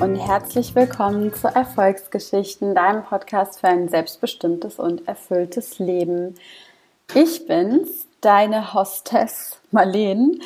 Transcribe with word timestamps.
Und 0.00 0.14
herzlich 0.14 0.76
willkommen 0.76 1.34
zu 1.34 1.48
Erfolgsgeschichten, 1.48 2.76
deinem 2.76 3.02
Podcast 3.02 3.58
für 3.58 3.66
ein 3.66 3.88
selbstbestimmtes 3.88 4.78
und 4.78 5.08
erfülltes 5.08 5.80
Leben. 5.80 6.36
Ich 7.14 7.46
bin's, 7.46 8.06
deine 8.20 8.74
Hostess 8.74 9.60
Marleen 9.72 10.40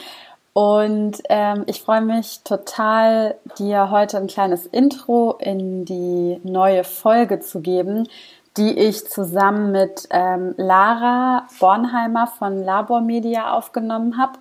und 0.55 1.19
ähm, 1.29 1.65
ich 1.67 1.83
freue 1.83 2.01
mich 2.01 2.41
total, 2.45 3.35
dir 3.59 3.91
heute 3.91 4.17
ein 4.17 4.27
kleines 4.27 4.65
Intro 4.65 5.37
in 5.39 5.85
die 5.85 6.41
neue 6.45 6.83
Folge 6.83 7.41
zu 7.41 7.61
geben, 7.61 8.09
die 8.57 8.79
ich 8.79 9.07
zusammen 9.07 9.71
mit 9.71 10.09
ähm, 10.11 10.55
Lara 10.57 11.47
Bornheimer 11.61 12.27
von 12.27 12.65
Labor 12.65 13.03
Media 13.03 13.53
aufgenommen 13.53 14.17
habe. 14.17 14.39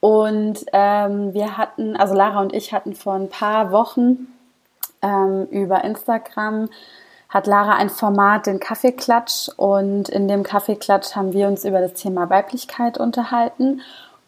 Und 0.00 0.64
ähm, 0.72 1.32
wir 1.32 1.56
hatten, 1.56 1.96
also 1.96 2.12
Lara 2.14 2.40
und 2.40 2.52
ich 2.52 2.72
hatten 2.72 2.96
vor 2.96 3.14
ein 3.14 3.28
paar 3.28 3.70
Wochen 3.70 4.31
ähm, 5.02 5.46
über 5.50 5.84
Instagram 5.84 6.68
hat 7.28 7.46
Lara 7.46 7.76
ein 7.76 7.88
Format, 7.88 8.46
den 8.46 8.60
Kaffeeklatsch. 8.60 9.48
Und 9.56 10.08
in 10.08 10.28
dem 10.28 10.42
Kaffeeklatsch 10.42 11.16
haben 11.16 11.32
wir 11.32 11.48
uns 11.48 11.64
über 11.64 11.80
das 11.80 11.94
Thema 11.94 12.28
Weiblichkeit 12.28 12.98
unterhalten. 12.98 13.80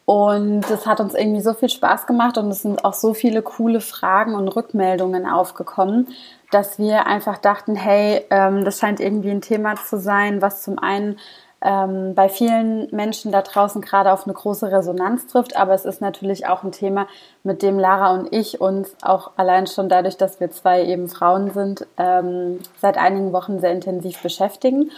Und 0.05 0.69
es 0.69 0.85
hat 0.85 0.99
uns 0.99 1.15
irgendwie 1.15 1.41
so 1.41 1.53
viel 1.53 1.69
Spaß 1.69 2.05
gemacht 2.05 2.37
und 2.37 2.49
es 2.51 2.61
sind 2.61 2.85
auch 2.85 2.93
so 2.93 3.15
viele 3.15 3.41
coole 3.41 3.81
Fragen 3.81 4.35
und 4.35 4.47
Rückmeldungen 4.49 5.27
aufgekommen, 5.27 6.09
dass 6.51 6.77
wir 6.77 7.07
einfach 7.07 7.39
dachten, 7.39 7.75
hey, 7.75 8.23
ähm, 8.29 8.63
das 8.63 8.79
scheint 8.79 8.99
irgendwie 8.99 9.31
ein 9.31 9.41
Thema 9.41 9.75
zu 9.75 9.99
sein, 9.99 10.43
was 10.43 10.61
zum 10.61 10.77
einen 10.77 11.17
ähm, 11.65 12.13
bei 12.13 12.29
vielen 12.29 12.87
Menschen 12.91 13.31
da 13.31 13.41
draußen 13.41 13.81
gerade 13.81 14.13
auf 14.13 14.25
eine 14.25 14.33
große 14.33 14.71
Resonanz 14.71 15.25
trifft. 15.25 15.57
Aber 15.57 15.73
es 15.73 15.83
ist 15.83 15.99
natürlich 15.99 16.47
auch 16.47 16.63
ein 16.63 16.71
Thema, 16.71 17.07
mit 17.43 17.63
dem 17.63 17.79
Lara 17.79 18.13
und 18.13 18.31
ich 18.31 18.61
uns 18.61 18.95
auch 19.01 19.31
allein 19.35 19.65
schon 19.65 19.89
dadurch, 19.89 20.15
dass 20.15 20.39
wir 20.39 20.51
zwei 20.51 20.85
eben 20.85 21.09
Frauen 21.09 21.51
sind, 21.51 21.87
ähm, 21.97 22.59
seit 22.79 22.97
einigen 22.97 23.33
Wochen 23.33 23.59
sehr 23.59 23.71
intensiv 23.71 24.21
beschäftigen. 24.21 24.91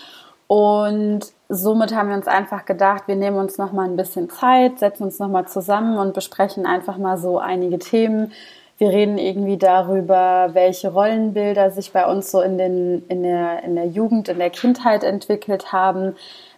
Und 0.48 1.22
somit 1.50 1.96
haben 1.96 2.10
wir 2.10 2.16
uns 2.16 2.28
einfach 2.28 2.66
gedacht, 2.66 3.04
wir 3.08 3.16
nehmen 3.16 3.38
uns 3.38 3.58
noch 3.58 3.72
mal 3.72 3.86
ein 3.86 3.98
bisschen 3.98 4.30
Zeit, 4.30 4.80
setzen 4.80 5.04
uns 5.04 5.20
noch 5.20 5.30
mal 5.30 5.48
zusammen 5.48 5.98
und 5.98 6.14
besprechen 6.14 6.66
einfach 6.66 6.98
mal 6.98 7.18
so 7.18 7.40
einige 7.40 7.80
Themen. 7.80 8.34
Wir 8.78 8.90
reden 8.90 9.18
irgendwie 9.18 9.58
darüber, 9.58 10.50
welche 10.54 10.92
Rollenbilder 10.92 11.72
sich 11.72 11.92
bei 11.94 12.06
uns 12.06 12.30
so 12.30 12.42
in, 12.42 12.58
den, 12.58 13.06
in, 13.08 13.24
der, 13.24 13.64
in 13.64 13.76
der 13.76 13.88
Jugend, 13.88 14.30
in 14.30 14.38
der 14.38 14.52
Kindheit 14.52 15.04
entwickelt 15.04 15.72
haben 15.74 16.16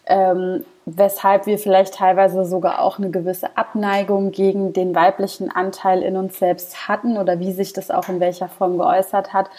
ähm, 0.10 0.66
weshalb 0.86 1.46
wir 1.46 1.58
vielleicht 1.58 1.96
teilweise 1.96 2.46
sogar 2.46 2.82
auch 2.82 2.98
eine 2.98 3.10
gewisse 3.10 3.56
Abneigung 3.56 4.32
gegen 4.32 4.74
den 4.74 4.94
weiblichen 4.94 5.52
Anteil 5.52 6.02
in 6.02 6.18
uns 6.18 6.38
selbst 6.40 6.88
hatten 6.88 7.18
oder 7.18 7.40
wie 7.40 7.54
sich 7.54 7.74
das 7.74 7.92
auch 7.92 8.10
in 8.10 8.20
welcher 8.20 8.50
Form 8.50 8.78
geäußert 8.78 9.32
hat 9.34 9.50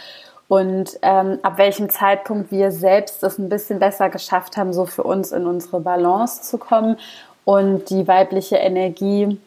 und 0.50 0.98
ähm, 1.02 1.38
ab 1.42 1.58
welchem 1.58 1.90
Zeitpunkt 1.90 2.50
wir 2.50 2.72
selbst 2.72 3.22
es 3.22 3.38
ein 3.38 3.48
bisschen 3.48 3.78
besser 3.78 4.10
geschafft 4.10 4.56
haben, 4.56 4.72
so 4.72 4.84
für 4.84 5.04
uns 5.04 5.30
in 5.30 5.46
unsere 5.46 5.78
Balance 5.78 6.42
zu 6.42 6.58
kommen 6.58 6.96
und 7.44 7.88
die 7.88 8.08
weibliche 8.08 8.56
Energie 8.56 9.38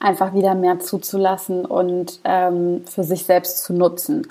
einfach 0.00 0.34
wieder 0.34 0.56
mehr 0.56 0.80
zuzulassen 0.80 1.64
und 1.64 2.18
ähm, 2.24 2.84
für 2.90 3.04
sich 3.04 3.24
selbst 3.24 3.62
zu 3.62 3.72
nutzen. 3.72 4.26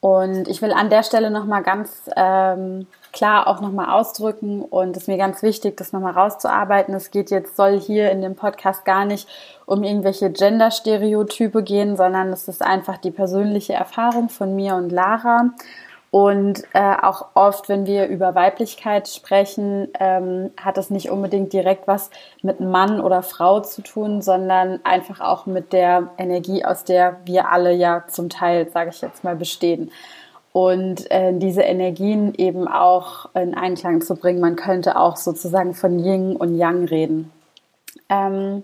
Und 0.00 0.48
ich 0.48 0.62
will 0.62 0.72
an 0.72 0.88
der 0.88 1.02
Stelle 1.02 1.30
nochmal 1.30 1.62
ganz 1.62 2.08
ähm, 2.16 2.86
klar 3.16 3.46
auch 3.46 3.62
nochmal 3.62 3.88
ausdrücken 3.88 4.60
und 4.60 4.94
es 4.94 5.04
ist 5.04 5.08
mir 5.08 5.16
ganz 5.16 5.42
wichtig, 5.42 5.78
das 5.78 5.92
nochmal 5.92 6.12
rauszuarbeiten. 6.12 6.94
Es 6.94 7.10
geht 7.10 7.30
jetzt, 7.30 7.56
soll 7.56 7.80
hier 7.80 8.10
in 8.10 8.20
dem 8.20 8.36
Podcast 8.36 8.84
gar 8.84 9.06
nicht 9.06 9.26
um 9.64 9.82
irgendwelche 9.82 10.30
Gender-Stereotype 10.30 11.62
gehen, 11.62 11.96
sondern 11.96 12.28
es 12.28 12.46
ist 12.46 12.62
einfach 12.62 12.98
die 12.98 13.10
persönliche 13.10 13.72
Erfahrung 13.72 14.28
von 14.28 14.54
mir 14.54 14.74
und 14.74 14.90
Lara. 14.90 15.50
Und 16.10 16.62
äh, 16.72 16.94
auch 17.02 17.26
oft, 17.34 17.68
wenn 17.68 17.86
wir 17.86 18.06
über 18.06 18.34
Weiblichkeit 18.34 19.08
sprechen, 19.08 19.88
ähm, 19.98 20.50
hat 20.62 20.76
das 20.76 20.90
nicht 20.90 21.10
unbedingt 21.10 21.52
direkt 21.52 21.88
was 21.88 22.10
mit 22.42 22.60
Mann 22.60 23.00
oder 23.00 23.22
Frau 23.22 23.60
zu 23.60 23.82
tun, 23.82 24.22
sondern 24.22 24.80
einfach 24.84 25.20
auch 25.20 25.46
mit 25.46 25.72
der 25.72 26.10
Energie, 26.18 26.64
aus 26.64 26.84
der 26.84 27.16
wir 27.24 27.50
alle 27.50 27.72
ja 27.72 28.04
zum 28.08 28.28
Teil, 28.28 28.70
sage 28.70 28.90
ich 28.90 29.00
jetzt 29.00 29.24
mal, 29.24 29.36
bestehen 29.36 29.90
und 30.56 31.10
äh, 31.10 31.34
diese 31.34 31.60
Energien 31.60 32.32
eben 32.34 32.66
auch 32.66 33.28
in 33.34 33.54
Einklang 33.54 34.00
zu 34.00 34.14
bringen. 34.16 34.40
Man 34.40 34.56
könnte 34.56 34.96
auch 34.96 35.18
sozusagen 35.18 35.74
von 35.74 35.98
Yin 35.98 36.34
und 36.34 36.56
Yang 36.56 36.84
reden. 36.86 37.32
Ähm, 38.08 38.62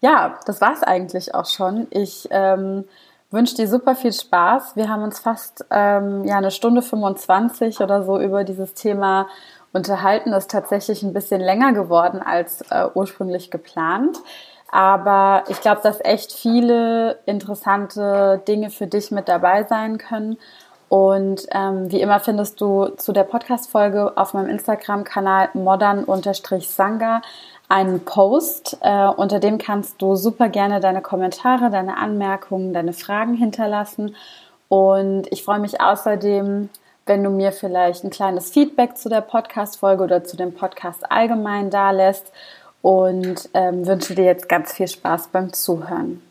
ja, 0.00 0.38
das 0.46 0.62
war 0.62 0.72
es 0.72 0.82
eigentlich 0.82 1.34
auch 1.34 1.44
schon. 1.44 1.86
Ich 1.90 2.28
ähm, 2.30 2.84
wünsche 3.30 3.56
dir 3.56 3.68
super 3.68 3.94
viel 3.94 4.14
Spaß. 4.14 4.74
Wir 4.76 4.88
haben 4.88 5.02
uns 5.02 5.18
fast 5.18 5.66
ähm, 5.70 6.24
ja, 6.24 6.38
eine 6.38 6.50
Stunde 6.50 6.80
25 6.80 7.80
oder 7.80 8.04
so 8.04 8.18
über 8.18 8.44
dieses 8.44 8.72
Thema 8.72 9.26
unterhalten. 9.74 10.30
Das 10.30 10.44
ist 10.44 10.50
tatsächlich 10.50 11.02
ein 11.02 11.12
bisschen 11.12 11.42
länger 11.42 11.74
geworden 11.74 12.22
als 12.22 12.62
äh, 12.70 12.86
ursprünglich 12.94 13.50
geplant. 13.50 14.16
Aber 14.70 15.44
ich 15.48 15.60
glaube, 15.60 15.82
dass 15.82 16.00
echt 16.02 16.32
viele 16.32 17.18
interessante 17.26 18.40
Dinge 18.48 18.70
für 18.70 18.86
dich 18.86 19.10
mit 19.10 19.28
dabei 19.28 19.64
sein 19.64 19.98
können. 19.98 20.38
Und 20.88 21.46
ähm, 21.50 21.90
wie 21.90 22.00
immer 22.00 22.20
findest 22.20 22.60
du 22.60 22.86
zu 22.96 23.12
der 23.12 23.24
Podcast-Folge 23.24 24.16
auf 24.16 24.34
meinem 24.34 24.48
Instagram-Kanal 24.48 25.50
modern-sanga 25.54 27.22
einen 27.68 28.04
Post. 28.04 28.78
Äh, 28.80 29.08
unter 29.08 29.40
dem 29.40 29.58
kannst 29.58 30.00
du 30.00 30.16
super 30.16 30.48
gerne 30.48 30.80
deine 30.80 31.02
Kommentare, 31.02 31.70
deine 31.70 31.96
Anmerkungen, 31.96 32.72
deine 32.72 32.92
Fragen 32.92 33.34
hinterlassen. 33.34 34.14
Und 34.68 35.30
ich 35.30 35.44
freue 35.44 35.60
mich 35.60 35.80
außerdem, 35.80 36.68
wenn 37.06 37.22
du 37.22 37.30
mir 37.30 37.52
vielleicht 37.52 38.04
ein 38.04 38.10
kleines 38.10 38.50
Feedback 38.50 38.96
zu 38.96 39.08
der 39.08 39.20
Podcast-Folge 39.20 40.04
oder 40.04 40.24
zu 40.24 40.36
dem 40.36 40.54
Podcast 40.54 41.10
allgemein 41.10 41.70
da 41.70 41.90
lässt. 41.90 42.32
Und 42.82 43.48
ähm, 43.54 43.86
wünsche 43.86 44.14
dir 44.14 44.24
jetzt 44.24 44.48
ganz 44.48 44.72
viel 44.74 44.88
Spaß 44.88 45.28
beim 45.28 45.52
Zuhören. 45.52 46.22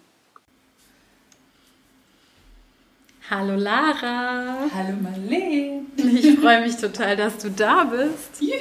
Hallo 3.30 3.56
Lara. 3.56 4.58
Hallo 4.76 4.98
Marlene. 5.02 5.84
Ich 5.96 6.38
freue 6.40 6.62
mich 6.62 6.76
total, 6.76 7.16
dass 7.16 7.38
du 7.38 7.50
da 7.52 7.86
bist. 7.86 8.42
Juhu. 8.42 8.52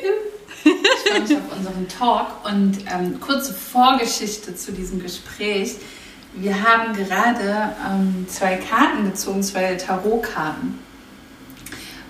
Ich 0.64 1.10
freue 1.10 1.20
mich 1.20 1.36
auf 1.36 1.56
unseren 1.56 1.88
Talk 1.88 2.44
und 2.44 2.78
ähm, 2.94 3.18
kurze 3.18 3.52
Vorgeschichte 3.52 4.54
zu 4.54 4.70
diesem 4.70 5.02
Gespräch. 5.02 5.74
Wir 6.34 6.62
haben 6.62 6.94
gerade 6.94 7.74
ähm, 7.90 8.24
zwei 8.28 8.54
Karten 8.54 9.04
gezogen, 9.04 9.42
zwei 9.42 9.74
Tarotkarten, 9.74 10.78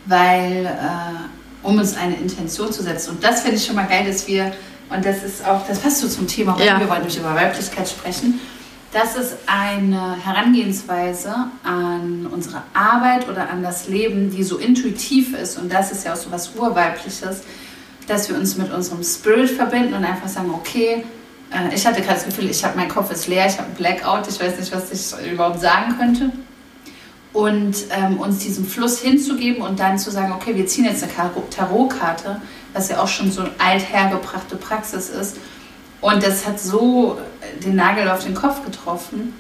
weil 0.05 0.67
äh, 0.67 1.67
um 1.67 1.79
uns 1.79 1.97
eine 1.97 2.17
Intention 2.17 2.71
zu 2.71 2.83
setzen. 2.83 3.13
Und 3.13 3.25
das 3.25 3.41
finde 3.41 3.57
ich 3.57 3.65
schon 3.65 3.77
mal 3.77 3.89
geil, 3.89 4.05
dass 4.07 4.29
wir 4.29 4.53
und 4.91 5.03
das 5.07 5.23
ist 5.23 5.43
auch, 5.47 5.67
das 5.67 5.79
passt 5.79 6.01
so 6.01 6.09
zum 6.09 6.27
Thema, 6.27 6.55
ja. 6.63 6.79
wir 6.79 6.87
wollen 6.87 6.99
nämlich 6.99 7.17
über 7.17 7.35
Weiblichkeit 7.35 7.89
sprechen 7.89 8.39
das 8.93 9.17
ist 9.17 9.37
eine 9.47 10.17
Herangehensweise 10.23 11.35
an 11.65 12.29
unsere 12.31 12.63
Arbeit 12.75 13.27
oder 13.29 13.49
an 13.49 13.63
das 13.63 13.89
Leben, 13.89 14.31
die 14.31 14.43
so 14.43 14.59
intuitiv 14.59 15.35
ist. 15.35 15.59
Und 15.59 15.73
das 15.73 15.93
ist 15.93 16.05
ja 16.05 16.13
auch 16.13 16.17
so 16.17 16.31
was 16.31 16.55
Urweibliches, 16.55 17.41
dass 18.07 18.29
wir 18.29 18.37
uns 18.37 18.59
mit 18.59 18.71
unserem 18.71 19.03
Spirit 19.03 19.49
verbinden 19.51 19.95
und 19.95 20.05
einfach 20.05 20.29
sagen, 20.29 20.51
okay, 20.51 21.05
äh, 21.51 21.75
ich 21.75 21.87
hatte 21.87 22.03
gerade 22.03 22.15
das 22.15 22.27
Gefühl, 22.27 22.51
ich 22.51 22.63
habe 22.65 22.77
mein 22.77 22.89
Kopf 22.89 23.11
ist 23.11 23.29
leer, 23.29 23.47
ich 23.47 23.57
habe 23.57 23.69
einen 23.69 23.77
Blackout, 23.77 24.29
ich 24.29 24.39
weiß 24.39 24.59
nicht, 24.59 24.75
was 24.75 24.93
ich 24.93 25.33
überhaupt 25.33 25.61
sagen 25.61 25.97
könnte. 25.99 26.31
Und 27.33 27.75
ähm, 27.91 28.21
uns 28.21 28.41
diesem 28.41 28.67
Fluss 28.67 29.01
hinzugeben 29.01 29.63
und 29.63 29.81
dann 29.81 29.99
zu 29.99 30.11
sagen, 30.11 30.33
okay, 30.33 30.55
wir 30.55 30.67
ziehen 30.67 30.85
jetzt 30.85 31.03
eine 31.03 31.13
Tarotkarte, 31.49 32.43
was 32.75 32.91
ja 32.91 33.01
auch 33.01 33.09
schon 33.09 33.33
so 33.33 33.41
eine 33.41 33.53
althergebrachte 33.57 34.57
Praxis 34.57 35.09
ist 35.09 35.39
und 36.03 36.23
das 36.23 36.47
hat 36.47 36.61
so 36.61 37.19
den 37.65 37.77
Nagel 37.77 38.11
auf 38.11 38.23
den 38.25 38.35
Kopf 38.35 38.65
getroffen. 38.65 39.33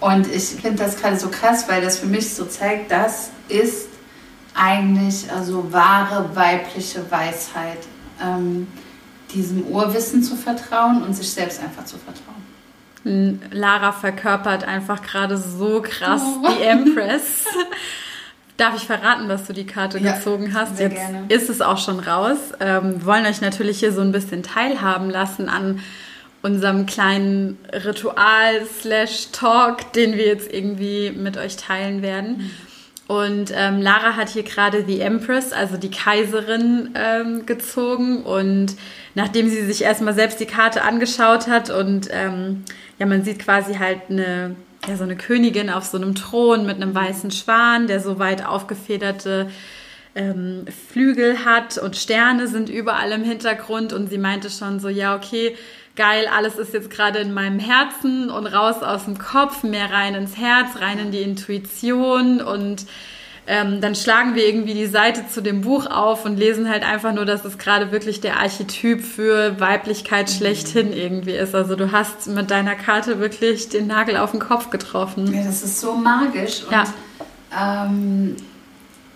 Und 0.00 0.26
ich 0.26 0.44
finde 0.44 0.82
das 0.82 1.00
gerade 1.00 1.16
so 1.16 1.28
krass, 1.28 1.66
weil 1.68 1.80
das 1.80 1.98
für 1.98 2.06
mich 2.06 2.34
so 2.34 2.44
zeigt, 2.44 2.90
das 2.90 3.30
ist 3.48 3.88
eigentlich 4.54 5.32
also 5.32 5.72
wahre 5.72 6.34
weibliche 6.36 7.10
Weisheit, 7.10 7.78
ähm, 8.22 8.66
diesem 9.32 9.66
Urwissen 9.66 10.22
zu 10.22 10.36
vertrauen 10.36 11.02
und 11.02 11.14
sich 11.14 11.30
selbst 11.30 11.60
einfach 11.62 11.84
zu 11.84 11.96
vertrauen. 11.96 13.40
Lara 13.50 13.92
verkörpert 13.92 14.64
einfach 14.64 15.02
gerade 15.02 15.36
so 15.38 15.82
krass 15.82 16.22
oh. 16.42 16.48
die 16.48 16.62
Empress. 16.62 17.44
Darf 18.56 18.76
ich 18.76 18.84
verraten, 18.84 19.28
dass 19.28 19.46
du 19.46 19.52
die 19.52 19.66
Karte 19.66 19.98
ja, 19.98 20.12
gezogen 20.12 20.54
hast? 20.54 20.78
Jetzt 20.78 20.94
gerne. 20.94 21.24
ist 21.28 21.50
es 21.50 21.60
auch 21.60 21.78
schon 21.78 21.98
raus. 21.98 22.38
Ähm, 22.60 23.04
wollen 23.04 23.26
euch 23.26 23.40
natürlich 23.40 23.80
hier 23.80 23.92
so 23.92 24.00
ein 24.00 24.12
bisschen 24.12 24.44
teilhaben 24.44 25.10
lassen 25.10 25.48
an 25.48 25.80
unserem 26.42 26.86
kleinen 26.86 27.58
Ritual 27.72 28.64
slash 28.80 29.28
Talk, 29.32 29.92
den 29.94 30.16
wir 30.16 30.26
jetzt 30.26 30.52
irgendwie 30.52 31.10
mit 31.10 31.36
euch 31.36 31.56
teilen 31.56 32.02
werden. 32.02 32.50
Und 33.06 33.52
ähm, 33.54 33.82
Lara 33.82 34.16
hat 34.16 34.30
hier 34.30 34.44
gerade 34.44 34.84
The 34.86 35.00
Empress, 35.00 35.52
also 35.52 35.76
die 35.76 35.90
Kaiserin, 35.90 36.90
ähm, 36.94 37.46
gezogen. 37.46 38.22
Und 38.22 38.76
nachdem 39.14 39.48
sie 39.48 39.64
sich 39.64 39.82
erstmal 39.82 40.14
selbst 40.14 40.38
die 40.38 40.46
Karte 40.46 40.82
angeschaut 40.82 41.48
hat 41.48 41.70
und 41.70 42.08
ähm, 42.10 42.64
ja, 42.98 43.06
man 43.06 43.24
sieht 43.24 43.40
quasi 43.40 43.74
halt 43.74 44.02
eine 44.08 44.54
ja, 44.86 44.96
so 44.96 45.04
eine 45.04 45.16
Königin 45.16 45.70
auf 45.70 45.84
so 45.84 45.96
einem 45.96 46.14
Thron 46.14 46.66
mit 46.66 46.76
einem 46.76 46.94
weißen 46.94 47.30
Schwan, 47.30 47.86
der 47.86 48.00
so 48.00 48.18
weit 48.18 48.46
aufgefederte 48.46 49.50
ähm, 50.14 50.66
Flügel 50.90 51.44
hat 51.44 51.78
und 51.78 51.96
Sterne 51.96 52.46
sind 52.46 52.68
überall 52.68 53.12
im 53.12 53.24
Hintergrund. 53.24 53.92
Und 53.92 54.08
sie 54.08 54.18
meinte 54.18 54.50
schon 54.50 54.80
so, 54.80 54.88
ja, 54.88 55.16
okay, 55.16 55.56
geil, 55.96 56.26
alles 56.32 56.56
ist 56.56 56.72
jetzt 56.74 56.90
gerade 56.90 57.18
in 57.18 57.32
meinem 57.32 57.58
Herzen 57.58 58.30
und 58.30 58.46
raus 58.46 58.82
aus 58.82 59.04
dem 59.04 59.18
Kopf, 59.18 59.62
mehr 59.62 59.90
rein 59.90 60.14
ins 60.14 60.36
Herz, 60.36 60.80
rein 60.80 60.98
in 60.98 61.10
die 61.10 61.22
Intuition. 61.22 62.40
Und 62.40 62.86
ähm, 63.46 63.80
dann 63.80 63.94
schlagen 63.94 64.34
wir 64.34 64.46
irgendwie 64.46 64.72
die 64.72 64.86
Seite 64.86 65.28
zu 65.28 65.42
dem 65.42 65.60
Buch 65.60 65.86
auf 65.86 66.24
und 66.24 66.36
lesen 66.36 66.68
halt 66.70 66.82
einfach 66.82 67.12
nur, 67.12 67.26
dass 67.26 67.44
es 67.44 67.58
gerade 67.58 67.92
wirklich 67.92 68.20
der 68.20 68.38
Archetyp 68.38 69.04
für 69.04 69.60
Weiblichkeit 69.60 70.30
schlechthin 70.30 70.92
irgendwie 70.92 71.32
ist. 71.32 71.54
Also 71.54 71.76
du 71.76 71.92
hast 71.92 72.26
mit 72.28 72.50
deiner 72.50 72.74
Karte 72.74 73.20
wirklich 73.20 73.68
den 73.68 73.86
Nagel 73.86 74.16
auf 74.16 74.30
den 74.30 74.40
Kopf 74.40 74.70
getroffen. 74.70 75.32
Ja, 75.34 75.44
das 75.44 75.62
ist 75.62 75.78
so 75.80 75.94
magisch 75.94 76.62
und 76.64 76.72
ja, 76.72 76.84
ähm, 77.52 78.36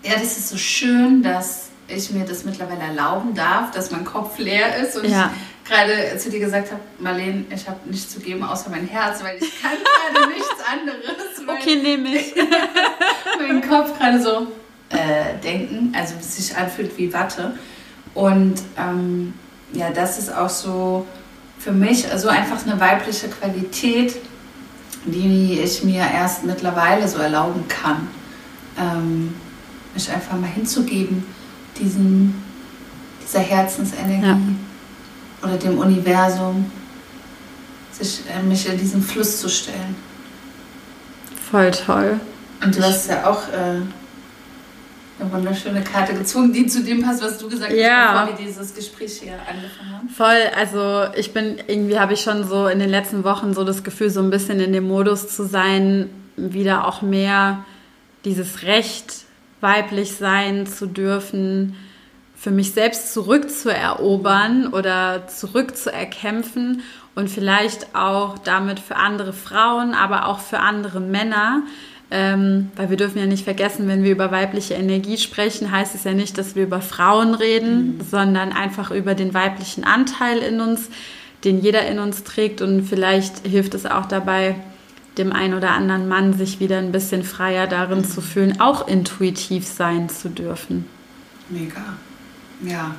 ja 0.02 0.12
das 0.14 0.36
ist 0.36 0.50
so 0.50 0.58
schön, 0.58 1.22
dass 1.22 1.69
ich 1.88 2.10
mir 2.10 2.26
das 2.26 2.44
mittlerweile 2.44 2.82
erlauben 2.82 3.34
darf, 3.34 3.70
dass 3.70 3.90
mein 3.90 4.04
Kopf 4.04 4.38
leer 4.38 4.76
ist 4.76 4.96
und 4.96 5.08
ja. 5.08 5.30
ich 5.34 5.48
gerade 5.69 6.17
zu 6.19 6.31
dir 6.31 6.41
gesagt 6.41 6.73
habe, 6.73 6.81
Marlene, 6.99 7.44
ich 7.55 7.69
habe 7.69 7.79
nichts 7.88 8.12
zu 8.12 8.20
geben 8.20 8.43
außer 8.43 8.70
mein 8.70 8.87
Herz, 8.87 9.23
weil 9.23 9.37
ich 9.37 9.62
kann 9.62 9.73
gerade 9.73 10.29
nichts 10.35 10.56
anderes. 10.70 11.61
Okay, 11.61 11.76
nehme 11.76 12.17
ich. 12.17 12.35
mein 13.38 13.69
Kopf 13.69 13.99
gerade 13.99 14.20
so 14.20 14.49
äh, 14.91 15.38
denken, 15.43 15.93
also 15.97 16.15
es 16.19 16.37
sich 16.37 16.56
anfühlt 16.56 16.97
wie 16.97 17.12
Watte. 17.12 17.56
Und 18.15 18.56
ähm, 18.79 19.35
ja, 19.73 19.91
das 19.91 20.19
ist 20.19 20.35
auch 20.35 20.49
so 20.49 21.06
für 21.59 21.73
mich 21.73 22.11
also 22.11 22.29
einfach 22.29 22.67
eine 22.67 22.81
weibliche 22.81 23.29
Qualität, 23.29 24.17
die 25.05 25.61
ich 25.62 25.85
mir 25.85 26.05
erst 26.12 26.44
mittlerweile 26.44 27.06
so 27.06 27.19
erlauben 27.19 27.67
kann, 27.69 28.09
ähm, 28.79 29.35
mich 29.94 30.11
einfach 30.11 30.37
mal 30.37 30.49
hinzugeben 30.49 31.25
diesen, 31.79 32.43
dieser 33.23 33.41
Herzensenergie 33.41 34.26
ja. 34.26 34.38
Oder 35.43 35.56
dem 35.56 35.79
Universum, 35.79 36.70
sich, 37.93 38.23
äh, 38.29 38.43
mich 38.43 38.69
in 38.69 38.79
diesen 38.79 39.02
Fluss 39.02 39.40
zu 39.40 39.49
stellen. 39.49 39.96
Voll 41.50 41.70
toll. 41.70 42.20
Und 42.62 42.76
du 42.76 42.82
hast 42.82 43.08
ja 43.08 43.29
auch 43.29 43.49
äh, 43.49 43.81
eine 45.20 45.32
wunderschöne 45.32 45.82
Karte 45.82 46.14
gezogen, 46.14 46.52
die 46.52 46.67
zu 46.67 46.82
dem 46.82 47.02
passt, 47.02 47.23
was 47.23 47.38
du 47.38 47.49
gesagt 47.49 47.73
ja. 47.73 48.12
hast, 48.12 48.26
bevor 48.26 48.38
wir 48.38 48.46
dieses 48.46 48.75
Gespräch 48.75 49.20
hier 49.23 49.35
angefangen 49.49 49.93
haben. 49.93 50.08
Voll, 50.08 50.50
also 50.56 51.12
ich 51.17 51.32
bin, 51.32 51.56
irgendwie 51.67 51.99
habe 51.99 52.12
ich 52.14 52.20
schon 52.20 52.46
so 52.46 52.67
in 52.67 52.79
den 52.79 52.90
letzten 52.90 53.25
Wochen 53.25 53.55
so 53.55 53.64
das 53.64 53.82
Gefühl, 53.82 54.11
so 54.11 54.20
ein 54.20 54.31
bisschen 54.31 54.61
in 54.61 54.73
dem 54.73 54.87
Modus 54.87 55.29
zu 55.29 55.46
sein, 55.46 56.11
wieder 56.37 56.87
auch 56.87 57.02
mehr 57.02 57.64
dieses 58.25 58.62
Recht 58.62 59.25
weiblich 59.61 60.12
sein 60.12 60.67
zu 60.67 60.87
dürfen, 60.87 61.76
für 62.38 62.50
mich 62.50 62.73
selbst 62.73 63.12
zurückzuerobern 63.12 64.69
oder 64.69 65.26
zurückzuerkämpfen 65.26 66.82
und 67.14 67.29
vielleicht 67.29 67.96
auch 67.96 68.38
damit 68.38 68.79
für 68.79 68.96
andere 68.96 69.32
Frauen, 69.32 69.93
aber 69.93 70.26
auch 70.26 70.38
für 70.38 70.61
andere 70.61 71.00
Männer. 71.00 71.62
Ähm, 72.11 72.70
weil 72.76 72.88
wir 72.88 72.96
dürfen 72.96 73.19
ja 73.19 73.26
nicht 73.26 73.44
vergessen, 73.44 73.87
wenn 73.87 74.02
wir 74.02 74.12
über 74.12 74.31
weibliche 74.31 74.75
Energie 74.75 75.19
sprechen, 75.19 75.70
heißt 75.70 75.94
es 75.94 76.05
ja 76.05 76.14
nicht, 76.14 76.38
dass 76.38 76.55
wir 76.55 76.62
über 76.62 76.81
Frauen 76.81 77.35
reden, 77.35 77.99
mhm. 77.99 78.00
sondern 78.08 78.52
einfach 78.52 78.90
über 78.93 79.14
den 79.14 79.35
weiblichen 79.35 79.85
Anteil 79.85 80.38
in 80.38 80.61
uns, 80.61 80.88
den 81.44 81.61
jeder 81.61 81.87
in 81.87 81.99
uns 81.99 82.25
trägt. 82.25 82.62
Und 82.62 82.85
vielleicht 82.85 83.46
hilft 83.46 83.75
es 83.75 83.85
auch 83.85 84.06
dabei, 84.06 84.55
dem 85.19 85.32
einen 85.32 85.55
oder 85.55 85.73
anderen 85.73 86.08
Mann 86.08 86.32
sich 86.32 86.61
wieder 86.61 86.79
ein 86.79 86.93
bisschen 86.93 87.25
freier 87.25 87.67
darin 87.67 88.05
zu 88.05 88.20
fühlen, 88.23 88.61
auch 88.61 88.88
intuitiv 88.88 89.67
sein 89.67 90.08
zu 90.08 90.31
dürfen. 90.31 90.87
Mega. 91.50 91.82
Ja. 92.62 92.94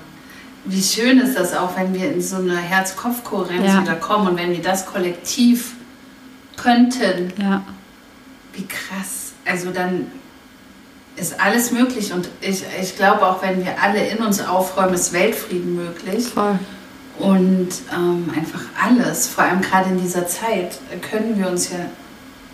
Wie 0.65 0.81
schön 0.81 1.19
ist 1.19 1.37
das 1.37 1.55
auch, 1.55 1.77
wenn 1.77 1.93
wir 1.93 2.11
in 2.11 2.21
so 2.21 2.37
eine 2.37 2.57
Herz-Kopf-Kohärenz 2.57 3.65
ja. 3.65 3.81
wieder 3.81 3.95
kommen 3.95 4.27
und 4.29 4.37
wenn 4.37 4.51
wir 4.51 4.61
das 4.61 4.85
kollektiv 4.85 5.73
könnten. 6.57 7.33
Ja. 7.41 7.63
Wie 8.53 8.65
krass. 8.65 9.33
Also 9.45 9.71
dann 9.71 10.07
ist 11.15 11.39
alles 11.39 11.71
möglich 11.71 12.13
und 12.13 12.29
ich, 12.41 12.63
ich 12.81 12.95
glaube 12.95 13.25
auch, 13.25 13.41
wenn 13.41 13.63
wir 13.63 13.81
alle 13.81 14.05
in 14.07 14.19
uns 14.19 14.45
aufräumen, 14.45 14.93
ist 14.93 15.13
Weltfrieden 15.13 15.75
möglich. 15.75 16.27
Voll. 16.27 16.59
Und 17.19 17.69
ähm, 17.93 18.31
einfach 18.35 18.61
alles, 18.81 19.27
vor 19.27 19.43
allem 19.43 19.61
gerade 19.61 19.89
in 19.89 20.01
dieser 20.01 20.27
Zeit, 20.27 20.79
können 21.09 21.37
wir 21.37 21.49
uns 21.49 21.69
ja 21.69 21.79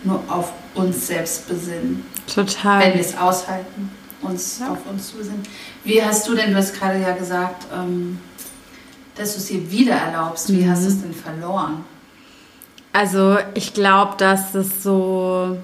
nur 0.02 0.22
auf 0.28 0.52
uns 0.74 1.06
selbst 1.06 1.48
besinnen. 1.48 2.04
Total. 2.32 2.80
Wenn 2.80 2.94
wir 2.94 3.00
es 3.00 3.16
aushalten, 3.16 3.90
uns 4.26 4.58
ja. 4.60 4.70
auf 4.70 4.78
uns 4.90 5.08
zu 5.10 5.16
besinnen. 5.16 5.42
Wie 5.84 6.02
hast 6.02 6.28
du 6.28 6.34
denn, 6.34 6.50
du 6.50 6.56
hast 6.56 6.74
gerade 6.74 7.00
ja 7.00 7.14
gesagt, 7.14 7.66
ähm, 7.74 8.18
dass 9.16 9.32
du 9.32 9.38
es 9.38 9.46
dir 9.46 9.70
wieder 9.70 9.94
erlaubst. 9.94 10.52
Wie 10.52 10.64
mhm. 10.64 10.70
hast 10.70 10.84
du 10.84 10.88
es 10.88 11.02
denn 11.02 11.14
verloren? 11.14 11.84
Also 12.92 13.38
ich 13.54 13.74
glaube, 13.74 14.14
dass 14.18 14.54
es 14.54 14.82
so 14.82 15.58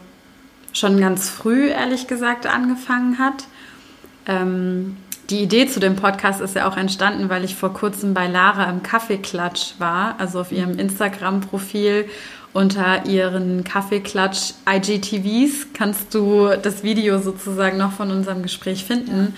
schon 0.72 1.00
ganz 1.00 1.28
früh, 1.28 1.68
ehrlich 1.68 2.06
gesagt, 2.06 2.46
angefangen 2.46 3.18
hat. 3.18 3.44
Ähm, 4.26 4.96
die 5.30 5.42
Idee 5.42 5.66
zu 5.66 5.80
dem 5.80 5.96
Podcast 5.96 6.40
ist 6.40 6.56
ja 6.56 6.68
auch 6.68 6.76
entstanden, 6.76 7.28
weil 7.28 7.44
ich 7.44 7.54
vor 7.54 7.72
kurzem 7.72 8.12
bei 8.12 8.26
Lara 8.26 8.68
im 8.68 8.82
Kaffeeklatsch 8.82 9.74
war, 9.78 10.16
also 10.18 10.40
auf 10.40 10.52
ihrem 10.52 10.78
Instagram-Profil 10.78 12.06
unter 12.52 13.06
ihren 13.06 13.64
Kaffeeklatsch 13.64 14.52
IGTVs 14.69 15.69
kannst 15.72 16.14
du 16.14 16.50
das 16.62 16.82
Video 16.82 17.19
sozusagen 17.19 17.78
noch 17.78 17.93
von 17.93 18.10
unserem 18.10 18.43
Gespräch 18.43 18.84
finden. 18.84 19.34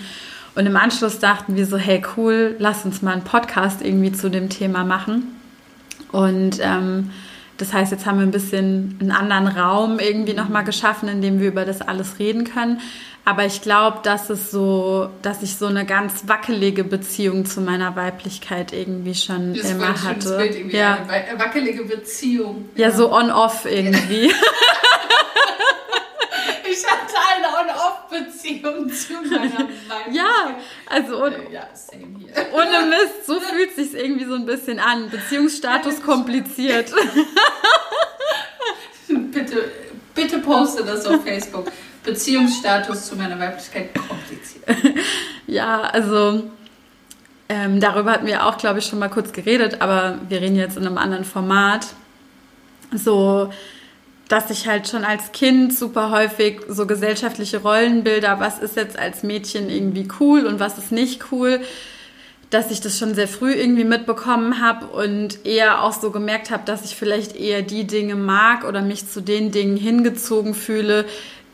Und 0.55 0.65
im 0.65 0.77
Anschluss 0.77 1.19
dachten 1.19 1.55
wir 1.55 1.65
so, 1.65 1.77
hey 1.77 2.01
cool, 2.17 2.55
lass 2.59 2.85
uns 2.85 3.01
mal 3.01 3.11
einen 3.11 3.23
Podcast 3.23 3.81
irgendwie 3.81 4.11
zu 4.11 4.29
dem 4.29 4.49
Thema 4.49 4.83
machen. 4.83 5.35
Und 6.11 6.59
ähm, 6.61 7.11
das 7.57 7.73
heißt, 7.73 7.91
jetzt 7.91 8.05
haben 8.05 8.19
wir 8.19 8.25
ein 8.25 8.31
bisschen 8.31 8.97
einen 8.99 9.11
anderen 9.11 9.47
Raum 9.47 9.99
irgendwie 9.99 10.33
nochmal 10.33 10.63
geschaffen, 10.63 11.07
in 11.07 11.21
dem 11.21 11.39
wir 11.39 11.47
über 11.49 11.65
das 11.65 11.81
alles 11.81 12.19
reden 12.19 12.43
können. 12.43 12.79
Aber 13.27 13.43
ich 13.45 13.61
glaube, 13.63 14.01
dass 14.03 14.29
es 14.29 14.51
so, 14.51 15.09
dass 15.23 15.41
ich 15.41 15.55
so 15.55 15.65
eine 15.65 15.85
ganz 15.85 16.27
wackelige 16.27 16.83
Beziehung 16.83 17.45
zu 17.45 17.59
meiner 17.59 17.95
Weiblichkeit 17.95 18.71
irgendwie 18.71 19.15
schon 19.15 19.55
das 19.55 19.71
immer 19.71 20.03
hatte. 20.03 20.37
Bild 20.37 20.55
irgendwie 20.55 20.77
ja. 20.77 20.99
Eine 21.09 21.39
wackelige 21.39 21.85
Beziehung. 21.85 22.69
Ja, 22.75 22.89
ja. 22.89 22.95
so 22.95 23.11
on-off 23.11 23.65
irgendwie. 23.65 24.31
ich 26.69 26.85
hatte 26.85 27.15
eine 27.35 27.47
On-Off-Beziehung 27.47 28.89
zu 28.89 29.13
meiner 29.13 29.59
Weiblichkeit. 29.59 30.13
Ja, 30.13 30.57
also 30.85 31.23
und, 31.23 31.33
äh, 31.33 31.51
ja, 31.51 31.67
ohne 32.53 32.85
Mist, 32.87 33.25
so 33.25 33.39
fühlt 33.39 33.69
es 33.69 33.91
sich 33.91 33.93
irgendwie 33.95 34.25
so 34.25 34.35
ein 34.35 34.45
bisschen 34.45 34.79
an. 34.79 35.09
Beziehungsstatus 35.09 36.01
kompliziert. 36.03 36.91
bitte, 39.07 39.71
bitte 40.13 40.39
poste 40.39 40.83
das 40.83 41.05
auf 41.05 41.23
Facebook. 41.23 41.71
Beziehungsstatus 42.05 43.07
zu 43.07 43.15
meiner 43.15 43.39
Weiblichkeit 43.39 43.89
kompliziert. 43.93 44.65
ja, 45.47 45.81
also 45.81 46.43
ähm, 47.49 47.79
darüber 47.79 48.11
hatten 48.11 48.25
wir 48.25 48.45
auch, 48.45 48.57
glaube 48.57 48.79
ich, 48.79 48.85
schon 48.85 48.99
mal 48.99 49.09
kurz 49.09 49.31
geredet, 49.31 49.81
aber 49.81 50.19
wir 50.29 50.41
reden 50.41 50.55
jetzt 50.55 50.77
in 50.77 50.85
einem 50.85 50.97
anderen 50.97 51.25
Format. 51.25 51.87
So, 52.93 53.51
dass 54.27 54.49
ich 54.49 54.67
halt 54.67 54.87
schon 54.87 55.03
als 55.03 55.31
Kind 55.31 55.73
super 55.73 56.09
häufig 56.09 56.61
so 56.67 56.87
gesellschaftliche 56.87 57.61
Rollenbilder, 57.61 58.39
was 58.39 58.59
ist 58.59 58.75
jetzt 58.75 58.97
als 58.97 59.23
Mädchen 59.23 59.69
irgendwie 59.69 60.07
cool 60.19 60.45
und 60.45 60.59
was 60.59 60.77
ist 60.77 60.91
nicht 60.91 61.31
cool, 61.31 61.61
dass 62.49 62.71
ich 62.71 62.81
das 62.81 62.97
schon 62.97 63.15
sehr 63.15 63.27
früh 63.27 63.53
irgendwie 63.53 63.83
mitbekommen 63.83 64.61
habe 64.61 64.87
und 64.87 65.45
eher 65.45 65.83
auch 65.83 65.93
so 65.93 66.11
gemerkt 66.11 66.51
habe, 66.51 66.63
dass 66.65 66.85
ich 66.85 66.95
vielleicht 66.95 67.35
eher 67.35 67.61
die 67.61 67.85
Dinge 67.85 68.15
mag 68.15 68.63
oder 68.63 68.81
mich 68.81 69.07
zu 69.07 69.21
den 69.21 69.51
Dingen 69.51 69.77
hingezogen 69.77 70.53
fühle, 70.53 71.05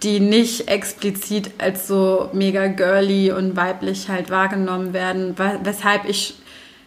die 0.04 0.20
nicht 0.20 0.68
explizit 0.68 1.52
als 1.60 1.88
so 1.88 2.30
mega 2.34 2.68
girly 2.68 3.32
und 3.32 3.56
weiblich 3.56 4.10
halt 4.10 4.30
wahrgenommen 4.30 4.94
werden, 4.94 5.36
weshalb 5.64 6.06
ich 6.06 6.36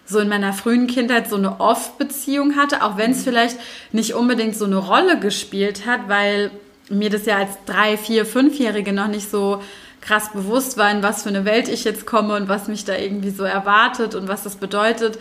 so 0.06 0.18
in 0.18 0.28
meiner 0.28 0.52
frühen 0.52 0.86
Kindheit 0.86 1.30
so 1.30 1.36
eine 1.36 1.60
Off-Beziehung 1.60 2.56
hatte, 2.56 2.82
auch 2.82 2.96
wenn 2.96 3.12
es 3.12 3.18
mhm. 3.18 3.24
vielleicht 3.24 3.58
nicht 3.92 4.14
unbedingt 4.14 4.56
so 4.56 4.64
eine 4.64 4.76
Rolle 4.76 5.18
gespielt 5.18 5.86
hat, 5.86 6.08
weil 6.08 6.50
mir 6.90 7.08
das 7.08 7.24
ja 7.24 7.38
als 7.38 7.52
drei, 7.66 7.96
vier, 7.96 8.26
fünfjährige 8.26 8.92
noch 8.92 9.08
nicht 9.08 9.30
so 9.30 9.62
krass 10.00 10.30
bewusst 10.32 10.76
war, 10.76 10.90
in 10.90 11.02
was 11.02 11.22
für 11.22 11.30
eine 11.30 11.46
Welt 11.46 11.68
ich 11.68 11.84
jetzt 11.84 12.04
komme 12.04 12.36
und 12.36 12.48
was 12.48 12.68
mich 12.68 12.84
da 12.84 12.94
irgendwie 12.94 13.30
so 13.30 13.44
erwartet 13.44 14.14
und 14.14 14.28
was 14.28 14.42
das 14.42 14.56
bedeutet, 14.56 15.18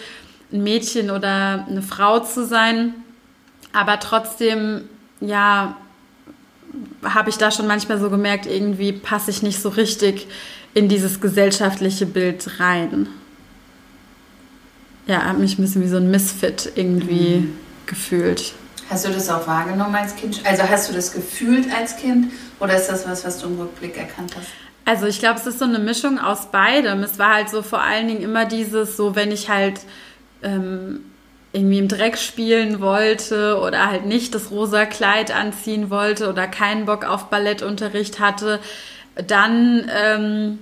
ein 0.51 0.61
Mädchen 0.61 1.09
oder 1.09 1.65
eine 1.69 1.81
Frau 1.81 2.19
zu 2.19 2.45
sein. 2.45 2.93
Aber 3.71 3.99
trotzdem, 3.99 4.89
ja, 5.21 5.77
habe 7.03 7.29
ich 7.29 7.37
da 7.37 7.51
schon 7.51 7.67
manchmal 7.67 7.99
so 7.99 8.09
gemerkt, 8.09 8.45
irgendwie 8.45 8.91
passe 8.91 9.31
ich 9.31 9.43
nicht 9.43 9.61
so 9.61 9.69
richtig 9.69 10.27
in 10.73 10.89
dieses 10.89 11.21
gesellschaftliche 11.21 12.05
Bild 12.05 12.59
rein. 12.59 13.07
Ja, 15.05 15.25
habe 15.25 15.39
mich 15.39 15.57
ein 15.57 15.61
bisschen 15.61 15.83
wie 15.83 15.87
so 15.87 15.97
ein 15.97 16.09
Misfit 16.09 16.71
irgendwie 16.75 17.39
mhm. 17.39 17.55
gefühlt. 17.85 18.53
Hast 18.89 19.05
du 19.05 19.09
das 19.09 19.29
auch 19.29 19.47
wahrgenommen 19.47 19.95
als 19.95 20.15
Kind? 20.15 20.41
Also 20.45 20.63
hast 20.63 20.89
du 20.89 20.93
das 20.93 21.11
gefühlt 21.13 21.67
als 21.73 21.97
Kind 21.97 22.31
oder 22.59 22.75
ist 22.75 22.87
das 22.87 23.07
was, 23.07 23.25
was 23.25 23.39
du 23.39 23.47
im 23.47 23.59
Rückblick 23.59 23.97
erkannt 23.97 24.33
hast? 24.37 24.47
Also 24.85 25.05
ich 25.05 25.19
glaube, 25.19 25.39
es 25.39 25.45
ist 25.45 25.59
so 25.59 25.65
eine 25.65 25.79
Mischung 25.79 26.19
aus 26.19 26.51
beidem. 26.51 27.03
Es 27.03 27.17
war 27.17 27.35
halt 27.35 27.49
so 27.49 27.61
vor 27.61 27.81
allen 27.81 28.07
Dingen 28.07 28.21
immer 28.21 28.45
dieses, 28.45 28.97
so 28.97 29.15
wenn 29.15 29.31
ich 29.31 29.49
halt 29.49 29.81
ähm, 30.41 31.01
irgendwie 31.53 31.77
im 31.77 31.87
Dreck 31.87 32.17
spielen 32.17 32.81
wollte 32.81 33.59
oder 33.59 33.89
halt 33.89 34.05
nicht 34.05 34.33
das 34.33 34.49
rosa 34.49 34.85
Kleid 34.85 35.33
anziehen 35.33 35.91
wollte 35.91 36.27
oder 36.29 36.47
keinen 36.47 36.85
Bock 36.85 37.05
auf 37.05 37.25
Ballettunterricht 37.29 38.19
hatte, 38.19 38.59
dann 39.27 39.89
ähm, 39.95 40.59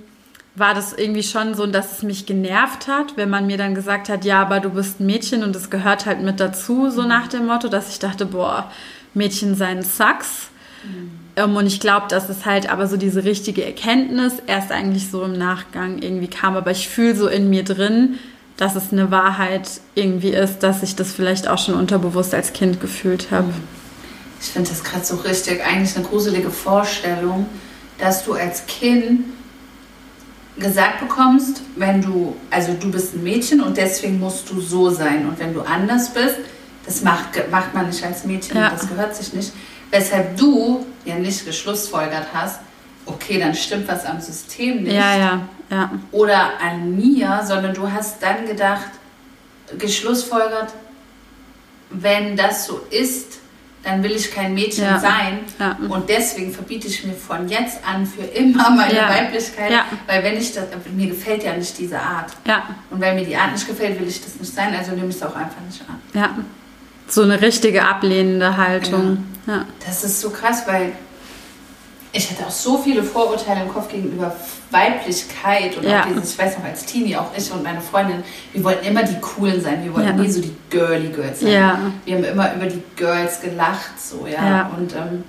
war 0.54 0.74
das 0.74 0.92
irgendwie 0.92 1.22
schon 1.22 1.54
so, 1.54 1.66
dass 1.66 1.92
es 1.92 2.02
mich 2.02 2.26
genervt 2.26 2.88
hat, 2.88 3.16
wenn 3.16 3.30
man 3.30 3.46
mir 3.46 3.56
dann 3.56 3.74
gesagt 3.74 4.10
hat, 4.10 4.26
ja, 4.26 4.42
aber 4.42 4.60
du 4.60 4.68
bist 4.68 5.00
ein 5.00 5.06
Mädchen 5.06 5.42
und 5.42 5.56
es 5.56 5.70
gehört 5.70 6.04
halt 6.04 6.20
mit 6.20 6.40
dazu, 6.40 6.90
so 6.90 7.02
nach 7.02 7.28
dem 7.28 7.46
Motto, 7.46 7.68
dass 7.68 7.90
ich 7.90 7.98
dachte, 7.98 8.26
boah, 8.26 8.70
Mädchen 9.14 9.54
sein 9.54 9.82
Sucks. 9.82 10.50
Mhm. 10.84 11.56
und 11.56 11.66
ich 11.66 11.80
glaube, 11.80 12.08
dass 12.08 12.28
es 12.28 12.44
halt 12.44 12.68
aber 12.70 12.86
so 12.88 12.96
diese 12.96 13.24
richtige 13.24 13.64
Erkenntnis 13.64 14.34
erst 14.46 14.72
eigentlich 14.72 15.10
so 15.10 15.22
im 15.22 15.38
Nachgang 15.38 16.02
irgendwie 16.02 16.26
kam. 16.26 16.56
Aber 16.56 16.72
ich 16.72 16.88
fühle 16.88 17.14
so 17.14 17.28
in 17.28 17.48
mir 17.48 17.62
drin, 17.62 18.18
dass 18.56 18.76
es 18.76 18.92
eine 18.92 19.10
Wahrheit 19.10 19.80
irgendwie 19.94 20.30
ist, 20.30 20.60
dass 20.60 20.82
ich 20.82 20.96
das 20.96 21.12
vielleicht 21.12 21.48
auch 21.48 21.58
schon 21.58 21.74
unterbewusst 21.74 22.34
als 22.34 22.52
Kind 22.52 22.80
gefühlt 22.80 23.30
habe. 23.30 23.48
Mhm. 23.48 23.82
Ich 24.40 24.48
finde 24.48 24.70
das 24.70 24.82
gerade 24.82 25.04
so 25.04 25.16
richtig, 25.16 25.64
eigentlich 25.64 25.96
eine 25.96 26.04
gruselige 26.04 26.50
Vorstellung, 26.50 27.46
dass 27.98 28.24
du 28.24 28.34
als 28.34 28.66
Kind 28.66 29.24
gesagt 30.58 31.00
bekommst, 31.00 31.62
wenn 31.76 32.02
du, 32.02 32.36
also 32.50 32.74
du 32.74 32.90
bist 32.90 33.14
ein 33.14 33.22
Mädchen 33.22 33.60
und 33.60 33.76
deswegen 33.76 34.18
musst 34.18 34.50
du 34.50 34.60
so 34.60 34.90
sein. 34.90 35.26
Und 35.28 35.38
wenn 35.38 35.54
du 35.54 35.62
anders 35.62 36.12
bist, 36.12 36.36
das 36.84 37.02
macht, 37.02 37.50
macht 37.50 37.72
man 37.74 37.86
nicht 37.86 38.04
als 38.04 38.24
Mädchen, 38.24 38.56
ja. 38.56 38.70
das 38.70 38.88
gehört 38.88 39.14
sich 39.14 39.32
nicht. 39.32 39.52
Weshalb 39.90 40.36
du 40.36 40.84
ja 41.04 41.14
nicht 41.16 41.46
geschlussfolgert 41.46 42.26
hast, 42.34 42.60
okay, 43.06 43.38
dann 43.38 43.54
stimmt 43.54 43.88
was 43.88 44.04
am 44.04 44.20
System 44.20 44.82
nicht. 44.82 44.94
Ja, 44.94 45.16
ja, 45.16 45.40
ja. 45.70 45.90
Oder 46.10 46.60
an 46.60 46.96
mir, 46.96 47.42
sondern 47.44 47.74
du 47.74 47.90
hast 47.90 48.22
dann 48.22 48.46
gedacht, 48.46 48.90
geschlussfolgert, 49.78 50.72
wenn 51.90 52.36
das 52.36 52.66
so 52.66 52.80
ist, 52.90 53.38
dann 53.82 54.02
will 54.02 54.12
ich 54.12 54.32
kein 54.32 54.54
Mädchen 54.54 54.84
ja. 54.84 54.98
sein. 54.98 55.40
Ja. 55.58 55.76
Und 55.88 56.08
deswegen 56.08 56.52
verbiete 56.52 56.86
ich 56.86 57.04
mir 57.04 57.14
von 57.14 57.48
jetzt 57.48 57.80
an 57.84 58.06
für 58.06 58.22
immer 58.22 58.70
meine 58.70 58.94
ja. 58.94 59.08
Weiblichkeit, 59.08 59.72
weil 60.06 60.22
wenn 60.22 60.36
ich 60.36 60.52
das, 60.54 60.66
mir 60.94 61.08
gefällt 61.08 61.42
ja 61.42 61.56
nicht 61.56 61.76
diese 61.78 61.98
Art. 61.98 62.32
Und 62.90 63.00
weil 63.00 63.14
mir 63.14 63.24
die 63.24 63.36
Art 63.36 63.52
nicht 63.52 63.66
gefällt, 63.66 63.98
will 63.98 64.06
ich 64.06 64.22
das 64.22 64.36
nicht 64.36 64.54
sein, 64.54 64.74
also 64.74 64.92
nehme 64.92 65.08
ich 65.08 65.16
es 65.16 65.22
auch 65.22 65.34
einfach 65.34 65.60
nicht 65.66 65.82
an. 65.88 66.00
Ja. 66.14 66.30
So 67.08 67.22
eine 67.22 67.40
richtige 67.42 67.84
ablehnende 67.84 68.56
Haltung. 68.56 69.26
Ja. 69.46 69.66
Das 69.84 70.04
ist 70.04 70.20
so 70.20 70.30
krass, 70.30 70.62
weil 70.66 70.92
ich 72.14 72.30
hatte 72.30 72.46
auch 72.46 72.50
so 72.50 72.76
viele 72.78 73.02
Vorurteile 73.02 73.62
im 73.62 73.68
Kopf 73.72 73.88
gegenüber 73.88 74.36
Weiblichkeit 74.70 75.76
und 75.76 75.84
ja. 75.84 76.02
auch 76.02 76.06
dieses, 76.06 76.32
ich 76.32 76.38
weiß 76.38 76.58
noch, 76.58 76.64
als 76.64 76.84
Teenie, 76.84 77.16
auch 77.16 77.30
ich 77.36 77.50
und 77.50 77.62
meine 77.62 77.80
Freundin, 77.80 78.22
wir 78.52 78.62
wollten 78.62 78.86
immer 78.86 79.02
die 79.02 79.18
Coolen 79.20 79.60
sein, 79.62 79.82
wir 79.82 79.94
wollten 79.94 80.08
ja. 80.08 80.14
nie 80.14 80.30
so 80.30 80.40
die 80.40 80.54
girly 80.68 81.08
Girls 81.08 81.40
sein. 81.40 81.52
Ja. 81.52 81.78
Wir 82.04 82.16
haben 82.16 82.24
immer 82.24 82.54
über 82.54 82.66
die 82.66 82.82
Girls 82.96 83.40
gelacht, 83.40 83.98
so, 83.98 84.26
ja. 84.26 84.70
Und 84.76 84.94
ähm, 84.94 85.24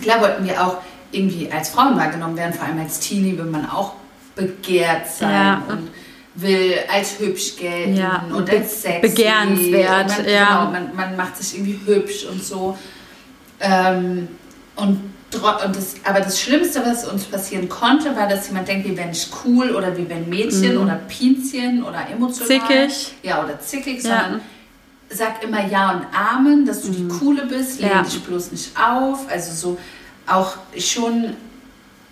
klar 0.00 0.20
wollten 0.20 0.44
wir 0.44 0.64
auch 0.64 0.78
irgendwie 1.10 1.50
als 1.50 1.70
Frauen 1.70 1.96
wahrgenommen 1.96 2.36
werden, 2.36 2.54
vor 2.54 2.66
allem 2.66 2.78
als 2.78 3.00
Teenie 3.00 3.36
will 3.36 3.46
man 3.46 3.68
auch 3.68 3.94
begehrt 4.36 5.08
sein 5.08 5.62
und 5.68 5.90
will 6.34 6.74
als 6.90 7.18
hübsch 7.18 7.56
gelten 7.56 8.00
und, 8.30 8.32
und 8.32 8.50
als 8.50 8.80
sexy. 8.82 9.00
Begehrenswert, 9.00 10.08
man, 10.08 10.28
ja. 10.28 10.46
Genau, 10.46 10.70
man, 10.70 10.96
man 10.96 11.16
macht 11.16 11.36
sich 11.36 11.58
irgendwie 11.58 11.78
hübsch 11.84 12.24
und 12.24 12.42
so. 12.42 12.78
Ähm, 13.60 14.28
und 14.76 15.12
und 15.34 15.76
das, 15.76 15.94
aber 16.04 16.20
das 16.20 16.40
Schlimmste, 16.40 16.82
was 16.84 17.06
uns 17.06 17.24
passieren 17.24 17.68
konnte, 17.68 18.14
war, 18.16 18.28
dass 18.28 18.48
jemand 18.48 18.68
denkt, 18.68 18.86
wie 18.88 18.96
wenn 18.96 19.10
ich 19.10 19.28
cool 19.44 19.70
oder 19.70 19.96
wie 19.96 20.08
wenn 20.08 20.28
Mädchen 20.28 20.76
mhm. 20.76 20.82
oder 20.82 21.00
Pinzchen 21.08 21.82
oder 21.82 22.06
emotional. 22.10 22.48
Zickig. 22.48 23.14
Ja, 23.22 23.42
oder 23.42 23.58
zickig, 23.60 24.02
sondern 24.02 24.40
sag 25.08 25.42
immer 25.42 25.66
Ja 25.66 25.92
und 25.92 26.06
Amen, 26.14 26.66
dass 26.66 26.82
du 26.82 26.88
mhm. 26.88 27.08
die 27.08 27.18
Coole 27.18 27.46
bist, 27.46 27.80
lehn 27.80 27.90
ja. 27.90 28.02
dich 28.02 28.20
bloß 28.22 28.52
nicht 28.52 28.72
auf. 28.78 29.30
Also 29.30 29.52
so 29.52 29.78
auch 30.26 30.56
schon 30.78 31.34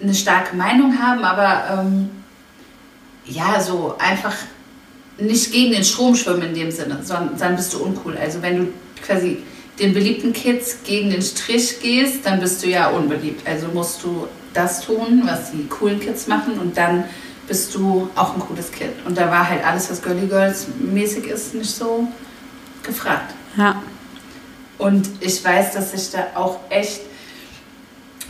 eine 0.00 0.14
starke 0.14 0.56
Meinung 0.56 0.98
haben, 0.98 1.24
aber 1.24 1.82
ähm, 1.82 2.10
ja, 3.26 3.60
so 3.60 3.96
einfach 3.98 4.34
nicht 5.18 5.52
gegen 5.52 5.72
den 5.72 5.84
Strom 5.84 6.16
schwimmen 6.16 6.42
in 6.42 6.54
dem 6.54 6.70
Sinne, 6.70 7.00
sondern 7.02 7.36
dann 7.38 7.56
bist 7.56 7.74
du 7.74 7.82
uncool. 7.82 8.16
Also 8.16 8.40
wenn 8.42 8.58
du 8.58 8.72
quasi 9.02 9.42
den 9.80 9.94
beliebten 9.94 10.32
Kids 10.32 10.78
gegen 10.84 11.10
den 11.10 11.22
Strich 11.22 11.80
gehst, 11.80 12.26
dann 12.26 12.40
bist 12.40 12.62
du 12.62 12.68
ja 12.68 12.88
unbeliebt. 12.90 13.46
Also 13.46 13.68
musst 13.68 14.02
du 14.04 14.28
das 14.52 14.84
tun, 14.84 15.22
was 15.24 15.52
die 15.52 15.66
coolen 15.68 15.98
Kids 16.00 16.26
machen 16.26 16.58
und 16.58 16.76
dann 16.76 17.04
bist 17.46 17.74
du 17.74 18.08
auch 18.14 18.34
ein 18.34 18.40
cooles 18.40 18.70
Kind. 18.70 18.92
Und 19.04 19.18
da 19.18 19.30
war 19.30 19.48
halt 19.48 19.64
alles, 19.64 19.90
was 19.90 20.02
Girly 20.02 20.26
Girls 20.26 20.66
mäßig 20.78 21.26
ist, 21.26 21.54
nicht 21.54 21.70
so 21.70 22.06
gefragt. 22.82 23.34
Ja. 23.56 23.82
Und 24.78 25.08
ich 25.20 25.44
weiß, 25.44 25.72
dass 25.72 25.92
ich 25.92 26.10
da 26.10 26.28
auch 26.34 26.58
echt 26.70 27.00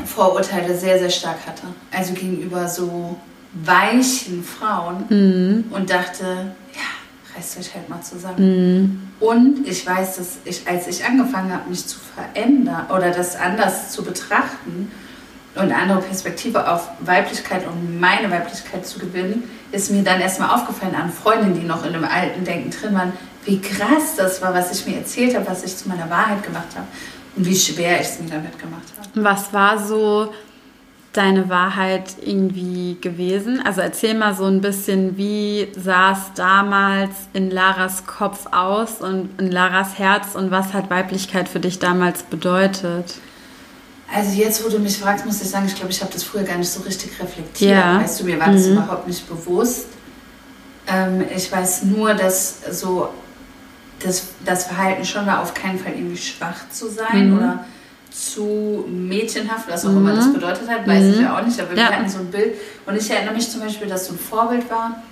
Vorurteile 0.04 0.76
sehr, 0.76 0.98
sehr 0.98 1.10
stark 1.10 1.46
hatte. 1.46 1.62
Also 1.92 2.14
gegenüber 2.14 2.66
so 2.66 3.16
weichen 3.52 4.42
Frauen 4.42 5.04
mhm. 5.08 5.64
und 5.70 5.90
dachte, 5.90 6.52
reißt 7.36 7.58
euch 7.58 7.74
halt 7.74 7.88
mal 7.88 8.00
zusammen. 8.02 8.38
Mhm. 8.38 9.08
Und 9.20 9.66
ich 9.66 9.86
weiß, 9.86 10.16
dass 10.16 10.38
ich, 10.44 10.66
als 10.66 10.86
ich 10.88 11.04
angefangen 11.04 11.52
habe, 11.52 11.68
mich 11.68 11.86
zu 11.86 11.98
verändern 11.98 12.86
oder 12.90 13.10
das 13.10 13.36
anders 13.36 13.92
zu 13.92 14.04
betrachten 14.04 14.90
und 15.54 15.72
andere 15.72 16.00
Perspektive 16.00 16.70
auf 16.70 16.88
Weiblichkeit 17.00 17.66
und 17.66 18.00
meine 18.00 18.30
Weiblichkeit 18.30 18.86
zu 18.86 18.98
gewinnen, 18.98 19.44
ist 19.72 19.90
mir 19.90 20.02
dann 20.02 20.20
erstmal 20.20 20.50
aufgefallen 20.50 20.94
an 20.94 21.12
Freundinnen, 21.12 21.60
die 21.60 21.66
noch 21.66 21.84
in 21.84 21.94
einem 21.94 22.04
alten 22.04 22.44
Denken 22.44 22.70
drin 22.70 22.94
waren, 22.94 23.12
wie 23.44 23.60
krass 23.60 24.16
das 24.16 24.42
war, 24.42 24.54
was 24.54 24.72
ich 24.72 24.86
mir 24.86 24.98
erzählt 24.98 25.34
habe, 25.34 25.46
was 25.46 25.64
ich 25.64 25.76
zu 25.76 25.88
meiner 25.88 26.08
Wahrheit 26.10 26.42
gemacht 26.42 26.68
habe 26.74 26.86
und 27.36 27.46
wie 27.46 27.56
schwer 27.56 28.00
ich 28.00 28.08
es 28.08 28.20
mir 28.20 28.30
damit 28.30 28.58
gemacht 28.58 28.82
habe. 28.96 29.24
Was 29.24 29.52
war 29.52 29.78
so 29.78 30.32
deine 31.12 31.48
Wahrheit 31.48 32.14
irgendwie 32.24 32.96
gewesen? 33.00 33.60
Also 33.64 33.80
erzähl 33.80 34.14
mal 34.14 34.34
so 34.34 34.44
ein 34.44 34.60
bisschen, 34.60 35.16
wie 35.16 35.68
sah 35.76 36.12
es 36.12 36.32
damals 36.34 37.10
in 37.32 37.50
Laras 37.50 38.06
Kopf 38.06 38.46
aus 38.52 39.00
und 39.00 39.30
in 39.40 39.50
Laras 39.50 39.98
Herz 39.98 40.34
und 40.34 40.50
was 40.50 40.72
hat 40.72 40.88
Weiblichkeit 40.90 41.48
für 41.48 41.60
dich 41.60 41.78
damals 41.78 42.22
bedeutet? 42.22 43.14
Also 44.12 44.32
jetzt, 44.32 44.64
wo 44.64 44.68
du 44.68 44.78
mich 44.78 44.98
fragst, 44.98 45.24
muss 45.24 45.40
ich 45.40 45.48
sagen, 45.48 45.66
ich 45.66 45.74
glaube, 45.74 45.90
ich 45.90 46.00
habe 46.00 46.12
das 46.12 46.24
früher 46.24 46.42
gar 46.42 46.58
nicht 46.58 46.70
so 46.70 46.82
richtig 46.82 47.12
reflektiert. 47.20 47.70
Ja. 47.70 48.00
Weißt 48.00 48.20
du, 48.20 48.24
mir 48.24 48.38
war 48.40 48.52
das 48.52 48.66
mhm. 48.66 48.72
überhaupt 48.72 49.06
nicht 49.06 49.28
bewusst. 49.28 49.86
Ähm, 50.88 51.24
ich 51.34 51.50
weiß 51.50 51.84
nur, 51.84 52.14
dass 52.14 52.60
so 52.70 53.10
das, 54.00 54.28
das 54.44 54.64
Verhalten 54.64 55.04
schon 55.04 55.26
war, 55.26 55.42
auf 55.42 55.54
keinen 55.54 55.78
Fall 55.78 55.92
irgendwie 55.92 56.16
schwach 56.16 56.68
zu 56.70 56.88
sein 56.88 57.30
mhm. 57.30 57.38
oder 57.38 57.64
zu 58.10 58.84
mädchenhaft, 58.88 59.68
was 59.70 59.84
auch 59.86 59.90
mhm. 59.90 59.98
immer 59.98 60.14
das 60.14 60.26
mhm. 60.26 60.34
bedeutet 60.34 60.68
hat, 60.68 60.86
weiß 60.86 61.04
mhm. 61.04 61.12
ich 61.12 61.20
ja 61.20 61.38
auch 61.38 61.44
nicht, 61.44 61.60
aber 61.60 61.74
wir 61.74 61.86
hatten 61.86 62.08
so 62.08 62.18
ein 62.18 62.30
Bild 62.30 62.54
und 62.86 62.96
ich 62.96 63.10
erinnere 63.10 63.34
mich 63.34 63.48
zum 63.48 63.60
Beispiel, 63.60 63.88
dass 63.88 64.06
so 64.06 64.14
ein 64.14 64.18
Vorbild 64.18 64.68
war, 64.70 65.02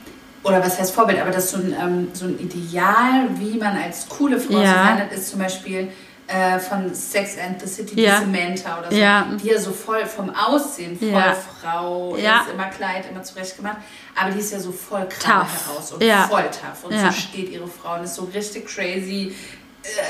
oder 0.44 0.64
was 0.64 0.78
heißt 0.78 0.94
Vorbild, 0.94 1.20
aber 1.20 1.30
dass 1.30 1.50
so 1.50 1.58
ein, 1.58 1.74
ähm, 1.80 2.08
so 2.12 2.26
ein 2.26 2.38
Ideal, 2.38 3.28
wie 3.38 3.58
man 3.58 3.76
als 3.76 4.08
coole 4.08 4.40
Frau 4.40 4.60
ja. 4.60 4.66
zu 4.66 4.74
sein 4.74 4.98
hat, 4.98 5.12
ist 5.12 5.30
zum 5.30 5.40
Beispiel 5.40 5.88
äh, 6.28 6.58
von 6.58 6.94
Sex 6.94 7.36
and 7.38 7.60
the 7.60 7.66
City, 7.66 8.02
ja. 8.02 8.20
die 8.20 8.24
Samantha 8.24 8.78
oder 8.78 8.90
so, 8.90 8.96
ja. 8.96 9.26
die 9.42 9.48
ja 9.48 9.58
so 9.58 9.72
voll 9.72 10.04
vom 10.06 10.30
Aussehen, 10.30 10.98
voll 10.98 11.08
ja. 11.08 11.34
Frau, 11.34 12.16
ja. 12.16 12.42
ist 12.42 12.52
immer 12.52 12.66
Kleid, 12.66 13.04
immer 13.10 13.22
zurechtgemacht, 13.22 13.78
aber 14.14 14.30
die 14.30 14.38
ist 14.38 14.52
ja 14.52 14.60
so 14.60 14.70
voll 14.70 15.06
krass 15.08 15.48
heraus 15.66 15.92
und 15.92 16.04
voll 16.28 16.44
tough 16.44 16.84
und 16.84 16.98
so 16.98 17.12
steht 17.12 17.50
ihre 17.50 17.66
Frau 17.66 17.96
und 17.96 18.04
ist 18.04 18.14
so 18.14 18.24
richtig 18.24 18.66
crazy, 18.66 19.34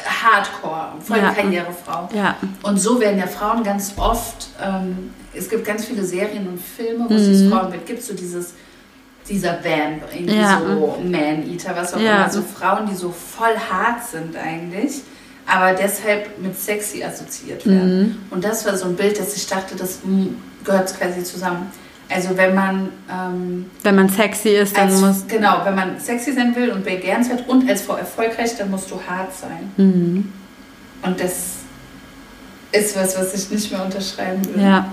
Hardcore, 0.06 0.92
voll 1.00 1.18
ja. 1.18 1.32
Karrierefrau. 1.32 2.08
Ja. 2.12 2.36
Und 2.62 2.78
so 2.78 3.00
werden 3.00 3.18
ja 3.18 3.26
Frauen 3.26 3.62
ganz 3.62 3.94
oft, 3.96 4.48
ähm, 4.62 5.10
es 5.34 5.48
gibt 5.48 5.64
ganz 5.64 5.84
viele 5.84 6.04
Serien 6.04 6.48
und 6.48 6.60
Filme, 6.60 7.06
wo 7.08 7.14
mhm. 7.14 7.18
es 7.18 7.48
Frauenbild 7.48 7.86
gibt, 7.86 8.02
so 8.02 8.14
dieses, 8.14 8.54
dieser 9.28 9.62
Van, 9.62 10.00
irgendwie 10.12 10.36
ja. 10.36 10.60
so 10.60 10.98
Man-Eater, 11.02 11.76
was 11.76 11.94
auch 11.94 11.98
immer, 11.98 12.30
so 12.30 12.42
Frauen, 12.42 12.86
die 12.86 12.94
so 12.94 13.10
voll 13.10 13.56
hart 13.70 14.04
sind 14.04 14.36
eigentlich, 14.36 15.02
aber 15.46 15.74
deshalb 15.74 16.38
mit 16.38 16.58
sexy 16.58 17.04
assoziiert 17.04 17.66
werden. 17.66 18.00
Mhm. 18.00 18.16
Und 18.30 18.44
das 18.44 18.66
war 18.66 18.76
so 18.76 18.86
ein 18.86 18.96
Bild, 18.96 19.18
dass 19.18 19.36
ich 19.36 19.46
dachte, 19.46 19.76
das 19.76 20.00
gehört 20.64 20.98
quasi 20.98 21.22
zusammen. 21.22 21.70
Also 22.10 22.36
wenn 22.36 22.54
man... 22.54 22.88
Ähm, 23.10 23.70
wenn 23.82 23.96
man 23.96 24.08
sexy 24.08 24.50
ist, 24.50 24.76
dann 24.76 24.88
als, 24.88 25.00
muss... 25.00 25.26
Genau, 25.28 25.60
wenn 25.64 25.74
man 25.74 26.00
sexy 26.00 26.32
sein 26.32 26.54
will 26.56 26.70
und 26.70 26.84
begehrenswert 26.84 27.48
und 27.48 27.68
als 27.68 27.82
Frau 27.82 27.96
erfolgreich, 27.96 28.56
dann 28.56 28.70
musst 28.70 28.90
du 28.90 29.00
hart 29.08 29.34
sein. 29.34 29.72
Mhm. 29.76 30.32
Und 31.02 31.20
das 31.20 31.58
ist 32.72 32.96
was, 32.96 33.18
was 33.18 33.34
ich 33.34 33.50
nicht 33.50 33.70
mehr 33.70 33.84
unterschreiben 33.84 34.44
würde. 34.46 34.62
Ja. 34.62 34.88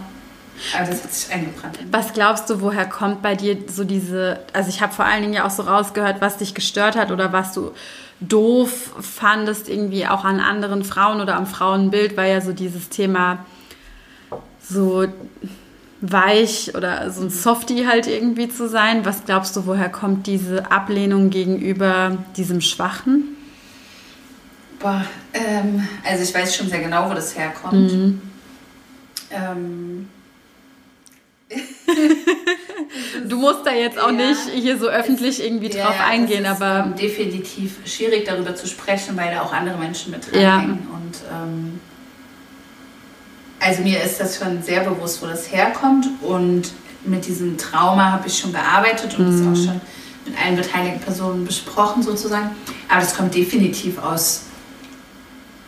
Aber 0.77 0.89
das 0.89 1.03
hat 1.03 1.13
sich 1.13 1.33
eingebrannt. 1.33 1.79
Was 1.91 2.13
glaubst 2.13 2.49
du, 2.49 2.61
woher 2.61 2.85
kommt 2.85 3.21
bei 3.21 3.35
dir 3.35 3.57
so 3.67 3.83
diese, 3.83 4.39
also 4.53 4.69
ich 4.69 4.81
habe 4.81 4.93
vor 4.93 5.03
allen 5.05 5.21
Dingen 5.21 5.33
ja 5.33 5.45
auch 5.45 5.49
so 5.49 5.63
rausgehört, 5.63 6.21
was 6.21 6.37
dich 6.37 6.55
gestört 6.55 6.95
hat 6.95 7.11
oder 7.11 7.33
was 7.33 7.53
du 7.53 7.71
doof 8.21 8.93
fandest 9.01 9.67
irgendwie 9.67 10.07
auch 10.07 10.23
an 10.23 10.39
anderen 10.39 10.85
Frauen 10.85 11.19
oder 11.19 11.35
am 11.35 11.45
Frauenbild, 11.45 12.15
war 12.15 12.25
ja 12.25 12.39
so 12.39 12.53
dieses 12.53 12.87
Thema 12.87 13.45
so 14.61 15.05
weich 16.11 16.75
oder 16.75 17.11
so 17.11 17.23
ein 17.23 17.29
Softie 17.29 17.87
halt 17.87 18.07
irgendwie 18.07 18.49
zu 18.49 18.67
sein. 18.67 19.05
Was 19.05 19.25
glaubst 19.25 19.55
du, 19.55 19.65
woher 19.65 19.89
kommt 19.89 20.27
diese 20.27 20.71
Ablehnung 20.71 21.29
gegenüber 21.29 22.17
diesem 22.35 22.61
Schwachen? 22.61 23.35
Boah, 24.79 25.05
ähm, 25.33 25.87
also 26.03 26.23
ich 26.23 26.33
weiß 26.33 26.55
schon 26.55 26.69
sehr 26.69 26.79
genau, 26.79 27.09
wo 27.09 27.13
das 27.13 27.37
herkommt. 27.37 27.91
Mhm. 27.91 28.21
Ähm, 29.31 30.07
du 33.29 33.37
musst 33.37 33.65
da 33.65 33.71
jetzt 33.71 33.99
auch 33.99 34.11
ja, 34.11 34.29
nicht 34.29 34.49
hier 34.53 34.77
so 34.77 34.87
öffentlich 34.87 35.43
irgendwie 35.43 35.69
ja, 35.69 35.85
drauf 35.85 35.99
eingehen, 35.99 36.45
aber. 36.45 36.85
Ähm, 36.87 36.95
definitiv 36.95 37.77
schwierig 37.85 38.25
darüber 38.25 38.55
zu 38.55 38.67
sprechen, 38.67 39.15
weil 39.17 39.33
da 39.33 39.41
auch 39.41 39.53
andere 39.53 39.77
Menschen 39.77 40.11
mit 40.11 40.31
dranhängen. 40.31 40.79
Ja. 40.89 40.95
Und 40.95 41.15
ähm, 41.31 41.79
also 43.65 43.81
mir 43.81 44.01
ist 44.03 44.19
das 44.19 44.37
schon 44.37 44.61
sehr 44.61 44.81
bewusst, 44.81 45.21
wo 45.21 45.27
das 45.27 45.51
herkommt. 45.51 46.07
Und 46.21 46.71
mit 47.03 47.25
diesem 47.25 47.57
Trauma 47.57 48.11
habe 48.11 48.27
ich 48.27 48.37
schon 48.37 48.51
gearbeitet 48.51 49.17
und 49.17 49.27
mhm. 49.27 49.53
das 49.53 49.59
auch 49.59 49.65
schon 49.65 49.81
mit 50.25 50.35
allen 50.43 50.55
beteiligten 50.55 50.99
Personen 51.01 51.45
besprochen 51.45 52.03
sozusagen. 52.03 52.51
Aber 52.89 53.01
das 53.01 53.15
kommt 53.15 53.33
definitiv 53.35 53.97
aus 53.97 54.43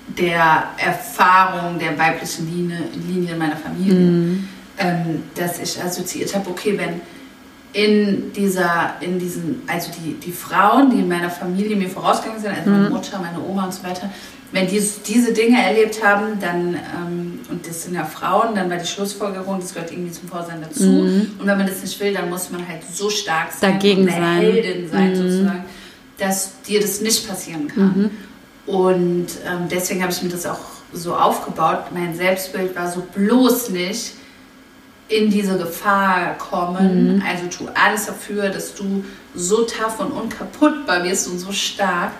der 0.07 0.69
Erfahrung 0.77 1.77
der 1.79 1.97
weiblichen 1.97 2.51
Linie, 2.51 2.79
Linie 3.07 3.33
in 3.33 3.37
meiner 3.37 3.57
Familie. 3.57 3.99
Mhm 3.99 4.47
ähm, 4.77 5.23
dass 5.35 5.59
ich 5.59 5.81
assoziiert 5.81 6.33
habe, 6.35 6.49
okay, 6.49 6.77
wenn 6.77 7.01
in 7.73 8.33
dieser, 8.33 8.95
in 9.01 9.19
diesen, 9.19 9.61
also 9.67 9.91
die, 9.91 10.13
die 10.13 10.31
Frauen, 10.31 10.89
die 10.89 10.99
in 10.99 11.07
meiner 11.07 11.29
Familie 11.29 11.75
mir 11.75 11.89
vorausgegangen 11.89 12.41
sind, 12.41 12.51
also 12.57 12.69
meine 12.69 12.85
mhm. 12.85 12.93
Mutter, 12.93 13.19
meine 13.19 13.39
Oma 13.39 13.65
und 13.65 13.73
so 13.73 13.83
weiter, 13.83 14.09
wenn 14.51 14.67
die 14.67 14.81
diese 15.05 15.33
Dinge 15.33 15.61
erlebt 15.61 16.03
haben, 16.03 16.39
dann, 16.39 16.75
ähm, 16.75 17.39
und 17.49 17.67
das 17.67 17.83
sind 17.83 17.95
ja 17.95 18.05
Frauen, 18.05 18.55
dann 18.55 18.69
war 18.69 18.77
die 18.77 18.87
Schlussfolgerung, 18.87 19.59
das 19.59 19.73
gehört 19.73 19.91
irgendwie 19.91 20.11
zum 20.11 20.29
Vorsein 20.29 20.61
dazu. 20.61 20.85
Mhm. 20.85 21.31
Und 21.37 21.45
wenn 21.45 21.57
man 21.57 21.67
das 21.67 21.81
nicht 21.81 21.99
will, 21.99 22.13
dann 22.13 22.29
muss 22.29 22.49
man 22.49 22.65
halt 22.67 22.81
so 22.89 23.09
stark 23.09 23.51
sein 23.51 23.73
Dagegen 23.73 24.03
und 24.03 24.09
eine 24.09 24.25
sein. 24.25 24.41
Heldin 24.41 24.89
sein, 24.89 25.09
mhm. 25.09 25.15
sozusagen, 25.15 25.65
dass 26.17 26.61
dir 26.61 26.79
das 26.79 27.01
nicht 27.01 27.27
passieren 27.27 27.67
kann. 27.67 27.83
Mhm. 27.83 28.09
Und 28.73 29.27
ähm, 29.45 29.67
deswegen 29.69 30.01
habe 30.01 30.11
ich 30.11 30.21
mir 30.23 30.29
das 30.29 30.45
auch 30.45 30.59
so 30.93 31.15
aufgebaut. 31.15 31.85
Mein 31.93 32.15
Selbstbild 32.15 32.75
war 32.75 32.89
so 32.89 33.03
bloß 33.13 33.69
nicht, 33.69 34.13
in 35.09 35.29
diese 35.29 35.57
Gefahr 35.57 36.37
kommen. 36.37 37.15
Mhm. 37.15 37.23
Also 37.25 37.47
tu 37.47 37.69
alles 37.73 38.05
dafür, 38.05 38.49
dass 38.49 38.75
du 38.75 39.03
so 39.33 39.63
tough 39.63 39.99
und 39.99 40.11
unkaputtbar 40.11 41.03
wirst 41.03 41.27
und 41.27 41.39
so 41.39 41.51
stark, 41.51 42.11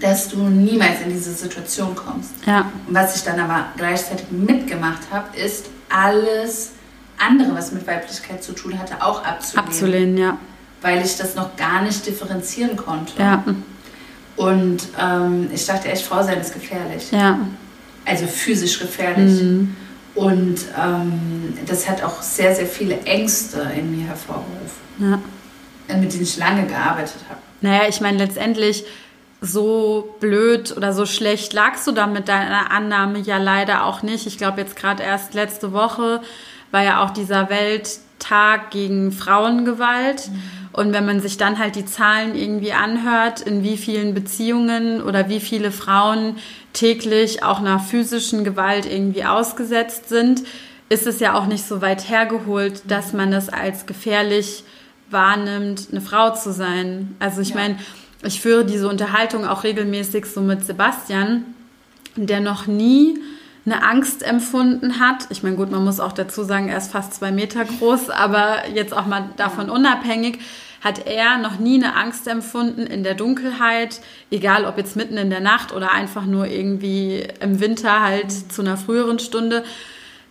dass 0.00 0.28
du 0.28 0.38
niemals 0.38 1.00
in 1.02 1.10
diese 1.10 1.32
Situation 1.32 1.94
kommst. 1.94 2.32
Ja. 2.46 2.70
Und 2.86 2.94
was 2.94 3.16
ich 3.16 3.22
dann 3.22 3.38
aber 3.38 3.66
gleichzeitig 3.76 4.30
mitgemacht 4.30 5.02
habe, 5.10 5.36
ist 5.36 5.66
alles 5.88 6.72
andere, 7.18 7.54
was 7.54 7.72
mit 7.72 7.86
Weiblichkeit 7.86 8.42
zu 8.42 8.52
tun 8.52 8.78
hatte, 8.78 9.02
auch 9.02 9.24
abzulehnen. 9.24 9.68
Abzulehnen, 9.68 10.18
ja. 10.18 10.38
Weil 10.82 11.04
ich 11.04 11.16
das 11.16 11.34
noch 11.34 11.56
gar 11.56 11.82
nicht 11.82 12.06
differenzieren 12.06 12.76
konnte. 12.76 13.20
Ja. 13.20 13.44
Und 14.36 14.88
ähm, 14.98 15.50
ich 15.52 15.66
dachte 15.66 15.90
echt, 15.90 16.02
Frau 16.04 16.22
sein 16.22 16.40
ist 16.40 16.54
gefährlich. 16.54 17.10
Ja. 17.10 17.38
Also 18.06 18.26
physisch 18.26 18.78
gefährlich. 18.78 19.42
Mhm. 19.42 19.76
Und 20.20 20.66
ähm, 20.78 21.56
das 21.66 21.88
hat 21.88 22.02
auch 22.02 22.20
sehr, 22.20 22.54
sehr 22.54 22.66
viele 22.66 23.00
Ängste 23.04 23.62
in 23.74 23.96
mir 23.96 24.06
hervorgerufen, 24.06 24.82
ja. 24.98 25.96
mit 25.96 26.12
denen 26.12 26.24
ich 26.24 26.36
lange 26.36 26.66
gearbeitet 26.66 27.20
habe. 27.30 27.40
Naja, 27.62 27.88
ich 27.88 28.02
meine, 28.02 28.18
letztendlich 28.18 28.84
so 29.40 30.14
blöd 30.20 30.76
oder 30.76 30.92
so 30.92 31.06
schlecht 31.06 31.54
lagst 31.54 31.86
du 31.86 31.92
da 31.92 32.06
mit 32.06 32.28
deiner 32.28 32.70
Annahme 32.70 33.18
ja 33.20 33.38
leider 33.38 33.86
auch 33.86 34.02
nicht. 34.02 34.26
Ich 34.26 34.36
glaube, 34.36 34.60
jetzt 34.60 34.76
gerade 34.76 35.02
erst 35.02 35.32
letzte 35.32 35.72
Woche 35.72 36.20
war 36.70 36.82
ja 36.82 37.02
auch 37.02 37.12
dieser 37.12 37.48
Welttag 37.48 38.70
gegen 38.72 39.12
Frauengewalt. 39.12 40.28
Mhm. 40.28 40.42
Und 40.72 40.92
wenn 40.92 41.04
man 41.04 41.20
sich 41.20 41.36
dann 41.36 41.58
halt 41.58 41.74
die 41.74 41.84
Zahlen 41.84 42.34
irgendwie 42.36 42.72
anhört, 42.72 43.40
in 43.40 43.64
wie 43.64 43.76
vielen 43.76 44.14
Beziehungen 44.14 45.02
oder 45.02 45.28
wie 45.28 45.40
viele 45.40 45.72
Frauen 45.72 46.36
täglich 46.72 47.42
auch 47.42 47.60
nach 47.60 47.84
physischen 47.84 48.44
Gewalt 48.44 48.86
irgendwie 48.86 49.24
ausgesetzt 49.24 50.08
sind, 50.08 50.42
ist 50.88 51.06
es 51.06 51.20
ja 51.20 51.34
auch 51.34 51.46
nicht 51.46 51.64
so 51.64 51.82
weit 51.82 52.08
hergeholt, 52.08 52.82
dass 52.86 53.12
man 53.12 53.32
es 53.32 53.48
als 53.48 53.86
gefährlich 53.86 54.64
wahrnimmt, 55.10 55.88
eine 55.90 56.00
Frau 56.00 56.34
zu 56.34 56.52
sein. 56.52 57.16
Also 57.18 57.40
ich 57.40 57.50
ja. 57.50 57.56
meine, 57.56 57.76
ich 58.22 58.40
führe 58.40 58.64
diese 58.64 58.88
Unterhaltung 58.88 59.46
auch 59.46 59.64
regelmäßig 59.64 60.26
so 60.26 60.40
mit 60.40 60.64
Sebastian, 60.64 61.44
der 62.16 62.40
noch 62.40 62.66
nie 62.66 63.18
eine 63.66 63.82
Angst 63.82 64.22
empfunden 64.22 65.00
hat. 65.00 65.26
Ich 65.30 65.42
meine, 65.42 65.56
gut, 65.56 65.70
man 65.70 65.84
muss 65.84 66.00
auch 66.00 66.12
dazu 66.12 66.44
sagen, 66.44 66.68
er 66.68 66.78
ist 66.78 66.92
fast 66.92 67.14
zwei 67.14 67.30
Meter 67.30 67.64
groß, 67.64 68.10
aber 68.10 68.68
jetzt 68.74 68.94
auch 68.94 69.06
mal 69.06 69.30
davon 69.36 69.70
unabhängig, 69.70 70.38
hat 70.80 71.06
er 71.06 71.36
noch 71.36 71.58
nie 71.58 71.74
eine 71.74 71.94
Angst 71.94 72.26
empfunden 72.26 72.86
in 72.86 73.02
der 73.02 73.14
Dunkelheit, 73.14 74.00
egal 74.30 74.64
ob 74.64 74.78
jetzt 74.78 74.96
mitten 74.96 75.18
in 75.18 75.28
der 75.28 75.40
Nacht 75.40 75.74
oder 75.74 75.92
einfach 75.92 76.24
nur 76.24 76.46
irgendwie 76.46 77.28
im 77.40 77.60
Winter 77.60 78.00
halt 78.00 78.32
zu 78.32 78.62
einer 78.62 78.78
früheren 78.78 79.18
Stunde. 79.18 79.62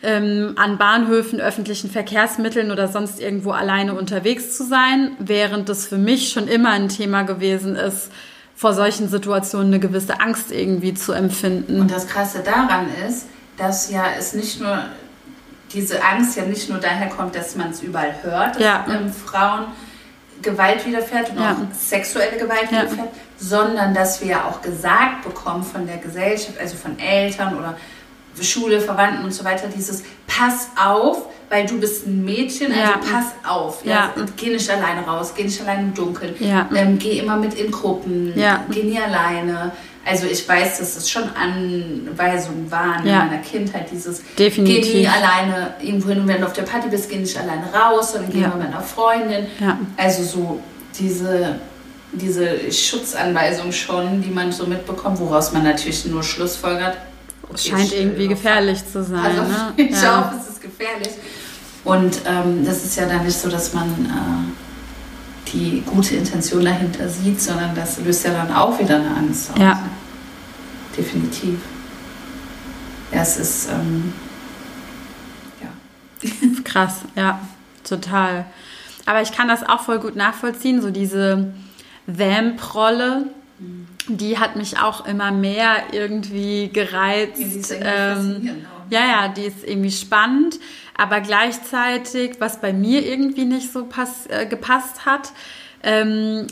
Ähm, 0.01 0.53
an 0.55 0.77
Bahnhöfen, 0.77 1.41
öffentlichen 1.41 1.89
Verkehrsmitteln 1.89 2.71
oder 2.71 2.87
sonst 2.87 3.19
irgendwo 3.19 3.51
alleine 3.51 3.95
unterwegs 3.95 4.55
zu 4.55 4.63
sein, 4.63 5.11
während 5.19 5.67
das 5.67 5.87
für 5.87 5.97
mich 5.97 6.29
schon 6.29 6.47
immer 6.47 6.69
ein 6.69 6.87
Thema 6.87 7.23
gewesen 7.23 7.75
ist, 7.75 8.09
vor 8.59 8.73
solchen 8.73 9.07
Situationen 9.07 9.67
eine 9.67 9.79
gewisse 9.79 10.19
Angst 10.19 10.51
irgendwie 10.51 10.93
zu 10.93 11.13
empfinden. 11.13 11.79
Und 11.79 11.89
das 11.89 12.07
Krasse 12.07 12.39
daran 12.43 12.87
ist, 13.07 13.27
dass 13.55 13.89
ja 13.89 14.03
es 14.19 14.33
nicht 14.33 14.59
nur 14.59 14.83
diese 15.71 16.03
Angst 16.03 16.35
ja 16.35 16.43
nicht 16.43 16.69
nur 16.69 16.77
daher 16.77 17.07
kommt, 17.07 17.35
dass 17.35 17.55
man 17.55 17.69
es 17.69 17.81
überall 17.81 18.13
hört, 18.21 18.55
dass 18.55 18.61
ja. 18.61 18.85
ähm, 18.93 19.13
Frauen 19.13 19.67
Gewalt 20.41 20.85
widerfährt 20.85 21.29
und 21.29 21.39
ja. 21.39 21.53
auch 21.53 21.73
sexuelle 21.73 22.37
Gewalt 22.37 22.69
ja. 22.69 22.81
widerfährt, 22.81 23.07
sondern 23.37 23.93
dass 23.93 24.19
wir 24.19 24.27
ja 24.27 24.43
auch 24.43 24.61
gesagt 24.61 25.23
bekommen 25.23 25.63
von 25.63 25.87
der 25.87 25.97
Gesellschaft, 25.97 26.59
also 26.59 26.75
von 26.75 26.99
Eltern 26.99 27.57
oder 27.57 27.77
Schule, 28.41 28.81
Verwandten 28.81 29.23
und 29.23 29.31
so 29.31 29.45
weiter, 29.45 29.69
dieses 29.73 30.03
Pass 30.27 30.67
auf, 30.75 31.27
weil 31.49 31.65
du 31.65 31.79
bist 31.79 32.05
ein 32.05 32.23
Mädchen, 32.23 32.71
also 32.71 32.81
ja. 32.81 32.97
pass 32.97 33.33
auf. 33.47 33.83
Ja? 33.85 34.13
ja? 34.15 34.25
Geh 34.37 34.49
nicht 34.49 34.69
alleine 34.69 35.01
raus, 35.01 35.33
geh 35.35 35.43
nicht 35.43 35.59
alleine 35.61 35.83
im 35.83 35.93
Dunkeln. 35.93 36.35
Ja. 36.39 36.69
Ähm, 36.73 36.99
geh 36.99 37.19
immer 37.19 37.37
mit 37.37 37.55
in 37.55 37.71
Gruppen, 37.71 38.33
ja. 38.37 38.65
geh 38.71 38.83
nie 38.83 38.99
alleine. 38.99 39.71
Also 40.05 40.25
ich 40.27 40.47
weiß, 40.47 40.79
dass 40.79 40.95
es 40.95 41.09
schon 41.09 41.23
Anweisungen 41.35 42.71
waren 42.71 43.05
in 43.05 43.15
meiner 43.15 43.39
Kindheit, 43.39 43.91
dieses 43.91 44.21
Definitiv. 44.37 44.85
geh 44.85 44.99
nie 44.99 45.07
alleine 45.07 45.73
irgendwo 45.81 46.09
hin 46.09 46.21
und 46.21 46.27
wenn 46.27 46.39
du 46.39 46.47
auf 46.47 46.53
der 46.53 46.63
Party 46.63 46.87
bist, 46.89 47.09
geh 47.09 47.17
nicht 47.17 47.37
alleine 47.37 47.65
raus, 47.73 48.13
sondern 48.13 48.31
geh 48.31 48.39
immer 48.39 48.55
mit 48.55 48.67
einer 48.67 48.81
Freundin. 48.81 49.47
Also 49.97 50.23
so 50.23 50.59
diese 50.97 51.59
diese 52.11 52.71
Schutzanweisung 52.71 53.71
schon, 53.71 54.21
die 54.21 54.31
man 54.31 54.51
so 54.51 54.65
mitbekommt, 54.65 55.19
woraus 55.19 55.51
man 55.51 55.63
natürlich 55.63 56.05
nur 56.05 56.23
schlussfolgert. 56.23 56.97
Okay, 57.43 57.69
scheint 57.69 57.93
irgendwie 57.93 58.27
gefährlich 58.27 58.79
zu 58.85 59.03
sein. 59.03 59.25
Also, 59.25 59.41
ne? 59.41 59.73
ich 59.77 60.01
ja. 60.01 60.25
hoffe, 60.25 60.39
es 60.41 60.49
ist 60.49 60.61
gefährlich. 60.61 61.09
Und 61.83 62.21
ähm, 62.25 62.65
das 62.65 62.83
ist 62.83 62.97
ja 62.97 63.07
dann 63.07 63.25
nicht 63.25 63.37
so, 63.37 63.49
dass 63.49 63.73
man 63.73 63.87
äh, 63.87 65.51
die 65.51 65.81
gute 65.85 66.15
Intention 66.15 66.65
dahinter 66.65 67.07
sieht, 67.07 67.41
sondern 67.41 67.73
das 67.75 67.99
löst 67.99 68.25
ja 68.25 68.33
dann 68.33 68.53
auch 68.53 68.77
wieder 68.79 68.97
eine 68.97 69.15
Angst 69.15 69.51
aus. 69.51 69.59
Ja. 69.59 69.83
Definitiv. 70.97 71.59
Ja, 73.11 73.21
es 73.21 73.37
ist 73.37 73.69
ähm, 73.69 74.13
ja. 75.61 76.29
krass, 76.63 77.01
ja, 77.15 77.39
total. 77.83 78.45
Aber 79.05 79.21
ich 79.21 79.31
kann 79.31 79.47
das 79.47 79.67
auch 79.67 79.81
voll 79.81 79.99
gut 79.99 80.15
nachvollziehen, 80.15 80.81
so 80.81 80.91
diese 80.91 81.53
Vamp-Rolle, 82.05 83.25
mhm. 83.57 83.87
die 84.07 84.37
hat 84.37 84.55
mich 84.55 84.79
auch 84.79 85.05
immer 85.05 85.31
mehr 85.31 85.77
irgendwie 85.93 86.69
gereizt. 86.71 87.71
Ja, 87.71 88.17
ähm, 88.17 88.65
ja, 88.89 89.07
ja, 89.07 89.27
die 89.29 89.43
ist 89.43 89.63
irgendwie 89.65 89.91
spannend 89.91 90.59
aber 90.99 91.21
gleichzeitig, 91.21 92.33
was 92.39 92.59
bei 92.59 92.73
mir 92.73 93.05
irgendwie 93.05 93.45
nicht 93.45 93.71
so 93.71 93.85
pass, 93.85 94.27
äh, 94.27 94.45
gepasst 94.45 95.05
hat, 95.05 95.31
ähm, 95.81 96.47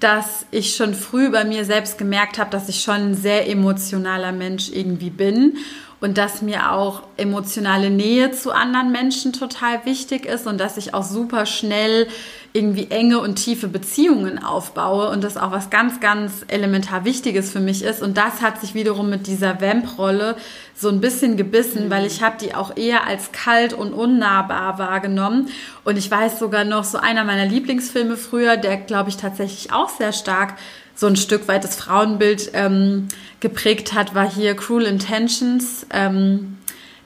dass 0.00 0.46
ich 0.50 0.74
schon 0.74 0.94
früh 0.94 1.28
bei 1.28 1.44
mir 1.44 1.66
selbst 1.66 1.98
gemerkt 1.98 2.38
habe, 2.38 2.48
dass 2.48 2.70
ich 2.70 2.80
schon 2.80 3.10
ein 3.10 3.14
sehr 3.14 3.50
emotionaler 3.50 4.32
Mensch 4.32 4.70
irgendwie 4.72 5.10
bin 5.10 5.58
und 6.02 6.18
dass 6.18 6.42
mir 6.42 6.72
auch 6.72 7.04
emotionale 7.16 7.88
Nähe 7.88 8.32
zu 8.32 8.50
anderen 8.50 8.90
Menschen 8.90 9.32
total 9.32 9.86
wichtig 9.86 10.26
ist 10.26 10.48
und 10.48 10.58
dass 10.58 10.76
ich 10.76 10.94
auch 10.94 11.04
super 11.04 11.46
schnell 11.46 12.08
irgendwie 12.52 12.90
enge 12.90 13.20
und 13.20 13.36
tiefe 13.36 13.68
Beziehungen 13.68 14.42
aufbaue 14.42 15.08
und 15.10 15.22
das 15.22 15.36
auch 15.36 15.52
was 15.52 15.70
ganz, 15.70 16.00
ganz 16.00 16.44
elementar 16.48 17.04
Wichtiges 17.04 17.52
für 17.52 17.60
mich 17.60 17.82
ist. 17.82 18.02
Und 18.02 18.18
das 18.18 18.42
hat 18.42 18.60
sich 18.60 18.74
wiederum 18.74 19.08
mit 19.08 19.28
dieser 19.28 19.60
Vamp-Rolle 19.60 20.36
so 20.74 20.88
ein 20.88 21.00
bisschen 21.00 21.36
gebissen, 21.36 21.86
mhm. 21.86 21.90
weil 21.90 22.04
ich 22.04 22.20
habe 22.20 22.36
die 22.38 22.54
auch 22.54 22.76
eher 22.76 23.06
als 23.06 23.30
kalt 23.30 23.72
und 23.72 23.92
unnahbar 23.94 24.78
wahrgenommen. 24.78 25.50
Und 25.84 25.96
ich 25.96 26.10
weiß 26.10 26.40
sogar 26.40 26.64
noch, 26.64 26.82
so 26.82 26.98
einer 26.98 27.22
meiner 27.24 27.46
Lieblingsfilme 27.46 28.16
früher, 28.16 28.56
der, 28.56 28.76
glaube 28.76 29.08
ich, 29.08 29.16
tatsächlich 29.16 29.72
auch 29.72 29.88
sehr 29.88 30.12
stark 30.12 30.54
so 30.94 31.06
ein 31.06 31.16
Stück 31.16 31.48
weit 31.48 31.64
das 31.64 31.76
Frauenbild 31.76 32.50
ähm, 32.54 33.08
geprägt 33.40 33.92
hat, 33.92 34.14
war 34.14 34.30
hier 34.30 34.54
Cruel 34.54 34.86
Intentions. 34.86 35.86
Ähm, 35.92 36.58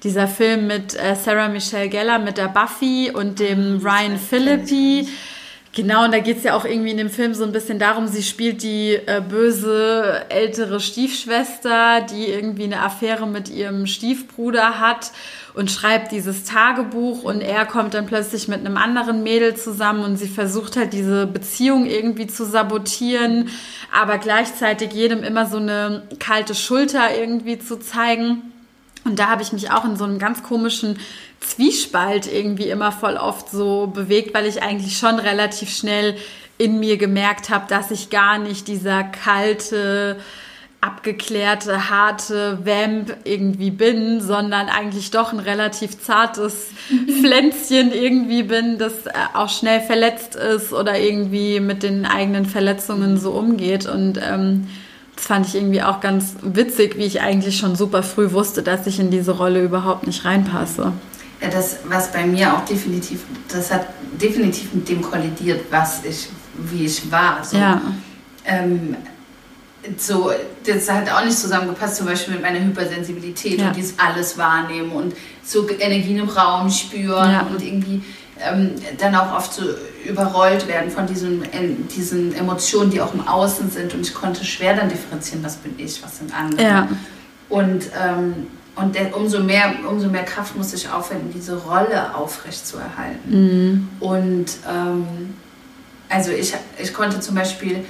dieser 0.03 0.29
Film 0.29 0.67
mit 0.67 0.95
äh, 0.95 1.17
Sarah 1.17 1.49
Michelle 1.49 1.89
Gellar, 1.89 2.19
mit 2.19 2.39
der 2.39 2.49
Buffy 2.49 3.11
und 3.13 3.41
dem 3.41 3.81
ah, 3.85 3.89
Ryan 3.89 4.19
Philippi. 4.19 5.09
Genau, 5.77 6.07
und 6.07 6.15
da 6.15 6.21
geht 6.21 6.39
es 6.39 6.45
ja 6.45 6.57
auch 6.57 6.65
irgendwie 6.65 6.93
in 6.93 6.97
dem 6.97 7.11
Film 7.11 7.35
so 7.35 7.45
ein 7.45 7.53
bisschen 7.53 7.79
darum, 7.79 8.07
sie 8.07 8.23
spielt 8.23 8.63
die 8.63 8.95
äh, 8.95 9.21
böse 9.21 10.25
ältere 10.31 10.81
Stiefschwester, 10.81 12.01
die 12.01 12.29
irgendwie 12.29 12.65
eine 12.65 12.81
Affäre 12.81 13.27
mit 13.27 13.51
ihrem 13.51 13.87
Stiefbruder 13.87 14.81
hat 14.81 15.13
und 15.53 15.71
schreibt 15.71 16.13
dieses 16.13 16.45
Tagebuch 16.45 17.25
und 17.25 17.43
er 17.43 17.67
kommt 17.67 17.93
dann 17.93 18.07
plötzlich 18.07 18.49
mit 18.49 18.61
einem 18.61 18.79
anderen 18.79 19.23
Mädel 19.23 19.55
zusammen 19.55 20.03
und 20.03 20.17
sie 20.17 20.29
versucht 20.29 20.79
halt 20.79 20.95
diese 20.95 21.27
Beziehung 21.27 21.85
irgendwie 21.85 22.27
zu 22.27 22.47
sabotieren, 22.47 23.51
aber 23.93 24.17
gleichzeitig 24.17 24.95
jedem 24.95 25.23
immer 25.23 25.45
so 25.45 25.59
eine 25.59 26.05
kalte 26.19 26.55
Schulter 26.55 27.15
irgendwie 27.15 27.59
zu 27.59 27.77
zeigen. 27.77 28.51
Und 29.05 29.19
da 29.19 29.29
habe 29.29 29.43
ich 29.43 29.53
mich 29.53 29.71
auch 29.71 29.85
in 29.85 29.97
so 29.97 30.05
einem 30.05 30.19
ganz 30.19 30.43
komischen 30.43 30.99
Zwiespalt 31.47 32.31
irgendwie 32.33 32.69
immer 32.69 32.93
voll 32.93 33.17
oft 33.17 33.51
so 33.51 33.87
bewegt, 33.87 34.35
weil 34.35 34.47
ich 34.47 34.63
eigentlich 34.63 34.99
schon 34.99 35.19
relativ 35.19 35.71
schnell 35.71 36.17
in 36.59 36.81
mir 36.81 36.97
gemerkt 36.97 37.51
habe, 37.51 37.67
dass 37.69 37.91
ich 37.91 38.11
gar 38.11 38.39
nicht 38.39 38.67
dieser 38.69 39.05
kalte, 39.05 40.17
abgeklärte, 40.81 41.91
harte 41.91 42.59
Vamp 42.65 43.17
irgendwie 43.25 43.71
bin, 43.71 44.21
sondern 44.21 44.69
eigentlich 44.69 45.11
doch 45.11 45.33
ein 45.33 45.41
relativ 45.41 46.01
zartes 46.01 46.69
Pflänzchen 47.21 47.93
irgendwie 47.93 48.43
bin, 48.43 48.79
das 48.79 49.07
äh, 49.07 49.13
auch 49.35 49.49
schnell 49.49 49.81
verletzt 49.81 50.37
ist 50.37 50.73
oder 50.73 50.99
irgendwie 50.99 51.61
mit 51.61 51.83
den 51.83 52.07
eigenen 52.07 52.47
Verletzungen 52.47 53.19
so 53.19 53.33
umgeht. 53.33 53.87
Und 53.87 54.19
ähm, 54.23 54.69
das 55.17 55.27
fand 55.27 55.47
ich 55.47 55.55
irgendwie 55.55 55.83
auch 55.83 56.01
ganz 56.01 56.37
witzig, 56.43 56.97
wie 56.99 57.05
ich 57.05 57.21
eigentlich 57.21 57.57
schon 57.59 57.75
super 57.75 58.03
früh 58.03 58.33
wusste, 58.33 58.63
dass 58.63 58.87
ich 58.87 59.01
in 59.01 59.11
diese 59.11 59.33
Rolle 59.33 59.63
überhaupt 59.63 60.07
nicht 60.07 60.25
reinpasse. 60.25 60.93
Das, 61.41 61.79
was 61.85 62.13
bei 62.13 62.27
mir 62.27 62.55
auch 62.55 62.65
definitiv, 62.65 63.25
das 63.49 63.71
hat 63.71 63.87
definitiv 64.21 64.73
mit 64.73 64.89
dem 64.89 65.03
kollidiert, 65.03 65.67
was 65.71 66.05
ich, 66.05 66.29
wie 66.57 66.87
ich 66.87 67.11
war. 67.11 67.45
So, 67.45 67.59
ja. 67.59 67.81
Ähm, 68.45 68.97
so, 69.99 70.31
das 70.65 70.91
hat 70.91 71.11
auch 71.11 71.25
nicht 71.25 71.39
zusammengepasst, 71.39 71.97
zum 71.97 72.07
Beispiel 72.07 72.35
mit 72.35 72.43
meiner 72.43 72.61
Hypersensibilität 72.61 73.61
ja. 73.61 73.69
und 73.69 73.77
dieses 73.77 73.99
alles 73.99 74.37
wahrnehmen 74.37 74.91
und 74.93 75.15
so 75.45 75.69
Energien 75.69 76.19
im 76.19 76.29
Raum 76.29 76.71
spüren 76.71 77.31
ja. 77.31 77.43
und 77.43 77.63
irgendwie 77.63 78.03
ähm, 78.41 78.75
dann 78.99 79.15
auch 79.15 79.37
oft 79.37 79.53
so 79.53 79.63
überrollt 80.07 80.69
werden 80.69 80.91
von 80.91 81.07
diesen, 81.07 81.43
diesen 81.97 82.35
Emotionen, 82.35 82.91
die 82.91 83.01
auch 83.01 83.15
im 83.15 83.27
Außen 83.27 83.71
sind. 83.71 83.95
Und 83.95 84.03
ich 84.03 84.15
konnte 84.15 84.45
schwer 84.45 84.75
dann 84.75 84.89
differenzieren, 84.89 85.43
was 85.45 85.57
bin 85.57 85.75
ich, 85.79 86.03
was 86.03 86.19
sind 86.19 86.37
andere. 86.37 86.63
Ja. 86.63 86.89
Und, 87.49 87.85
ähm, 87.99 88.49
und 88.77 88.95
der, 88.95 89.17
umso, 89.17 89.41
mehr, 89.41 89.75
umso 89.89 90.09
mehr 90.09 90.25
Kraft 90.25 90.55
muss 90.55 90.73
ich 90.75 90.89
aufwenden, 90.89 91.31
diese 91.35 91.57
Rolle 91.57 92.15
aufrechtzuerhalten. 92.15 93.31
Mhm. 93.31 93.89
Und 94.01 94.47
ähm, 94.71 95.35
also 96.09 96.31
ich, 96.31 96.55
ich 96.79 96.93
konnte 96.93 97.21
zum 97.21 97.35
Beispiel 97.35 97.85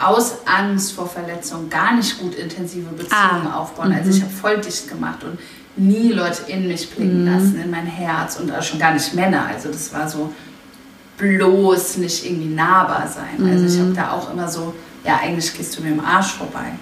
aus 0.00 0.46
Angst 0.46 0.92
vor 0.92 1.08
Verletzung 1.08 1.68
gar 1.68 1.96
nicht 1.96 2.18
gut 2.20 2.36
intensive 2.36 2.90
Beziehungen 2.90 3.48
ah. 3.48 3.58
aufbauen. 3.58 3.92
Also 3.92 4.10
ich 4.10 4.20
mhm. 4.20 4.22
habe 4.22 4.32
voll 4.32 4.58
dicht 4.58 4.88
gemacht 4.88 5.24
und 5.24 5.38
nie 5.76 6.12
Leute 6.12 6.42
in 6.46 6.68
mich 6.68 6.88
blicken 6.88 7.24
mhm. 7.24 7.32
lassen, 7.32 7.60
in 7.60 7.70
mein 7.70 7.86
Herz 7.86 8.36
und 8.36 8.52
auch 8.54 8.62
schon 8.62 8.78
gar 8.78 8.94
nicht 8.94 9.12
Männer. 9.14 9.46
Also 9.46 9.70
das 9.70 9.92
war 9.92 10.08
so 10.08 10.32
bloß 11.16 11.96
nicht 11.96 12.24
irgendwie 12.24 12.54
nahbar 12.54 13.08
sein. 13.08 13.44
Mhm. 13.44 13.50
Also 13.50 13.66
ich 13.66 13.80
habe 13.80 13.90
mhm. 13.90 13.96
da 13.96 14.12
auch 14.12 14.32
immer 14.32 14.48
so, 14.48 14.72
ja, 15.04 15.18
eigentlich 15.20 15.52
gehst 15.56 15.76
du 15.76 15.82
mir 15.82 15.90
im 15.90 16.00
Arsch 16.00 16.34
vorbei. 16.34 16.74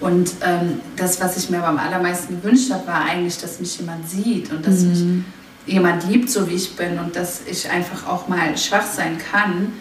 Und 0.00 0.30
ähm, 0.42 0.80
das, 0.96 1.20
was 1.20 1.36
ich 1.36 1.50
mir 1.50 1.58
aber 1.58 1.68
am 1.68 1.78
allermeisten 1.78 2.40
gewünscht 2.40 2.70
habe, 2.72 2.86
war 2.86 3.04
eigentlich, 3.04 3.38
dass 3.38 3.60
mich 3.60 3.78
jemand 3.78 4.08
sieht 4.08 4.50
und 4.52 4.66
dass 4.66 4.80
mhm. 4.80 4.88
mich 4.90 5.74
jemand 5.74 6.06
liebt, 6.08 6.30
so 6.30 6.48
wie 6.48 6.54
ich 6.54 6.76
bin 6.76 6.98
und 6.98 7.16
dass 7.16 7.42
ich 7.46 7.70
einfach 7.70 8.06
auch 8.06 8.28
mal 8.28 8.56
schwach 8.58 8.84
sein 8.84 9.18
kann. 9.18 9.72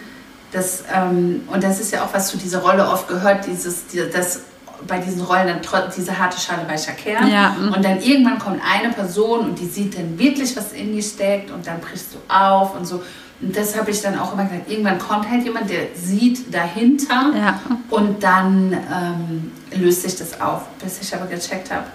Das, 0.52 0.84
ähm, 0.93 1.41
und 1.52 1.63
das 1.63 1.80
ist 1.80 1.91
ja 1.91 2.04
auch, 2.04 2.13
was 2.13 2.30
zu 2.30 2.38
dieser 2.38 2.60
Rolle 2.60 2.88
oft 2.88 3.08
gehört, 3.08 3.47
dieses, 3.47 3.86
das 4.13 4.41
bei 4.88 4.99
diesen 4.99 5.21
Rollen 5.21 5.47
dann 5.47 5.62
diese 5.95 6.17
harte 6.17 6.39
Schale 6.39 6.67
weicher 6.67 6.91
Kern. 6.91 7.30
Ja. 7.30 7.56
Und 7.76 7.84
dann 7.84 8.02
irgendwann 8.02 8.39
kommt 8.39 8.62
eine 8.63 8.93
Person 8.93 9.39
und 9.41 9.60
die 9.60 9.65
sieht 9.65 9.97
dann 9.97 10.17
wirklich, 10.19 10.56
was 10.56 10.73
in 10.73 10.93
dir 10.93 11.02
steckt 11.02 11.52
und 11.52 11.65
dann 11.65 11.80
brichst 11.80 12.13
du 12.13 12.34
auf 12.34 12.76
und 12.76 12.86
so. 12.86 13.02
Und 13.43 13.58
das 13.58 13.77
habe 13.77 13.91
ich 13.91 14.01
dann 14.01 14.17
auch 14.17 14.34
immer 14.34 14.45
gesagt. 14.45 14.71
Irgendwann 14.71 14.99
kommt 14.99 15.29
halt 15.29 15.43
jemand, 15.43 15.69
der 15.69 15.88
sieht 15.95 16.53
dahinter 16.53 17.34
ja. 17.36 17.60
und 17.89 18.23
dann 18.23 18.71
ähm, 18.71 19.51
löst 19.77 20.03
sich 20.03 20.15
das 20.15 20.39
auf, 20.39 20.62
bis 20.82 21.01
ich 21.01 21.13
aber 21.13 21.25
gecheckt 21.25 21.69
habe. 21.69 21.86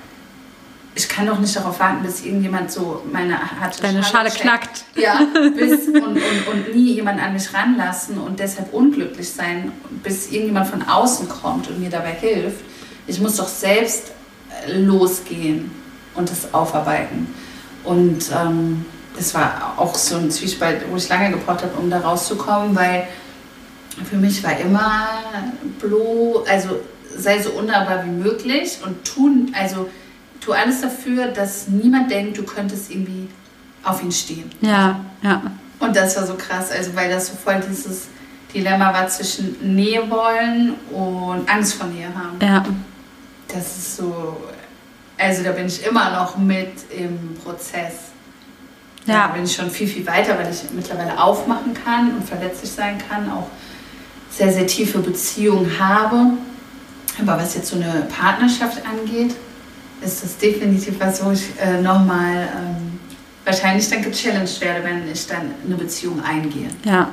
Ich 0.94 1.08
kann 1.08 1.26
doch 1.26 1.38
nicht 1.38 1.56
darauf 1.56 1.80
warten, 1.80 2.02
bis 2.02 2.24
irgendjemand 2.24 2.70
so 2.70 3.02
meine 3.11 3.38
harte 3.38 3.80
Deine 3.80 4.02
Schale, 4.02 4.30
Schale 4.30 4.42
knackt. 4.42 4.84
Ja, 4.94 5.20
bis 5.56 5.87
und, 5.87 5.96
und, 5.96 6.18
und 6.52 6.74
nie 6.74 6.94
jemand 6.94 7.22
an 7.22 7.32
mich 7.32 7.54
ranlassen 7.54 8.18
und 8.18 8.40
deshalb 8.40 8.74
unglücklich 8.74 9.30
sein, 9.30 9.72
bis 10.02 10.30
irgendjemand 10.30 10.66
von 10.66 10.82
außen 10.82 11.28
kommt 11.28 11.68
und 11.68 11.80
mir 11.80 11.88
dabei 11.88 12.12
hilft. 12.12 12.62
Ich 13.06 13.20
muss 13.20 13.37
doch 13.37 13.48
selbst 13.48 14.12
äh, 14.66 14.76
losgehen 14.76 15.70
und 16.14 16.28
das 16.28 16.52
aufarbeiten. 16.52 17.32
Und 17.84 18.24
ähm, 18.37 18.84
das 19.18 19.35
war 19.35 19.74
auch 19.76 19.94
so 19.96 20.16
ein 20.16 20.31
Zwiespalt, 20.31 20.83
wo 20.90 20.96
ich 20.96 21.09
lange 21.09 21.31
gebraucht 21.31 21.62
habe, 21.62 21.76
um 21.76 21.90
da 21.90 21.98
rauszukommen, 21.98 22.74
weil 22.74 23.07
für 24.04 24.16
mich 24.16 24.42
war 24.44 24.59
immer 24.59 25.09
bloß, 25.81 26.46
also 26.48 26.81
sei 27.16 27.42
so 27.42 27.50
unnahbar 27.50 28.04
wie 28.04 28.11
möglich 28.11 28.78
und 28.85 29.04
tun, 29.04 29.52
also 29.59 29.90
tu 30.40 30.52
alles 30.52 30.81
dafür, 30.81 31.28
dass 31.28 31.66
niemand 31.66 32.11
denkt, 32.11 32.38
du 32.38 32.44
könntest 32.44 32.90
irgendwie 32.90 33.28
auf 33.83 34.02
ihn 34.02 34.12
stehen. 34.12 34.50
Ja, 34.61 35.00
ja. 35.22 35.42
Und 35.81 35.96
das 35.96 36.16
war 36.16 36.26
so 36.26 36.35
krass, 36.35 36.70
also 36.70 36.94
weil 36.94 37.11
das 37.11 37.26
so 37.26 37.35
voll 37.35 37.61
dieses 37.68 38.09
Dilemma 38.54 38.92
war 38.92 39.09
zwischen 39.09 39.74
Nähe 39.74 40.09
wollen 40.09 40.74
und 40.90 41.48
Angst 41.50 41.74
vor 41.74 41.88
Nähe 41.88 42.09
haben. 42.14 42.38
Ja. 42.40 42.64
Das 43.48 43.76
ist 43.76 43.96
so, 43.96 44.37
also 45.16 45.42
da 45.42 45.52
bin 45.52 45.66
ich 45.66 45.85
immer 45.85 46.11
noch 46.12 46.37
mit 46.37 46.90
im 46.96 47.35
Prozess. 47.42 48.08
Ja. 49.09 49.27
Da 49.27 49.35
bin 49.35 49.44
ich 49.44 49.55
schon 49.55 49.71
viel, 49.71 49.88
viel 49.88 50.07
weiter, 50.07 50.38
weil 50.38 50.51
ich 50.53 50.71
mittlerweile 50.73 51.21
aufmachen 51.21 51.73
kann 51.73 52.14
und 52.14 52.29
verletzlich 52.29 52.71
sein 52.71 52.99
kann, 53.09 53.31
auch 53.31 53.49
sehr, 54.31 54.53
sehr 54.53 54.66
tiefe 54.66 54.99
Beziehungen 54.99 55.79
habe. 55.79 56.33
Aber 57.21 57.42
was 57.42 57.55
jetzt 57.55 57.68
so 57.68 57.77
eine 57.77 58.07
Partnerschaft 58.14 58.83
angeht, 58.87 59.35
ist 60.03 60.23
das 60.23 60.37
definitiv 60.37 61.01
was, 61.01 61.25
wo 61.25 61.33
ich 61.33 61.42
äh, 61.61 61.81
nochmal 61.81 62.49
ähm, 62.55 63.01
wahrscheinlich 63.44 63.88
dann 63.88 64.03
gechallenged 64.03 64.61
werde, 64.61 64.85
wenn 64.85 65.11
ich 65.11 65.27
dann 65.27 65.55
eine 65.64 65.75
Beziehung 65.75 66.23
eingehe. 66.23 66.68
Ja. 66.85 67.09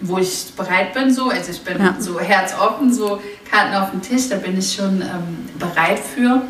Wo 0.00 0.18
ich 0.18 0.52
bereit 0.56 0.94
bin, 0.94 1.12
so, 1.12 1.28
also 1.28 1.50
ich 1.50 1.62
bin 1.62 1.80
ja. 1.80 1.96
so 1.98 2.18
herzoffen, 2.18 2.92
so 2.92 3.20
Karten 3.50 3.74
auf 3.74 3.90
dem 3.90 4.00
Tisch, 4.00 4.28
da 4.28 4.36
bin 4.36 4.58
ich 4.58 4.74
schon 4.74 5.02
ähm, 5.02 5.48
bereit 5.58 5.98
für. 5.98 6.42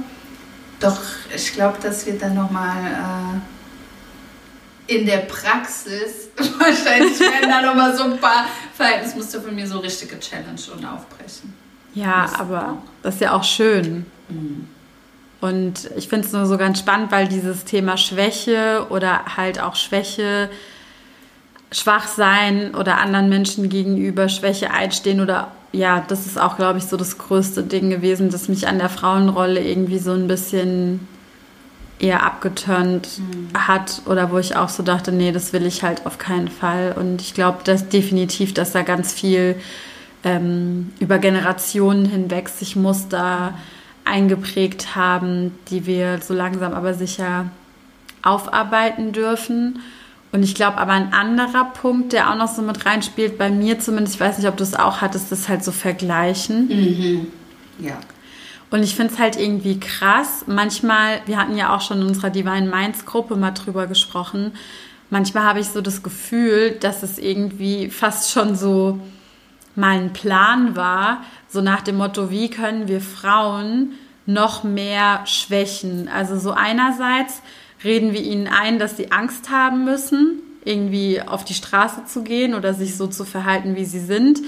Doch 0.80 0.98
ich 1.34 1.52
glaube, 1.54 1.78
dass 1.82 2.06
wir 2.06 2.18
dann 2.18 2.34
nochmal 2.34 2.76
äh, 2.84 3.57
in 4.88 5.06
der 5.06 5.18
Praxis 5.18 6.30
wahrscheinlich 6.36 7.20
werden 7.20 7.48
da 7.48 7.62
nochmal 7.62 7.96
so 7.96 8.04
ein 8.04 8.18
paar 8.18 8.46
Verhaltensmuster 8.74 9.40
von 9.40 9.54
mir 9.54 9.66
so 9.66 9.78
richtig 9.78 10.10
gechallenged 10.10 10.68
und 10.70 10.84
aufbrechen. 10.84 11.54
Ja, 11.94 12.22
das 12.22 12.40
aber 12.40 12.78
das 13.02 13.14
ist 13.14 13.20
ja 13.20 13.32
auch 13.32 13.44
schön. 13.44 14.06
Mhm. 14.28 14.66
Und 15.40 15.90
ich 15.96 16.08
finde 16.08 16.26
es 16.26 16.32
nur 16.32 16.46
so 16.46 16.58
ganz 16.58 16.80
spannend, 16.80 17.12
weil 17.12 17.28
dieses 17.28 17.64
Thema 17.64 17.96
Schwäche 17.96 18.86
oder 18.90 19.36
halt 19.36 19.60
auch 19.60 19.76
Schwäche, 19.76 20.50
schwach 21.70 22.08
sein 22.08 22.74
oder 22.74 22.98
anderen 22.98 23.28
Menschen 23.28 23.68
gegenüber 23.68 24.28
Schwäche 24.28 24.70
einstehen 24.70 25.20
oder 25.20 25.52
ja, 25.70 26.02
das 26.08 26.26
ist 26.26 26.40
auch, 26.40 26.56
glaube 26.56 26.78
ich, 26.78 26.86
so 26.86 26.96
das 26.96 27.18
größte 27.18 27.62
Ding 27.62 27.90
gewesen, 27.90 28.30
das 28.30 28.48
mich 28.48 28.66
an 28.66 28.78
der 28.78 28.88
Frauenrolle 28.88 29.62
irgendwie 29.62 29.98
so 29.98 30.12
ein 30.12 30.26
bisschen 30.26 31.06
eher 31.98 32.22
abgeturnt 32.22 33.08
mhm. 33.18 33.48
hat 33.58 34.02
oder 34.06 34.30
wo 34.30 34.38
ich 34.38 34.56
auch 34.56 34.68
so 34.68 34.82
dachte, 34.82 35.12
nee, 35.12 35.32
das 35.32 35.52
will 35.52 35.66
ich 35.66 35.82
halt 35.82 36.06
auf 36.06 36.18
keinen 36.18 36.48
Fall. 36.48 36.94
Und 36.96 37.20
ich 37.20 37.34
glaube 37.34 37.58
dass 37.64 37.88
definitiv, 37.88 38.54
dass 38.54 38.72
da 38.72 38.82
ganz 38.82 39.12
viel 39.12 39.56
ähm, 40.24 40.92
über 41.00 41.18
Generationen 41.18 42.04
hinweg 42.04 42.48
sich 42.48 42.76
Muster 42.76 43.54
eingeprägt 44.04 44.94
haben, 44.94 45.52
die 45.70 45.86
wir 45.86 46.20
so 46.20 46.34
langsam 46.34 46.72
aber 46.72 46.94
sicher 46.94 47.50
aufarbeiten 48.22 49.12
dürfen. 49.12 49.80
Und 50.30 50.42
ich 50.42 50.54
glaube 50.54 50.78
aber 50.78 50.92
ein 50.92 51.12
anderer 51.12 51.64
Punkt, 51.64 52.12
der 52.12 52.30
auch 52.30 52.36
noch 52.36 52.48
so 52.48 52.62
mit 52.62 52.84
reinspielt, 52.84 53.38
bei 53.38 53.50
mir 53.50 53.78
zumindest, 53.80 54.16
ich 54.16 54.20
weiß 54.20 54.38
nicht, 54.38 54.48
ob 54.48 54.56
du 54.56 54.62
es 54.62 54.74
auch 54.74 55.00
hattest, 55.00 55.32
das 55.32 55.48
halt 55.48 55.64
so 55.64 55.72
vergleichen. 55.72 56.68
Mhm. 56.68 57.26
Ja. 57.78 57.98
Und 58.70 58.82
ich 58.82 58.94
finde 58.94 59.14
es 59.14 59.18
halt 59.18 59.38
irgendwie 59.38 59.80
krass. 59.80 60.44
Manchmal, 60.46 61.22
wir 61.26 61.38
hatten 61.38 61.56
ja 61.56 61.74
auch 61.74 61.80
schon 61.80 62.02
in 62.02 62.06
unserer 62.06 62.30
Divine 62.30 62.68
Minds 62.68 63.06
Gruppe 63.06 63.36
mal 63.36 63.52
drüber 63.52 63.86
gesprochen. 63.86 64.52
Manchmal 65.10 65.44
habe 65.44 65.60
ich 65.60 65.68
so 65.68 65.80
das 65.80 66.02
Gefühl, 66.02 66.72
dass 66.72 67.02
es 67.02 67.18
irgendwie 67.18 67.88
fast 67.88 68.30
schon 68.30 68.56
so 68.56 69.00
mal 69.74 69.98
ein 69.98 70.12
Plan 70.12 70.76
war, 70.76 71.22
so 71.48 71.62
nach 71.62 71.80
dem 71.80 71.96
Motto, 71.96 72.30
wie 72.30 72.50
können 72.50 72.88
wir 72.88 73.00
Frauen 73.00 73.92
noch 74.26 74.64
mehr 74.64 75.22
schwächen? 75.24 76.08
Also 76.08 76.38
so 76.38 76.50
einerseits 76.50 77.40
reden 77.82 78.12
wir 78.12 78.20
ihnen 78.20 78.48
ein, 78.48 78.78
dass 78.78 78.96
sie 78.96 79.12
Angst 79.12 79.50
haben 79.50 79.84
müssen, 79.84 80.42
irgendwie 80.64 81.22
auf 81.22 81.44
die 81.44 81.54
Straße 81.54 82.04
zu 82.04 82.22
gehen 82.22 82.54
oder 82.54 82.74
sich 82.74 82.96
so 82.96 83.06
zu 83.06 83.24
verhalten, 83.24 83.76
wie 83.76 83.86
sie 83.86 84.00
sind. 84.00 84.40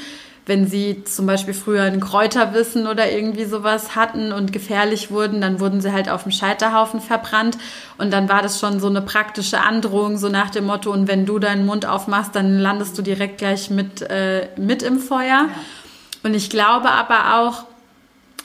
Wenn 0.46 0.66
sie 0.66 1.04
zum 1.04 1.26
Beispiel 1.26 1.54
früher 1.54 1.82
ein 1.82 2.00
Kräuterwissen 2.00 2.86
oder 2.86 3.10
irgendwie 3.12 3.44
sowas 3.44 3.94
hatten 3.94 4.32
und 4.32 4.52
gefährlich 4.52 5.10
wurden, 5.10 5.40
dann 5.40 5.60
wurden 5.60 5.80
sie 5.80 5.92
halt 5.92 6.08
auf 6.08 6.24
dem 6.24 6.32
Scheiterhaufen 6.32 7.00
verbrannt. 7.00 7.58
Und 7.98 8.12
dann 8.12 8.28
war 8.28 8.42
das 8.42 8.58
schon 8.58 8.80
so 8.80 8.88
eine 8.88 9.02
praktische 9.02 9.60
Androhung, 9.60 10.16
so 10.18 10.28
nach 10.28 10.50
dem 10.50 10.64
Motto, 10.64 10.92
und 10.92 11.08
wenn 11.08 11.26
du 11.26 11.38
deinen 11.38 11.66
Mund 11.66 11.86
aufmachst, 11.86 12.34
dann 12.34 12.58
landest 12.58 12.96
du 12.98 13.02
direkt 13.02 13.38
gleich 13.38 13.70
mit, 13.70 14.02
äh, 14.02 14.48
mit 14.56 14.82
im 14.82 14.98
Feuer. 14.98 15.26
Ja. 15.26 15.48
Und 16.22 16.34
ich 16.34 16.50
glaube 16.50 16.90
aber 16.90 17.38
auch, 17.40 17.64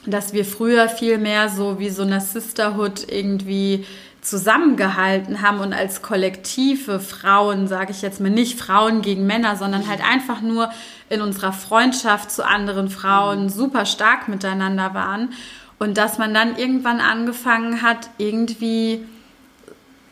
dass 0.05 0.33
wir 0.33 0.45
früher 0.45 0.87
viel 0.87 1.17
mehr 1.17 1.49
so 1.49 1.79
wie 1.79 1.89
so 1.89 2.03
eine 2.03 2.21
Sisterhood 2.21 3.11
irgendwie 3.11 3.85
zusammengehalten 4.25 5.41
haben 5.41 5.59
und 5.59 5.71
als 5.71 6.01
kollektive 6.01 6.99
Frauen, 6.99 7.67
sage 7.67 7.91
ich 7.91 8.01
jetzt 8.01 8.19
mal 8.19 8.31
nicht 8.31 8.59
Frauen 8.59 9.01
gegen 9.01 9.27
Männer, 9.27 9.55
sondern 9.55 9.87
halt 9.87 10.01
einfach 10.03 10.41
nur 10.41 10.71
in 11.09 11.21
unserer 11.21 11.53
Freundschaft 11.53 12.31
zu 12.31 12.45
anderen 12.45 12.89
Frauen 12.89 13.49
super 13.49 13.85
stark 13.85 14.27
miteinander 14.27 14.93
waren. 14.95 15.33
Und 15.77 15.97
dass 15.97 16.17
man 16.17 16.33
dann 16.33 16.57
irgendwann 16.57 17.01
angefangen 17.01 17.81
hat, 17.83 18.09
irgendwie 18.17 19.05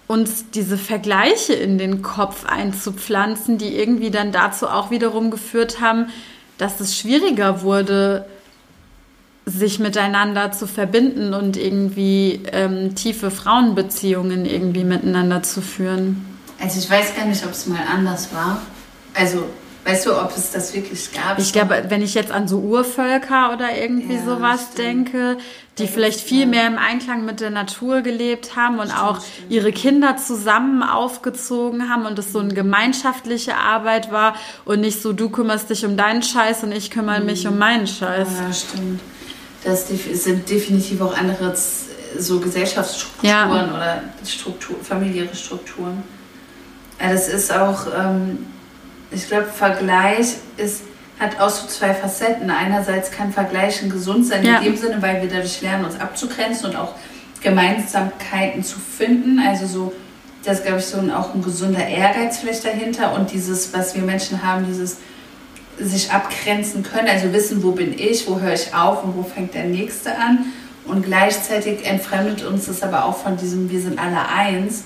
uns 0.06 0.50
diese 0.52 0.78
Vergleiche 0.78 1.54
in 1.54 1.80
den 1.80 2.04
Kopf 2.04 2.46
einzupflanzen, 2.46 3.58
die 3.58 3.76
irgendwie 3.76 4.12
dann 4.12 4.32
dazu 4.32 4.68
auch 4.68 4.92
wiederum 4.92 5.32
geführt 5.32 5.82
haben, 5.82 6.08
dass 6.60 6.80
es 6.80 6.96
schwieriger 6.96 7.64
wurde, 7.64 8.26
sich 9.46 9.80
miteinander 9.80 10.52
zu 10.52 10.68
verbinden 10.68 11.34
und 11.34 11.58
irgendwie 11.58 12.42
ähm, 12.52 12.96
tiefe 12.96 13.30
Frauenbeziehungen 13.30 14.46
irgendwie 14.46 14.86
miteinander 14.86 15.44
zu 15.44 15.62
führen. 15.62 16.26
Also 16.60 16.80
ich 16.80 16.90
weiß 16.90 17.16
gar 17.16 17.26
nicht, 17.26 17.44
ob 17.46 17.52
es 17.52 17.68
mal 17.68 17.82
anders 17.94 18.34
war. 18.34 18.62
Also 19.14 19.44
weißt 19.84 20.06
du, 20.06 20.18
ob 20.18 20.36
es 20.36 20.52
das 20.52 20.74
wirklich 20.74 21.12
gab? 21.12 21.38
Ich 21.40 21.52
glaube, 21.52 21.84
wenn 21.90 22.02
ich 22.02 22.14
jetzt 22.14 22.32
an 22.32 22.48
so 22.48 22.60
Urvölker 22.60 23.52
oder 23.54 23.78
irgendwie 23.78 24.16
ja, 24.16 24.24
sowas 24.24 24.70
stimmt. 24.72 24.78
denke, 24.78 25.38
die 25.78 25.88
vielleicht 25.88 26.22
viel 26.22 26.46
mehr 26.46 26.66
im 26.66 26.78
Einklang 26.78 27.26
mit 27.26 27.42
der 27.42 27.50
Natur 27.50 28.02
gelebt 28.02 28.56
haben 28.56 28.80
und 28.80 28.92
stimmt, 28.92 29.02
auch 29.02 29.20
stimmt. 29.20 29.52
ihre 29.52 29.72
Kinder 29.74 30.16
zusammen 30.16 30.84
aufgezogen 30.84 31.90
haben 31.90 32.06
und 32.06 32.18
es 32.18 32.32
so 32.32 32.40
eine 32.40 32.54
gemeinschaftliche 32.54 33.58
Arbeit 33.58 34.10
war 34.10 34.36
und 34.64 34.80
nicht 34.80 35.02
so, 35.02 35.12
du 35.12 35.30
kümmerst 35.30 35.70
dich 35.70 35.86
um 35.86 35.98
deinen 35.98 36.24
Scheiß 36.24 36.64
und 36.64 36.72
ich 36.72 36.92
kümmere 36.92 37.20
mhm. 37.20 37.26
mich 37.26 37.46
um 37.46 37.58
meinen 37.58 37.88
Scheiß. 37.88 38.30
Ja, 38.40 38.54
stimmt 38.54 39.02
das 39.64 39.88
sind 39.88 40.50
definitiv 40.50 41.02
auch 41.02 41.18
andere 41.18 41.56
so 42.18 42.40
Gesellschaftsstrukturen 42.40 43.30
ja. 43.30 43.76
oder 43.76 44.04
Struktur, 44.26 44.76
familiäre 44.84 45.36
Strukturen. 45.36 46.04
Ja, 47.00 47.12
das 47.12 47.28
ist 47.28 47.52
auch, 47.52 47.88
ähm, 47.98 48.46
ich 49.12 49.28
glaube, 49.28 49.46
Vergleich 49.46 50.36
ist, 50.58 50.84
hat 51.20 51.40
auch 51.40 51.50
so 51.50 51.68
zwei 51.68 51.94
Facetten. 51.94 52.50
Einerseits 52.50 53.12
kann 53.12 53.32
Vergleichen 53.32 53.90
gesund 53.90 54.26
sein, 54.26 54.46
ja. 54.46 54.58
in 54.58 54.64
dem 54.64 54.78
Sinne, 54.78 55.02
weil 55.02 55.22
wir 55.22 55.30
dadurch 55.30 55.62
lernen, 55.62 55.86
uns 55.86 56.00
abzugrenzen 56.00 56.70
und 56.70 56.76
auch 56.76 56.96
Gemeinsamkeiten 57.42 58.64
zu 58.64 58.80
finden. 58.80 59.40
Also 59.40 59.66
so, 59.66 59.94
das 60.44 60.64
glaube 60.64 60.80
ich 60.80 60.86
so 60.86 60.98
ein, 60.98 61.12
auch 61.12 61.34
ein 61.34 61.42
gesunder 61.42 61.86
Ehrgeiz 61.86 62.38
vielleicht 62.38 62.66
dahinter 62.66 63.14
und 63.14 63.32
dieses, 63.32 63.74
was 63.74 63.96
wir 63.96 64.04
Menschen 64.04 64.44
haben, 64.44 64.66
dieses 64.66 64.98
sich 65.80 66.12
abgrenzen 66.12 66.84
können, 66.84 67.08
also 67.08 67.34
wissen, 67.34 67.64
wo 67.64 67.72
bin 67.72 67.98
ich, 67.98 68.28
wo 68.28 68.40
höre 68.40 68.54
ich 68.54 68.74
auf 68.74 69.04
und 69.04 69.18
wo 69.18 69.24
fängt 69.24 69.54
der 69.54 69.66
Nächste 69.66 70.18
an. 70.18 70.46
Und 70.86 71.06
gleichzeitig 71.06 71.86
entfremdet 71.86 72.44
uns 72.44 72.66
das 72.66 72.84
aber 72.84 73.06
auch 73.06 73.18
von 73.18 73.38
diesem, 73.38 73.70
wir 73.70 73.82
sind 73.82 74.00
alle 74.00 74.28
eins. 74.28 74.84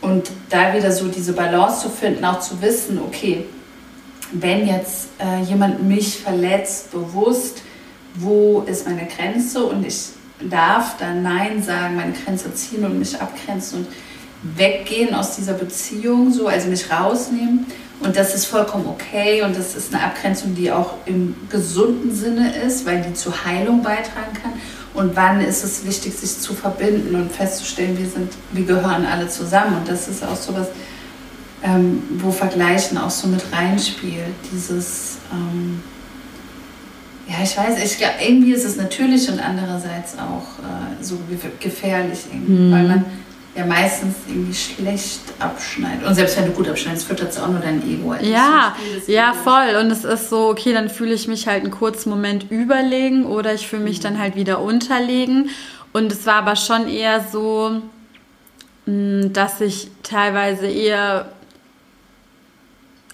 Und 0.00 0.30
da 0.48 0.74
wieder 0.74 0.92
so 0.92 1.08
diese 1.08 1.34
Balance 1.34 1.82
zu 1.82 1.90
finden, 1.90 2.24
auch 2.24 2.40
zu 2.40 2.62
wissen, 2.62 2.98
okay, 2.98 3.44
wenn 4.32 4.66
jetzt 4.66 5.08
äh, 5.18 5.42
jemand 5.42 5.82
mich 5.82 6.18
verletzt, 6.18 6.90
bewusst, 6.92 7.62
wo 8.14 8.62
ist 8.66 8.86
meine 8.86 9.06
Grenze 9.06 9.64
und 9.64 9.86
ich 9.86 10.10
darf 10.48 10.96
dann 10.96 11.22
Nein 11.22 11.62
sagen, 11.62 11.96
meine 11.96 12.12
Grenze 12.12 12.54
ziehen 12.54 12.84
und 12.84 12.98
mich 12.98 13.20
abgrenzen 13.20 13.80
und 13.80 13.88
weggehen 14.56 15.14
aus 15.14 15.36
dieser 15.36 15.52
Beziehung, 15.52 16.32
so, 16.32 16.46
also 16.46 16.68
mich 16.68 16.90
rausnehmen 16.90 17.66
und 18.00 18.16
das 18.16 18.34
ist 18.34 18.46
vollkommen 18.46 18.86
okay 18.86 19.42
und 19.42 19.56
das 19.56 19.76
ist 19.76 19.94
eine 19.94 20.02
Abgrenzung, 20.02 20.54
die 20.54 20.72
auch 20.72 20.94
im 21.04 21.36
gesunden 21.50 22.14
Sinne 22.14 22.56
ist, 22.56 22.86
weil 22.86 23.02
die 23.02 23.12
zur 23.12 23.44
Heilung 23.44 23.82
beitragen 23.82 24.32
kann. 24.42 24.52
Und 24.94 25.14
wann 25.14 25.40
ist 25.40 25.62
es 25.62 25.84
wichtig, 25.84 26.14
sich 26.14 26.38
zu 26.38 26.54
verbinden 26.54 27.14
und 27.14 27.30
festzustellen, 27.30 27.96
wir, 27.98 28.08
sind, 28.08 28.32
wir 28.52 28.64
gehören 28.64 29.04
alle 29.04 29.28
zusammen. 29.28 29.76
Und 29.76 29.88
das 29.88 30.08
ist 30.08 30.24
auch 30.24 30.34
so 30.34 30.54
was, 30.54 30.68
ähm, 31.62 32.02
wo 32.16 32.30
Vergleichen 32.30 32.96
auch 32.98 33.10
so 33.10 33.28
mit 33.28 33.42
reinspielt. 33.52 34.34
Dieses, 34.50 35.18
ähm, 35.30 35.82
ja, 37.28 37.36
ich 37.42 37.56
weiß, 37.56 37.84
ich, 37.84 37.98
irgendwie 38.26 38.52
ist 38.52 38.64
es 38.64 38.76
natürlich 38.76 39.30
und 39.30 39.38
andererseits 39.40 40.14
auch 40.14 40.58
äh, 40.58 41.04
so 41.04 41.18
gefährlich, 41.60 42.20
mhm. 42.32 42.72
weil 42.72 42.88
man 42.88 43.04
ja 43.54 43.66
meistens 43.66 44.14
irgendwie 44.28 44.54
schlecht 44.54 45.20
abschneidet. 45.38 46.06
Und 46.06 46.14
selbst 46.14 46.36
wenn 46.36 46.46
du 46.46 46.52
gut 46.52 46.68
abschneidest, 46.68 47.06
füttert 47.06 47.30
es 47.30 47.38
auch 47.38 47.48
nur 47.48 47.60
dein 47.60 47.82
Ego. 47.82 48.12
Also 48.12 48.24
ja, 48.30 48.76
ja, 49.06 49.32
voll. 49.32 49.76
Und 49.80 49.90
es 49.90 50.04
ist 50.04 50.30
so, 50.30 50.48
okay, 50.48 50.72
dann 50.72 50.88
fühle 50.88 51.14
ich 51.14 51.26
mich 51.26 51.46
halt 51.46 51.64
einen 51.64 51.72
kurzen 51.72 52.10
Moment 52.10 52.50
überlegen 52.50 53.26
oder 53.26 53.52
ich 53.52 53.66
fühle 53.66 53.82
mich 53.82 53.98
mhm. 53.98 54.02
dann 54.02 54.18
halt 54.18 54.36
wieder 54.36 54.60
unterlegen. 54.60 55.50
Und 55.92 56.12
es 56.12 56.26
war 56.26 56.34
aber 56.34 56.54
schon 56.54 56.88
eher 56.88 57.24
so, 57.32 57.82
mm, 58.86 59.32
dass 59.32 59.60
ich 59.60 59.90
teilweise 60.04 60.66
eher 60.66 61.32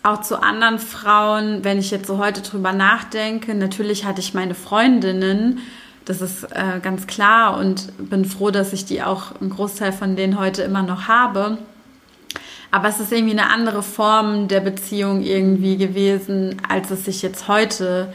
auch 0.03 0.21
zu 0.21 0.41
anderen 0.41 0.79
Frauen, 0.79 1.65
wenn 1.65 1.79
ich 1.79 1.91
jetzt 1.91 2.07
so 2.07 2.19
heute 2.19 2.43
drüber 2.43 2.73
nachdenke, 2.73 3.55
natürlich 3.55 4.05
hatte 4.05 4.21
ich 4.21 4.35
meine 4.35 4.55
Freundinnen, 4.55 5.61
das 6.07 6.21
ist 6.21 6.45
äh, 6.45 6.81
ganz 6.81 7.07
klar 7.07 7.59
und 7.59 7.93
bin 7.99 8.25
froh, 8.25 8.51
dass 8.51 8.73
ich 8.73 8.85
die 8.85 9.03
auch 9.03 9.39
einen 9.41 9.51
Großteil 9.51 9.93
von 9.93 10.17
denen 10.17 10.39
heute 10.39 10.63
immer 10.63 10.83
noch 10.83 11.09
habe. 11.09 11.59
Aber 12.71 12.89
es 12.89 13.01
ist 13.01 13.13
irgendwie 13.13 13.39
eine 13.39 13.51
andere 13.51 13.83
Form 13.83 14.49
der 14.49 14.61
Beziehung 14.61 15.23
irgendwie 15.23 15.77
gewesen, 15.77 16.63
als 16.69 16.91
es 16.91 17.05
sich 17.05 17.23
jetzt 17.23 17.49
heute 17.49 18.13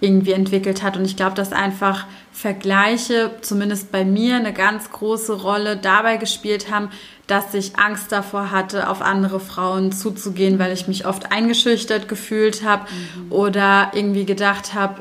irgendwie 0.00 0.32
entwickelt 0.32 0.82
hat. 0.82 0.96
Und 0.96 1.04
ich 1.04 1.16
glaube, 1.16 1.34
dass 1.34 1.52
einfach 1.52 2.06
Vergleiche, 2.32 3.30
zumindest 3.42 3.92
bei 3.92 4.04
mir, 4.04 4.36
eine 4.36 4.52
ganz 4.52 4.90
große 4.90 5.32
Rolle 5.34 5.76
dabei 5.76 6.16
gespielt 6.16 6.70
haben, 6.70 6.90
dass 7.26 7.54
ich 7.54 7.78
Angst 7.78 8.10
davor 8.10 8.50
hatte, 8.50 8.88
auf 8.88 9.02
andere 9.02 9.40
Frauen 9.40 9.92
zuzugehen, 9.92 10.58
weil 10.58 10.72
ich 10.72 10.88
mich 10.88 11.06
oft 11.06 11.32
eingeschüchtert 11.32 12.08
gefühlt 12.08 12.64
habe 12.64 12.86
mhm. 12.90 13.32
oder 13.32 13.92
irgendwie 13.94 14.24
gedacht 14.24 14.74
habe, 14.74 15.00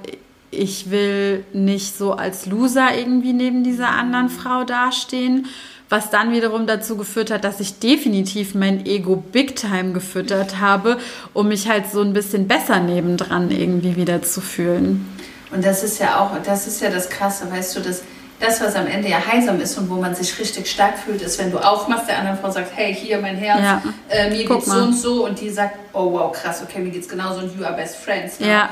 ich 0.53 0.89
will 0.91 1.45
nicht 1.53 1.97
so 1.97 2.13
als 2.13 2.45
Loser 2.45 2.95
irgendwie 2.97 3.33
neben 3.33 3.63
dieser 3.63 3.89
anderen 3.89 4.29
Frau 4.29 4.63
dastehen, 4.63 5.47
was 5.89 6.09
dann 6.09 6.31
wiederum 6.31 6.65
dazu 6.65 6.97
geführt 6.97 7.29
hat, 7.29 7.43
dass 7.43 7.59
ich 7.59 7.79
definitiv 7.79 8.55
mein 8.55 8.85
Ego 8.85 9.15
big 9.15 9.55
time 9.55 9.91
gefüttert 9.91 10.59
habe, 10.59 10.97
um 11.33 11.49
mich 11.49 11.69
halt 11.69 11.91
so 11.91 12.01
ein 12.01 12.13
bisschen 12.13 12.47
besser 12.47 12.79
nebendran 12.79 13.51
irgendwie 13.51 13.95
wieder 13.95 14.21
zu 14.21 14.41
fühlen. 14.41 15.05
Und 15.51 15.63
das 15.63 15.83
ist 15.83 15.99
ja 15.99 16.19
auch, 16.19 16.31
das 16.43 16.65
ist 16.65 16.81
ja 16.81 16.89
das 16.89 17.09
Krasse, 17.09 17.51
weißt 17.51 17.75
du, 17.75 17.81
dass 17.81 18.01
das, 18.39 18.59
was 18.59 18.75
am 18.75 18.87
Ende 18.87 19.07
ja 19.09 19.23
heilsam 19.25 19.61
ist 19.61 19.77
und 19.77 19.89
wo 19.89 19.95
man 19.95 20.15
sich 20.15 20.37
richtig 20.39 20.67
stark 20.67 20.97
fühlt, 20.97 21.21
ist, 21.21 21.37
wenn 21.37 21.51
du 21.51 21.59
aufmachst, 21.59 22.09
der 22.09 22.17
anderen 22.17 22.39
Frau 22.39 22.49
sagt, 22.49 22.71
hey, 22.75 22.93
hier 22.93 23.19
mein 23.19 23.37
Herz, 23.37 23.61
ja. 23.61 23.83
äh, 24.09 24.31
mir 24.31 24.45
Guck 24.45 24.57
geht's 24.57 24.67
mal. 24.67 24.79
so 24.79 24.85
und 24.85 24.93
so 24.97 25.25
und 25.25 25.39
die 25.39 25.49
sagt, 25.49 25.77
oh 25.93 26.11
wow, 26.11 26.31
krass, 26.31 26.61
okay, 26.63 26.79
mir 26.79 26.89
geht's 26.89 27.07
genauso 27.07 27.41
und 27.41 27.55
you 27.55 27.63
are 27.63 27.75
best 27.75 27.97
friends. 27.97 28.39
Ne? 28.39 28.49
Ja 28.49 28.69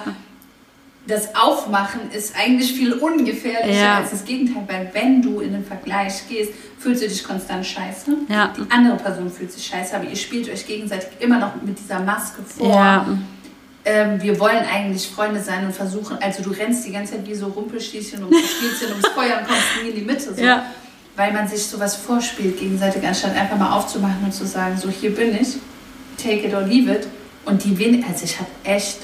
das 1.12 1.36
Aufmachen 1.36 2.12
ist 2.12 2.36
eigentlich 2.36 2.74
viel 2.74 2.94
ungefährlicher 2.94 3.84
ja. 3.84 3.98
als 3.98 4.12
das 4.12 4.26
Gegenteil, 4.26 4.64
weil 4.68 4.90
wenn 4.94 5.22
du 5.22 5.42
in 5.42 5.54
den 5.54 5.66
Vergleich 5.66 6.28
gehst, 6.28 6.54
fühlst 6.80 7.04
du 7.04 7.08
dich 7.08 7.24
konstant 7.24 7.66
scheiße. 7.66 8.12
Ja. 8.28 8.54
Die 8.58 8.72
andere 8.72 8.98
Person 8.98 9.30
fühlt 9.30 9.52
sich 9.52 9.66
scheiße, 9.66 9.96
aber 9.96 10.06
ihr 10.06 10.16
spielt 10.16 10.50
euch 10.50 10.66
gegenseitig 10.66 11.10
immer 11.20 11.38
noch 11.38 11.62
mit 11.62 11.78
dieser 11.78 12.00
Maske 12.00 12.42
vor. 12.42 12.74
Ja. 12.74 13.06
Ähm, 13.84 14.22
wir 14.22 14.40
wollen 14.40 14.64
eigentlich 14.72 15.08
Freunde 15.08 15.42
sein 15.42 15.66
und 15.66 15.74
versuchen, 15.74 16.18
also 16.22 16.44
du 16.44 16.52
rennst 16.52 16.86
die 16.86 16.92
ganze 16.92 17.14
Zeit 17.14 17.28
wie 17.28 17.34
so 17.34 17.48
Rumpelstilzchen 17.48 18.24
und 18.24 18.34
Spielchen 18.36 18.90
ums 18.90 19.08
Feuer 19.10 19.40
und 19.40 19.48
kommst 19.48 19.64
nie 19.84 19.90
in 19.90 19.96
die 19.96 20.02
Mitte. 20.02 20.34
So. 20.34 20.42
Weil 21.16 21.34
man 21.34 21.48
sich 21.48 21.64
sowas 21.64 21.96
vorspielt 21.96 22.60
gegenseitig, 22.60 23.06
anstatt 23.06 23.36
einfach 23.36 23.58
mal 23.58 23.72
aufzumachen 23.72 24.24
und 24.24 24.34
zu 24.34 24.46
sagen, 24.46 24.78
so 24.78 24.90
hier 24.90 25.14
bin 25.14 25.36
ich 25.40 25.58
take 26.18 26.48
it 26.48 26.54
or 26.54 26.62
leave 26.62 26.92
it. 26.92 27.08
Und 27.46 27.64
die 27.64 27.78
wen 27.78 28.04
also 28.04 28.24
ich 28.24 28.40
habe 28.40 28.50
echt 28.64 29.00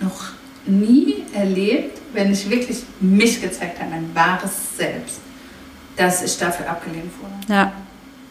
noch 0.00 0.32
nie 0.66 1.24
erlebt, 1.34 2.00
wenn 2.12 2.32
ich 2.32 2.48
wirklich 2.48 2.84
mich 3.00 3.40
gezeigt 3.40 3.80
habe, 3.80 3.90
mein 3.90 4.14
wahres 4.14 4.52
Selbst, 4.76 5.20
dass 5.96 6.22
ich 6.22 6.38
dafür 6.38 6.68
abgelehnt 6.70 7.10
wurde. 7.20 7.52
Ja. 7.52 7.72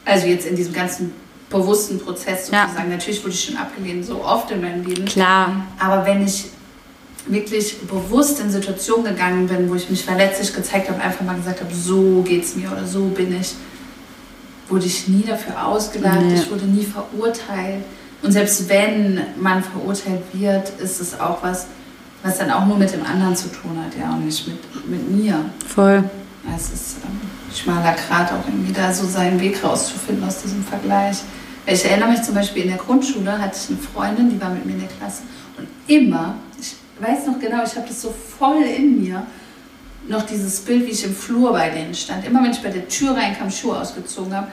Also 0.06 0.28
jetzt 0.28 0.48
in 0.48 0.56
diesem 0.56 0.74
ganzen 0.74 1.14
bewussten 1.50 2.00
Prozess 2.00 2.48
sozusagen. 2.48 2.90
Ja. 2.90 2.96
Natürlich 2.98 3.22
wurde 3.22 3.34
ich 3.34 3.46
schon 3.46 3.58
abgelehnt, 3.58 4.06
so 4.06 4.24
oft 4.24 4.50
in 4.52 4.62
meinem 4.62 4.84
Leben. 4.86 5.06
Klar. 5.06 5.68
Aber 5.80 6.06
wenn 6.06 6.26
ich 6.26 6.46
wirklich 7.28 7.80
bewusst 7.82 8.40
in 8.42 8.50
Situationen 8.50 9.06
gegangen 9.06 9.48
bin, 9.48 9.70
wo 9.70 9.76
ich 9.76 9.90
mich 9.90 10.04
verletzlich 10.04 10.54
gezeigt 10.54 10.90
habe, 10.90 11.02
einfach 11.02 11.22
mal 11.22 11.36
gesagt 11.36 11.62
habe, 11.62 11.74
so 11.74 12.22
geht's 12.24 12.56
mir 12.56 12.72
oder 12.72 12.86
so 12.86 13.06
bin 13.06 13.40
ich, 13.40 13.54
wurde 14.68 14.86
ich 14.86 15.08
nie 15.08 15.24
dafür 15.24 15.66
ausgelacht, 15.66 16.22
nee. 16.22 16.36
ich 16.36 16.52
wurde 16.52 16.66
nie 16.66 16.86
verurteilt. 16.86 17.84
Und 18.24 18.32
selbst 18.32 18.70
wenn 18.70 19.22
man 19.40 19.62
verurteilt 19.62 20.24
wird, 20.32 20.70
ist 20.80 21.02
es 21.02 21.20
auch 21.20 21.44
was, 21.44 21.68
was 22.24 22.38
dann 22.38 22.52
auch 22.52 22.66
nur 22.66 22.78
mit 22.78 22.94
dem 22.94 23.06
anderen 23.06 23.36
zu 23.36 23.50
tun 23.50 23.78
hat, 23.84 24.00
ja, 24.00 24.14
und 24.14 24.26
nicht 24.26 24.48
mit, 24.48 24.90
mit 24.90 25.12
mir. 25.12 25.44
Voll. 25.68 26.04
Es 26.56 26.72
ist 26.72 26.98
ähm, 27.04 27.20
schmaler 27.54 27.94
Grat 27.94 28.32
auch 28.32 28.48
irgendwie 28.48 28.74
da 28.74 28.94
so 28.94 29.06
seinen 29.06 29.40
Weg 29.40 29.64
rauszufinden 29.64 30.26
aus 30.26 30.42
diesem 30.42 30.64
Vergleich. 30.64 31.18
Ich 31.66 31.86
erinnere 31.86 32.10
mich 32.10 32.22
zum 32.22 32.36
Beispiel 32.36 32.64
in 32.64 32.70
der 32.70 32.78
Grundschule 32.78 33.40
hatte 33.40 33.58
ich 33.58 33.70
eine 33.70 33.80
Freundin, 33.80 34.30
die 34.30 34.42
war 34.42 34.50
mit 34.50 34.66
mir 34.66 34.74
in 34.74 34.80
der 34.80 34.90
Klasse 34.90 35.24
und 35.58 35.68
immer, 35.88 36.36
ich 36.60 36.76
weiß 37.00 37.28
noch 37.28 37.40
genau, 37.40 37.64
ich 37.64 37.76
habe 37.76 37.88
das 37.88 38.02
so 38.02 38.14
voll 38.38 38.64
in 38.64 39.02
mir, 39.02 39.26
noch 40.10 40.24
dieses 40.24 40.60
Bild, 40.60 40.86
wie 40.86 40.92
ich 40.92 41.06
im 41.06 41.16
Flur 41.16 41.54
bei 41.54 41.70
denen 41.70 41.94
stand. 41.94 42.26
Immer 42.26 42.44
wenn 42.44 42.52
ich 42.52 42.62
bei 42.62 42.70
der 42.70 42.88
Tür 42.90 43.16
reinkam, 43.16 43.50
Schuhe 43.50 43.80
ausgezogen 43.80 44.36
habe, 44.36 44.48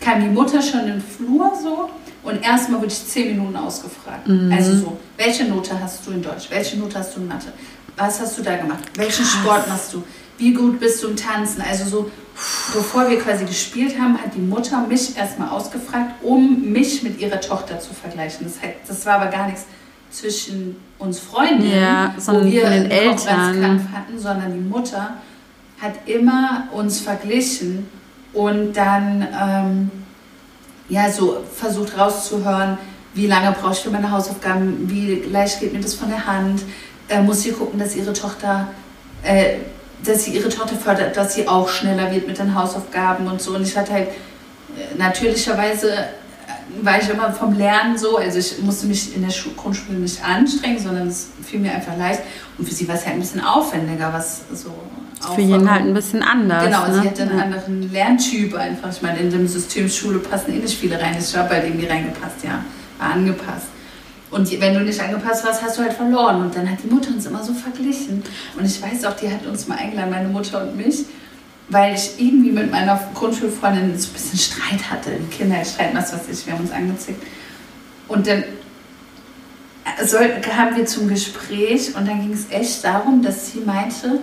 kam 0.00 0.22
die 0.22 0.28
Mutter 0.28 0.62
schon 0.62 0.88
im 0.88 1.02
Flur 1.02 1.52
so 1.62 1.90
und 2.24 2.42
erstmal 2.42 2.80
wurde 2.80 2.92
ich 2.92 3.06
zehn 3.06 3.36
Minuten 3.36 3.56
ausgefragt. 3.56 4.26
Mhm. 4.26 4.50
Also 4.52 4.76
so, 4.76 4.96
welche 5.16 5.44
Note 5.44 5.78
hast 5.80 6.06
du 6.06 6.12
in 6.12 6.22
Deutsch? 6.22 6.46
Welche 6.50 6.78
Note 6.78 6.98
hast 6.98 7.14
du 7.16 7.20
in 7.20 7.28
Mathe? 7.28 7.52
Was 7.96 8.20
hast 8.20 8.38
du 8.38 8.42
da 8.42 8.56
gemacht? 8.56 8.82
Welchen 8.96 9.24
Krass. 9.24 9.34
Sport 9.34 9.68
machst 9.68 9.92
du? 9.92 10.02
Wie 10.38 10.52
gut 10.52 10.80
bist 10.80 11.02
du 11.02 11.08
im 11.08 11.16
Tanzen? 11.16 11.62
Also 11.62 11.84
so, 11.84 12.10
bevor 12.74 13.08
wir 13.08 13.20
quasi 13.20 13.44
gespielt 13.44 13.98
haben, 14.00 14.18
hat 14.20 14.34
die 14.34 14.40
Mutter 14.40 14.84
mich 14.86 15.16
erstmal 15.16 15.50
ausgefragt, 15.50 16.14
um 16.22 16.72
mich 16.72 17.02
mit 17.02 17.20
ihrer 17.20 17.40
Tochter 17.40 17.78
zu 17.78 17.94
vergleichen. 17.94 18.46
Das, 18.46 18.60
heißt, 18.60 18.76
das 18.88 19.06
war 19.06 19.20
aber 19.20 19.30
gar 19.30 19.46
nichts 19.46 19.66
zwischen 20.10 20.76
uns 20.98 21.18
Freunden, 21.18 21.70
ja, 21.70 22.14
wo 22.16 22.44
wir 22.44 22.68
einen 22.68 22.90
Elternkampf 22.90 23.82
hatten, 23.92 24.18
sondern 24.18 24.52
die 24.52 24.60
Mutter 24.60 25.14
hat 25.80 25.92
immer 26.06 26.68
uns 26.72 27.00
verglichen 27.00 27.86
und 28.32 28.72
dann 28.74 29.26
ähm, 29.40 29.90
ja 30.88 31.10
so 31.10 31.42
versucht 31.54 31.98
rauszuhören, 31.98 32.78
wie 33.14 33.26
lange 33.26 33.52
brauche 33.52 33.72
ich 33.72 33.78
für 33.78 33.90
meine 33.90 34.10
Hausaufgaben, 34.10 34.90
wie 34.90 35.22
leicht 35.30 35.60
geht 35.60 35.72
mir 35.72 35.80
das 35.80 35.94
von 35.94 36.08
der 36.08 36.26
Hand, 36.26 36.62
äh, 37.08 37.20
muss 37.22 37.42
sie 37.42 37.52
gucken, 37.52 37.78
dass 37.78 37.94
ihre 37.94 38.12
Tochter 38.12 38.68
äh, 39.22 39.56
dass 40.04 40.24
sie 40.24 40.32
ihre 40.32 40.48
Tochter 40.48 40.76
fördert, 40.76 41.16
dass 41.16 41.34
sie 41.34 41.48
auch 41.48 41.68
schneller 41.68 42.10
wird 42.12 42.26
mit 42.26 42.38
den 42.38 42.54
Hausaufgaben 42.54 43.26
und 43.26 43.40
so. 43.40 43.54
Und 43.54 43.62
ich 43.62 43.76
hatte 43.76 43.92
halt 43.92 44.08
äh, 44.08 44.96
natürlicherweise 44.96 45.92
äh, 45.92 46.04
war 46.82 47.00
ich 47.00 47.08
immer 47.08 47.32
vom 47.32 47.54
Lernen 47.54 47.96
so, 47.96 48.18
also 48.18 48.38
ich 48.38 48.58
musste 48.62 48.86
mich 48.86 49.14
in 49.14 49.22
der 49.22 49.30
Schu 49.30 49.50
Grundschule 49.56 49.98
nicht 49.98 50.22
anstrengen, 50.24 50.78
sondern 50.78 51.08
es 51.08 51.28
fiel 51.42 51.60
mir 51.60 51.72
einfach 51.72 51.96
leicht. 51.96 52.20
Und 52.58 52.68
für 52.68 52.74
sie 52.74 52.86
war 52.86 52.96
es 52.96 53.04
halt 53.04 53.14
ein 53.14 53.20
bisschen 53.20 53.40
aufwendiger, 53.42 54.12
was 54.12 54.42
so. 54.52 54.74
Für 55.34 55.40
jeden 55.40 55.70
halt 55.70 55.82
ein 55.82 55.94
bisschen 55.94 56.22
anders. 56.22 56.64
Genau, 56.64 56.86
ne? 56.86 56.94
sie 57.02 57.08
hatte 57.08 57.22
einen 57.22 57.38
ja. 57.38 57.44
anderen 57.44 57.92
Lerntyp 57.92 58.54
einfach. 58.54 58.90
Ich 58.90 59.02
meine, 59.02 59.18
in 59.18 59.30
dem 59.30 59.46
System 59.46 59.88
Schule 59.88 60.18
passen 60.18 60.52
eh 60.52 60.58
nicht 60.58 60.78
viele 60.78 61.00
rein. 61.00 61.16
Ich 61.18 61.36
habe 61.36 61.48
bei 61.48 61.60
dem 61.60 61.78
die 61.78 61.86
reingepasst, 61.86 62.44
ja, 62.44 62.64
war 62.98 63.12
angepasst. 63.12 63.68
Und 64.30 64.60
wenn 64.60 64.74
du 64.74 64.80
nicht 64.80 65.00
angepasst 65.00 65.46
warst, 65.46 65.62
hast 65.62 65.78
du 65.78 65.82
halt 65.82 65.92
verloren. 65.92 66.42
Und 66.42 66.56
dann 66.56 66.68
hat 66.68 66.78
die 66.82 66.92
Mutter 66.92 67.10
uns 67.10 67.24
immer 67.26 67.42
so 67.42 67.54
verglichen. 67.54 68.22
Und 68.58 68.64
ich 68.64 68.82
weiß 68.82 69.04
auch, 69.04 69.14
die 69.16 69.30
hat 69.30 69.46
uns 69.46 69.68
mal 69.68 69.78
eingeladen, 69.78 70.10
meine 70.10 70.28
Mutter 70.28 70.62
und 70.62 70.76
mich, 70.76 71.04
weil 71.68 71.94
ich 71.94 72.10
irgendwie 72.18 72.50
mit 72.50 72.70
meiner 72.70 73.00
Grundschulfreundin 73.14 73.96
so 73.96 74.08
ein 74.08 74.12
bisschen 74.12 74.38
Streit 74.38 74.90
hatte. 74.90 75.12
Kinder 75.30 75.64
streiten, 75.64 75.96
was 75.96 76.12
weiß 76.12 76.22
ich, 76.32 76.46
wir 76.46 76.54
haben 76.54 76.62
uns 76.62 76.72
angezickt. 76.72 77.22
Und 78.08 78.26
dann 78.26 78.42
kamen 80.42 80.76
wir 80.76 80.86
zum 80.86 81.08
Gespräch 81.08 81.94
und 81.94 82.08
dann 82.08 82.20
ging 82.20 82.32
es 82.32 82.50
echt 82.50 82.84
darum, 82.84 83.22
dass 83.22 83.52
sie 83.52 83.60
meinte, 83.60 84.18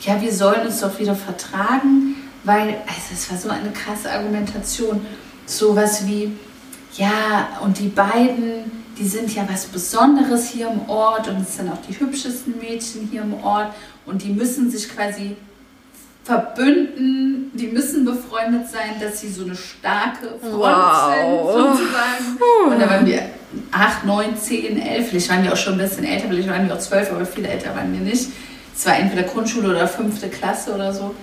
ja, 0.00 0.20
wir 0.20 0.32
sollen 0.32 0.66
uns 0.66 0.80
doch 0.80 0.98
wieder 0.98 1.14
vertragen, 1.14 2.16
weil, 2.44 2.76
also 2.86 3.12
es 3.12 3.30
war 3.30 3.38
so 3.38 3.48
eine 3.48 3.70
krasse 3.72 4.10
Argumentation, 4.10 5.04
sowas 5.46 6.06
wie, 6.06 6.32
ja, 6.94 7.48
und 7.62 7.78
die 7.78 7.88
beiden, 7.88 8.70
die 8.98 9.06
sind 9.06 9.34
ja 9.34 9.46
was 9.50 9.66
Besonderes 9.66 10.48
hier 10.48 10.68
im 10.68 10.88
Ort 10.88 11.28
und 11.28 11.42
es 11.42 11.56
sind 11.56 11.70
auch 11.70 11.80
die 11.88 11.98
hübschesten 11.98 12.58
Mädchen 12.58 13.08
hier 13.10 13.22
im 13.22 13.34
Ort 13.42 13.72
und 14.06 14.22
die 14.22 14.30
müssen 14.30 14.70
sich 14.70 14.88
quasi 14.88 15.36
verbünden, 16.24 17.52
die 17.54 17.68
müssen 17.68 18.04
befreundet 18.04 18.68
sein, 18.68 19.00
dass 19.00 19.20
sie 19.20 19.28
so 19.28 19.44
eine 19.44 19.54
starke 19.54 20.26
Front 20.40 20.52
wow. 20.52 21.12
sind, 21.14 21.62
sozusagen. 21.62 22.72
Und 22.72 22.80
da 22.80 22.90
waren 22.90 23.06
wir 23.06 23.22
8, 23.70 24.04
9, 24.04 24.36
10, 24.36 24.80
11, 24.80 25.08
vielleicht 25.08 25.30
waren 25.30 25.44
wir 25.44 25.52
auch 25.52 25.56
schon 25.56 25.74
ein 25.74 25.78
bisschen 25.78 26.04
älter, 26.04 26.26
vielleicht 26.28 26.48
waren 26.48 26.66
wir 26.66 26.74
auch 26.74 26.80
12, 26.80 27.12
aber 27.12 27.26
viel 27.26 27.44
älter 27.44 27.74
waren 27.76 27.92
wir 27.92 28.00
nicht. 28.00 28.28
Es 28.76 28.84
war 28.84 28.98
entweder 28.98 29.22
Grundschule 29.22 29.70
oder 29.70 29.88
fünfte 29.88 30.28
Klasse 30.28 30.74
oder 30.74 30.92
so. 30.92 31.14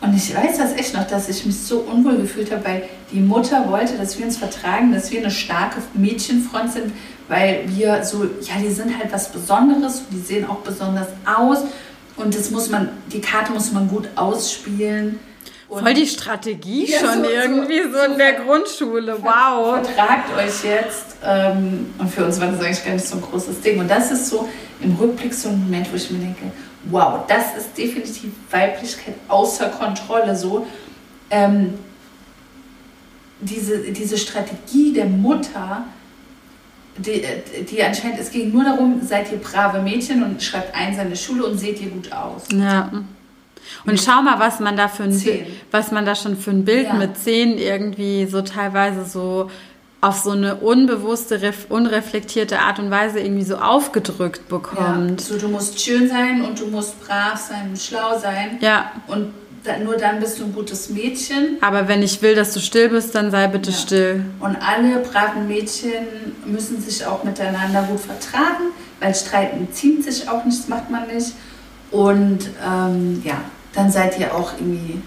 Und 0.00 0.14
ich 0.14 0.34
weiß 0.36 0.58
das 0.58 0.72
echt 0.72 0.94
noch, 0.94 1.06
dass 1.06 1.28
ich 1.28 1.46
mich 1.46 1.58
so 1.58 1.78
unwohl 1.78 2.16
gefühlt 2.16 2.50
habe, 2.50 2.64
weil 2.64 2.82
die 3.12 3.20
Mutter 3.20 3.70
wollte, 3.70 3.96
dass 3.96 4.18
wir 4.18 4.26
uns 4.26 4.36
vertragen, 4.36 4.92
dass 4.92 5.10
wir 5.10 5.20
eine 5.20 5.30
starke 5.30 5.80
Mädchenfront 5.94 6.72
sind, 6.72 6.92
weil 7.28 7.62
wir 7.68 8.04
so, 8.04 8.24
ja, 8.24 8.60
die 8.62 8.70
sind 8.70 8.98
halt 8.98 9.12
was 9.12 9.30
Besonderes, 9.30 10.02
die 10.10 10.18
sehen 10.18 10.46
auch 10.46 10.58
besonders 10.58 11.08
aus 11.24 11.60
und 12.16 12.34
das 12.34 12.50
muss 12.50 12.68
man, 12.68 12.90
die 13.12 13.20
Karte 13.20 13.52
muss 13.52 13.72
man 13.72 13.88
gut 13.88 14.08
ausspielen. 14.16 15.18
Und 15.68 15.82
Voll 15.82 15.94
die 15.94 16.06
Strategie 16.06 16.90
ja, 16.90 16.98
schon 16.98 17.24
so, 17.24 17.30
irgendwie 17.30 17.82
so, 17.84 17.98
so, 17.98 18.12
in 18.12 18.18
der 18.18 18.34
Grundschule. 18.34 19.16
Wow. 19.22 19.82
Vertragt 19.82 20.30
euch 20.36 20.62
jetzt. 20.64 21.16
Ähm, 21.24 21.86
und 21.98 22.10
für 22.10 22.24
uns 22.24 22.40
war 22.40 22.48
das 22.48 22.60
eigentlich 22.60 22.84
gar 22.84 22.92
nicht 22.92 23.06
so 23.06 23.16
ein 23.16 23.22
großes 23.22 23.60
Ding. 23.60 23.80
Und 23.80 23.90
das 23.90 24.10
ist 24.10 24.28
so 24.28 24.48
im 24.82 24.94
Rückblick 24.96 25.32
so 25.32 25.48
ein 25.48 25.62
Moment, 25.62 25.90
wo 25.90 25.96
ich 25.96 26.10
mir 26.10 26.18
denke, 26.18 26.52
wow, 26.84 27.20
das 27.26 27.56
ist 27.56 27.76
definitiv 27.78 28.30
Weiblichkeit 28.50 29.14
außer 29.28 29.70
Kontrolle 29.70 30.36
so. 30.36 30.66
Ähm, 31.30 31.74
diese, 33.40 33.78
diese 33.78 34.18
Strategie 34.18 34.92
der 34.92 35.06
Mutter, 35.06 35.84
die, 36.98 37.24
die 37.70 37.82
anscheinend, 37.82 38.20
es 38.20 38.30
ging 38.30 38.52
nur 38.52 38.64
darum, 38.64 39.00
seid 39.02 39.32
ihr 39.32 39.38
brave 39.38 39.82
Mädchen 39.82 40.22
und 40.22 40.42
schreibt 40.42 40.74
eins 40.74 40.98
an 40.98 41.08
der 41.08 41.16
Schule 41.16 41.46
und 41.46 41.58
seht 41.58 41.80
ihr 41.80 41.90
gut 41.90 42.12
aus. 42.12 42.42
Ja. 42.52 42.90
Und 43.86 44.00
schau 44.00 44.22
mal, 44.22 44.38
was 44.38 44.60
man 44.60 44.76
da 44.76 44.88
für 44.88 45.04
ein, 45.04 45.22
was 45.70 45.90
man 45.90 46.04
da 46.06 46.14
schon 46.14 46.36
für 46.36 46.50
ein 46.50 46.64
Bild 46.64 46.86
ja. 46.86 46.94
mit 46.94 47.16
zehn 47.16 47.58
irgendwie 47.58 48.26
so 48.26 48.42
teilweise 48.42 49.04
so 49.04 49.50
auf 50.04 50.18
so 50.18 50.32
eine 50.32 50.56
unbewusste, 50.56 51.40
unreflektierte 51.70 52.58
Art 52.58 52.78
und 52.78 52.90
Weise 52.90 53.20
irgendwie 53.20 53.44
so 53.44 53.56
aufgedrückt 53.56 54.48
bekommt. 54.48 55.20
Ja, 55.22 55.26
so 55.26 55.38
du 55.38 55.48
musst 55.48 55.80
schön 55.80 56.08
sein 56.08 56.42
und 56.42 56.60
du 56.60 56.66
musst 56.66 57.00
brav 57.00 57.38
sein 57.38 57.70
und 57.70 57.78
schlau 57.78 58.18
sein. 58.18 58.58
Ja. 58.60 58.92
Und 59.06 59.32
da, 59.64 59.78
nur 59.78 59.96
dann 59.96 60.20
bist 60.20 60.38
du 60.38 60.44
ein 60.44 60.52
gutes 60.52 60.90
Mädchen. 60.90 61.56
Aber 61.62 61.88
wenn 61.88 62.02
ich 62.02 62.20
will, 62.20 62.34
dass 62.34 62.52
du 62.52 62.60
still 62.60 62.90
bist, 62.90 63.14
dann 63.14 63.30
sei 63.30 63.46
bitte 63.46 63.70
ja. 63.70 63.76
still. 63.76 64.24
Und 64.40 64.56
alle 64.56 64.98
braven 64.98 65.48
Mädchen 65.48 66.04
müssen 66.44 66.82
sich 66.82 67.06
auch 67.06 67.24
miteinander 67.24 67.82
gut 67.84 68.00
vertragen, 68.00 68.72
weil 69.00 69.14
Streiten 69.14 69.68
zieht 69.72 70.04
sich 70.04 70.28
auch 70.28 70.44
nicht, 70.44 70.58
das 70.58 70.68
macht 70.68 70.90
man 70.90 71.06
nicht. 71.06 71.32
Und 71.94 72.50
ähm, 72.60 73.22
ja, 73.24 73.36
dann 73.72 73.88
seid 73.88 74.18
ihr 74.18 74.34
auch 74.34 74.54
irgendwie 74.58 75.00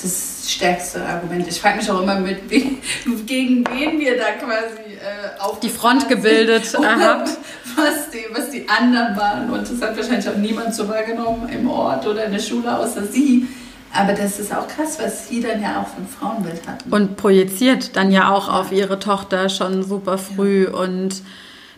das 0.00 0.48
stärkste 0.48 1.04
Argument. 1.04 1.44
Ich 1.48 1.60
frage 1.60 1.78
mich 1.78 1.90
auch 1.90 2.00
immer, 2.00 2.20
mit 2.20 2.48
we 2.48 2.76
gegen 3.26 3.64
wen 3.66 3.98
wir 3.98 4.16
da 4.16 4.30
quasi 4.38 4.92
äh, 4.92 5.40
auf 5.40 5.58
die 5.58 5.68
Front 5.68 6.08
gebildet 6.08 6.72
haben. 6.78 7.28
Was 7.74 8.10
die, 8.12 8.26
was 8.32 8.50
die 8.50 8.68
anderen 8.68 9.16
waren. 9.16 9.50
Und 9.50 9.68
das 9.68 9.82
hat 9.82 9.96
wahrscheinlich 9.96 10.28
auch 10.28 10.36
niemand 10.36 10.72
so 10.72 10.88
wahrgenommen 10.88 11.48
im 11.48 11.68
Ort 11.68 12.06
oder 12.06 12.26
in 12.26 12.32
der 12.32 12.38
Schule, 12.38 12.78
außer 12.78 13.06
sie. 13.06 13.48
Aber 13.92 14.12
das 14.12 14.38
ist 14.38 14.54
auch 14.54 14.68
krass, 14.68 14.98
was 15.02 15.28
sie 15.28 15.40
dann 15.40 15.60
ja 15.60 15.82
auch 15.82 15.88
von 15.88 16.06
Frauenbild 16.06 16.60
hatten. 16.68 16.92
Und 16.92 17.16
projiziert 17.16 17.96
dann 17.96 18.12
ja 18.12 18.30
auch 18.30 18.48
auf 18.48 18.70
ihre 18.70 19.00
Tochter 19.00 19.48
schon 19.48 19.82
super 19.82 20.16
früh. 20.16 20.68
Ja. 20.70 20.78
Und 20.78 21.22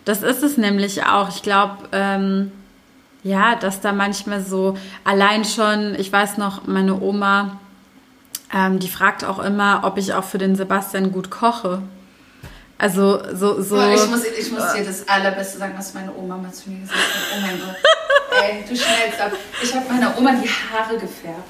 das 0.05 0.21
ist 0.21 0.43
es 0.43 0.57
nämlich 0.57 1.03
auch. 1.07 1.29
Ich 1.29 1.41
glaube, 1.41 1.89
ähm, 1.91 2.51
ja, 3.23 3.55
dass 3.55 3.81
da 3.81 3.93
manchmal 3.93 4.43
so 4.43 4.77
allein 5.03 5.45
schon, 5.45 5.95
ich 5.95 6.11
weiß 6.11 6.37
noch, 6.37 6.67
meine 6.67 6.99
Oma, 6.99 7.59
ähm, 8.53 8.79
die 8.79 8.89
fragt 8.89 9.23
auch 9.23 9.39
immer, 9.39 9.81
ob 9.83 9.97
ich 9.97 10.13
auch 10.13 10.23
für 10.23 10.37
den 10.37 10.55
Sebastian 10.55 11.11
gut 11.11 11.31
koche. 11.31 11.81
Also 12.77 13.21
so. 13.33 13.61
so 13.61 13.77
ich, 13.81 14.09
muss, 14.09 14.25
ich 14.25 14.51
muss 14.51 14.73
dir 14.73 14.83
das 14.83 15.07
Allerbeste 15.07 15.57
sagen, 15.57 15.73
was 15.77 15.93
meine 15.93 16.13
Oma 16.13 16.37
mal 16.37 16.51
zu 16.51 16.69
mir 16.69 16.81
gesagt 16.81 16.99
hat. 16.99 17.37
Oh 17.37 17.41
mein 17.41 17.59
Gott. 17.59 17.75
Ey, 18.43 18.65
du 18.67 18.75
schnellst 18.75 19.21
ab. 19.21 19.31
Ich 19.61 19.73
habe 19.73 19.85
meiner 19.89 20.17
Oma 20.17 20.31
die 20.33 20.49
Haare 20.49 20.95
gefärbt. 20.95 21.47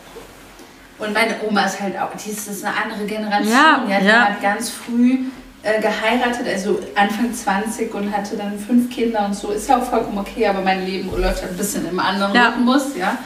Und 1.00 1.14
meine 1.14 1.42
Oma 1.42 1.66
ist 1.66 1.82
halt 1.82 1.98
auch, 1.98 2.12
die 2.16 2.30
ist, 2.30 2.48
ist 2.48 2.64
eine 2.64 2.76
andere 2.76 3.06
Generation. 3.06 3.52
Ja, 3.52 3.84
ja, 3.90 4.00
die 4.00 4.06
ja. 4.06 4.26
hat 4.26 4.42
ganz 4.42 4.70
früh 4.70 5.26
äh, 5.64 5.82
geheiratet, 5.82 6.46
also 6.46 6.80
Anfang 6.94 7.34
20 7.34 7.94
und 7.94 8.16
hatte 8.16 8.36
dann 8.36 8.60
fünf 8.60 8.90
Kinder 8.90 9.26
und 9.26 9.34
so. 9.34 9.52
Ist 9.52 9.70
ja 9.70 9.80
auch 9.80 9.84
vollkommen 9.84 10.18
okay, 10.18 10.46
aber 10.48 10.62
mein 10.62 10.86
Leben 10.86 11.10
läuft 11.10 11.42
halt 11.42 11.52
ein 11.52 11.58
bisschen 11.58 11.88
im 11.90 12.00
anderen 12.00 12.36
ja. 12.36 12.50
Rhythmus, 12.50 12.96
ja. 12.98 13.18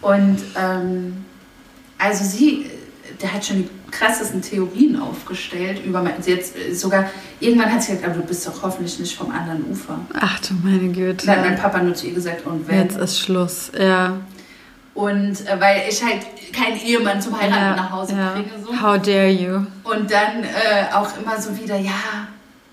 Und 0.00 0.38
ähm, 0.56 1.24
also 1.98 2.24
sie, 2.24 2.70
der 3.20 3.34
hat 3.34 3.44
schon 3.44 3.58
die 3.58 3.68
krassesten 3.90 4.40
Theorien 4.40 5.00
aufgestellt 5.00 5.84
über 5.84 6.08
sie 6.20 6.30
jetzt 6.30 6.54
sogar 6.74 7.10
irgendwann 7.40 7.72
hat 7.72 7.82
sie 7.82 7.92
gesagt, 7.92 8.08
aber 8.08 8.20
du 8.20 8.26
bist 8.26 8.46
doch 8.46 8.62
hoffentlich 8.62 8.98
nicht 9.00 9.16
vom 9.16 9.30
anderen 9.32 9.68
Ufer. 9.68 9.98
Ach 10.14 10.38
du 10.40 10.54
meine 10.62 10.92
Güte. 10.92 11.26
Dann 11.26 11.38
hat 11.38 11.44
mein 11.44 11.58
Papa 11.58 11.82
nur 11.82 11.94
zu 11.94 12.06
ihr 12.06 12.14
gesagt 12.14 12.46
und 12.46 12.68
wenn. 12.68 12.78
Jetzt 12.78 12.96
ist 12.96 13.18
Schluss, 13.18 13.72
ja. 13.78 14.20
Und 14.94 15.46
äh, 15.46 15.60
weil 15.60 15.84
ich 15.88 16.02
halt 16.02 16.26
keinen 16.52 16.76
Ehemann 16.80 17.22
zum 17.22 17.40
Heiraten 17.40 17.54
ja, 17.54 17.76
nach 17.76 17.90
Hause 17.90 18.14
ja. 18.16 18.32
bringe. 18.32 18.50
So. 18.64 18.72
How 18.72 19.00
dare 19.00 19.28
you? 19.28 19.66
Und 19.84 20.10
dann 20.10 20.42
äh, 20.42 20.92
auch 20.92 21.16
immer 21.16 21.40
so 21.40 21.56
wieder, 21.56 21.76
ja, 21.76 22.28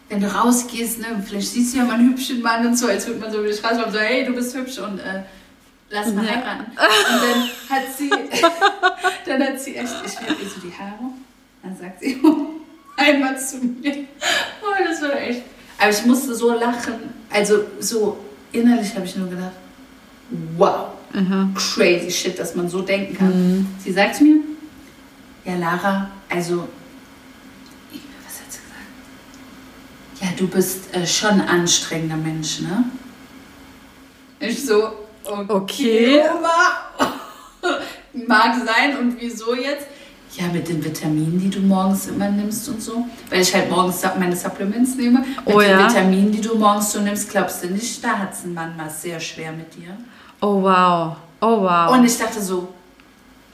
wenn 0.09 0.21
du 0.21 0.33
rausgehst, 0.33 0.99
ne, 0.99 1.23
vielleicht 1.25 1.49
siehst 1.49 1.73
du 1.73 1.79
ja 1.79 1.85
mal 1.85 1.95
einen 1.95 2.09
hübschen 2.09 2.41
Mann 2.41 2.65
und 2.65 2.75
so, 2.75 2.87
als 2.87 3.05
würde 3.07 3.19
man 3.19 3.31
so 3.31 3.39
über 3.39 3.47
die 3.47 3.53
Straße 3.53 3.75
laufen, 3.75 3.91
so, 3.91 3.99
hey, 3.99 4.25
du 4.25 4.33
bist 4.33 4.55
hübsch 4.55 4.79
und 4.79 4.99
äh, 4.99 5.23
lass 5.89 6.13
mal 6.13 6.25
ja. 6.25 6.31
heiraten. 6.31 6.71
Und 6.71 7.21
dann 7.21 7.77
hat 7.77 7.83
sie, 7.95 8.09
dann 9.25 9.43
hat 9.43 9.59
sie 9.59 9.75
echt, 9.75 9.93
ich 10.05 10.21
werde 10.21 10.41
ihr 10.41 10.49
so 10.49 10.59
die 10.61 10.73
Haare, 10.73 11.11
dann 11.61 11.77
sagt 11.77 11.99
sie 11.99 12.21
einmal 12.97 13.39
zu 13.39 13.57
mir, 13.57 14.05
oh, 14.61 14.83
das 14.83 15.01
war 15.01 15.19
echt, 15.19 15.43
aber 15.77 15.89
ich 15.91 16.05
musste 16.05 16.33
so 16.33 16.53
lachen, 16.53 17.13
also 17.29 17.65
so 17.79 18.17
innerlich 18.51 18.95
habe 18.95 19.05
ich 19.05 19.15
nur 19.15 19.29
gedacht, 19.29 19.51
wow 20.57 20.96
Aha. 21.13 21.49
crazy 21.55 22.11
shit, 22.11 22.37
dass 22.37 22.55
man 22.55 22.69
so 22.69 22.81
denken 22.81 23.17
kann. 23.17 23.29
Mhm. 23.29 23.67
Sie 23.83 23.91
sagt 23.91 24.21
mir, 24.21 24.37
ja 25.45 25.55
Lara, 25.55 26.09
also, 26.29 26.67
was 28.25 28.39
hat 28.39 28.51
sie 28.51 28.59
gesagt? 28.59 30.21
Ja, 30.21 30.27
du 30.37 30.47
bist 30.47 30.93
äh, 30.93 31.07
schon 31.07 31.41
ein 31.41 31.47
anstrengender 31.47 32.17
Mensch, 32.17 32.59
ne? 32.59 32.83
Ich 34.39 34.65
so, 34.65 34.91
okay, 35.23 35.45
okay. 35.47 36.21
Mag 38.27 38.55
sein 38.65 38.97
und 38.97 39.19
wieso 39.19 39.55
jetzt? 39.55 39.87
Ja, 40.35 40.47
mit 40.47 40.67
den 40.67 40.83
Vitaminen, 40.83 41.39
die 41.39 41.49
du 41.49 41.59
morgens 41.61 42.07
immer 42.07 42.29
nimmst 42.29 42.67
und 42.69 42.81
so. 42.81 43.07
Weil 43.29 43.41
ich 43.41 43.53
halt 43.55 43.71
morgens 43.71 44.03
meine 44.19 44.35
Supplements 44.35 44.95
nehme. 44.95 45.19
Mit 45.19 45.27
oh, 45.45 45.59
den 45.59 45.69
ja? 45.71 45.89
Vitaminen, 45.89 46.31
die 46.31 46.41
du 46.41 46.55
morgens 46.55 46.91
so 46.91 46.99
nimmst, 46.99 47.29
glaubst 47.29 47.63
du 47.63 47.67
nicht, 47.67 48.03
da 48.03 48.19
hat 48.19 48.33
es 48.33 48.43
ein 48.43 48.53
Mann 48.53 48.75
mal 48.75 48.89
sehr 48.89 49.19
schwer 49.19 49.51
mit 49.51 49.73
dir. 49.75 49.97
Oh 50.41 50.61
wow. 50.61 51.15
Oh 51.41 51.61
wow. 51.61 51.91
Und 51.91 52.05
ich 52.05 52.17
dachte 52.17 52.41
so, 52.41 52.67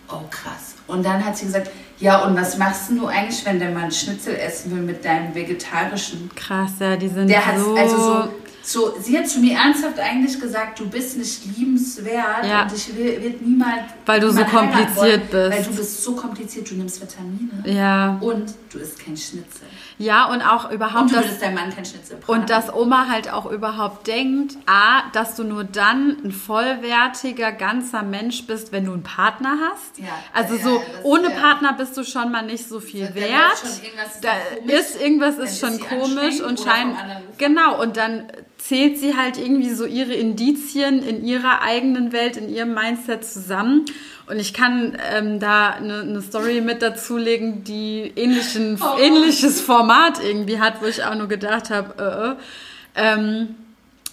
oh 0.09 0.21
krass. 0.29 0.75
Und 0.87 1.05
dann 1.05 1.23
hat 1.23 1.37
sie 1.37 1.45
gesagt, 1.45 1.71
ja, 1.99 2.25
und 2.25 2.35
was 2.35 2.57
machst 2.57 2.89
du 2.89 3.07
eigentlich, 3.07 3.45
wenn 3.45 3.59
der 3.59 3.71
Mann 3.71 3.91
Schnitzel 3.91 4.35
essen 4.35 4.71
will 4.71 4.81
mit 4.81 5.05
deinem 5.05 5.33
vegetarischen? 5.33 6.29
Krass, 6.35 6.71
ja, 6.79 6.95
die 6.95 7.07
sind 7.07 7.29
der 7.29 7.41
so... 7.57 7.75
also 7.75 7.97
so 7.97 8.29
so, 8.65 8.93
sie 8.97 9.17
hat 9.17 9.27
zu 9.27 9.39
mir 9.39 9.57
ernsthaft 9.57 9.99
eigentlich 9.99 10.39
gesagt, 10.39 10.79
du 10.79 10.87
bist 10.87 11.17
nicht 11.17 11.45
liebenswert 11.45 12.45
ja. 12.45 12.63
und 12.63 12.73
ich 12.73 12.95
will, 12.95 13.21
wird 13.21 13.41
niemals. 13.41 13.91
Weil 14.05 14.21
du 14.21 14.31
so 14.31 14.45
kompliziert 14.45 14.95
wollen, 14.95 15.21
bist. 15.29 15.51
Weil 15.51 15.63
du 15.63 15.75
bist 15.75 16.03
so 16.03 16.15
kompliziert, 16.15 16.71
du 16.71 16.75
nimmst 16.75 17.01
Vitamine. 17.01 17.61
Ja. 17.65 18.17
Und 18.21 18.53
du 18.71 18.79
isst 18.79 18.97
kein 18.99 19.17
Schnitzel. 19.17 19.67
Ja, 20.03 20.25
und 20.25 20.41
auch 20.41 20.69
überhaupt. 20.69 21.03
Und 21.03 21.11
du 21.11 21.15
würdest 21.15 21.41
deinem 21.41 21.55
Mann 21.55 21.73
kein 21.73 21.85
Schnitzel 21.85 22.17
braten. 22.17 22.41
Und 22.41 22.49
dass 22.49 22.73
Oma 22.73 23.07
halt 23.09 23.31
auch 23.31 23.49
überhaupt 23.49 24.07
denkt, 24.07 24.57
A, 24.65 25.09
dass 25.13 25.35
du 25.35 25.43
nur 25.43 25.63
dann 25.63 26.17
ein 26.23 26.31
vollwertiger, 26.31 27.51
ganzer 27.51 28.03
Mensch 28.03 28.45
bist, 28.45 28.71
wenn 28.71 28.85
du 28.85 28.93
einen 28.93 29.03
Partner 29.03 29.57
hast. 29.69 29.97
Ja. 29.99 30.07
Also 30.33 30.55
ja, 30.55 30.63
so, 30.63 30.83
ohne 31.03 31.29
ja. 31.31 31.39
Partner 31.39 31.73
bist 31.73 31.95
du 31.95 32.03
schon 32.03 32.31
mal 32.31 32.41
nicht 32.41 32.67
so 32.67 32.79
viel 32.79 33.07
da 33.07 33.15
wert. 33.15 33.63
Da 34.21 34.31
ist 34.67 35.01
irgendwas 35.01 35.37
ist 35.37 35.59
schon 35.59 35.79
komisch 35.79 36.41
und 36.41 36.59
scheint. 36.59 36.95
Genau, 37.37 37.81
und 37.81 37.95
dann 37.95 38.27
zählt 38.57 38.97
sie 38.97 39.17
halt 39.17 39.37
irgendwie 39.37 39.73
so 39.73 39.85
ihre 39.85 40.13
Indizien 40.13 41.03
in 41.03 41.25
ihrer 41.25 41.61
eigenen 41.61 42.13
Welt, 42.13 42.37
in 42.37 42.49
ihrem 42.49 42.73
Mindset 42.73 43.25
zusammen. 43.25 43.85
Und 44.27 44.39
ich 44.39 44.53
kann 44.53 44.97
ähm, 45.11 45.39
da 45.39 45.71
eine, 45.71 46.01
eine 46.01 46.21
Story 46.21 46.61
mit 46.61 46.81
dazulegen, 46.81 47.63
die 47.63 48.11
ähnlichen, 48.15 48.79
oh. 48.81 48.97
ähnliches 48.97 49.59
Format 49.61 50.23
irgendwie 50.23 50.59
hat, 50.59 50.81
wo 50.81 50.85
ich 50.85 51.03
auch 51.03 51.15
nur 51.15 51.27
gedacht 51.27 51.69
habe, 51.69 52.35
äh, 52.95 53.01
äh. 53.01 53.13
Ähm, 53.15 53.55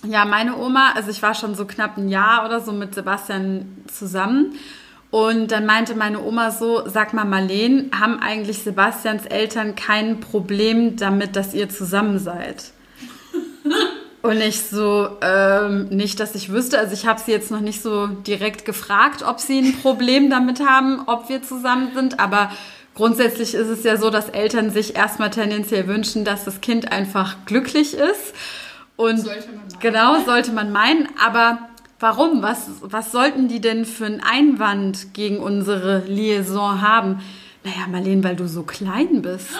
ja, 0.02 0.24
meine 0.24 0.56
Oma, 0.56 0.92
also 0.94 1.10
ich 1.10 1.22
war 1.22 1.34
schon 1.34 1.54
so 1.54 1.66
knapp 1.66 1.98
ein 1.98 2.08
Jahr 2.08 2.46
oder 2.46 2.60
so 2.60 2.72
mit 2.72 2.94
Sebastian 2.94 3.84
zusammen. 3.86 4.58
Und 5.10 5.50
dann 5.50 5.66
meinte 5.66 5.94
meine 5.94 6.22
Oma 6.22 6.50
so, 6.52 6.88
sag 6.88 7.12
mal 7.12 7.24
Marleen, 7.24 7.90
haben 7.98 8.20
eigentlich 8.20 8.62
Sebastians 8.62 9.26
Eltern 9.26 9.74
kein 9.74 10.20
Problem 10.20 10.96
damit, 10.96 11.36
dass 11.36 11.52
ihr 11.52 11.68
zusammen 11.68 12.18
seid? 12.18 12.72
Und 14.22 14.40
ich 14.40 14.62
so, 14.62 15.16
ähm, 15.22 15.88
nicht, 15.88 16.20
dass 16.20 16.34
ich 16.34 16.52
wüsste. 16.52 16.78
Also 16.78 16.92
ich 16.92 17.06
habe 17.06 17.20
sie 17.20 17.32
jetzt 17.32 17.50
noch 17.50 17.60
nicht 17.60 17.82
so 17.82 18.06
direkt 18.06 18.66
gefragt, 18.66 19.22
ob 19.22 19.40
sie 19.40 19.60
ein 19.60 19.80
Problem 19.80 20.28
damit 20.28 20.60
haben, 20.60 21.02
ob 21.06 21.30
wir 21.30 21.42
zusammen 21.42 21.92
sind. 21.94 22.20
Aber 22.20 22.52
grundsätzlich 22.94 23.54
ist 23.54 23.68
es 23.68 23.82
ja 23.82 23.96
so, 23.96 24.10
dass 24.10 24.28
Eltern 24.28 24.70
sich 24.70 24.94
erstmal 24.94 25.30
tendenziell 25.30 25.86
wünschen, 25.86 26.26
dass 26.26 26.44
das 26.44 26.60
Kind 26.60 26.92
einfach 26.92 27.36
glücklich 27.46 27.94
ist. 27.94 28.34
Und 28.96 29.20
sollte 29.20 29.48
genau, 29.80 30.22
sollte 30.24 30.52
man 30.52 30.70
meinen. 30.70 31.08
Aber 31.24 31.70
warum? 31.98 32.42
Was, 32.42 32.66
was 32.82 33.12
sollten 33.12 33.48
die 33.48 33.62
denn 33.62 33.86
für 33.86 34.04
einen 34.04 34.20
Einwand 34.20 35.14
gegen 35.14 35.38
unsere 35.38 36.00
Liaison 36.00 36.82
haben? 36.82 37.20
Naja, 37.64 37.86
Marlene, 37.90 38.22
weil 38.22 38.36
du 38.36 38.46
so 38.46 38.64
klein 38.64 39.22
bist. 39.22 39.48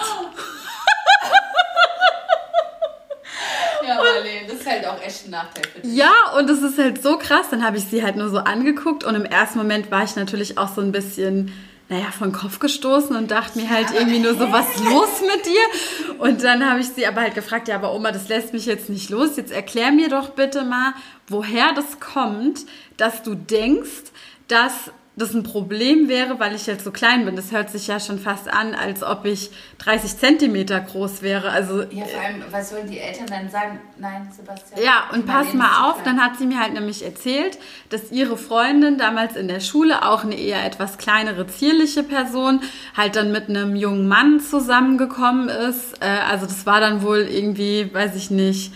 Ja, 3.95 4.03
Marlene, 4.13 4.47
das 4.47 4.57
ist 4.57 4.67
halt 4.67 4.85
auch 4.87 5.01
echt 5.01 5.25
ein 5.25 5.31
Nachteil 5.31 5.63
für 5.73 5.79
dich. 5.79 5.93
Ja, 5.95 6.11
und 6.37 6.49
es 6.49 6.61
ist 6.61 6.77
halt 6.77 7.01
so 7.01 7.17
krass. 7.17 7.47
Dann 7.49 7.63
habe 7.65 7.77
ich 7.77 7.85
sie 7.85 8.03
halt 8.03 8.15
nur 8.15 8.29
so 8.29 8.37
angeguckt 8.37 9.03
und 9.03 9.15
im 9.15 9.25
ersten 9.25 9.57
Moment 9.57 9.91
war 9.91 10.03
ich 10.03 10.15
natürlich 10.15 10.57
auch 10.57 10.73
so 10.73 10.81
ein 10.81 10.91
bisschen 10.91 11.51
naja, 11.91 12.09
von 12.09 12.31
Kopf 12.31 12.59
gestoßen 12.59 13.17
und 13.17 13.31
dachte 13.31 13.59
mir 13.59 13.69
halt 13.69 13.87
irgendwie 13.93 14.19
nur 14.19 14.33
so, 14.33 14.49
was 14.49 14.65
los 14.85 15.09
mit 15.21 15.45
dir? 15.45 16.17
Und 16.19 16.41
dann 16.41 16.65
habe 16.65 16.79
ich 16.79 16.87
sie 16.87 17.05
aber 17.05 17.19
halt 17.19 17.35
gefragt, 17.35 17.67
ja, 17.67 17.75
aber 17.75 17.93
Oma, 17.93 18.13
das 18.13 18.29
lässt 18.29 18.53
mich 18.53 18.65
jetzt 18.65 18.89
nicht 18.89 19.09
los. 19.09 19.35
Jetzt 19.35 19.51
erklär 19.51 19.91
mir 19.91 20.07
doch 20.07 20.29
bitte 20.29 20.63
mal, 20.63 20.93
woher 21.27 21.73
das 21.73 21.99
kommt, 21.99 22.61
dass 22.95 23.23
du 23.23 23.35
denkst, 23.35 24.03
dass 24.47 24.91
das 25.17 25.33
ein 25.33 25.43
Problem 25.43 26.07
wäre, 26.07 26.39
weil 26.39 26.55
ich 26.55 26.67
jetzt 26.67 26.85
so 26.85 26.91
klein 26.91 27.25
bin. 27.25 27.35
Das 27.35 27.51
hört 27.51 27.69
sich 27.69 27.87
ja 27.87 27.99
schon 27.99 28.17
fast 28.17 28.47
an, 28.47 28.73
als 28.73 29.03
ob 29.03 29.25
ich 29.25 29.51
30 29.79 30.17
Zentimeter 30.17 30.79
groß 30.79 31.21
wäre. 31.21 31.49
Also, 31.49 31.81
ja, 31.81 32.05
vor 32.05 32.21
allem, 32.21 32.41
was 32.49 32.69
sollen 32.69 32.89
die 32.89 32.99
Eltern 32.99 33.25
dann 33.27 33.49
sagen? 33.49 33.81
Nein, 33.97 34.31
Sebastian. 34.35 34.81
Ja, 34.81 35.09
und 35.11 35.25
pass 35.25 35.53
mal 35.53 35.89
auf, 35.89 36.01
dann 36.03 36.23
hat 36.23 36.37
sie 36.37 36.45
mir 36.45 36.61
halt 36.61 36.71
nämlich 36.73 37.03
erzählt, 37.03 37.57
dass 37.89 38.09
ihre 38.11 38.37
Freundin 38.37 38.97
damals 38.97 39.35
in 39.35 39.49
der 39.49 39.59
Schule, 39.59 40.07
auch 40.07 40.23
eine 40.23 40.35
eher 40.35 40.65
etwas 40.65 40.97
kleinere, 40.97 41.45
zierliche 41.45 42.03
Person, 42.03 42.61
halt 42.95 43.17
dann 43.17 43.33
mit 43.33 43.49
einem 43.49 43.75
jungen 43.75 44.07
Mann 44.07 44.39
zusammengekommen 44.39 45.49
ist. 45.49 46.01
Äh, 46.01 46.19
also 46.29 46.45
das 46.45 46.65
war 46.65 46.79
dann 46.79 47.03
wohl 47.03 47.27
irgendwie, 47.29 47.93
weiß 47.93 48.15
ich 48.15 48.31
nicht, 48.31 48.71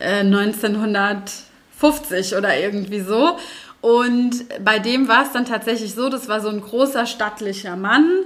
1950 0.00 2.32
äh, 2.32 2.36
oder 2.36 2.58
irgendwie 2.58 3.00
so. 3.00 3.38
Und 3.86 4.46
bei 4.64 4.80
dem 4.80 5.06
war 5.06 5.22
es 5.22 5.30
dann 5.30 5.44
tatsächlich 5.44 5.94
so, 5.94 6.08
das 6.08 6.26
war 6.26 6.40
so 6.40 6.48
ein 6.48 6.60
großer 6.60 7.06
stattlicher 7.06 7.76
Mann 7.76 8.24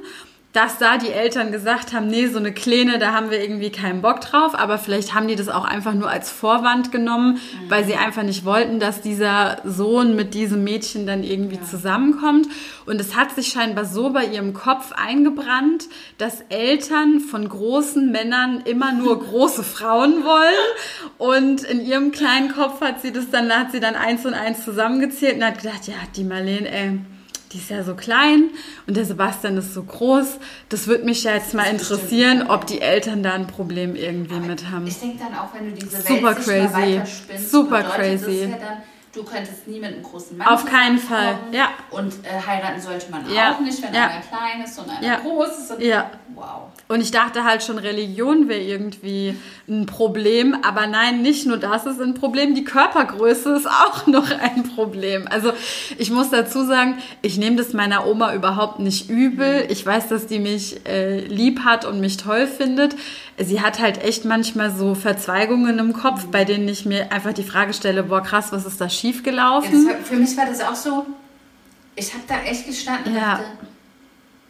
dass 0.52 0.78
da 0.78 0.98
die 0.98 1.10
Eltern 1.10 1.52
gesagt 1.52 1.92
haben, 1.92 2.08
nee, 2.08 2.26
so 2.26 2.38
eine 2.38 2.52
Kleine, 2.52 2.98
da 2.98 3.12
haben 3.12 3.30
wir 3.30 3.40
irgendwie 3.40 3.70
keinen 3.70 4.02
Bock 4.02 4.20
drauf, 4.20 4.56
aber 4.56 4.78
vielleicht 4.78 5.14
haben 5.14 5.28
die 5.28 5.36
das 5.36 5.48
auch 5.48 5.64
einfach 5.64 5.94
nur 5.94 6.10
als 6.10 6.28
Vorwand 6.28 6.90
genommen, 6.90 7.34
mhm. 7.34 7.70
weil 7.70 7.84
sie 7.84 7.94
einfach 7.94 8.24
nicht 8.24 8.44
wollten, 8.44 8.80
dass 8.80 9.00
dieser 9.00 9.58
Sohn 9.64 10.16
mit 10.16 10.34
diesem 10.34 10.64
Mädchen 10.64 11.06
dann 11.06 11.22
irgendwie 11.22 11.56
ja. 11.56 11.62
zusammenkommt. 11.62 12.48
Und 12.84 13.00
es 13.00 13.14
hat 13.14 13.30
sich 13.32 13.48
scheinbar 13.48 13.84
so 13.84 14.10
bei 14.10 14.24
ihrem 14.24 14.52
Kopf 14.52 14.90
eingebrannt, 14.90 15.84
dass 16.18 16.40
Eltern 16.48 17.20
von 17.20 17.48
großen 17.48 18.10
Männern 18.10 18.62
immer 18.64 18.92
nur 18.92 19.20
große 19.24 19.62
Frauen 19.62 20.24
wollen. 20.24 21.14
Und 21.16 21.62
in 21.62 21.80
ihrem 21.80 22.10
kleinen 22.10 22.52
Kopf 22.52 22.80
hat 22.80 23.02
sie 23.02 23.12
das 23.12 23.30
dann, 23.30 23.48
hat 23.52 23.70
sie 23.70 23.78
dann 23.78 23.94
eins 23.94 24.26
und 24.26 24.34
eins 24.34 24.64
zusammengezählt 24.64 25.36
und 25.36 25.44
hat 25.44 25.62
gedacht, 25.62 25.86
ja, 25.86 25.94
die 26.16 26.24
Marlene, 26.24 26.68
ey, 26.68 26.98
die 27.52 27.58
ist 27.58 27.70
ja 27.70 27.82
so 27.82 27.94
klein 27.94 28.50
und 28.86 28.96
der 28.96 29.04
Sebastian 29.04 29.56
ist 29.56 29.74
so 29.74 29.82
groß. 29.82 30.38
Das 30.68 30.86
würde 30.86 31.04
mich 31.04 31.24
ja 31.24 31.34
jetzt 31.34 31.52
mal 31.52 31.64
interessieren, 31.64 32.44
ob 32.48 32.66
die 32.66 32.80
Eltern 32.80 33.22
da 33.22 33.32
ein 33.32 33.46
Problem 33.46 33.96
irgendwie 33.96 34.36
Aber 34.36 34.46
mit 34.46 34.70
haben. 34.70 34.86
Ich 34.86 34.98
denke 34.98 35.18
dann 35.18 35.34
auch, 35.34 35.52
wenn 35.54 35.66
du 35.66 35.72
diese 35.72 36.00
Super 36.00 36.36
Welt 36.46 37.04
crazy. 37.04 37.46
Super 37.48 37.82
crazy. 37.82 38.40
Das 38.42 38.50
ja 38.50 38.66
dann, 38.66 38.82
du 39.12 39.24
könntest 39.24 39.66
nie 39.66 39.80
mit 39.80 39.92
einem 39.92 40.02
großen 40.02 40.36
Mann 40.36 40.46
Auf 40.46 40.64
keinen 40.64 40.98
Fall, 40.98 41.38
ja. 41.52 41.70
Und 41.90 42.14
äh, 42.24 42.46
heiraten 42.46 42.80
sollte 42.80 43.10
man 43.10 43.28
ja. 43.32 43.54
auch 43.54 43.60
nicht, 43.60 43.82
wenn 43.82 43.92
ja. 43.92 44.08
einer 44.08 44.20
klein 44.20 44.62
ist 44.64 44.78
und 44.78 44.88
einer 44.88 45.06
ja. 45.06 45.16
groß 45.16 45.58
ist. 45.58 45.70
Und 45.72 45.82
ja. 45.82 46.10
Wow. 46.34 46.70
Und 46.86 47.00
ich 47.00 47.10
dachte 47.10 47.44
halt 47.44 47.62
schon, 47.62 47.78
Religion 47.78 48.48
wäre 48.48 48.60
irgendwie 48.60 49.36
ein 49.68 49.86
Problem. 49.86 50.56
Aber 50.62 50.86
nein, 50.86 51.22
nicht 51.22 51.46
nur 51.46 51.56
das 51.56 51.86
ist 51.86 52.00
ein 52.00 52.14
Problem, 52.14 52.54
die 52.54 52.64
Körpergröße 52.64 53.56
ist 53.56 53.66
auch 53.66 54.06
noch 54.06 54.30
ein 54.30 54.62
Problem. 54.74 55.26
Also 55.28 55.52
ich 55.98 56.10
muss 56.10 56.30
dazu 56.30 56.64
sagen, 56.64 56.98
ich 57.22 57.36
nehme 57.36 57.56
das 57.56 57.72
meiner 57.72 58.06
Oma 58.06 58.34
überhaupt 58.34 58.78
nicht 58.78 59.10
übel. 59.10 59.66
Ich 59.70 59.84
weiß, 59.84 60.08
dass 60.08 60.26
die 60.26 60.38
mich 60.38 60.86
äh, 60.86 61.20
lieb 61.20 61.64
hat 61.64 61.84
und 61.84 62.00
mich 62.00 62.16
toll 62.16 62.46
findet. 62.46 62.94
Sie 63.40 63.60
hat 63.60 63.78
halt 63.78 64.02
echt 64.02 64.24
manchmal 64.24 64.70
so 64.74 64.94
Verzweigungen 64.94 65.78
im 65.78 65.92
Kopf, 65.92 66.26
bei 66.26 66.44
denen 66.44 66.68
ich 66.68 66.84
mir 66.84 67.12
einfach 67.12 67.32
die 67.32 67.44
Frage 67.44 67.72
stelle, 67.72 68.02
boah 68.04 68.22
krass, 68.22 68.52
was 68.52 68.66
ist 68.66 68.80
da 68.80 68.88
schiefgelaufen? 68.88 69.88
Ja, 69.88 69.94
für 70.02 70.16
mich 70.16 70.36
war 70.36 70.46
das 70.46 70.60
auch 70.60 70.74
so, 70.74 71.06
ich 71.96 72.12
habe 72.12 72.24
da 72.26 72.42
echt 72.42 72.66
gestanden 72.66 73.12
und 73.12 73.18
ja. 73.18 73.36
dachte, 73.36 73.44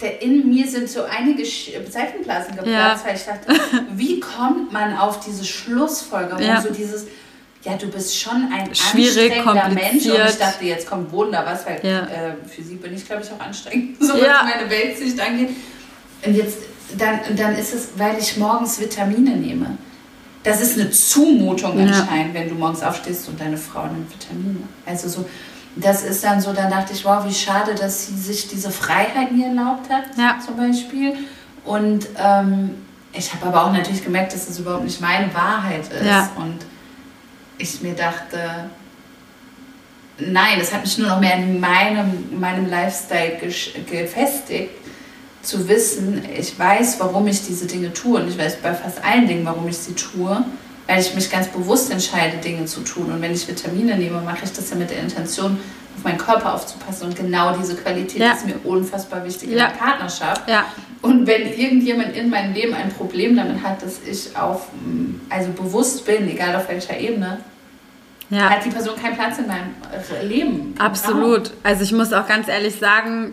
der, 0.00 0.22
in 0.22 0.48
mir 0.48 0.66
sind 0.66 0.88
so 0.88 1.02
einige 1.04 1.44
Seifenblasen 1.44 2.56
geplatzt, 2.56 3.04
ja. 3.04 3.06
weil 3.06 3.16
ich 3.16 3.24
dachte, 3.24 3.60
wie 3.92 4.18
kommt 4.20 4.72
man 4.72 4.96
auf 4.96 5.20
diese 5.20 5.44
Schlussfolgerung, 5.44 6.42
ja. 6.42 6.60
so 6.60 6.72
dieses, 6.72 7.06
ja, 7.62 7.76
du 7.76 7.86
bist 7.88 8.18
schon 8.18 8.50
ein 8.52 8.74
Schwierig, 8.74 9.32
anstrengender 9.32 9.68
Mensch. 9.68 10.06
Und 10.06 10.28
ich 10.28 10.38
dachte, 10.38 10.64
jetzt 10.64 10.88
kommt 10.88 11.12
Wunder 11.12 11.44
was, 11.44 11.66
weil 11.66 11.80
ja. 11.82 12.04
äh, 12.04 12.34
für 12.48 12.62
sie 12.62 12.76
bin 12.76 12.94
ich, 12.94 13.04
glaube 13.04 13.22
ich, 13.22 13.30
auch 13.30 13.40
anstrengend, 13.44 13.96
so 14.00 14.14
was 14.14 14.20
meine 14.20 14.70
Weltsicht 14.70 15.20
angeht. 15.20 15.50
Und 16.24 16.34
jetzt, 16.34 16.58
dann, 16.98 17.20
dann 17.36 17.56
ist 17.56 17.74
es, 17.74 17.88
weil 17.96 18.18
ich 18.18 18.36
morgens 18.36 18.80
Vitamine 18.80 19.36
nehme. 19.36 19.78
Das 20.42 20.60
ist 20.60 20.78
eine 20.78 20.90
Zumutung 20.90 21.78
anscheinend, 21.78 22.32
wenn 22.32 22.48
du 22.48 22.54
morgens 22.54 22.82
aufstehst 22.82 23.28
und 23.28 23.38
deine 23.38 23.58
Frau 23.58 23.86
nimmt 23.86 24.10
Vitamine. 24.10 24.60
Also 24.86 25.08
so, 25.08 25.26
das 25.76 26.02
ist 26.02 26.24
dann 26.24 26.40
so, 26.40 26.52
dann 26.52 26.70
dachte 26.70 26.92
ich, 26.94 27.04
wow, 27.04 27.24
wie 27.26 27.34
schade, 27.34 27.74
dass 27.74 28.06
sie 28.06 28.16
sich 28.16 28.48
diese 28.48 28.70
Freiheit 28.70 29.32
nie 29.32 29.44
erlaubt 29.44 29.90
hat, 29.90 30.04
ja. 30.16 30.38
zum 30.44 30.56
Beispiel. 30.56 31.14
Und 31.64 32.06
ähm, 32.18 32.70
ich 33.12 33.32
habe 33.34 33.46
aber 33.46 33.66
auch 33.66 33.72
natürlich 33.72 34.02
gemerkt, 34.02 34.32
dass 34.32 34.46
das 34.46 34.58
überhaupt 34.58 34.84
nicht 34.84 35.00
meine 35.00 35.32
Wahrheit 35.34 35.92
ist. 35.92 36.06
Ja. 36.06 36.30
Und 36.36 36.58
ich 37.58 37.82
mir 37.82 37.94
dachte, 37.94 38.70
nein, 40.18 40.58
das 40.58 40.72
hat 40.72 40.82
mich 40.82 40.96
nur 40.98 41.08
noch 41.08 41.20
mehr 41.20 41.36
in 41.36 41.60
meinem, 41.60 42.28
in 42.30 42.40
meinem 42.40 42.68
Lifestyle 42.68 43.38
gefestigt, 43.90 44.70
zu 45.42 45.68
wissen, 45.68 46.22
ich 46.36 46.58
weiß, 46.58 47.00
warum 47.00 47.26
ich 47.26 47.46
diese 47.46 47.66
Dinge 47.66 47.92
tue. 47.92 48.20
Und 48.20 48.28
ich 48.28 48.38
weiß 48.38 48.56
bei 48.62 48.74
fast 48.74 49.02
allen 49.04 49.26
Dingen, 49.26 49.44
warum 49.44 49.66
ich 49.68 49.78
sie 49.78 49.94
tue 49.94 50.44
weil 50.90 51.00
ich 51.00 51.14
mich 51.14 51.30
ganz 51.30 51.46
bewusst 51.46 51.92
entscheide, 51.92 52.38
Dinge 52.38 52.64
zu 52.64 52.80
tun. 52.80 53.12
Und 53.12 53.22
wenn 53.22 53.32
ich 53.32 53.46
Vitamine 53.46 53.96
nehme, 53.96 54.20
mache 54.22 54.44
ich 54.44 54.52
das 54.52 54.70
ja 54.70 54.76
mit 54.76 54.90
der 54.90 54.98
Intention, 54.98 55.56
auf 55.96 56.04
meinen 56.04 56.18
Körper 56.18 56.54
aufzupassen. 56.54 57.08
Und 57.08 57.16
genau 57.16 57.56
diese 57.56 57.76
Qualität 57.76 58.20
ja. 58.20 58.32
ist 58.32 58.44
mir 58.44 58.56
unfassbar 58.64 59.24
wichtig 59.24 59.50
ja. 59.50 59.66
in 59.66 59.72
der 59.72 59.78
Partnerschaft. 59.78 60.48
Ja. 60.48 60.64
Und 61.00 61.28
wenn 61.28 61.46
irgendjemand 61.46 62.16
in 62.16 62.28
meinem 62.28 62.54
Leben 62.54 62.74
ein 62.74 62.88
Problem 62.90 63.36
damit 63.36 63.62
hat, 63.62 63.80
dass 63.82 64.00
ich 64.04 64.36
auf, 64.36 64.66
also 65.28 65.50
bewusst 65.52 66.04
bin, 66.06 66.28
egal 66.28 66.56
auf 66.56 66.68
welcher 66.68 66.98
Ebene, 66.98 67.38
ja. 68.28 68.50
hat 68.50 68.64
die 68.64 68.70
Person 68.70 68.96
keinen 69.00 69.14
Platz 69.14 69.38
in 69.38 69.46
meinem 69.46 69.74
Leben. 70.28 70.74
Absolut. 70.76 71.52
Also 71.62 71.84
ich 71.84 71.92
muss 71.92 72.12
auch 72.12 72.26
ganz 72.26 72.48
ehrlich 72.48 72.74
sagen, 72.80 73.32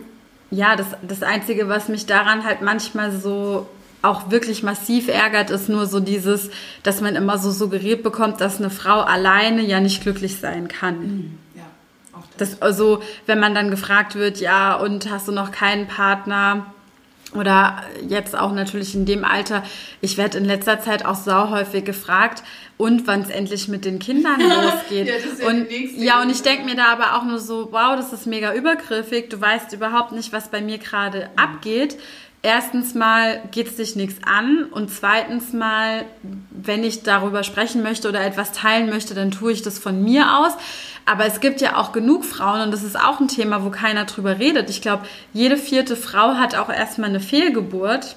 ja, 0.50 0.76
das, 0.76 0.86
das 1.02 1.22
Einzige, 1.22 1.68
was 1.68 1.88
mich 1.88 2.06
daran 2.06 2.44
halt 2.44 2.62
manchmal 2.62 3.12
so 3.12 3.68
auch 4.00 4.30
wirklich 4.30 4.62
massiv 4.62 5.08
ärgert, 5.08 5.50
ist 5.50 5.68
nur 5.68 5.86
so 5.86 6.00
dieses, 6.00 6.50
dass 6.82 7.00
man 7.00 7.16
immer 7.16 7.38
so 7.38 7.50
suggeriert 7.50 8.02
bekommt, 8.02 8.40
dass 8.40 8.58
eine 8.58 8.70
Frau 8.70 9.00
alleine 9.00 9.62
ja 9.62 9.80
nicht 9.80 10.02
glücklich 10.02 10.38
sein 10.38 10.68
kann. 10.68 11.00
Mhm. 11.00 11.38
Ja, 11.56 11.62
auch 12.12 12.24
das. 12.36 12.50
das. 12.50 12.62
Also, 12.62 13.02
wenn 13.26 13.40
man 13.40 13.54
dann 13.54 13.70
gefragt 13.70 14.14
wird, 14.14 14.40
ja, 14.40 14.74
und 14.74 15.10
hast 15.10 15.26
du 15.28 15.32
noch 15.32 15.50
keinen 15.50 15.88
Partner? 15.88 16.66
Oder 17.34 17.82
jetzt 18.08 18.36
auch 18.36 18.52
natürlich 18.52 18.94
in 18.94 19.04
dem 19.04 19.24
Alter, 19.24 19.62
ich 20.00 20.16
werde 20.16 20.38
in 20.38 20.46
letzter 20.46 20.80
Zeit 20.80 21.04
auch 21.04 21.14
sauhäufig 21.14 21.84
gefragt, 21.84 22.42
und 22.78 23.08
wann 23.08 23.22
es 23.22 23.28
endlich 23.28 23.68
mit 23.68 23.84
den 23.84 23.98
Kindern 23.98 24.40
losgeht. 24.40 25.08
ja, 25.08 25.14
ja, 25.14 25.48
und, 25.48 25.70
ja, 25.96 26.22
und 26.22 26.30
ich 26.30 26.42
denke 26.42 26.64
mir 26.64 26.76
da 26.76 26.86
aber 26.92 27.16
auch 27.16 27.24
nur 27.24 27.40
so, 27.40 27.68
wow, 27.72 27.96
das 27.96 28.12
ist 28.12 28.26
mega 28.26 28.54
übergriffig, 28.54 29.28
du 29.28 29.40
weißt 29.40 29.72
überhaupt 29.72 30.12
nicht, 30.12 30.32
was 30.32 30.48
bei 30.48 30.62
mir 30.62 30.78
gerade 30.78 31.28
mhm. 31.32 31.38
abgeht 31.38 31.98
erstens 32.42 32.94
mal 32.94 33.42
geht 33.50 33.68
es 33.68 33.76
dich 33.76 33.96
nichts 33.96 34.20
an 34.24 34.64
und 34.70 34.90
zweitens 34.90 35.52
mal, 35.52 36.04
wenn 36.50 36.84
ich 36.84 37.02
darüber 37.02 37.42
sprechen 37.42 37.82
möchte 37.82 38.08
oder 38.08 38.24
etwas 38.24 38.52
teilen 38.52 38.88
möchte, 38.90 39.14
dann 39.14 39.30
tue 39.30 39.52
ich 39.52 39.62
das 39.62 39.78
von 39.78 40.02
mir 40.02 40.38
aus. 40.38 40.52
Aber 41.04 41.24
es 41.24 41.40
gibt 41.40 41.60
ja 41.60 41.76
auch 41.76 41.92
genug 41.92 42.24
Frauen 42.24 42.60
und 42.60 42.70
das 42.70 42.82
ist 42.82 42.98
auch 42.98 43.18
ein 43.18 43.28
Thema, 43.28 43.64
wo 43.64 43.70
keiner 43.70 44.04
drüber 44.04 44.38
redet. 44.38 44.70
Ich 44.70 44.82
glaube, 44.82 45.06
jede 45.32 45.56
vierte 45.56 45.96
Frau 45.96 46.34
hat 46.34 46.54
auch 46.54 46.68
erstmal 46.68 47.08
eine 47.08 47.20
Fehlgeburt. 47.20 48.16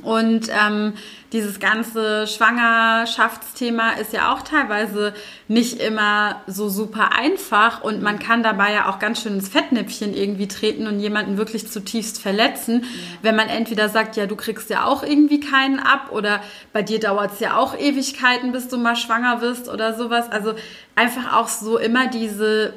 Und 0.00 0.48
ähm, 0.48 0.94
dieses 1.32 1.60
ganze 1.60 2.26
Schwangerschaftsthema 2.26 3.90
ist 4.00 4.12
ja 4.12 4.32
auch 4.32 4.42
teilweise 4.42 5.12
nicht 5.48 5.80
immer 5.80 6.40
so 6.46 6.70
super 6.70 7.10
einfach 7.16 7.82
und 7.84 8.02
man 8.02 8.18
kann 8.18 8.42
dabei 8.42 8.72
ja 8.72 8.88
auch 8.88 8.98
ganz 8.98 9.22
schön 9.22 9.34
ins 9.34 9.48
Fettnäpfchen 9.48 10.14
irgendwie 10.14 10.48
treten 10.48 10.86
und 10.86 10.98
jemanden 10.98 11.36
wirklich 11.36 11.70
zutiefst 11.70 12.20
verletzen, 12.20 12.82
ja. 12.82 12.88
wenn 13.22 13.36
man 13.36 13.48
entweder 13.48 13.90
sagt, 13.90 14.16
ja, 14.16 14.26
du 14.26 14.36
kriegst 14.36 14.70
ja 14.70 14.86
auch 14.86 15.02
irgendwie 15.02 15.40
keinen 15.40 15.78
ab 15.78 16.10
oder 16.10 16.42
bei 16.72 16.82
dir 16.82 16.98
dauert 16.98 17.34
es 17.34 17.40
ja 17.40 17.56
auch 17.56 17.78
Ewigkeiten, 17.78 18.52
bis 18.52 18.68
du 18.68 18.78
mal 18.78 18.96
schwanger 18.96 19.42
wirst 19.42 19.68
oder 19.68 19.94
sowas. 19.94 20.30
Also 20.30 20.54
einfach 20.96 21.34
auch 21.34 21.48
so 21.48 21.78
immer 21.78 22.08
diese 22.08 22.72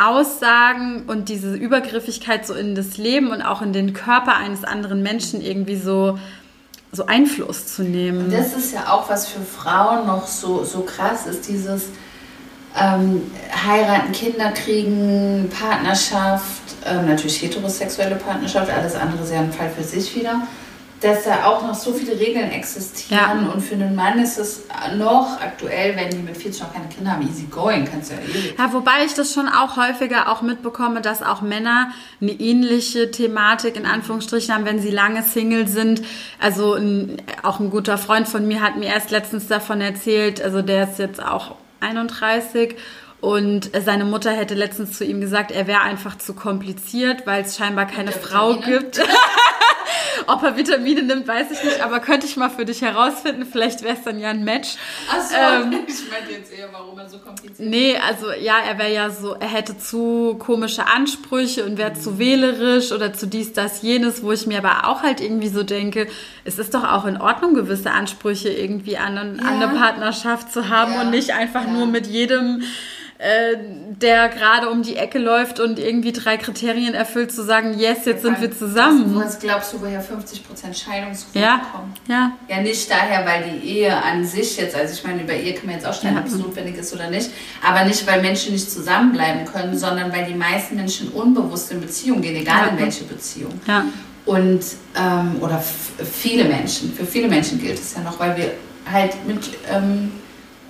Aussagen 0.00 1.04
und 1.08 1.28
diese 1.28 1.54
Übergriffigkeit 1.54 2.46
so 2.46 2.54
in 2.54 2.74
das 2.74 2.96
Leben 2.96 3.30
und 3.30 3.42
auch 3.42 3.60
in 3.60 3.72
den 3.72 3.92
Körper 3.92 4.36
eines 4.36 4.64
anderen 4.64 5.02
Menschen 5.02 5.42
irgendwie 5.42 5.76
so 5.76 6.18
so 6.92 7.06
Einfluss 7.06 7.66
zu 7.74 7.82
nehmen. 7.82 8.30
Das 8.30 8.54
ist 8.54 8.72
ja 8.72 8.92
auch, 8.92 9.08
was 9.08 9.28
für 9.28 9.40
Frauen 9.40 10.06
noch 10.06 10.26
so, 10.26 10.64
so 10.64 10.80
krass 10.80 11.26
ist, 11.26 11.48
dieses 11.48 11.84
ähm, 12.76 13.30
heiraten, 13.52 14.12
Kinder 14.12 14.52
kriegen, 14.52 15.50
Partnerschaft, 15.50 16.62
ähm, 16.84 17.06
natürlich 17.06 17.42
heterosexuelle 17.42 18.16
Partnerschaft, 18.16 18.70
alles 18.70 18.94
andere 18.94 19.22
ist 19.22 19.32
ja 19.32 19.40
ein 19.40 19.52
Fall 19.52 19.70
für 19.70 19.84
sich 19.84 20.14
wieder 20.16 20.42
dass 21.00 21.24
da 21.24 21.46
auch 21.46 21.62
noch 21.66 21.74
so 21.74 21.92
viele 21.94 22.18
Regeln 22.18 22.50
existieren. 22.50 23.46
Ja. 23.46 23.52
Und 23.52 23.62
für 23.62 23.74
einen 23.74 23.94
Mann 23.94 24.18
ist 24.18 24.38
es 24.38 24.64
noch 24.96 25.40
aktuell, 25.40 25.96
wenn 25.96 26.10
die 26.10 26.18
mit 26.18 26.36
40 26.36 26.62
noch 26.62 26.74
keine 26.74 26.88
Kinder 26.88 27.12
haben, 27.12 27.26
easy 27.26 27.44
going, 27.50 27.86
kannst 27.90 28.10
du 28.10 28.14
ja 28.16 28.20
ewig. 28.20 28.54
Ja, 28.58 28.72
wobei 28.72 29.04
ich 29.06 29.14
das 29.14 29.32
schon 29.32 29.48
auch 29.48 29.76
häufiger 29.76 30.30
auch 30.30 30.42
mitbekomme, 30.42 31.00
dass 31.00 31.22
auch 31.22 31.40
Männer 31.40 31.90
eine 32.20 32.32
ähnliche 32.32 33.10
Thematik 33.10 33.76
in 33.76 33.86
Anführungsstrichen 33.86 34.54
haben, 34.54 34.66
wenn 34.66 34.80
sie 34.80 34.90
lange 34.90 35.22
Single 35.22 35.68
sind. 35.68 36.02
Also 36.38 36.74
ein, 36.74 37.22
auch 37.42 37.60
ein 37.60 37.70
guter 37.70 37.96
Freund 37.96 38.28
von 38.28 38.46
mir 38.46 38.60
hat 38.60 38.76
mir 38.76 38.88
erst 38.88 39.10
letztens 39.10 39.46
davon 39.46 39.80
erzählt, 39.80 40.42
also 40.42 40.60
der 40.60 40.90
ist 40.90 40.98
jetzt 40.98 41.22
auch 41.22 41.56
31 41.80 42.76
und 43.20 43.70
seine 43.84 44.04
Mutter 44.04 44.32
hätte 44.32 44.54
letztens 44.54 44.96
zu 44.96 45.04
ihm 45.04 45.20
gesagt, 45.20 45.50
er 45.50 45.66
wäre 45.66 45.82
einfach 45.82 46.16
zu 46.16 46.34
kompliziert, 46.34 47.26
weil 47.26 47.42
es 47.42 47.56
scheinbar 47.56 47.86
keine 47.86 48.12
Frau 48.12 48.56
gibt. 48.56 49.00
Ob 50.30 50.42
er 50.44 50.56
Vitamine 50.56 51.02
nimmt, 51.02 51.26
weiß 51.26 51.50
ich 51.50 51.64
nicht, 51.64 51.80
aber 51.82 51.98
könnte 51.98 52.26
ich 52.26 52.36
mal 52.36 52.50
für 52.50 52.64
dich 52.64 52.82
herausfinden. 52.82 53.44
Vielleicht 53.50 53.82
wäre 53.82 53.96
es 53.96 54.04
dann 54.04 54.20
ja 54.20 54.30
ein 54.30 54.44
Match. 54.44 54.76
Achso, 55.10 55.34
ähm, 55.34 55.72
ich 55.88 56.10
meinte 56.10 56.32
jetzt 56.32 56.52
eher, 56.52 56.68
warum 56.72 56.98
er 56.98 57.08
so 57.08 57.18
kompliziert 57.18 57.58
ist. 57.58 57.60
Nee, 57.60 57.96
also 57.96 58.30
ja, 58.32 58.58
er 58.58 58.78
wäre 58.78 58.92
ja 58.92 59.10
so, 59.10 59.34
er 59.34 59.48
hätte 59.48 59.76
zu 59.76 60.36
komische 60.38 60.86
Ansprüche 60.86 61.64
und 61.64 61.78
wäre 61.78 61.90
mhm. 61.90 61.96
zu 61.96 62.18
wählerisch 62.18 62.92
oder 62.92 63.12
zu 63.12 63.26
dies, 63.26 63.52
das, 63.52 63.82
jenes, 63.82 64.22
wo 64.22 64.30
ich 64.30 64.46
mir 64.46 64.58
aber 64.58 64.88
auch 64.88 65.02
halt 65.02 65.20
irgendwie 65.20 65.48
so 65.48 65.64
denke, 65.64 66.06
es 66.44 66.58
ist 66.58 66.74
doch 66.74 66.84
auch 66.84 67.06
in 67.06 67.20
Ordnung, 67.20 67.54
gewisse 67.54 67.90
Ansprüche 67.90 68.50
irgendwie 68.50 68.98
an, 68.98 69.18
an 69.18 69.38
ja. 69.38 69.44
eine 69.44 69.68
Partnerschaft 69.68 70.52
zu 70.52 70.68
haben 70.68 70.94
ja. 70.94 71.02
und 71.02 71.10
nicht 71.10 71.32
einfach 71.32 71.64
ja. 71.64 71.70
nur 71.72 71.86
mit 71.86 72.06
jedem 72.06 72.62
äh, 73.20 73.58
der 74.00 74.30
gerade 74.30 74.70
um 74.70 74.82
die 74.82 74.96
Ecke 74.96 75.18
läuft 75.18 75.60
und 75.60 75.78
irgendwie 75.78 76.10
drei 76.10 76.38
Kriterien 76.38 76.94
erfüllt, 76.94 77.30
zu 77.30 77.44
sagen, 77.44 77.78
yes, 77.78 78.06
jetzt 78.06 78.22
sind 78.22 78.40
wir 78.40 78.50
zusammen. 78.50 79.14
Was 79.14 79.38
glaubst 79.38 79.74
du, 79.74 79.82
woher 79.82 80.02
50% 80.02 80.40
Scheidungsquote 80.72 81.38
ja. 81.38 81.60
kommen? 81.70 81.92
Ja. 82.08 82.32
Ja, 82.48 82.62
nicht 82.62 82.90
daher, 82.90 83.26
weil 83.26 83.50
die 83.50 83.68
Ehe 83.68 83.94
an 83.94 84.24
sich 84.24 84.56
jetzt, 84.56 84.74
also 84.74 84.94
ich 84.94 85.04
meine, 85.04 85.22
über 85.22 85.34
Ehe 85.34 85.52
kann 85.52 85.66
man 85.66 85.74
jetzt 85.74 85.86
auch 85.86 85.92
streiten, 85.92 86.16
ob 86.16 86.26
es 86.28 86.36
notwendig 86.36 86.78
ist 86.78 86.94
oder 86.94 87.10
nicht, 87.10 87.30
aber 87.62 87.84
nicht, 87.84 88.06
weil 88.06 88.22
Menschen 88.22 88.54
nicht 88.54 88.70
zusammenbleiben 88.70 89.44
können, 89.44 89.76
sondern 89.76 90.10
weil 90.10 90.24
die 90.24 90.34
meisten 90.34 90.76
Menschen 90.76 91.08
unbewusst 91.08 91.70
in 91.72 91.82
Beziehung 91.82 92.22
gehen, 92.22 92.36
egal 92.36 92.68
ja. 92.68 92.72
in 92.72 92.78
welche 92.78 93.04
Beziehung. 93.04 93.60
Ja. 93.66 93.84
Und, 94.24 94.64
ähm, 94.96 95.36
oder 95.42 95.62
viele 95.62 96.44
Menschen, 96.44 96.94
für 96.94 97.04
viele 97.04 97.28
Menschen 97.28 97.60
gilt 97.60 97.78
es 97.78 97.94
ja 97.94 98.00
noch, 98.00 98.18
weil 98.18 98.34
wir 98.38 98.52
halt 98.90 99.12
mit 99.26 99.40
ähm, 99.70 100.10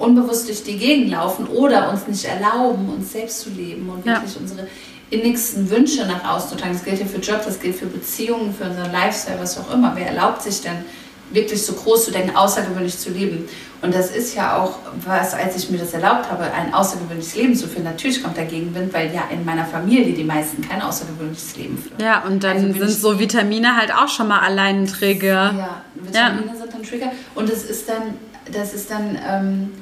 unbewusst 0.00 0.48
durch 0.48 0.62
die 0.64 0.76
Gegend 0.76 1.10
laufen 1.10 1.46
oder 1.46 1.90
uns 1.90 2.06
nicht 2.06 2.24
erlauben, 2.24 2.88
uns 2.88 3.12
selbst 3.12 3.40
zu 3.40 3.50
leben 3.50 3.88
und 3.88 4.04
wirklich 4.04 4.34
ja. 4.34 4.40
unsere 4.40 4.66
innigsten 5.10 5.68
Wünsche 5.70 6.06
nach 6.06 6.24
außen 6.36 6.50
zu 6.50 6.56
tragen. 6.56 6.72
Das 6.72 6.84
gilt 6.84 7.00
ja 7.00 7.06
für 7.06 7.18
Jobs, 7.18 7.44
das 7.44 7.60
gilt 7.60 7.76
für 7.76 7.86
Beziehungen, 7.86 8.54
für 8.54 8.64
unseren 8.64 8.92
Lifestyle, 8.92 9.38
was 9.40 9.58
auch 9.58 9.72
immer. 9.72 9.92
Wer 9.94 10.06
erlaubt 10.06 10.42
sich 10.42 10.62
denn 10.62 10.84
wirklich 11.32 11.64
so 11.64 11.72
groß 11.74 12.06
zu 12.06 12.10
denken, 12.10 12.36
außergewöhnlich 12.36 12.96
zu 12.98 13.10
leben? 13.10 13.48
Und 13.82 13.94
das 13.94 14.10
ist 14.10 14.34
ja 14.34 14.58
auch, 14.58 14.78
was, 15.06 15.32
als 15.32 15.56
ich 15.56 15.70
mir 15.70 15.78
das 15.78 15.94
erlaubt 15.94 16.30
habe, 16.30 16.44
ein 16.52 16.74
außergewöhnliches 16.74 17.34
Leben 17.34 17.54
zu 17.54 17.66
führen. 17.66 17.84
Natürlich 17.84 18.22
kommt 18.22 18.36
der 18.36 18.44
Gegenwind, 18.44 18.92
weil 18.92 19.12
ja 19.12 19.22
in 19.32 19.44
meiner 19.44 19.64
Familie 19.64 20.12
die 20.12 20.24
meisten 20.24 20.60
kein 20.66 20.82
außergewöhnliches 20.82 21.56
Leben 21.56 21.78
führen. 21.78 21.96
Ja, 22.00 22.22
und 22.24 22.44
dann 22.44 22.56
also 22.58 22.78
sind 22.78 22.90
so 22.90 23.18
Vitamine 23.18 23.76
halt 23.76 23.92
auch 23.92 24.08
schon 24.08 24.28
mal 24.28 24.40
allein 24.40 24.82
ein 24.82 24.86
Trigger. 24.86 25.54
Ja, 25.56 25.82
Vitamine 25.94 26.46
ja. 26.46 26.56
sind 26.56 26.74
ein 26.74 26.82
Trigger. 26.82 27.12
Und 27.34 27.48
es 27.48 27.64
ist 27.64 27.88
dann, 27.88 28.14
das 28.52 28.74
ist 28.74 28.90
dann, 28.90 29.18
ähm, 29.26 29.72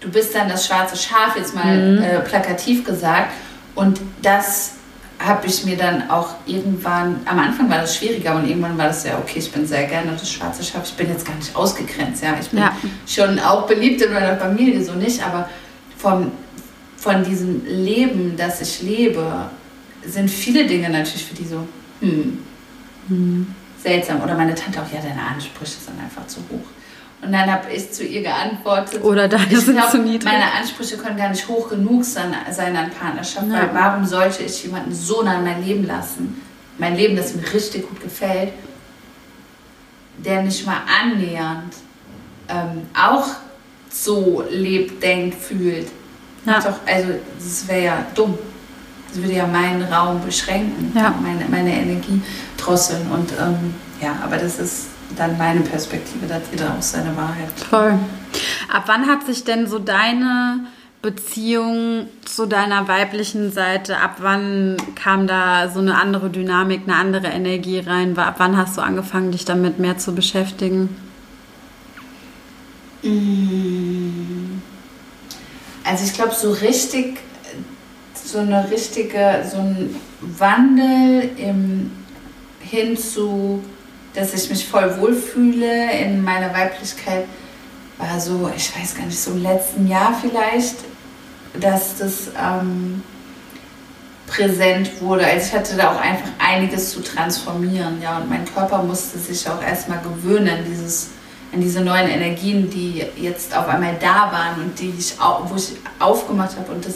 du 0.00 0.08
bist 0.08 0.34
dann 0.34 0.48
das 0.48 0.66
schwarze 0.66 0.96
Schaf, 0.96 1.36
jetzt 1.36 1.54
mal 1.54 1.76
mhm. 1.76 2.02
äh, 2.02 2.20
plakativ 2.20 2.84
gesagt. 2.84 3.32
Und 3.74 4.00
das 4.22 4.72
habe 5.18 5.46
ich 5.46 5.64
mir 5.64 5.76
dann 5.76 6.08
auch 6.10 6.34
irgendwann, 6.46 7.20
am 7.26 7.38
Anfang 7.38 7.68
war 7.68 7.78
das 7.78 7.96
schwieriger 7.96 8.34
und 8.36 8.48
irgendwann 8.48 8.78
war 8.78 8.86
das 8.86 9.04
ja 9.04 9.18
okay, 9.18 9.38
ich 9.38 9.52
bin 9.52 9.66
sehr 9.66 9.84
gerne 9.84 10.12
das 10.12 10.30
schwarze 10.30 10.64
Schaf, 10.64 10.82
ich 10.84 10.94
bin 10.94 11.08
jetzt 11.08 11.26
gar 11.26 11.36
nicht 11.36 11.54
ausgegrenzt, 11.54 12.22
ja, 12.22 12.34
ich 12.40 12.48
bin 12.48 12.60
ja. 12.60 12.74
schon 13.06 13.38
auch 13.38 13.66
beliebt 13.66 14.00
in 14.00 14.14
meiner 14.14 14.38
Familie, 14.38 14.82
so 14.82 14.94
nicht, 14.94 15.22
aber 15.22 15.48
von, 15.98 16.32
von 16.96 17.22
diesem 17.22 17.66
Leben, 17.66 18.34
das 18.36 18.62
ich 18.62 18.80
lebe, 18.82 19.50
sind 20.06 20.30
viele 20.30 20.66
Dinge 20.66 20.88
natürlich 20.88 21.26
für 21.26 21.34
die 21.34 21.44
so, 21.44 21.66
hm, 22.00 22.38
hm. 23.08 23.54
seltsam. 23.82 24.22
Oder 24.22 24.34
meine 24.34 24.54
Tante 24.54 24.80
auch, 24.80 24.90
ja, 24.90 25.00
deine 25.00 25.20
Ansprüche 25.20 25.72
sind 25.72 26.00
einfach 26.00 26.26
zu 26.26 26.40
hoch. 26.50 26.64
Und 27.22 27.32
dann 27.32 27.52
habe 27.52 27.70
ich 27.70 27.92
zu 27.92 28.04
ihr 28.04 28.22
geantwortet. 28.22 29.04
Oder 29.04 29.28
deine 29.28 29.60
sind 29.60 29.76
glaub, 29.76 29.90
zu 29.90 29.98
niedrig. 29.98 30.24
Meine 30.24 30.52
Ansprüche 30.58 30.96
können 30.96 31.18
gar 31.18 31.28
nicht 31.28 31.46
hoch 31.48 31.68
genug 31.68 32.04
sein, 32.04 32.34
sein 32.50 32.74
an 32.76 32.90
Partnerschaft. 32.90 33.46
Ja. 33.46 33.54
Weil 33.54 33.74
warum 33.74 34.06
sollte 34.06 34.42
ich 34.42 34.64
jemanden 34.64 34.94
so 34.94 35.22
nah 35.22 35.38
in 35.38 35.44
mein 35.44 35.64
Leben 35.64 35.86
lassen? 35.86 36.40
Mein 36.78 36.96
Leben, 36.96 37.16
das 37.16 37.34
mir 37.34 37.52
richtig 37.52 37.86
gut 37.86 38.00
gefällt, 38.02 38.52
der 40.16 40.42
nicht 40.42 40.64
mal 40.64 40.78
annähernd 41.02 41.74
ähm, 42.48 42.86
auch 42.98 43.26
so 43.90 44.44
lebt, 44.50 45.02
denkt, 45.02 45.42
fühlt. 45.42 45.88
Ja. 46.46 46.60
Doch, 46.60 46.78
also 46.86 47.08
das 47.38 47.68
wäre 47.68 47.84
ja 47.84 48.06
dumm. 48.14 48.38
Das 49.08 49.20
würde 49.20 49.34
ja 49.34 49.46
meinen 49.46 49.82
Raum 49.82 50.24
beschränken, 50.24 50.92
ja. 50.94 51.12
meine, 51.20 51.44
meine 51.50 51.74
Energie 51.74 52.22
drosseln. 52.56 53.10
Und 53.10 53.30
ähm, 53.32 53.74
ja, 54.00 54.16
aber 54.22 54.36
das 54.36 54.58
ist 54.58 54.86
dann 55.16 55.36
meine 55.38 55.60
Perspektive, 55.60 56.26
da 56.26 56.36
hat 56.36 56.42
jeder 56.50 56.74
auch 56.76 56.82
seine 56.82 57.16
Wahrheit. 57.16 57.48
Toll. 57.68 57.98
Ab 58.72 58.84
wann 58.86 59.06
hat 59.06 59.26
sich 59.26 59.44
denn 59.44 59.66
so 59.66 59.78
deine 59.78 60.66
Beziehung 61.02 62.08
zu 62.24 62.46
deiner 62.46 62.86
weiblichen 62.86 63.52
Seite, 63.52 63.98
ab 63.98 64.16
wann 64.18 64.76
kam 64.94 65.26
da 65.26 65.70
so 65.70 65.80
eine 65.80 65.96
andere 65.96 66.28
Dynamik, 66.28 66.82
eine 66.86 66.96
andere 66.96 67.28
Energie 67.28 67.78
rein? 67.78 68.16
Ab 68.18 68.34
wann 68.38 68.56
hast 68.56 68.76
du 68.76 68.82
angefangen, 68.82 69.32
dich 69.32 69.44
damit 69.44 69.78
mehr 69.78 69.96
zu 69.96 70.14
beschäftigen? 70.14 70.94
Mm. 73.02 74.60
Also 75.84 76.04
ich 76.04 76.12
glaube, 76.12 76.34
so 76.34 76.52
richtig, 76.52 77.18
so 78.14 78.38
eine 78.38 78.70
richtige, 78.70 79.44
so 79.50 79.56
ein 79.56 79.96
Wandel 80.20 81.30
im, 81.38 81.90
hin 82.60 82.96
zu 82.96 83.64
dass 84.14 84.34
ich 84.34 84.50
mich 84.50 84.66
voll 84.66 84.98
wohlfühle 84.98 85.92
in 85.92 86.22
meiner 86.22 86.52
Weiblichkeit, 86.52 87.24
war 87.98 88.18
so, 88.18 88.50
ich 88.56 88.76
weiß 88.76 88.96
gar 88.96 89.06
nicht, 89.06 89.20
so 89.20 89.32
im 89.32 89.42
letzten 89.42 89.86
Jahr 89.86 90.14
vielleicht, 90.20 90.76
dass 91.60 91.98
das 91.98 92.28
ähm, 92.40 93.02
präsent 94.26 95.00
wurde. 95.00 95.26
Also 95.26 95.46
ich 95.46 95.52
hatte 95.52 95.76
da 95.76 95.92
auch 95.92 96.00
einfach 96.00 96.30
einiges 96.38 96.90
zu 96.90 97.02
transformieren, 97.02 98.00
ja, 98.00 98.18
und 98.18 98.30
mein 98.30 98.44
Körper 98.44 98.82
musste 98.82 99.18
sich 99.18 99.48
auch 99.48 99.62
erstmal 99.62 100.00
gewöhnen 100.00 100.48
an 100.48 100.64
dieses 100.64 101.10
an 101.52 101.60
diese 101.60 101.80
neuen 101.80 102.08
Energien, 102.08 102.70
die 102.70 103.04
jetzt 103.16 103.56
auf 103.56 103.66
einmal 103.68 103.96
da 104.00 104.30
waren 104.30 104.62
und 104.62 104.78
die 104.78 104.92
ich, 104.96 105.16
wo 105.18 105.56
ich 105.56 105.72
aufgemacht 105.98 106.56
habe 106.56 106.72
und 106.72 106.84
das 106.84 106.94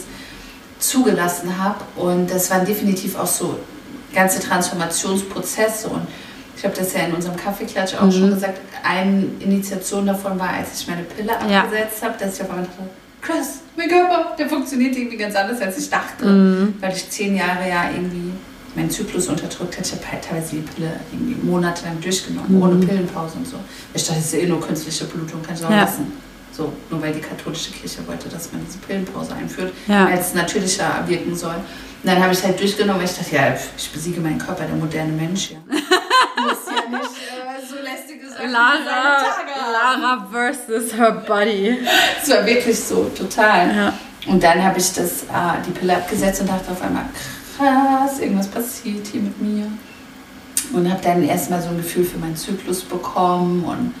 zugelassen 0.79 1.61
habe. 1.61 1.83
Und 1.95 2.31
das 2.31 2.49
waren 2.51 2.65
definitiv 2.65 3.17
auch 3.17 3.27
so 3.27 3.59
ganze 4.13 4.39
Transformationsprozesse. 4.39 5.89
Und 5.89 6.07
ich 6.57 6.63
habe 6.63 6.75
das 6.75 6.93
ja 6.93 7.01
in 7.01 7.13
unserem 7.13 7.35
Kaffeeklatsch 7.35 7.95
auch 7.95 8.05
mhm. 8.05 8.11
schon 8.11 8.29
gesagt, 8.31 8.59
eine 8.83 9.25
Initiation 9.39 10.05
davon 10.05 10.39
war, 10.39 10.49
als 10.49 10.81
ich 10.81 10.87
meine 10.87 11.03
Pille 11.03 11.33
ja. 11.49 11.63
abgesetzt 11.63 12.03
habe, 12.03 12.15
dass 12.17 12.35
ich 12.35 12.41
auf 12.41 12.49
einmal 12.49 12.65
dachte, 12.65 12.89
krass, 13.21 13.59
mein 13.75 13.89
Körper, 13.89 14.35
der 14.37 14.47
funktioniert 14.47 14.95
irgendwie 14.95 15.17
ganz 15.17 15.35
anders, 15.35 15.61
als 15.61 15.77
ich 15.77 15.89
dachte. 15.89 16.25
Mhm. 16.25 16.75
Weil 16.79 16.93
ich 16.93 17.09
zehn 17.09 17.35
Jahre 17.35 17.67
ja 17.67 17.89
irgendwie 17.91 18.31
meinen 18.75 18.89
Zyklus 18.89 19.27
unterdrückt 19.27 19.77
hätte. 19.77 19.89
Ich 19.89 19.99
habe 19.99 20.11
halt 20.11 20.23
teilweise 20.23 20.55
die 20.55 20.61
Pille 20.61 20.91
irgendwie 21.11 21.35
monatelang 21.45 21.99
durchgenommen, 22.01 22.55
mhm. 22.55 22.61
ohne 22.61 22.85
Pillenpause 22.85 23.37
und 23.37 23.47
so. 23.47 23.57
Ich 23.93 24.03
dachte, 24.03 24.19
das 24.19 24.25
ist 24.25 24.33
ja 24.33 24.39
eh 24.39 24.47
nur 24.47 24.61
künstliche 24.61 25.05
Blutung, 25.05 25.41
kann 25.41 25.55
ich 25.55 25.65
auch 25.65 25.69
ja. 25.69 25.81
lassen. 25.81 26.11
So, 26.51 26.71
nur 26.89 27.01
weil 27.01 27.13
die 27.13 27.19
katholische 27.19 27.71
Kirche 27.71 27.99
wollte, 28.07 28.29
dass 28.29 28.51
man 28.53 28.61
diese 28.65 28.77
Pillenpause 28.77 29.33
einführt, 29.33 29.73
ja. 29.87 30.05
als 30.05 30.33
natürlicher 30.33 31.03
wirken 31.05 31.35
soll. 31.35 31.55
Und 31.55 32.11
dann 32.11 32.21
habe 32.21 32.31
ich 32.31 32.39
es 32.39 32.45
halt 32.45 32.59
durchgenommen, 32.59 33.01
weil 33.01 33.09
ich 33.09 33.17
dachte, 33.17 33.35
ja, 33.35 33.57
ich 33.77 33.89
besiege 33.89 34.21
meinen 34.21 34.37
Körper, 34.37 34.63
der 34.65 34.75
moderne 34.75 35.11
Mensch. 35.11 35.51
Ja. 35.51 35.57
Muss 36.37 36.65
ja 36.67 36.89
nicht 36.89 37.03
äh, 37.03 37.65
so 37.67 37.75
lästige 37.81 38.29
Sachen 38.29 38.51
Lara, 38.51 39.23
Lara 39.71 40.27
versus 40.31 40.93
her 40.93 41.23
body. 41.27 41.79
Es 42.21 42.29
war 42.29 42.45
wirklich 42.45 42.79
so, 42.79 43.05
total. 43.17 43.75
Ja. 43.75 43.93
Und 44.27 44.43
dann 44.43 44.63
habe 44.63 44.79
ich 44.79 44.91
das, 44.93 45.23
äh, 45.23 45.61
die 45.65 45.71
Pille 45.71 45.95
abgesetzt 45.95 46.41
und 46.41 46.49
dachte 46.49 46.71
auf 46.71 46.81
einmal, 46.81 47.05
krass, 47.57 48.19
irgendwas 48.19 48.47
passiert 48.47 49.07
hier 49.07 49.21
mit 49.21 49.41
mir. 49.41 49.67
Und 50.73 50.89
habe 50.89 51.01
dann 51.03 51.23
erstmal 51.23 51.61
so 51.61 51.69
ein 51.69 51.77
Gefühl 51.77 52.03
für 52.03 52.17
meinen 52.17 52.35
Zyklus 52.35 52.81
bekommen 52.81 53.63
und 53.63 53.93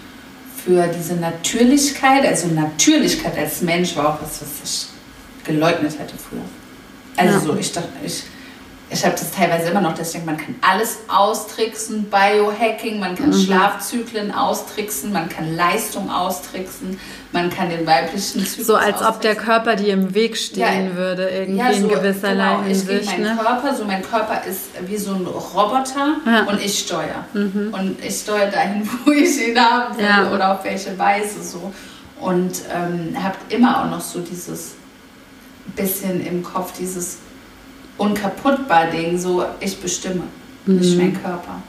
für 0.65 0.87
diese 0.87 1.15
Natürlichkeit. 1.15 2.25
Also 2.25 2.47
Natürlichkeit 2.47 3.37
als 3.37 3.61
Mensch 3.61 3.95
war 3.95 4.09
auch 4.09 4.21
was, 4.21 4.41
was 4.41 4.49
ich 4.63 4.87
geleugnet 5.45 5.97
hätte 5.99 6.15
früher. 6.17 6.41
Also 7.17 7.33
ja. 7.33 7.39
so, 7.39 7.59
ich 7.59 7.71
dachte, 7.71 7.89
ich 8.03 8.23
ich 8.89 9.03
habe 9.03 9.15
das 9.15 9.31
teilweise 9.31 9.69
immer 9.71 9.81
noch, 9.81 9.95
dass 9.95 10.09
ich 10.09 10.13
denke, 10.13 10.27
man 10.27 10.37
kann 10.37 10.55
alles 10.61 10.99
austricksen, 11.07 12.05
Biohacking, 12.05 12.99
man 12.99 13.15
kann 13.15 13.29
mhm. 13.29 13.33
Schlafzyklen 13.33 14.31
austricksen, 14.31 15.11
man 15.11 15.27
kann 15.27 15.55
Leistung 15.55 16.11
austricksen, 16.11 16.99
man 17.31 17.49
kann 17.49 17.69
den 17.69 17.87
weiblichen 17.87 18.45
Zyklus 18.45 18.67
So 18.67 18.75
als 18.75 19.01
ob 19.01 19.21
der 19.21 19.35
Körper 19.35 19.75
dir 19.75 19.93
im 19.93 20.13
Weg 20.13 20.37
stehen 20.37 20.89
ja, 20.89 20.95
würde, 20.95 21.29
irgendwie 21.29 21.59
ja, 21.59 21.73
so, 21.73 21.79
in 21.79 21.89
gewisser 21.89 22.31
genau, 22.31 22.61
Hinsicht. 22.61 23.01
Ich 23.01 23.07
mein 23.17 23.21
ne? 23.21 23.37
Körper, 23.41 23.75
so 23.75 23.85
mein 23.85 24.03
Körper 24.03 24.43
ist 24.47 24.65
wie 24.85 24.97
so 24.97 25.15
ein 25.15 25.25
Roboter 25.25 26.17
ja. 26.25 26.43
und 26.43 26.61
ich 26.61 26.79
steuere. 26.79 27.25
Mhm. 27.33 27.73
Und 27.73 28.05
ich 28.05 28.19
steuere 28.19 28.51
dahin, 28.51 28.87
wo 29.05 29.11
ich 29.11 29.47
ihn 29.47 29.59
haben 29.59 29.97
will 29.97 30.33
oder 30.33 30.53
auf 30.53 30.63
welche 30.63 30.97
Weise 30.97 31.41
so. 31.41 31.73
Und 32.21 32.61
ähm, 32.73 33.21
habe 33.21 33.35
immer 33.49 33.83
auch 33.83 33.89
noch 33.89 34.01
so 34.01 34.19
dieses 34.19 34.75
bisschen 35.75 36.25
im 36.25 36.43
Kopf, 36.43 36.73
dieses 36.77 37.17
unkaputtbar 37.97 38.87
Ding, 38.87 39.17
so 39.17 39.45
ich 39.59 39.79
bestimme, 39.79 40.23
mhm. 40.65 40.77
nicht 40.77 40.97
mein 40.97 41.21
Körper. 41.21 41.61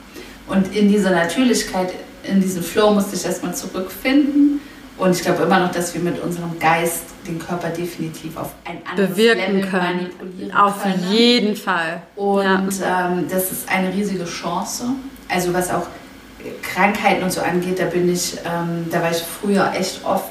Und 0.47 0.75
in 0.75 0.89
dieser 0.89 1.11
Natürlichkeit, 1.11 1.93
in 2.23 2.41
diesem 2.41 2.63
Flow 2.63 2.91
musste 2.91 3.15
ich 3.15 3.25
erstmal 3.25 3.55
zurückfinden. 3.55 4.61
Und 4.97 5.11
ich 5.11 5.21
glaube 5.21 5.43
immer 5.43 5.59
noch, 5.59 5.71
dass 5.71 5.93
wir 5.93 6.01
mit 6.01 6.19
unserem 6.21 6.57
Geist 6.59 7.03
den 7.27 7.37
Körper 7.37 7.69
definitiv 7.69 8.35
auf 8.35 8.51
ein 8.65 8.79
anderes 8.89 9.11
Bewirken 9.11 9.57
Level 9.57 9.69
können. 9.69 9.83
manipulieren 9.83 10.51
auf 10.51 10.81
können. 10.81 10.95
Auf 10.95 11.11
jeden 11.11 11.55
Fall. 11.55 12.01
Und 12.15 12.79
ja. 12.79 13.11
ähm, 13.11 13.25
das 13.29 13.51
ist 13.51 13.69
eine 13.69 13.93
riesige 13.93 14.25
Chance. 14.25 14.85
Also 15.29 15.53
was 15.53 15.69
auch 15.69 15.87
Krankheiten 16.63 17.23
und 17.23 17.31
so 17.31 17.41
angeht, 17.41 17.79
da 17.79 17.85
bin 17.85 18.11
ich, 18.11 18.37
ähm, 18.45 18.85
da 18.89 19.01
war 19.01 19.11
ich 19.11 19.17
früher 19.17 19.71
echt 19.75 20.03
oft 20.03 20.29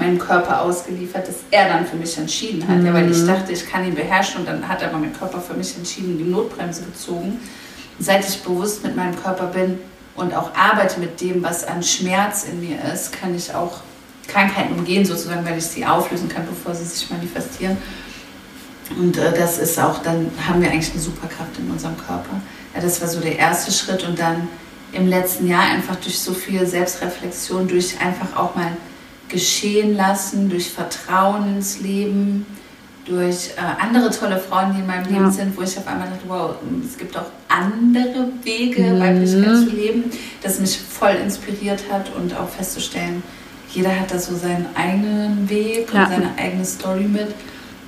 meinem 0.00 0.18
Körper 0.18 0.62
ausgeliefert, 0.62 1.28
dass 1.28 1.36
er 1.50 1.68
dann 1.68 1.86
für 1.86 1.96
mich 1.96 2.16
entschieden 2.18 2.66
hat. 2.66 2.78
Mhm. 2.78 2.86
Ja, 2.86 2.94
weil 2.94 3.10
ich 3.10 3.18
mhm. 3.18 3.26
dachte, 3.28 3.52
ich 3.52 3.70
kann 3.70 3.86
ihn 3.86 3.94
beherrschen 3.94 4.40
und 4.40 4.48
dann 4.48 4.66
hat 4.66 4.82
aber 4.82 4.98
mein 4.98 5.12
Körper 5.12 5.40
für 5.40 5.54
mich 5.54 5.76
entschieden, 5.76 6.18
die 6.18 6.24
Notbremse 6.24 6.82
gezogen. 6.82 7.38
Seit 7.98 8.28
ich 8.28 8.40
bewusst 8.42 8.82
mit 8.82 8.96
meinem 8.96 9.14
Körper 9.20 9.46
bin 9.46 9.78
und 10.16 10.34
auch 10.34 10.54
arbeite 10.54 10.98
mit 10.98 11.20
dem, 11.20 11.42
was 11.42 11.64
an 11.64 11.82
Schmerz 11.82 12.44
in 12.44 12.60
mir 12.60 12.78
ist, 12.92 13.12
kann 13.12 13.34
ich 13.34 13.54
auch 13.54 13.80
Krankheiten 14.26 14.74
umgehen, 14.74 15.04
sozusagen, 15.04 15.44
weil 15.44 15.58
ich 15.58 15.66
sie 15.66 15.84
auflösen 15.84 16.28
kann, 16.28 16.46
bevor 16.46 16.74
sie 16.74 16.84
sich 16.84 17.10
manifestieren. 17.10 17.76
Und 18.98 19.16
äh, 19.18 19.32
das 19.36 19.58
ist 19.58 19.78
auch, 19.78 20.02
dann 20.02 20.30
haben 20.48 20.62
wir 20.62 20.70
eigentlich 20.70 20.92
eine 20.92 21.00
Superkraft 21.00 21.58
in 21.58 21.70
unserem 21.70 21.96
Körper. 21.96 22.40
Ja, 22.74 22.80
das 22.80 23.00
war 23.00 23.08
so 23.08 23.20
der 23.20 23.38
erste 23.38 23.70
Schritt 23.70 24.06
und 24.06 24.18
dann 24.18 24.48
im 24.92 25.06
letzten 25.06 25.46
Jahr 25.46 25.62
einfach 25.62 25.96
durch 25.96 26.18
so 26.18 26.34
viel 26.34 26.66
Selbstreflexion, 26.66 27.68
durch 27.68 28.00
einfach 28.00 28.36
auch 28.36 28.54
mal 28.54 28.72
geschehen 29.30 29.96
lassen, 29.96 30.50
durch 30.50 30.70
Vertrauen 30.70 31.56
ins 31.56 31.80
Leben, 31.80 32.46
durch 33.06 33.50
äh, 33.56 33.82
andere 33.82 34.10
tolle 34.10 34.38
Frauen, 34.38 34.74
die 34.74 34.80
in 34.80 34.86
meinem 34.86 35.06
Leben 35.06 35.24
ja. 35.24 35.30
sind, 35.30 35.56
wo 35.56 35.62
ich 35.62 35.76
auf 35.78 35.86
einmal 35.86 36.08
dachte, 36.08 36.24
wow, 36.28 36.54
es 36.84 36.98
gibt 36.98 37.16
auch 37.16 37.26
andere 37.48 38.28
Wege, 38.42 38.82
mhm. 38.82 39.00
Weiblichkeit 39.00 39.56
zu 39.56 39.74
leben, 39.74 40.04
das 40.42 40.60
mich 40.60 40.78
voll 40.78 41.14
inspiriert 41.14 41.84
hat 41.90 42.12
und 42.14 42.36
auch 42.36 42.48
festzustellen, 42.48 43.22
jeder 43.72 43.98
hat 43.98 44.10
da 44.10 44.18
so 44.18 44.36
seinen 44.36 44.66
eigenen 44.74 45.48
Weg 45.48 45.92
ja. 45.92 46.04
und 46.04 46.10
seine 46.10 46.30
eigene 46.36 46.64
Story 46.64 47.04
mit. 47.04 47.28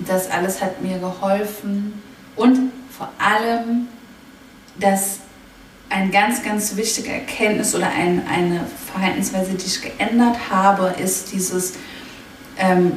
Das 0.07 0.31
alles 0.31 0.63
hat 0.63 0.83
mir 0.83 0.99
geholfen 0.99 2.01
und 2.37 2.73
vor 2.97 3.11
allem, 3.19 3.89
dass 4.79 5.19
eine 5.93 6.11
ganz, 6.11 6.43
ganz 6.43 6.77
wichtige 6.77 7.11
Erkenntnis 7.11 7.75
oder 7.75 7.89
ein, 7.89 8.23
eine 8.27 8.61
Verhaltensweise, 8.93 9.53
die 9.53 9.67
ich 9.67 9.83
geändert 9.83 10.37
habe, 10.51 10.95
ist 11.03 11.33
dieses 11.33 11.75
ähm, 12.59 12.93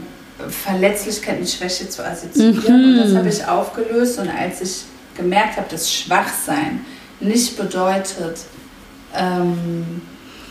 Verletzlichkeit 0.49 1.39
mit 1.39 1.49
Schwäche 1.49 1.89
zu 1.89 2.05
assoziieren. 2.05 2.93
Mhm. 2.93 2.99
Und 2.99 3.05
das 3.05 3.15
habe 3.15 3.29
ich 3.29 3.45
aufgelöst. 3.45 4.19
Und 4.19 4.29
als 4.29 4.61
ich 4.61 4.85
gemerkt 5.17 5.57
habe, 5.57 5.67
dass 5.69 5.91
Schwachsein 5.91 6.85
nicht 7.19 7.57
bedeutet, 7.57 8.39
ähm, 9.15 10.01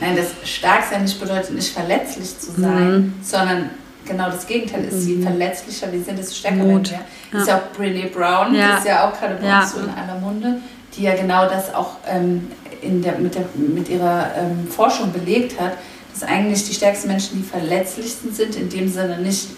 nein, 0.00 0.16
das 0.16 0.48
Starksein 0.48 1.02
nicht 1.02 1.20
bedeutet, 1.20 1.52
nicht 1.52 1.72
verletzlich 1.72 2.38
zu 2.38 2.52
sein, 2.52 2.92
mhm. 2.92 3.14
sondern 3.22 3.70
genau 4.06 4.30
das 4.30 4.46
Gegenteil 4.46 4.84
ist. 4.84 5.06
Je 5.06 5.16
mhm. 5.16 5.22
verletzlicher 5.22 5.90
wir 5.92 6.02
sind, 6.02 6.18
desto 6.18 6.34
stärker 6.34 6.56
Mut. 6.58 6.90
werden 6.90 7.04
wir. 7.30 7.38
Ja. 7.38 7.42
Ist 7.42 7.48
ja 7.48 7.56
auch 7.56 7.76
Brene 7.76 8.08
Brown, 8.08 8.54
ja. 8.54 8.78
ist 8.78 8.86
ja 8.86 9.08
auch 9.08 9.18
gerade 9.18 9.36
bei 9.36 9.60
uns 9.60 9.72
so 9.72 9.80
in 9.80 9.90
aller 9.90 10.18
Munde, 10.20 10.60
die 10.96 11.02
ja 11.02 11.14
genau 11.14 11.48
das 11.48 11.74
auch 11.74 11.96
ähm, 12.06 12.50
in 12.80 13.02
der, 13.02 13.18
mit, 13.18 13.34
der, 13.34 13.44
mit 13.54 13.88
ihrer 13.88 14.30
ähm, 14.36 14.68
Forschung 14.68 15.12
belegt 15.12 15.60
hat, 15.60 15.72
dass 16.12 16.22
eigentlich 16.22 16.64
die 16.68 16.74
stärksten 16.74 17.08
Menschen 17.08 17.38
die 17.38 17.42
verletzlichsten 17.42 18.32
sind, 18.32 18.54
in 18.56 18.68
dem 18.68 18.88
Sinne 18.88 19.18
nicht, 19.18 19.48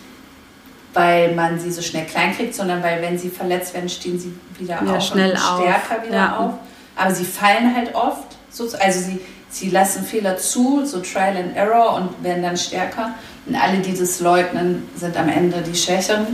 weil 0.94 1.34
man 1.34 1.60
sie 1.60 1.70
so 1.70 1.82
schnell 1.82 2.06
klein 2.06 2.34
kriegt, 2.34 2.54
sondern 2.54 2.82
weil, 2.82 3.02
wenn 3.02 3.18
sie 3.18 3.28
verletzt 3.28 3.74
werden, 3.74 3.88
stehen 3.88 4.18
sie 4.18 4.34
wieder 4.58 4.82
ja, 4.82 4.96
auf 4.96 5.02
schnell 5.02 5.32
und 5.32 5.38
stärker 5.38 5.98
auf. 5.98 6.06
wieder 6.06 6.16
ja. 6.16 6.36
auf. 6.38 6.54
Aber 6.96 7.14
sie 7.14 7.26
fallen 7.26 7.74
halt 7.76 7.94
oft, 7.94 8.36
also 8.80 9.00
sie, 9.00 9.20
sie 9.50 9.68
lassen 9.68 10.02
Fehler 10.02 10.38
zu, 10.38 10.86
so 10.86 11.00
Trial 11.00 11.36
and 11.36 11.54
Error 11.54 11.94
und 11.96 12.24
werden 12.24 12.42
dann 12.42 12.56
stärker. 12.56 13.10
Und 13.44 13.54
alle, 13.54 13.78
die 13.78 13.94
das 13.94 14.20
leugnen, 14.20 14.88
sind 14.96 15.16
am 15.18 15.28
Ende 15.28 15.60
die 15.60 15.76
Schwächeren. 15.76 16.26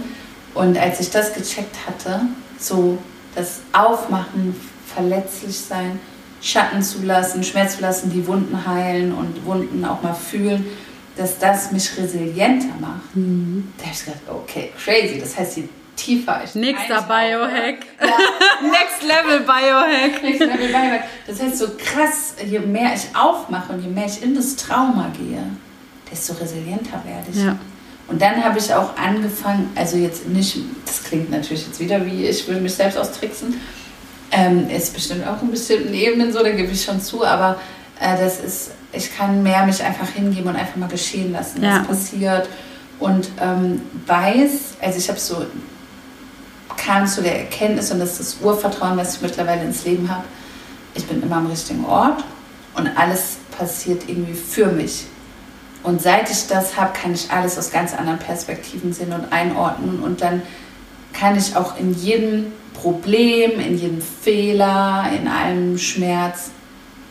Und 0.55 0.79
als 0.79 1.01
ich 1.01 1.11
das 1.11 1.35
gecheckt 1.35 1.77
hatte, 1.89 2.21
so 2.59 2.99
das 3.35 3.61
Aufmachen, 3.73 4.55
verletzlich 4.95 5.59
sein, 5.59 5.99
Schatten 6.41 6.83
zulassen, 6.83 7.45
Schmerz 7.45 7.77
zulassen, 7.77 8.11
die 8.11 8.27
Wunden 8.27 8.67
heilen 8.67 9.13
und 9.13 9.45
Wunden 9.47 9.85
auch 9.85 10.03
mal 10.03 10.15
fühlen, 10.15 10.67
dass 11.17 11.39
das 11.39 11.71
mich 11.73 11.97
resilienter 11.97 12.75
macht. 12.81 13.15
Mhm. 13.15 13.73
Da 13.79 13.85
habe 13.85 13.95
ich 13.95 14.05
gedacht, 14.05 14.23
okay, 14.29 14.73
crazy. 14.83 15.21
Das 15.21 15.39
heißt, 15.39 15.59
je 15.59 15.65
tiefer 15.95 16.43
ich 16.45 16.55
Nächster 16.55 17.03
Biohack. 17.03 17.87
Ja. 18.01 18.07
Next 18.69 19.03
Level 19.03 19.41
Biohack. 19.41 20.23
Next 20.23 20.41
Level 20.41 20.69
Biohack. 20.69 21.05
Das 21.27 21.41
heißt, 21.41 21.59
so 21.59 21.69
krass, 21.77 22.35
je 22.45 22.59
mehr 22.59 22.93
ich 22.95 23.15
aufmache 23.15 23.73
und 23.73 23.83
je 23.83 23.89
mehr 23.89 24.07
ich 24.07 24.23
in 24.23 24.35
das 24.35 24.57
Trauma 24.57 25.13
gehe, 25.17 25.45
desto 26.11 26.33
resilienter 26.35 27.03
werde 27.05 27.31
ich. 27.31 27.45
Ja. 27.45 27.57
Und 28.09 28.21
dann 28.21 28.43
habe 28.43 28.59
ich 28.59 28.73
auch 28.75 28.97
angefangen, 28.97 29.71
also 29.75 29.97
jetzt 29.97 30.27
nicht, 30.29 30.59
das 30.85 31.05
klingt 31.05 31.31
natürlich 31.31 31.67
jetzt 31.67 31.79
wieder 31.79 32.05
wie, 32.05 32.27
ich 32.27 32.47
will 32.49 32.61
mich 32.61 32.75
selbst 32.75 32.99
austricksen, 32.99 33.61
ähm, 34.33 34.69
ist 34.71 34.95
bestimmt 34.95 35.27
auch 35.27 35.41
in 35.43 35.51
bestimmten 35.51 35.95
Ebenen 35.95 36.33
so, 36.33 36.43
da 36.43 36.51
gebe 36.51 36.73
ich 36.73 36.83
schon 36.83 37.01
zu, 37.01 37.25
aber 37.25 37.61
äh, 38.01 38.17
das 38.19 38.41
ist, 38.41 38.71
ich 38.93 39.15
kann 39.17 39.43
mehr 39.43 39.65
mich 39.67 39.83
einfach 39.83 40.09
hingeben 40.09 40.49
und 40.49 40.57
einfach 40.57 40.77
mal 40.77 40.89
geschehen 40.89 41.33
lassen, 41.33 41.63
ja. 41.63 41.81
was 41.81 41.89
passiert. 41.89 42.49
Und 42.99 43.29
ähm, 43.41 43.83
weiß, 44.07 44.77
also 44.81 44.99
ich 44.99 45.09
habe 45.09 45.19
so, 45.21 45.45
kam 46.77 47.07
zu 47.07 47.23
der 47.23 47.41
Erkenntnis 47.41 47.91
und 47.91 48.01
das 48.01 48.19
ist 48.19 48.21
das 48.21 48.37
Urvertrauen, 48.43 48.97
was 48.97 49.17
ich 49.17 49.23
mittlerweile 49.23 49.63
ins 49.63 49.85
Leben 49.85 50.11
habe. 50.11 50.25
Ich 50.95 51.07
bin 51.07 51.23
immer 51.23 51.37
am 51.37 51.47
richtigen 51.47 51.85
Ort 51.85 52.25
und 52.75 52.89
alles 52.97 53.37
passiert 53.57 54.09
irgendwie 54.09 54.35
für 54.35 54.67
mich. 54.67 55.07
Und 55.83 56.01
seit 56.01 56.31
ich 56.31 56.47
das 56.47 56.77
habe, 56.77 56.93
kann 56.93 57.13
ich 57.13 57.31
alles 57.31 57.59
aus 57.59 57.71
ganz 57.71 57.93
anderen 57.93 58.19
Perspektiven 58.19 58.93
sehen 58.93 59.13
und 59.13 59.33
einordnen 59.33 60.03
und 60.03 60.21
dann 60.23 60.43
kann 61.13 61.37
ich 61.37 61.57
auch 61.57 61.77
in 61.77 61.93
jedem 61.95 62.53
Problem, 62.83 63.61
in 63.61 63.79
jedem 63.79 64.03
Fehler, 64.03 65.09
in 65.17 65.29
allem 65.29 65.79
Schmerz, 65.79 66.51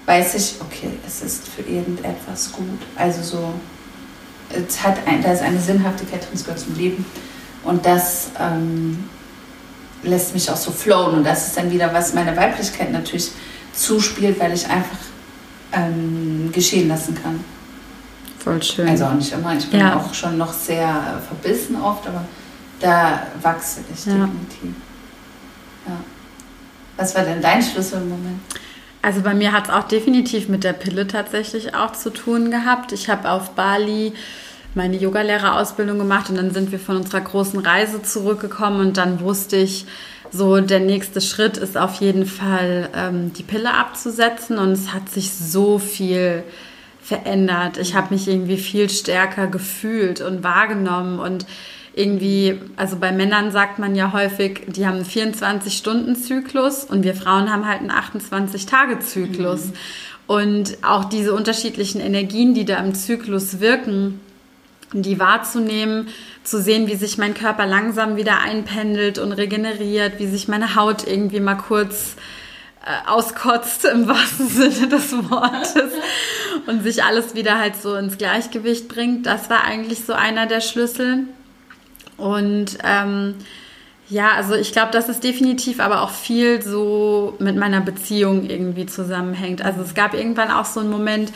weiß 0.06 0.36
ich, 0.36 0.56
okay, 0.60 0.90
es 1.08 1.22
ist 1.22 1.48
für 1.48 1.62
irgendetwas 1.62 2.52
gut. 2.52 2.80
Also 2.98 3.24
so, 3.24 3.54
es 4.50 4.84
hat 4.84 4.98
ein, 5.08 5.24
da 5.24 5.32
ist 5.32 5.42
eine 5.42 5.62
Sinnhaftigkeit 5.62 6.22
drin, 6.22 6.32
es 6.34 6.44
gehört 6.44 6.60
zum 6.60 6.76
Leben. 6.76 7.06
Und 7.64 7.86
das 7.86 8.32
ähm, 8.38 9.06
lässt 10.04 10.34
mich 10.34 10.52
auch 10.52 10.58
so 10.58 10.72
flowen. 10.72 11.20
Und 11.20 11.24
das 11.24 11.48
ist 11.48 11.58
dann 11.58 11.72
wieder, 11.72 11.94
was 11.94 12.14
meine 12.14 12.36
Weiblichkeit 12.36 12.92
natürlich 12.92 13.32
zuspielt, 13.74 14.38
weil 14.42 14.52
ich 14.52 14.66
einfach 14.68 14.98
ähm, 15.72 16.50
geschehen 16.52 16.90
lassen 16.90 17.16
kann. 17.16 17.40
Voll 18.44 18.62
schön. 18.62 18.90
Also 18.90 19.06
auch 19.06 19.14
nicht 19.14 19.32
immer, 19.32 19.56
ich 19.56 19.70
bin 19.70 19.80
ja. 19.80 19.96
auch 19.96 20.14
schon 20.14 20.38
noch 20.38 20.52
sehr 20.52 21.22
verbissen 21.26 21.80
oft, 21.82 22.06
aber 22.08 22.26
da 22.82 23.28
wachse 23.42 23.82
ich 23.94 24.06
ja. 24.06 24.14
definitiv. 24.14 24.76
Ja. 25.88 25.98
Was 26.98 27.16
war 27.16 27.24
denn 27.24 27.42
dein 27.42 27.62
Schlüsselmoment? 27.62 28.40
Also 29.02 29.22
bei 29.22 29.34
mir 29.34 29.52
hat 29.52 29.66
es 29.66 29.74
auch 29.74 29.84
definitiv 29.84 30.48
mit 30.48 30.64
der 30.64 30.74
Pille 30.74 31.08
tatsächlich 31.08 31.74
auch 31.74 31.94
zu 31.94 32.12
tun 32.12 32.52
gehabt. 32.52 32.92
Ich 32.92 33.10
habe 33.10 33.32
auf 33.32 33.52
Bali 33.52 34.14
meine 34.76 34.98
Yogalehrerausbildung 34.98 35.98
gemacht 35.98 36.30
und 36.30 36.38
dann 36.38 36.52
sind 36.52 36.72
wir 36.72 36.80
von 36.80 36.98
unserer 36.98 37.22
großen 37.22 37.60
Reise 37.60 38.04
zurückgekommen 38.04 38.80
und 38.80 38.98
dann 38.98 39.20
wusste 39.20 39.58
ich, 39.58 39.86
so 40.32 40.62
der 40.62 40.80
nächste 40.80 41.20
Schritt 41.20 41.58
ist 41.58 41.78
auf 41.78 41.96
jeden 41.96 42.26
Fall 42.26 42.90
ähm, 42.96 43.34
die 43.34 43.44
Pille 43.44 43.74
abzusetzen 43.74 44.58
und 44.60 44.72
es 44.72 44.94
hat 44.94 45.10
sich 45.10 45.34
so 45.34 45.78
viel 45.78 46.44
verändert. 47.02 47.78
Ich 47.78 47.96
habe 47.96 48.14
mich 48.14 48.28
irgendwie 48.30 48.58
viel 48.58 48.90
stärker 48.90 49.48
gefühlt 49.48 50.22
und 50.22 50.44
wahrgenommen 50.44 51.20
und 51.20 51.46
irgendwie, 51.94 52.60
also 52.78 52.96
bei 52.98 53.12
Männern 53.12 53.52
sagt 53.52 53.80
man 53.80 53.96
ja 53.96 54.14
häufig, 54.14 54.62
die 54.68 54.88
haben 54.88 54.96
einen 54.96 55.06
24-Stunden-Zyklus 55.06 56.86
und 56.86 57.04
wir 57.04 57.16
Frauen 57.16 57.52
haben 57.52 57.68
halt 57.68 57.82
einen 57.82 57.92
28-Tage-Zyklus. 57.92 59.68
Mhm. 59.68 59.74
Und 60.28 60.78
auch 60.82 61.06
diese 61.06 61.34
unterschiedlichen 61.34 62.00
Energien, 62.00 62.54
die 62.54 62.64
da 62.64 62.78
im 62.78 62.96
Zyklus 62.96 63.60
wirken, 63.60 64.22
die 64.94 65.20
wahrzunehmen, 65.20 66.08
zu 66.44 66.62
sehen, 66.62 66.88
wie 66.88 66.96
sich 66.96 67.18
mein 67.18 67.34
Körper 67.34 67.66
langsam 67.66 68.16
wieder 68.16 68.40
einpendelt 68.40 69.20
und 69.20 69.34
regeneriert, 69.34 70.20
wie 70.20 70.28
sich 70.28 70.48
meine 70.48 70.76
Haut 70.76 71.06
irgendwie 71.06 71.40
mal 71.40 71.56
kurz 71.56 72.16
äh, 72.86 73.10
auskotzt 73.10 73.86
im 73.86 74.08
wahrsten 74.08 74.48
Sinne 74.50 74.88
des 74.88 75.12
Wortes 75.30 75.92
und 76.68 76.82
sich 76.84 77.04
alles 77.04 77.36
wieder 77.36 77.60
halt 77.60 77.76
so 77.76 77.96
ins 77.96 78.18
Gleichgewicht 78.18 78.88
bringt. 78.88 79.26
Das 79.26 79.50
war 79.50 79.64
eigentlich 79.64 80.06
so 80.06 80.14
einer 80.14 80.46
der 80.46 80.62
Schlüssel. 80.62 81.28
Und 82.22 82.78
ähm, 82.84 83.36
ja, 84.10 84.34
also 84.36 84.56
ich 84.56 84.74
glaube, 84.74 84.92
dass 84.92 85.10
es 85.10 85.20
definitiv 85.20 85.80
aber 85.80 86.02
auch 86.02 86.12
viel 86.12 86.62
so 86.62 87.36
mit 87.40 87.56
meiner 87.56 87.82
Beziehung 87.82 88.50
irgendwie 88.50 88.86
zusammenhängt. 88.86 89.64
Also 89.64 89.82
es 89.82 89.94
gab 89.94 90.14
irgendwann 90.14 90.52
auch 90.52 90.66
so 90.66 90.82
einen 90.82 90.92
Moment, 90.92 91.32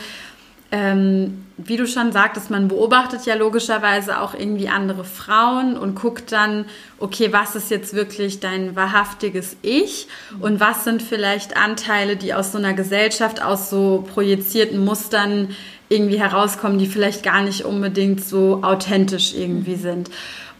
ähm, 0.72 1.44
wie 1.56 1.76
du 1.76 1.86
schon 1.86 2.12
sagtest, 2.12 2.50
man 2.50 2.68
beobachtet 2.68 3.24
ja 3.24 3.34
logischerweise 3.34 4.20
auch 4.20 4.34
irgendwie 4.34 4.68
andere 4.68 5.04
Frauen 5.04 5.78
und 5.78 5.94
guckt 5.94 6.32
dann, 6.32 6.66
okay, 6.98 7.32
was 7.32 7.56
ist 7.56 7.70
jetzt 7.70 7.94
wirklich 7.94 8.40
dein 8.40 8.76
wahrhaftiges 8.76 9.56
Ich 9.62 10.06
und 10.40 10.60
was 10.60 10.84
sind 10.84 11.02
vielleicht 11.02 11.56
Anteile, 11.56 12.16
die 12.16 12.34
aus 12.34 12.52
so 12.52 12.58
einer 12.58 12.74
Gesellschaft, 12.74 13.40
aus 13.42 13.70
so 13.70 14.04
projizierten 14.12 14.84
Mustern 14.84 15.48
irgendwie 15.88 16.18
herauskommen, 16.18 16.78
die 16.78 16.86
vielleicht 16.86 17.22
gar 17.22 17.42
nicht 17.42 17.64
unbedingt 17.64 18.22
so 18.22 18.62
authentisch 18.62 19.34
irgendwie 19.34 19.76
sind. 19.76 20.10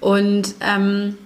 Und 0.00 0.54
ähm, 0.60 1.16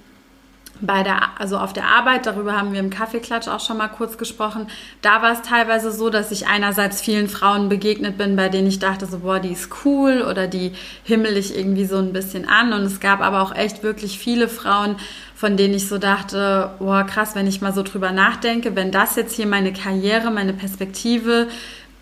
bei 0.81 1.03
der, 1.03 1.39
also 1.39 1.59
auf 1.59 1.73
der 1.73 1.85
Arbeit, 1.85 2.27
darüber 2.27 2.57
haben 2.57 2.73
wir 2.73 2.81
im 2.81 2.91
Kaffeeklatsch 2.91 3.49
auch 3.49 3.61
schon 3.61 3.77
mal 3.77 3.89
kurz 3.89 4.17
gesprochen, 4.17 4.67
da 5.03 5.23
war 5.23 5.33
es 5.33 5.43
teilweise 5.43 5.93
so, 5.93 6.11
dass 6.11 6.31
ich 6.31 6.47
einerseits 6.47 7.01
vielen 7.01 7.29
Frauen 7.29 7.69
begegnet 7.69 8.17
bin, 8.17 8.37
bei 8.37 8.49
denen 8.49 8.67
ich 8.67 8.79
dachte, 8.79 9.07
so, 9.07 9.19
boah, 9.19 9.41
die 9.41 9.53
ist 9.53 9.69
cool 9.85 10.25
oder 10.29 10.47
die 10.47 10.73
himmel 11.05 11.37
ich 11.37 11.57
irgendwie 11.57 11.85
so 11.85 11.99
ein 11.99 12.13
bisschen 12.13 12.49
an. 12.49 12.73
Und 12.73 12.83
es 12.83 13.01
gab 13.01 13.21
aber 13.21 13.43
auch 13.43 13.55
echt 13.55 13.83
wirklich 13.83 14.19
viele 14.19 14.49
Frauen, 14.49 14.97
von 15.35 15.57
denen 15.57 15.75
ich 15.75 15.89
so 15.89 15.99
dachte, 15.99 16.71
boah, 16.79 17.05
krass, 17.05 17.35
wenn 17.35 17.47
ich 17.47 17.61
mal 17.61 17.75
so 17.75 17.83
drüber 17.83 18.13
nachdenke, 18.13 18.75
wenn 18.77 18.91
das 18.91 19.17
jetzt 19.17 19.35
hier 19.35 19.47
meine 19.47 19.73
Karriere, 19.73 20.31
meine 20.31 20.53
Perspektive 20.53 21.49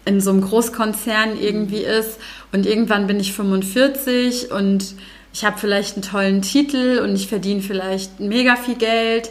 in 0.04 0.20
so 0.20 0.30
einem 0.30 0.40
Großkonzern 0.40 1.38
irgendwie 1.38 1.82
ist 1.82 2.18
und 2.52 2.64
irgendwann 2.64 3.06
bin 3.06 3.20
ich 3.20 3.34
45 3.34 4.50
und 4.50 4.94
ich 5.38 5.44
habe 5.44 5.56
vielleicht 5.56 5.94
einen 5.94 6.02
tollen 6.02 6.42
Titel 6.42 6.98
und 7.00 7.14
ich 7.14 7.28
verdiene 7.28 7.60
vielleicht 7.60 8.18
mega 8.18 8.56
viel 8.56 8.74
Geld 8.74 9.30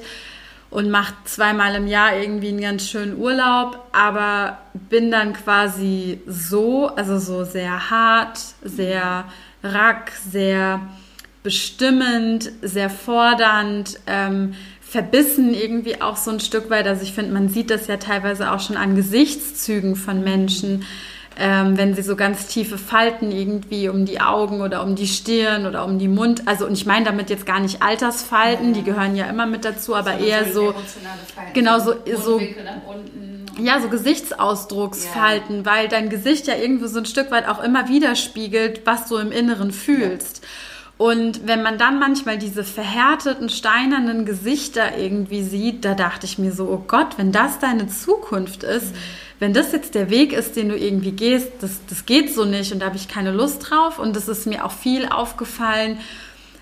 und 0.70 0.90
mache 0.90 1.14
zweimal 1.26 1.76
im 1.76 1.86
Jahr 1.86 2.18
irgendwie 2.18 2.48
einen 2.48 2.62
ganz 2.62 2.90
schönen 2.90 3.18
Urlaub, 3.18 3.78
aber 3.92 4.58
bin 4.90 5.12
dann 5.12 5.34
quasi 5.34 6.22
so, 6.26 6.88
also 6.88 7.20
so 7.20 7.44
sehr 7.44 7.90
hart, 7.90 8.40
sehr 8.64 9.26
rack, 9.62 10.14
sehr 10.32 10.80
bestimmend, 11.44 12.54
sehr 12.62 12.90
fordernd, 12.90 14.00
ähm, 14.08 14.54
verbissen 14.80 15.54
irgendwie 15.54 16.02
auch 16.02 16.16
so 16.16 16.32
ein 16.32 16.40
Stück 16.40 16.70
weit. 16.70 16.88
Also 16.88 17.04
ich 17.04 17.12
finde, 17.12 17.34
man 17.34 17.50
sieht 17.50 17.70
das 17.70 17.88
ja 17.88 17.98
teilweise 17.98 18.54
auch 18.54 18.62
schon 18.62 18.78
an 18.78 18.96
Gesichtszügen 18.96 19.98
von 19.98 20.24
Menschen 20.24 20.86
ähm, 21.38 21.78
wenn 21.78 21.94
sie 21.94 22.02
so 22.02 22.16
ganz 22.16 22.48
tiefe 22.48 22.78
Falten 22.78 23.32
irgendwie 23.32 23.90
um 23.90 24.06
die 24.06 24.20
Augen 24.20 24.62
oder 24.62 24.84
um 24.84 24.96
die 24.96 25.08
Stirn 25.08 25.66
oder 25.66 25.86
um 25.86 26.00
die 26.00 26.08
Mund, 26.08 26.48
also 26.48 26.66
und 26.66 26.74
ich 26.74 26.86
meine 26.86 27.06
damit 27.06 27.30
jetzt 27.30 27.46
gar 27.46 27.60
nicht 27.60 27.82
Altersfalten, 27.82 28.70
ja, 28.70 28.74
die 28.74 28.84
gehören 28.84 29.16
ja 29.16 29.26
immer 29.26 29.46
mit 29.46 29.64
dazu, 29.64 29.96
aber 29.96 30.18
so 30.18 30.26
eher 30.26 30.52
so, 30.52 30.74
genau 31.54 31.80
so, 31.80 31.94
so 32.16 32.42
ja, 33.60 33.82
so 33.82 33.90
Gesichtsausdrucksfalten, 33.90 35.58
ja. 35.58 35.66
weil 35.66 35.88
dein 35.88 36.10
Gesicht 36.10 36.48
ja 36.48 36.56
irgendwo 36.56 36.88
so 36.88 37.00
ein 37.00 37.06
Stück 37.06 37.32
weit 37.32 37.48
auch 37.48 37.64
immer 37.64 37.88
widerspiegelt, 37.88 38.82
was 38.86 39.08
du 39.08 39.18
im 39.18 39.32
Inneren 39.32 39.72
fühlst. 39.72 40.44
Ja. 40.44 40.50
Und 40.98 41.46
wenn 41.46 41.62
man 41.62 41.78
dann 41.78 42.00
manchmal 42.00 42.38
diese 42.40 42.64
verhärteten, 42.64 43.50
steinernen 43.50 44.26
Gesichter 44.26 44.98
irgendwie 44.98 45.44
sieht, 45.44 45.86
da 45.86 45.94
dachte 45.94 46.26
ich 46.26 46.40
mir 46.40 46.52
so, 46.52 46.68
oh 46.68 46.84
Gott, 46.88 47.18
wenn 47.18 47.32
das 47.32 47.60
deine 47.60 47.88
Zukunft 47.88 48.64
ist, 48.64 48.94
mhm 48.94 49.00
wenn 49.40 49.54
das 49.54 49.72
jetzt 49.72 49.94
der 49.94 50.10
Weg 50.10 50.34
ist, 50.34 50.56
den 50.56 50.70
du 50.70 50.78
irgendwie 50.78 51.12
gehst, 51.12 51.52
das, 51.62 51.80
das 51.88 52.06
geht 52.06 52.34
so 52.34 52.46
nicht 52.46 52.72
und 52.74 52.80
da 52.80 52.88
habe 52.88 52.98
ich 52.98 53.08
keine 53.08 53.32
Lust 53.32 53.70
drauf. 53.70 54.00
Und 54.00 54.16
es 54.16 54.28
ist 54.28 54.48
mir 54.48 54.66
auch 54.66 54.72
viel 54.72 55.08
aufgefallen, 55.08 56.00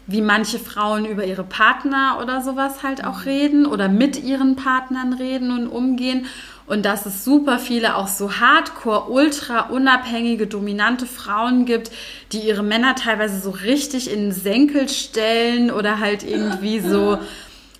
wie 0.07 0.21
manche 0.21 0.59
Frauen 0.59 1.05
über 1.05 1.25
ihre 1.25 1.43
Partner 1.43 2.19
oder 2.21 2.41
sowas 2.41 2.83
halt 2.83 3.03
auch 3.03 3.25
reden 3.25 3.65
oder 3.65 3.87
mit 3.87 4.21
ihren 4.21 4.55
Partnern 4.55 5.13
reden 5.13 5.51
und 5.51 5.67
umgehen. 5.67 6.25
Und 6.67 6.85
dass 6.85 7.05
es 7.05 7.23
super 7.23 7.59
viele 7.59 7.95
auch 7.95 8.07
so 8.07 8.39
hardcore, 8.39 9.09
ultra 9.11 9.69
unabhängige, 9.69 10.47
dominante 10.47 11.05
Frauen 11.05 11.65
gibt, 11.65 11.91
die 12.31 12.39
ihre 12.39 12.63
Männer 12.63 12.95
teilweise 12.95 13.39
so 13.39 13.51
richtig 13.51 14.11
in 14.11 14.21
den 14.21 14.31
Senkel 14.31 14.89
stellen 14.89 15.69
oder 15.69 15.99
halt 15.99 16.23
irgendwie 16.23 16.79
so 16.79 17.19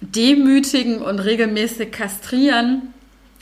demütigen 0.02 1.02
und 1.02 1.20
regelmäßig 1.20 1.92
kastrieren 1.92 2.94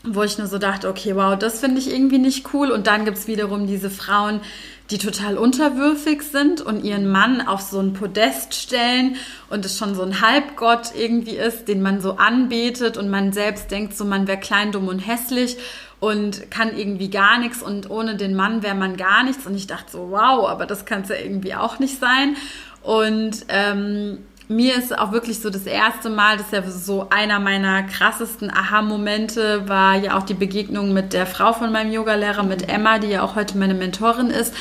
wo 0.06 0.22
ich 0.24 0.38
nur 0.38 0.48
so 0.48 0.58
dachte, 0.58 0.90
okay, 0.90 1.16
wow, 1.16 1.38
das 1.38 1.62
finde 1.62 1.80
ich 1.80 1.90
irgendwie 1.90 2.18
nicht 2.18 2.54
cool. 2.54 2.72
Und 2.72 2.88
dann 2.88 3.06
gibt 3.06 3.18
es 3.18 3.28
wiederum 3.28 3.68
diese 3.68 3.90
Frauen, 3.90 4.42
die 4.90 4.98
total 4.98 5.38
unterwürfig 5.38 6.24
sind 6.24 6.62
und 6.62 6.84
ihren 6.84 7.10
Mann 7.10 7.42
auf 7.42 7.62
so 7.62 7.80
ein 7.80 7.94
Podest 7.94 8.54
stellen 8.54 9.16
und 9.50 9.66
es 9.66 9.78
schon 9.78 9.96
so 9.96 10.04
ein 10.04 10.22
Halbgott 10.22 10.92
irgendwie 10.96 11.38
ist, 11.38 11.68
den 11.68 11.82
man 11.82 12.02
so 12.02 12.18
anbetet 12.18 12.98
und 12.98 13.10
man 13.10 13.32
selbst 13.32 13.72
denkt 13.72 13.96
so, 13.96 14.06
man 14.06 14.28
wäre 14.28 14.40
klein, 14.40 14.72
dumm 14.72 14.88
und 14.90 15.00
hässlich 15.00 15.58
und 16.00 16.52
kann 16.52 16.78
irgendwie 16.78 17.10
gar 17.10 17.40
nichts 17.40 17.64
und 17.64 17.90
ohne 17.90 18.18
den 18.18 18.36
Mann 18.36 18.62
wäre 18.62 18.76
man 18.76 18.98
gar 18.98 19.24
nichts. 19.24 19.46
Und 19.46 19.56
ich 19.56 19.68
dachte 19.68 19.90
so, 19.90 20.12
wow, 20.12 20.50
aber 20.50 20.66
das 20.66 20.86
kann 20.86 21.04
es 21.04 21.10
ja 21.10 21.16
irgendwie 21.16 21.56
auch 21.56 21.80
nicht 21.80 21.98
sein. 21.98 22.36
Und 22.82 23.46
ähm, 23.48 24.18
mir 24.56 24.76
ist 24.76 24.98
auch 24.98 25.12
wirklich 25.12 25.40
so 25.40 25.50
das 25.50 25.66
erste 25.66 26.10
Mal, 26.10 26.38
das 26.38 26.48
ist 26.48 26.54
ja 26.54 26.70
so 26.70 27.10
einer 27.10 27.40
meiner 27.40 27.84
krassesten 27.84 28.52
Aha-Momente, 28.52 29.68
war 29.68 29.96
ja 29.96 30.18
auch 30.18 30.24
die 30.24 30.34
Begegnung 30.34 30.94
mit 30.94 31.14
der 31.14 31.26
Frau 31.26 31.54
von 31.54 31.72
meinem 31.72 31.92
Yogalehrer, 31.92 32.44
mit 32.44 32.70
Emma, 32.70 33.00
die 33.00 33.08
ja 33.08 33.24
auch 33.24 33.36
heute 33.36 33.58
meine 33.58 33.74
Mentorin 33.74 34.30
ist, 34.30 34.54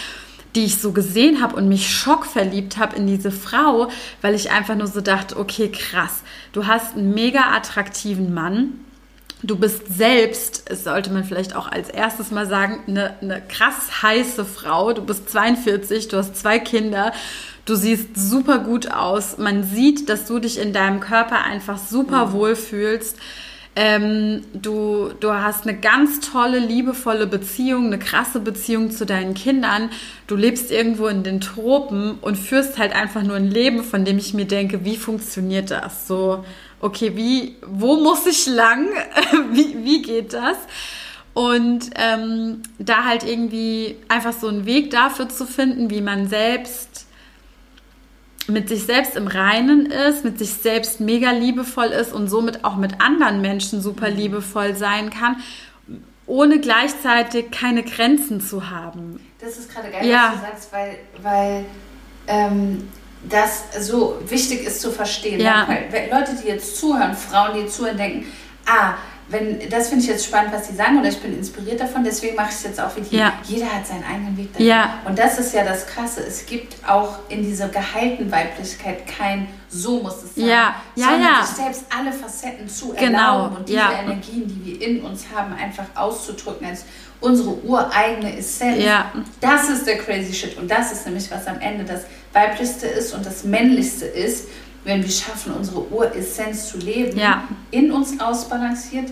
die 0.54 0.64
ich 0.64 0.80
so 0.80 0.92
gesehen 0.92 1.42
habe 1.42 1.56
und 1.56 1.68
mich 1.68 1.90
schockverliebt 1.90 2.76
habe 2.76 2.96
in 2.96 3.06
diese 3.06 3.30
Frau, 3.30 3.88
weil 4.20 4.34
ich 4.34 4.50
einfach 4.50 4.74
nur 4.74 4.86
so 4.86 5.00
dachte, 5.00 5.38
okay, 5.38 5.70
krass, 5.70 6.22
du 6.52 6.66
hast 6.66 6.96
einen 6.96 7.14
mega 7.14 7.54
attraktiven 7.54 8.34
Mann. 8.34 8.80
Du 9.44 9.56
bist 9.56 9.96
selbst, 9.96 10.70
es 10.70 10.84
sollte 10.84 11.10
man 11.10 11.24
vielleicht 11.24 11.56
auch 11.56 11.66
als 11.66 11.88
erstes 11.88 12.30
mal 12.30 12.46
sagen, 12.46 12.78
eine, 12.86 13.20
eine 13.20 13.42
krass 13.42 14.02
heiße 14.02 14.44
Frau. 14.44 14.92
Du 14.92 15.02
bist 15.02 15.30
42, 15.30 16.06
du 16.08 16.18
hast 16.18 16.36
zwei 16.36 16.60
Kinder 16.60 17.12
Du 17.64 17.76
siehst 17.76 18.16
super 18.16 18.58
gut 18.58 18.90
aus. 18.90 19.38
Man 19.38 19.62
sieht, 19.62 20.08
dass 20.08 20.26
du 20.26 20.38
dich 20.40 20.58
in 20.58 20.72
deinem 20.72 21.00
Körper 21.00 21.44
einfach 21.44 21.78
super 21.78 22.26
mhm. 22.26 22.32
wohl 22.32 22.56
fühlst. 22.56 23.16
Ähm, 23.74 24.42
du, 24.52 25.12
du 25.20 25.32
hast 25.32 25.66
eine 25.66 25.78
ganz 25.78 26.20
tolle, 26.20 26.58
liebevolle 26.58 27.26
Beziehung, 27.26 27.86
eine 27.86 27.98
krasse 27.98 28.40
Beziehung 28.40 28.90
zu 28.90 29.06
deinen 29.06 29.34
Kindern. 29.34 29.90
Du 30.26 30.36
lebst 30.36 30.70
irgendwo 30.70 31.06
in 31.06 31.22
den 31.22 31.40
Tropen 31.40 32.18
und 32.20 32.36
führst 32.36 32.78
halt 32.78 32.94
einfach 32.94 33.22
nur 33.22 33.36
ein 33.36 33.50
Leben, 33.50 33.82
von 33.82 34.04
dem 34.04 34.18
ich 34.18 34.34
mir 34.34 34.44
denke, 34.44 34.84
wie 34.84 34.96
funktioniert 34.96 35.70
das? 35.70 36.06
So, 36.06 36.44
okay, 36.80 37.12
wie, 37.16 37.56
wo 37.66 37.96
muss 37.96 38.26
ich 38.26 38.46
lang? 38.46 38.88
wie, 39.52 39.82
wie 39.84 40.02
geht 40.02 40.34
das? 40.34 40.56
Und 41.32 41.90
ähm, 41.94 42.60
da 42.78 43.04
halt 43.04 43.22
irgendwie 43.24 43.96
einfach 44.08 44.34
so 44.34 44.48
einen 44.48 44.66
Weg 44.66 44.90
dafür 44.90 45.30
zu 45.30 45.46
finden, 45.46 45.88
wie 45.88 46.02
man 46.02 46.28
selbst 46.28 47.06
mit 48.48 48.68
sich 48.68 48.84
selbst 48.84 49.16
im 49.16 49.26
Reinen 49.26 49.86
ist, 49.86 50.24
mit 50.24 50.38
sich 50.38 50.54
selbst 50.54 51.00
mega 51.00 51.30
liebevoll 51.30 51.86
ist 51.86 52.12
und 52.12 52.28
somit 52.28 52.64
auch 52.64 52.76
mit 52.76 53.00
anderen 53.00 53.40
Menschen 53.40 53.80
super 53.80 54.10
mhm. 54.10 54.16
liebevoll 54.16 54.74
sein 54.74 55.10
kann, 55.10 55.36
ohne 56.26 56.60
gleichzeitig 56.60 57.50
keine 57.50 57.82
Grenzen 57.82 58.40
zu 58.40 58.70
haben. 58.70 59.20
Das 59.40 59.58
ist 59.58 59.72
gerade 59.72 59.90
geil, 59.90 60.06
ja. 60.06 60.32
was 60.32 60.40
du 60.40 60.46
sagst, 60.46 60.72
weil, 60.72 60.98
weil 61.22 61.64
ähm, 62.26 62.88
das 63.28 63.64
so 63.80 64.18
wichtig 64.26 64.64
ist 64.64 64.80
zu 64.80 64.90
verstehen. 64.90 65.40
Ja. 65.40 65.66
Weil 65.68 66.08
Leute, 66.10 66.36
die 66.42 66.48
jetzt 66.48 66.76
zuhören, 66.76 67.14
Frauen, 67.14 67.54
die 67.54 67.66
zuhören, 67.66 67.96
denken, 67.96 68.26
ah, 68.66 68.94
wenn, 69.28 69.68
das 69.70 69.88
finde 69.88 70.04
ich 70.04 70.10
jetzt 70.10 70.26
spannend, 70.26 70.52
was 70.52 70.68
sie 70.68 70.74
sagen, 70.74 70.98
oder 70.98 71.08
ich 71.08 71.20
bin 71.20 71.36
inspiriert 71.36 71.80
davon, 71.80 72.04
deswegen 72.04 72.36
mache 72.36 72.50
ich 72.50 72.56
es 72.56 72.62
jetzt 72.64 72.80
auch 72.80 72.94
wie 72.96 73.00
die. 73.00 73.16
Ja. 73.16 73.32
Jeder 73.44 73.66
hat 73.66 73.86
seinen 73.86 74.04
eigenen 74.04 74.36
Weg 74.36 74.52
dahin. 74.52 74.66
Ja. 74.66 74.98
Und 75.04 75.18
das 75.18 75.38
ist 75.38 75.54
ja 75.54 75.64
das 75.64 75.86
Krasse. 75.86 76.22
Es 76.26 76.44
gibt 76.44 76.76
auch 76.86 77.18
in 77.28 77.42
dieser 77.42 77.68
geheilten 77.68 78.30
Weiblichkeit 78.30 79.06
kein 79.06 79.48
so 79.72 80.02
muss 80.02 80.22
es 80.22 80.34
sein, 80.34 80.46
ja. 80.46 80.74
Ja, 80.94 81.04
sondern 81.04 81.22
ja. 81.22 81.46
sich 81.46 81.56
selbst 81.56 81.84
alle 81.88 82.12
Facetten 82.12 82.68
zu 82.68 82.88
genau. 82.92 83.04
erlauben 83.04 83.56
und 83.56 83.68
diese 83.68 83.78
ja. 83.78 84.02
Energien, 84.02 84.46
die 84.46 84.66
wir 84.66 84.86
in 84.86 85.00
uns 85.02 85.24
haben, 85.34 85.54
einfach 85.54 85.84
auszudrücken 85.94 86.66
als 86.66 86.84
unsere 87.20 87.54
ureigene 87.64 88.36
Essenz. 88.36 88.84
Ja. 88.84 89.10
Das 89.40 89.70
ist 89.70 89.86
der 89.86 89.96
crazy 89.98 90.34
shit 90.34 90.58
und 90.58 90.70
das 90.70 90.92
ist 90.92 91.06
nämlich, 91.06 91.30
was 91.30 91.46
am 91.46 91.58
Ende 91.60 91.84
das 91.84 92.02
weiblichste 92.34 92.86
ist 92.86 93.14
und 93.14 93.24
das 93.24 93.44
männlichste 93.44 94.04
ist 94.04 94.48
wenn 94.84 95.02
wir 95.02 95.10
schaffen, 95.10 95.52
unsere 95.54 95.86
Uressenz 95.92 96.70
zu 96.70 96.78
leben, 96.78 97.18
ja. 97.18 97.44
in 97.70 97.92
uns 97.92 98.18
ausbalanciert, 98.18 99.10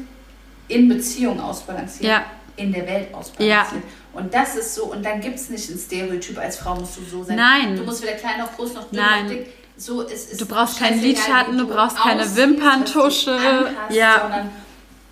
in 0.68 0.88
Beziehung 0.88 1.40
ausbalanciert, 1.40 2.10
ja. 2.10 2.24
in 2.56 2.72
der 2.72 2.86
Welt 2.86 3.14
ausbalanciert. 3.14 3.82
Ja. 3.82 3.88
Und 4.12 4.34
das 4.34 4.56
ist 4.56 4.74
so, 4.74 4.86
und 4.86 5.04
dann 5.04 5.20
gibt 5.20 5.36
es 5.36 5.48
nicht 5.50 5.70
ein 5.70 5.78
Stereotyp, 5.78 6.38
als 6.38 6.56
Frau 6.56 6.74
musst 6.74 6.96
du 6.96 7.04
so 7.04 7.22
sein. 7.22 7.36
Nein. 7.36 7.76
Du 7.76 7.84
musst 7.84 8.02
weder 8.02 8.14
klein 8.14 8.38
noch 8.38 8.54
groß 8.56 8.74
noch 8.74 8.90
dünn 8.90 9.00
noch 9.00 9.28
dick. 9.28 9.52
So, 9.76 10.02
es 10.02 10.26
ist 10.26 10.40
du 10.40 10.46
brauchst 10.46 10.78
keinen 10.78 11.00
Lidschatten, 11.00 11.56
du 11.56 11.66
brauchst 11.66 11.96
keine 11.96 12.36
Wimperntusche. 12.36 13.70
ja. 13.90 14.20
Sondern 14.20 14.50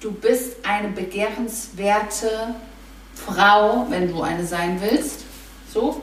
du 0.01 0.13
bist 0.13 0.57
eine 0.63 0.89
begehrenswerte 0.89 2.55
Frau, 3.15 3.87
wenn 3.89 4.11
du 4.11 4.21
eine 4.21 4.45
sein 4.45 4.79
willst. 4.81 5.25
So. 5.73 6.03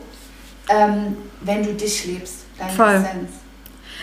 Ähm, 0.67 1.15
wenn 1.41 1.63
du 1.63 1.73
dich 1.73 2.05
lebst, 2.05 2.45
deine 2.57 2.71
Voll. 2.71 2.95
Essenz. 2.95 3.29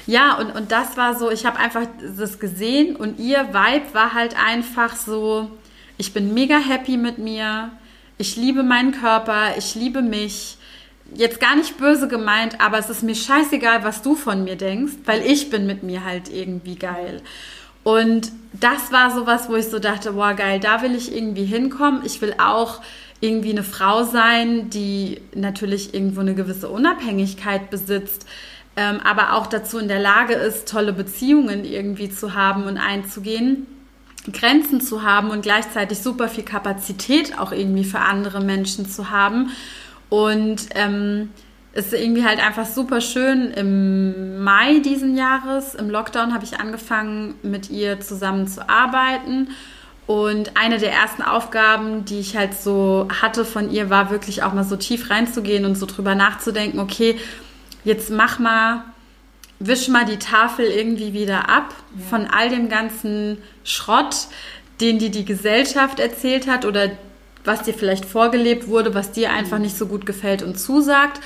Ja, 0.06 0.38
und, 0.38 0.54
und 0.54 0.72
das 0.72 0.96
war 0.96 1.16
so, 1.16 1.30
ich 1.30 1.46
habe 1.46 1.58
einfach 1.58 1.86
das 2.16 2.38
gesehen 2.38 2.96
und 2.96 3.20
ihr 3.20 3.48
Vibe 3.48 3.94
war 3.94 4.14
halt 4.14 4.36
einfach 4.36 4.96
so, 4.96 5.50
ich 5.96 6.12
bin 6.12 6.34
mega 6.34 6.58
happy 6.58 6.96
mit 6.96 7.18
mir, 7.18 7.70
ich 8.18 8.36
liebe 8.36 8.62
meinen 8.62 8.92
Körper, 8.92 9.56
ich 9.56 9.74
liebe 9.74 10.02
mich. 10.02 10.56
Jetzt 11.14 11.40
gar 11.40 11.56
nicht 11.56 11.76
böse 11.76 12.08
gemeint, 12.08 12.60
aber 12.60 12.78
es 12.78 12.88
ist 12.88 13.02
mir 13.02 13.14
scheißegal, 13.14 13.84
was 13.84 14.00
du 14.00 14.14
von 14.14 14.44
mir 14.44 14.56
denkst, 14.56 14.94
weil 15.04 15.20
ich 15.26 15.50
bin 15.50 15.66
mit 15.66 15.82
mir 15.82 16.04
halt 16.04 16.30
irgendwie 16.32 16.76
geil. 16.76 17.20
Und 17.84 18.32
das 18.52 18.92
war 18.92 19.10
sowas, 19.10 19.48
wo 19.48 19.56
ich 19.56 19.66
so 19.66 19.78
dachte, 19.78 20.12
boah, 20.12 20.34
geil, 20.34 20.60
da 20.60 20.80
will 20.82 20.94
ich 20.94 21.14
irgendwie 21.14 21.44
hinkommen. 21.44 22.02
Ich 22.04 22.22
will 22.22 22.34
auch 22.38 22.80
irgendwie 23.20 23.50
eine 23.50 23.62
Frau 23.62 24.04
sein, 24.04 24.70
die 24.70 25.20
natürlich 25.34 25.92
irgendwo 25.94 26.20
eine 26.20 26.34
gewisse 26.34 26.68
Unabhängigkeit 26.68 27.70
besitzt, 27.70 28.26
ähm, 28.76 29.00
aber 29.04 29.34
auch 29.34 29.46
dazu 29.46 29.78
in 29.78 29.88
der 29.88 30.00
Lage 30.00 30.34
ist, 30.34 30.68
tolle 30.68 30.92
Beziehungen 30.92 31.64
irgendwie 31.64 32.10
zu 32.10 32.34
haben 32.34 32.64
und 32.64 32.78
einzugehen, 32.78 33.66
Grenzen 34.32 34.80
zu 34.80 35.02
haben 35.02 35.30
und 35.30 35.42
gleichzeitig 35.42 35.98
super 35.98 36.28
viel 36.28 36.44
Kapazität 36.44 37.38
auch 37.38 37.52
irgendwie 37.52 37.84
für 37.84 37.98
andere 37.98 38.40
Menschen 38.40 38.88
zu 38.88 39.10
haben. 39.10 39.50
Und 40.08 40.68
ähm, 40.74 41.30
es 41.72 41.86
ist 41.86 42.00
irgendwie 42.00 42.24
halt 42.24 42.38
einfach 42.38 42.66
super 42.66 43.00
schön. 43.00 43.50
Im 43.50 44.42
Mai 44.42 44.78
diesen 44.78 45.16
Jahres, 45.16 45.74
im 45.74 45.90
Lockdown, 45.90 46.34
habe 46.34 46.44
ich 46.44 46.60
angefangen, 46.60 47.34
mit 47.42 47.70
ihr 47.70 48.00
zusammen 48.00 48.46
zu 48.46 48.68
arbeiten. 48.68 49.48
Und 50.06 50.56
eine 50.56 50.78
der 50.78 50.92
ersten 50.92 51.22
Aufgaben, 51.22 52.04
die 52.04 52.20
ich 52.20 52.36
halt 52.36 52.54
so 52.54 53.08
hatte 53.22 53.44
von 53.44 53.70
ihr, 53.70 53.88
war 53.88 54.10
wirklich 54.10 54.42
auch 54.42 54.52
mal 54.52 54.64
so 54.64 54.76
tief 54.76 55.10
reinzugehen 55.10 55.64
und 55.64 55.76
so 55.76 55.86
drüber 55.86 56.14
nachzudenken, 56.14 56.78
okay, 56.80 57.16
jetzt 57.84 58.10
mach 58.10 58.38
mal, 58.38 58.84
wisch 59.58 59.88
mal 59.88 60.04
die 60.04 60.18
Tafel 60.18 60.66
irgendwie 60.66 61.12
wieder 61.12 61.48
ab 61.48 61.74
ja. 61.96 62.04
von 62.08 62.26
all 62.26 62.48
dem 62.48 62.68
ganzen 62.68 63.38
Schrott, 63.64 64.28
den 64.80 64.98
dir 64.98 65.10
die 65.10 65.24
Gesellschaft 65.24 66.00
erzählt 66.00 66.48
hat 66.48 66.64
oder 66.64 66.90
was 67.44 67.62
dir 67.62 67.74
vielleicht 67.74 68.04
vorgelebt 68.04 68.68
wurde, 68.68 68.94
was 68.94 69.12
dir 69.12 69.32
einfach 69.32 69.58
nicht 69.58 69.76
so 69.76 69.86
gut 69.86 70.06
gefällt 70.06 70.42
und 70.42 70.58
zusagt. 70.58 71.20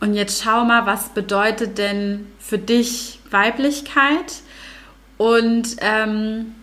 Und 0.00 0.14
jetzt 0.14 0.42
schau 0.42 0.64
mal, 0.64 0.86
was 0.86 1.10
bedeutet 1.10 1.78
denn 1.78 2.26
für 2.38 2.58
dich 2.58 3.20
Weiblichkeit? 3.30 4.42
Und 5.16 5.76
ähm, 5.80 6.54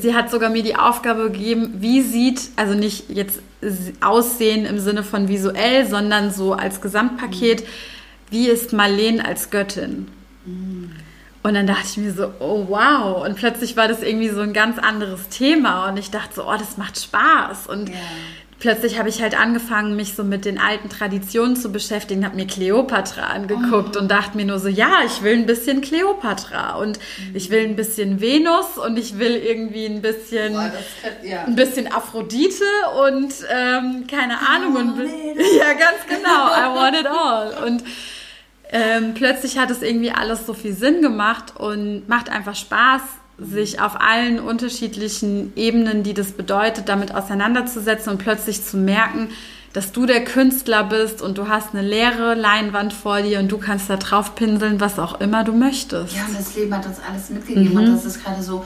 sie 0.00 0.14
hat 0.14 0.30
sogar 0.30 0.50
mir 0.50 0.62
die 0.62 0.76
Aufgabe 0.76 1.30
gegeben, 1.30 1.74
wie 1.78 2.02
sieht, 2.02 2.40
also 2.56 2.74
nicht 2.74 3.08
jetzt 3.08 3.40
Aussehen 4.00 4.66
im 4.66 4.78
Sinne 4.78 5.02
von 5.02 5.28
visuell, 5.28 5.86
sondern 5.86 6.30
so 6.30 6.52
als 6.52 6.80
Gesamtpaket, 6.80 7.62
mhm 7.62 7.97
wie 8.30 8.48
ist 8.48 8.72
Marlene 8.72 9.24
als 9.24 9.50
Göttin? 9.50 10.08
Und 11.42 11.54
dann 11.54 11.66
dachte 11.66 11.86
ich 11.86 11.96
mir 11.96 12.12
so, 12.12 12.32
oh 12.40 12.66
wow. 12.68 13.24
Und 13.24 13.36
plötzlich 13.36 13.76
war 13.76 13.88
das 13.88 14.02
irgendwie 14.02 14.28
so 14.28 14.40
ein 14.40 14.52
ganz 14.52 14.78
anderes 14.78 15.28
Thema. 15.28 15.88
Und 15.88 15.96
ich 15.96 16.10
dachte 16.10 16.34
so, 16.34 16.48
oh, 16.48 16.56
das 16.58 16.76
macht 16.76 17.00
Spaß. 17.00 17.68
Und 17.68 17.88
yeah. 17.88 17.98
plötzlich 18.58 18.98
habe 18.98 19.08
ich 19.08 19.22
halt 19.22 19.38
angefangen, 19.38 19.94
mich 19.94 20.14
so 20.14 20.24
mit 20.24 20.44
den 20.44 20.58
alten 20.58 20.90
Traditionen 20.90 21.54
zu 21.54 21.70
beschäftigen, 21.70 22.24
habe 22.24 22.34
mir 22.34 22.46
Kleopatra 22.46 23.28
angeguckt 23.28 23.96
oh. 23.96 24.00
und 24.00 24.10
dachte 24.10 24.36
mir 24.36 24.46
nur 24.46 24.58
so, 24.58 24.68
ja, 24.68 24.96
ich 25.06 25.22
will 25.22 25.34
ein 25.34 25.46
bisschen 25.46 25.80
Kleopatra 25.80 26.74
und 26.74 26.98
mhm. 26.98 27.36
ich 27.36 27.50
will 27.50 27.64
ein 27.64 27.76
bisschen 27.76 28.20
Venus 28.20 28.76
und 28.76 28.98
ich 28.98 29.18
will 29.18 29.36
irgendwie 29.36 29.86
ein 29.86 30.02
bisschen, 30.02 30.54
Boah, 30.54 30.72
kann, 31.02 31.12
ja. 31.26 31.44
ein 31.44 31.54
bisschen 31.54 31.90
Aphrodite 31.90 32.64
und 33.06 33.32
ähm, 33.48 34.06
keine 34.10 34.38
Ahnung. 34.46 34.74
Und, 34.74 34.98
ja, 35.56 35.72
ganz 35.72 36.04
genau. 36.08 36.48
I 36.48 36.74
want 36.74 36.96
it 36.96 37.06
all. 37.06 37.64
Und 37.64 37.84
ähm, 38.70 39.14
plötzlich 39.14 39.58
hat 39.58 39.70
es 39.70 39.82
irgendwie 39.82 40.10
alles 40.10 40.46
so 40.46 40.54
viel 40.54 40.74
Sinn 40.74 41.02
gemacht 41.02 41.56
und 41.56 42.08
macht 42.08 42.30
einfach 42.30 42.54
Spaß, 42.54 43.02
sich 43.38 43.80
auf 43.80 44.00
allen 44.00 44.40
unterschiedlichen 44.40 45.52
Ebenen, 45.56 46.02
die 46.02 46.12
das 46.12 46.32
bedeutet, 46.32 46.88
damit 46.88 47.14
auseinanderzusetzen 47.14 48.12
und 48.12 48.18
plötzlich 48.18 48.64
zu 48.64 48.76
merken, 48.76 49.30
dass 49.72 49.92
du 49.92 50.06
der 50.06 50.24
Künstler 50.24 50.82
bist 50.82 51.22
und 51.22 51.38
du 51.38 51.48
hast 51.48 51.72
eine 51.72 51.86
leere 51.86 52.34
Leinwand 52.34 52.92
vor 52.92 53.22
dir 53.22 53.38
und 53.38 53.52
du 53.52 53.58
kannst 53.58 53.88
da 53.88 53.96
drauf 53.96 54.34
pinseln, 54.34 54.80
was 54.80 54.98
auch 54.98 55.20
immer 55.20 55.44
du 55.44 55.52
möchtest. 55.52 56.16
Ja, 56.16 56.24
und 56.24 56.38
das 56.38 56.54
Leben 56.56 56.74
hat 56.74 56.86
uns 56.86 56.98
alles 57.08 57.30
mitgegeben 57.30 57.70
mhm. 57.70 57.76
und 57.76 57.94
das 57.94 58.04
ist 58.04 58.24
gerade 58.24 58.42
so 58.42 58.64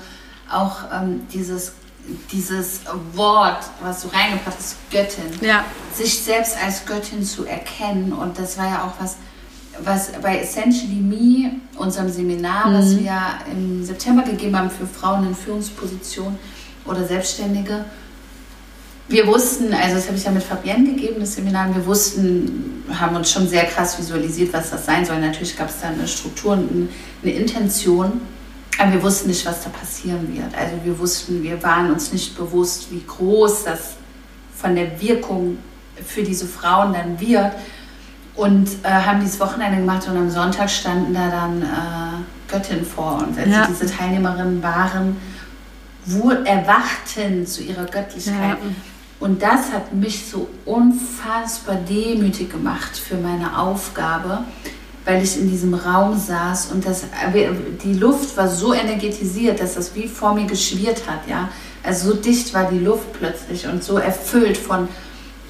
auch 0.50 0.84
ähm, 0.92 1.26
dieses 1.32 1.72
dieses 2.32 2.80
Wort, 3.14 3.64
was 3.80 4.03
du 4.03 4.09
reingebracht 4.09 4.57
hast, 4.59 4.76
Göttin, 4.90 5.24
ja. 5.40 5.64
sich 5.94 6.18
selbst 6.18 6.57
als 6.61 6.84
Göttin 6.84 7.22
zu 7.22 7.44
erkennen 7.44 8.12
und 8.12 8.38
das 8.38 8.59
war 8.59 8.66
ja 8.66 8.84
auch 8.84 9.00
was, 9.00 9.18
was 9.85 10.12
bei 10.22 10.39
Essentially 10.39 11.01
Me, 11.01 11.53
unserem 11.76 12.11
Seminar, 12.11 12.68
mhm. 12.68 12.74
was 12.74 12.97
wir 12.99 13.20
im 13.51 13.85
September 13.85 14.22
gegeben 14.22 14.57
haben 14.57 14.70
für 14.70 14.87
Frauen 14.87 15.26
in 15.26 15.35
Führungspositionen 15.35 16.39
oder 16.85 17.05
Selbstständige, 17.05 17.85
wir 19.09 19.26
wussten, 19.26 19.74
also 19.74 19.97
das 19.97 20.07
habe 20.07 20.16
ich 20.16 20.24
ja 20.24 20.30
mit 20.30 20.43
Fabienne 20.43 20.95
gegeben, 20.95 21.16
das 21.20 21.35
Seminar, 21.35 21.74
wir 21.74 21.85
wussten, 21.85 22.83
haben 22.91 23.16
uns 23.16 23.30
schon 23.30 23.47
sehr 23.47 23.64
krass 23.64 23.99
visualisiert, 23.99 24.53
was 24.53 24.70
das 24.70 24.87
sein 24.87 25.05
soll. 25.05 25.20
Natürlich 25.20 25.57
gab 25.57 25.68
es 25.68 25.80
da 25.80 25.89
eine 25.89 26.09
Struktur 26.09 26.53
und 26.53 26.89
eine 27.22 27.33
Intention, 27.33 28.22
aber 28.78 28.93
wir 28.93 29.03
wussten 29.03 29.28
nicht, 29.28 29.45
was 29.45 29.64
da 29.64 29.70
passieren 29.70 30.35
wird. 30.35 30.55
Also 30.57 30.76
wir 30.85 30.99
wussten, 30.99 31.43
wir 31.43 31.62
waren 31.62 31.93
uns 31.93 32.12
nicht 32.12 32.37
bewusst, 32.37 32.91
wie 32.91 33.03
groß 33.07 33.64
das 33.64 33.95
von 34.57 34.74
der 34.74 35.01
Wirkung 35.01 35.59
für 36.07 36.22
diese 36.22 36.47
Frauen 36.47 36.95
dann 36.95 37.20
wird. 37.20 37.53
Und 38.35 38.68
äh, 38.83 38.89
haben 38.89 39.20
dieses 39.20 39.39
Wochenende 39.41 39.78
gemacht 39.78 40.09
und 40.09 40.16
am 40.16 40.30
Sonntag 40.30 40.70
standen 40.70 41.12
da 41.12 41.28
dann 41.28 41.62
äh, 41.62 42.51
Göttin 42.51 42.85
vor 42.85 43.22
uns. 43.26 43.37
Also 43.37 43.51
ja. 43.51 43.66
diese 43.66 43.87
Teilnehmerinnen 43.87 44.62
waren, 44.62 45.16
wo 46.07 46.30
erwachten 46.30 47.47
zu 47.47 47.62
ihrer 47.62 47.85
Göttlichkeit. 47.85 48.37
Ja. 48.41 48.57
Und 49.20 49.41
das 49.41 49.72
hat 49.72 49.95
mich 49.95 50.26
so 50.26 50.49
unfassbar 50.64 51.76
demütig 51.76 52.51
gemacht 52.51 52.97
für 52.97 53.16
meine 53.16 53.57
Aufgabe, 53.57 54.41
weil 55.05 55.22
ich 55.22 55.39
in 55.39 55.49
diesem 55.49 55.74
Raum 55.74 56.18
saß 56.18 56.72
und 56.72 56.85
das, 56.85 57.05
die 57.85 57.95
Luft 57.95 58.37
war 58.37 58.49
so 58.49 58.74
energetisiert, 58.74 59.61
dass 59.61 59.74
das 59.74 59.95
wie 59.95 60.09
vor 60.09 60.35
mir 60.35 60.47
geschwirrt 60.47 61.03
hat. 61.07 61.28
Ja? 61.28 61.49
Also 61.85 62.11
so 62.11 62.16
dicht 62.16 62.53
war 62.53 62.68
die 62.68 62.80
Luft 62.80 63.12
plötzlich 63.12 63.66
und 63.66 63.85
so 63.85 63.99
erfüllt 63.99 64.57
von, 64.57 64.89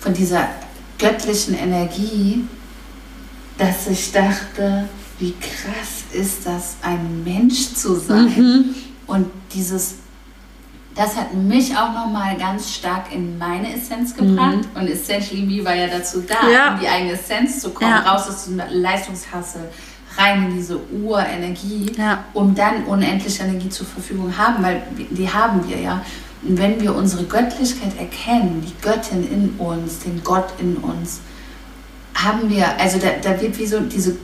von 0.01 0.12
dieser 0.12 0.49
göttlichen 0.99 1.55
Energie, 1.55 2.45
dass 3.62 3.86
ich 3.86 4.10
dachte, 4.10 4.88
wie 5.18 5.34
krass 5.40 6.04
ist 6.12 6.44
das, 6.44 6.76
ein 6.82 7.22
Mensch 7.22 7.74
zu 7.74 7.94
sein. 7.94 8.24
Mhm. 8.36 8.74
Und 9.06 9.30
dieses 9.54 9.94
das 10.94 11.16
hat 11.16 11.32
mich 11.32 11.74
auch 11.74 11.94
nochmal 11.94 12.36
ganz 12.36 12.74
stark 12.74 13.14
in 13.14 13.38
meine 13.38 13.74
Essenz 13.74 14.14
gebracht. 14.14 14.58
Mhm. 14.74 14.80
Und 14.80 14.88
Essentially 14.88 15.40
Me 15.40 15.64
war 15.64 15.74
ja 15.74 15.86
dazu 15.86 16.20
da, 16.20 16.50
ja. 16.50 16.74
in 16.74 16.80
die 16.80 16.88
eigene 16.88 17.12
Essenz 17.12 17.60
zu 17.60 17.70
kommen, 17.70 17.90
ja. 17.90 18.00
raus 18.00 18.28
aus 18.28 18.44
diesem 18.44 18.60
Leistungshassel, 18.68 19.70
rein 20.18 20.50
in 20.50 20.54
diese 20.56 20.78
Urenergie, 20.92 21.92
ja. 21.96 22.24
um 22.34 22.54
dann 22.54 22.84
unendliche 22.84 23.42
Energie 23.42 23.70
zur 23.70 23.86
Verfügung 23.86 24.36
haben, 24.36 24.62
weil 24.62 24.82
die 24.98 25.32
haben 25.32 25.66
wir 25.66 25.80
ja. 25.80 26.04
Und 26.42 26.58
wenn 26.58 26.78
wir 26.78 26.94
unsere 26.94 27.24
Göttlichkeit 27.24 27.98
erkennen, 27.98 28.62
die 28.66 28.82
Göttin 28.82 29.26
in 29.32 29.54
uns, 29.64 30.00
den 30.00 30.22
Gott 30.22 30.52
in 30.58 30.76
uns, 30.76 31.20
haben 32.14 32.50
wir, 32.50 32.78
also 32.78 32.98
da, 32.98 33.08
da 33.22 33.40
wird 33.40 33.58
wie 33.58 33.66
so 33.66 33.80
diese 33.80 34.16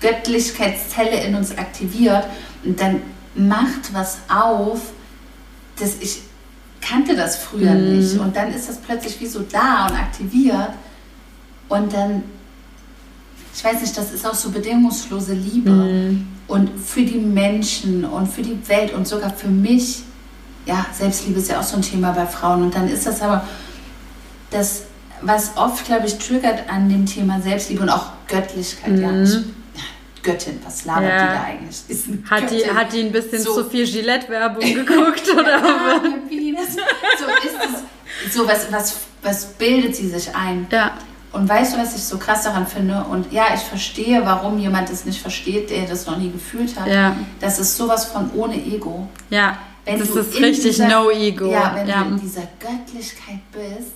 Göttlichkeitszelle 0.00 1.24
in 1.24 1.34
uns 1.34 1.56
aktiviert 1.56 2.24
und 2.64 2.80
dann 2.80 3.02
macht 3.34 3.92
was 3.92 4.18
auf, 4.28 4.80
das, 5.78 5.96
ich 6.00 6.22
kannte 6.80 7.14
das 7.14 7.36
früher 7.36 7.74
mhm. 7.74 7.98
nicht. 7.98 8.18
Und 8.18 8.36
dann 8.36 8.52
ist 8.52 8.68
das 8.68 8.78
plötzlich 8.78 9.20
wie 9.20 9.26
so 9.26 9.40
da 9.40 9.86
und 9.86 9.94
aktiviert. 9.94 10.70
Und 11.68 11.92
dann, 11.92 12.22
ich 13.54 13.64
weiß 13.64 13.80
nicht, 13.80 13.96
das 13.96 14.12
ist 14.12 14.26
auch 14.26 14.34
so 14.34 14.50
bedingungslose 14.50 15.34
Liebe. 15.34 15.70
Mhm. 15.70 16.26
Und 16.48 16.70
für 16.80 17.02
die 17.02 17.18
Menschen 17.18 18.04
und 18.04 18.26
für 18.26 18.42
die 18.42 18.58
Welt 18.68 18.92
und 18.92 19.06
sogar 19.06 19.32
für 19.32 19.48
mich. 19.48 20.02
Ja, 20.66 20.84
Selbstliebe 20.92 21.38
ist 21.38 21.48
ja 21.48 21.58
auch 21.60 21.64
so 21.64 21.76
ein 21.76 21.82
Thema 21.82 22.12
bei 22.12 22.26
Frauen. 22.26 22.64
Und 22.64 22.74
dann 22.74 22.88
ist 22.88 23.06
das 23.06 23.22
aber 23.22 23.46
das, 24.50 24.82
was 25.22 25.56
oft, 25.56 25.84
glaube 25.86 26.06
ich, 26.06 26.18
triggert 26.18 26.68
an 26.68 26.88
dem 26.88 27.06
Thema 27.06 27.40
Selbstliebe 27.40 27.82
und 27.82 27.90
auch 27.90 28.06
Göttlichkeit. 28.28 28.92
Mhm. 28.92 29.02
Ja, 29.02 29.22
ich 29.22 29.44
Göttin, 30.22 30.60
was 30.64 30.84
labert 30.84 31.08
ja. 31.08 31.18
die 31.18 31.34
da 31.34 31.42
eigentlich? 31.44 31.82
Ist 31.88 32.08
hat, 32.30 32.50
die, 32.50 32.70
hat 32.70 32.92
die 32.92 33.00
ein 33.00 33.12
bisschen 33.12 33.40
so. 33.40 33.54
zu 33.54 33.70
viel 33.70 33.86
Gillette-Werbung 33.86 34.60
geguckt? 34.74 35.28
oder 35.32 35.58
ja, 35.58 36.00
so 37.18 37.26
ist 37.48 37.56
es. 37.64 38.34
So, 38.34 38.46
was, 38.46 38.70
was, 38.70 38.96
was 39.22 39.46
bildet 39.54 39.96
sie 39.96 40.08
sich 40.08 40.34
ein? 40.34 40.66
Ja. 40.70 40.92
Und 41.32 41.48
weißt 41.48 41.74
du, 41.74 41.78
was 41.78 41.94
ich 41.94 42.02
so 42.02 42.18
krass 42.18 42.42
daran 42.42 42.66
finde? 42.66 43.04
Und 43.10 43.32
ja, 43.32 43.46
ich 43.54 43.60
verstehe, 43.60 44.20
warum 44.24 44.58
jemand 44.58 44.90
das 44.90 45.04
nicht 45.04 45.22
versteht, 45.22 45.70
der 45.70 45.86
das 45.86 46.06
noch 46.06 46.18
nie 46.18 46.30
gefühlt 46.30 46.78
hat. 46.78 46.88
Ja. 46.88 47.16
Das 47.40 47.58
ist 47.58 47.76
sowas 47.76 48.06
von 48.06 48.30
ohne 48.34 48.56
Ego. 48.56 49.08
Ja, 49.30 49.56
wenn 49.84 50.00
das 50.00 50.10
ist 50.10 50.40
richtig 50.40 50.76
dieser, 50.76 50.88
no 50.88 51.10
ego. 51.10 51.50
Ja, 51.50 51.72
wenn 51.74 51.88
ja. 51.88 52.02
du 52.02 52.10
in 52.10 52.20
dieser 52.20 52.46
Göttlichkeit 52.58 53.40
bist, 53.52 53.92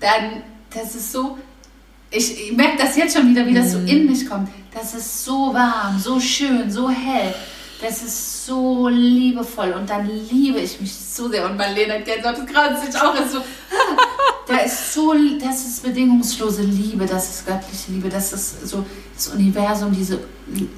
dann, 0.00 0.42
das 0.72 0.94
ist 0.94 1.12
so, 1.12 1.38
ich, 2.10 2.48
ich 2.48 2.52
merke 2.56 2.78
das 2.78 2.96
jetzt 2.96 3.16
schon 3.16 3.28
wieder, 3.30 3.46
wie 3.46 3.54
das 3.54 3.72
so 3.72 3.78
in 3.78 4.06
mich 4.06 4.28
kommt. 4.28 4.48
Das 4.72 4.94
ist 4.94 5.24
so 5.24 5.52
warm, 5.52 5.98
so 5.98 6.20
schön, 6.20 6.70
so 6.70 6.88
hell. 6.88 7.34
Das 7.80 8.02
ist 8.02 8.46
so 8.46 8.88
liebevoll 8.88 9.72
und 9.72 9.88
dann 9.90 10.08
liebe 10.30 10.60
ich 10.60 10.80
mich 10.80 10.94
so 10.94 11.28
sehr. 11.28 11.44
Und 11.44 11.56
Marlene 11.56 11.94
hat 11.94 12.04
Gänsehaut, 12.04 12.38
das 12.38 12.46
gerade 12.46 12.80
sich 12.80 12.96
auch 12.96 13.14
so. 13.26 13.40
da 14.46 14.58
ist 14.58 14.92
so, 14.92 15.14
das 15.40 15.66
ist 15.66 15.82
bedingungslose 15.82 16.62
Liebe, 16.62 17.06
das 17.06 17.30
ist 17.30 17.46
göttliche 17.46 17.92
Liebe, 17.92 18.08
das 18.08 18.32
ist 18.32 18.68
so 18.68 18.84
das 19.14 19.28
Universum, 19.28 19.92
diese 19.92 20.20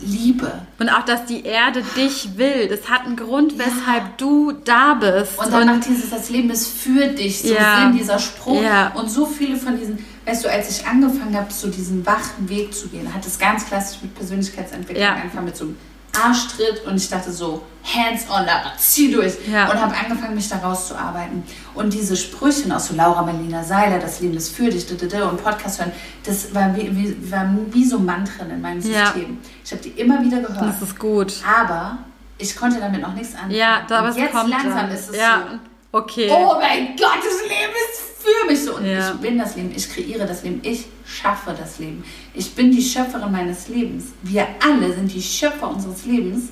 Liebe. 0.01 0.63
Und 0.79 0.89
auch, 0.89 1.05
dass 1.05 1.27
die 1.27 1.45
Erde 1.45 1.83
dich 1.97 2.37
will. 2.37 2.69
Das 2.69 2.89
hat 2.89 3.05
einen 3.05 3.17
Grund, 3.17 3.59
weshalb 3.59 4.03
ja. 4.03 4.13
du 4.17 4.53
da 4.53 4.95
bist. 4.95 5.39
Und 5.39 5.53
dann 5.53 5.67
macht 5.67 5.87
dieses, 5.87 6.11
das 6.11 6.31
Leben 6.31 6.49
ist 6.51 6.69
für 6.69 7.09
dich, 7.09 7.43
so 7.43 7.53
ja. 7.53 7.83
Sinn, 7.83 7.99
dieser 7.99 8.19
Spruch. 8.19 8.63
Ja. 8.63 8.93
Und 8.95 9.11
so 9.11 9.27
viele 9.27 9.57
von 9.57 9.79
diesen 9.79 9.99
weißt 10.29 10.45
du, 10.45 10.51
als 10.51 10.71
ich 10.71 10.87
angefangen 10.87 11.35
habe, 11.35 11.51
so 11.51 11.69
diesen 11.69 12.05
wachen 12.05 12.49
Weg 12.49 12.75
zu 12.75 12.89
gehen, 12.89 13.13
hat 13.13 13.25
es 13.25 13.39
ganz 13.39 13.67
klassisch 13.67 14.03
mit 14.03 14.15
Persönlichkeitsentwicklung 14.15 15.03
ja. 15.03 15.15
angefangen, 15.15 15.47
mit 15.47 15.57
so 15.57 15.65
einem 15.65 15.77
Arschtritt 16.17 16.85
und 16.87 16.97
ich 16.97 17.09
dachte 17.09 17.31
so, 17.31 17.63
hands 17.85 18.25
on, 18.29 18.43
aber 18.43 18.73
zieh 18.77 19.13
durch. 19.13 19.35
Ja. 19.51 19.71
Und 19.71 19.81
habe 19.81 19.95
angefangen, 19.95 20.35
mich 20.35 20.49
da 20.49 20.57
rauszuarbeiten. 20.57 21.43
Und 21.75 21.93
diese 21.93 22.17
Sprüche 22.17 22.75
aus 22.75 22.89
so 22.89 22.95
Laura 22.95 23.23
Melina 23.23 23.63
Seiler, 23.63 23.99
das 23.99 24.21
Leben 24.21 24.37
ist 24.37 24.55
für 24.55 24.69
dich, 24.71 24.91
und 24.91 25.43
Podcast 25.43 25.81
hören, 25.81 25.93
das 26.25 26.55
war 26.55 26.75
wie, 26.77 26.95
wie, 26.97 27.31
war 27.31 27.49
wie 27.71 27.85
so 27.85 27.99
Mantren 27.99 28.51
in 28.51 28.61
meinem 28.61 28.81
System. 28.81 29.39
Ja. 29.43 29.51
Ich 29.65 29.73
habe 29.73 29.83
die 29.83 29.91
immer 29.91 30.23
wieder 30.23 30.41
gehört. 30.41 30.63
Das 30.63 30.83
ist 30.83 30.99
gut. 30.99 31.35
Aber 31.47 31.99
ich 32.39 32.57
konnte 32.57 32.81
damit 32.81 33.01
noch 33.01 33.15
nichts 33.15 33.35
anfangen. 33.35 33.53
Ja, 33.53 33.83
da 33.89 34.05
was 34.05 34.17
jetzt 34.17 34.33
kommt 34.33 34.51
langsam 34.51 34.75
dann. 34.75 34.91
ist 34.91 35.11
es 35.11 35.17
ja. 35.17 35.45
so. 35.51 35.59
Okay. 35.91 36.31
Oh 36.31 36.55
mein 36.61 36.97
Gott, 36.97 37.19
das 37.19 37.43
Leben 37.43 37.73
ist 37.73 38.23
für 38.23 38.47
mich 38.47 38.63
so. 38.63 38.77
Und 38.77 38.87
ja. 38.87 39.13
ich 39.13 39.21
bin 39.21 39.39
das 39.39 39.57
Leben, 39.57 39.73
ich 39.75 39.89
kreiere 39.89 40.27
das 40.27 40.43
Leben, 40.43 40.61
ich 40.63 40.87
schaffe 41.07 41.55
das 41.59 41.79
Leben. 41.79 42.05
Ich 42.35 42.55
bin 42.55 42.71
die 42.71 42.83
Schöpferin 42.83 43.33
meines 43.33 43.69
Lebens. 43.69 44.07
Wir 44.23 44.47
alle 44.63 44.93
sind 44.93 45.13
die 45.13 45.23
Schöpfer 45.23 45.71
unseres 45.71 46.05
Lebens. 46.05 46.51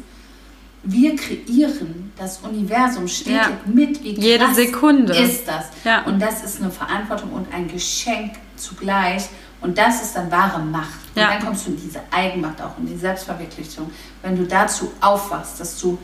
Wir 0.82 1.16
kreieren 1.16 2.12
das 2.16 2.38
Universum 2.38 3.08
stetig 3.08 3.34
ja. 3.34 3.50
mit. 3.66 4.02
Wie 4.02 4.12
Jede 4.12 4.54
Sekunde 4.54 5.14
ist 5.16 5.46
das. 5.46 5.66
Ja. 5.84 6.04
Und 6.04 6.20
das 6.20 6.44
ist 6.44 6.62
eine 6.62 6.70
Verantwortung 6.70 7.32
und 7.32 7.52
ein 7.52 7.68
Geschenk 7.68 8.36
zugleich. 8.56 9.24
Und 9.60 9.76
das 9.76 10.02
ist 10.02 10.14
dann 10.14 10.30
wahre 10.30 10.60
Macht. 10.60 11.00
Und 11.14 11.22
dann 11.22 11.44
kommst 11.44 11.66
du 11.66 11.72
in 11.72 11.80
diese 11.80 12.00
Eigenmacht 12.10 12.62
auch, 12.62 12.78
in 12.78 12.86
die 12.86 12.96
Selbstverwirklichung. 12.96 13.90
Wenn 14.22 14.36
du 14.36 14.44
dazu 14.44 14.92
aufwachst, 15.00 15.58
dass 15.58 15.78
du 15.80 15.98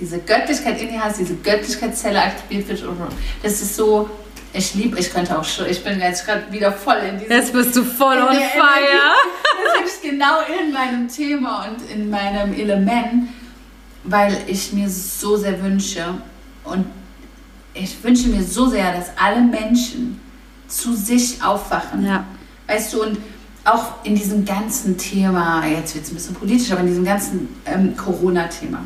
diese 0.00 0.18
Göttlichkeit 0.18 0.80
in 0.80 0.90
dir 0.90 1.02
hast, 1.02 1.18
diese 1.18 1.34
Göttlichkeitszelle 1.36 2.22
aktiviert 2.22 2.68
wird. 2.68 2.84
Das 3.42 3.60
ist 3.60 3.74
so, 3.74 4.08
ich 4.52 4.74
liebe, 4.74 4.98
ich 4.98 5.12
könnte 5.12 5.38
auch 5.38 5.44
schon, 5.44 5.66
ich 5.66 5.82
bin 5.82 6.00
jetzt 6.00 6.24
gerade 6.24 6.50
wieder 6.50 6.72
voll 6.72 6.98
in 6.98 7.18
diesem. 7.18 7.32
Jetzt 7.32 7.52
bist 7.52 7.76
du 7.76 7.84
voll 7.84 8.18
on 8.18 8.28
fire. 8.28 8.34
Das 9.82 9.98
bin 10.00 10.12
genau 10.12 10.38
in 10.60 10.72
meinem 10.72 11.08
Thema 11.08 11.66
und 11.66 11.90
in 11.90 12.08
meinem 12.08 12.54
Element, 12.54 13.28
weil 14.04 14.36
ich 14.46 14.72
mir 14.72 14.88
so 14.88 15.36
sehr 15.36 15.62
wünsche 15.62 16.04
und 16.64 16.86
ich 17.74 18.02
wünsche 18.02 18.28
mir 18.28 18.42
so 18.42 18.66
sehr, 18.66 18.92
dass 18.92 19.10
alle 19.16 19.40
Menschen 19.40 20.20
zu 20.68 20.94
sich 20.94 21.42
aufwachen. 21.42 22.04
Ja. 22.04 22.24
Weißt 22.66 22.92
du, 22.92 23.02
und 23.02 23.18
auch 23.64 24.04
in 24.04 24.14
diesem 24.14 24.44
ganzen 24.44 24.96
Thema, 24.96 25.64
jetzt 25.66 25.94
wird 25.94 26.04
es 26.04 26.10
ein 26.10 26.14
bisschen 26.14 26.34
politisch, 26.34 26.70
aber 26.70 26.80
in 26.80 26.86
diesem 26.86 27.04
ganzen 27.04 27.48
ähm, 27.66 27.96
Corona-Thema 27.96 28.84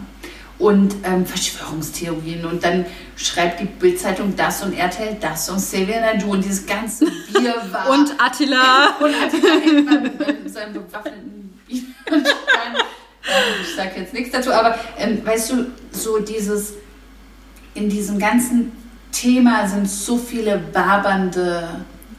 und 0.63 0.95
ähm, 1.03 1.27
Verschwörungstheorien 1.27 2.45
und 2.47 2.63
dann 2.63 2.87
schreibt 3.17 3.61
die 3.61 3.65
Bildzeitung 3.65 4.37
das 4.37 4.63
und 4.63 4.73
RTL 4.73 5.17
das 5.21 5.51
und 5.51 5.57
Xavier 5.57 6.15
du 6.21 6.31
und 6.31 6.45
dieses 6.45 6.65
ganze 6.65 7.07
Bier 7.07 7.55
war 7.73 7.91
und 7.91 8.15
Attila 8.19 8.97
und 9.01 9.13
Attila 9.13 9.61
hängt 9.61 10.19
mit 10.19 10.53
seinem 10.53 10.75
bewaffneten 10.75 11.33
ich 13.63 13.77
sage 13.77 14.01
jetzt 14.01 14.13
nichts 14.13 14.33
dazu, 14.33 14.53
aber 14.53 14.79
ähm, 14.99 15.25
weißt 15.25 15.53
du, 15.53 15.67
so 15.93 16.19
dieses, 16.19 16.75
in 17.75 17.89
diesem 17.89 18.19
ganzen 18.19 18.73
Thema 19.13 19.67
sind 19.69 19.89
so 19.89 20.17
viele 20.17 20.63
wabernde 20.73 21.69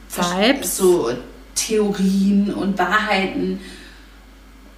Vibes. 0.08 0.76
so 0.76 1.10
Theorien 1.54 2.52
und 2.54 2.78
Wahrheiten 2.78 3.60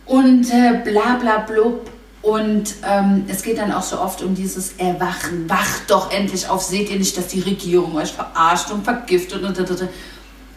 und 0.06 0.50
äh, 0.52 0.80
bla 0.84 1.16
bla 1.16 1.38
blub. 1.38 1.90
Und 2.26 2.74
ähm, 2.84 3.24
es 3.28 3.44
geht 3.44 3.56
dann 3.58 3.70
auch 3.70 3.84
so 3.84 4.00
oft 4.00 4.20
um 4.20 4.34
dieses 4.34 4.72
Erwachen. 4.78 5.48
Wacht 5.48 5.88
doch 5.88 6.10
endlich 6.10 6.48
auf. 6.48 6.60
Seht 6.60 6.90
ihr 6.90 6.98
nicht, 6.98 7.16
dass 7.16 7.28
die 7.28 7.38
Regierung 7.38 7.94
euch 7.94 8.10
verarscht 8.10 8.72
und 8.72 8.82
vergiftet 8.82 9.44
und 9.44 9.56
und, 9.56 9.88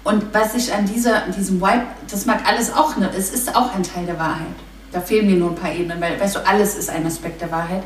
und 0.03 0.33
was 0.33 0.55
ich 0.55 0.73
an 0.73 0.87
dieser, 0.87 1.27
diesem 1.27 1.61
Vibe, 1.61 1.83
das 2.09 2.25
mag 2.25 2.39
alles 2.47 2.73
auch, 2.73 2.97
ne, 2.97 3.11
es 3.15 3.29
ist 3.29 3.55
auch 3.55 3.75
ein 3.75 3.83
Teil 3.83 4.07
der 4.07 4.17
Wahrheit. 4.17 4.47
Da 4.91 4.99
fehlen 4.99 5.27
mir 5.27 5.35
nur 5.35 5.51
ein 5.51 5.55
paar 5.55 5.71
Ebenen, 5.71 6.01
weil, 6.01 6.19
weißt 6.19 6.37
du, 6.37 6.47
alles 6.47 6.75
ist 6.75 6.89
ein 6.89 7.05
Aspekt 7.05 7.39
der 7.39 7.51
Wahrheit. 7.51 7.83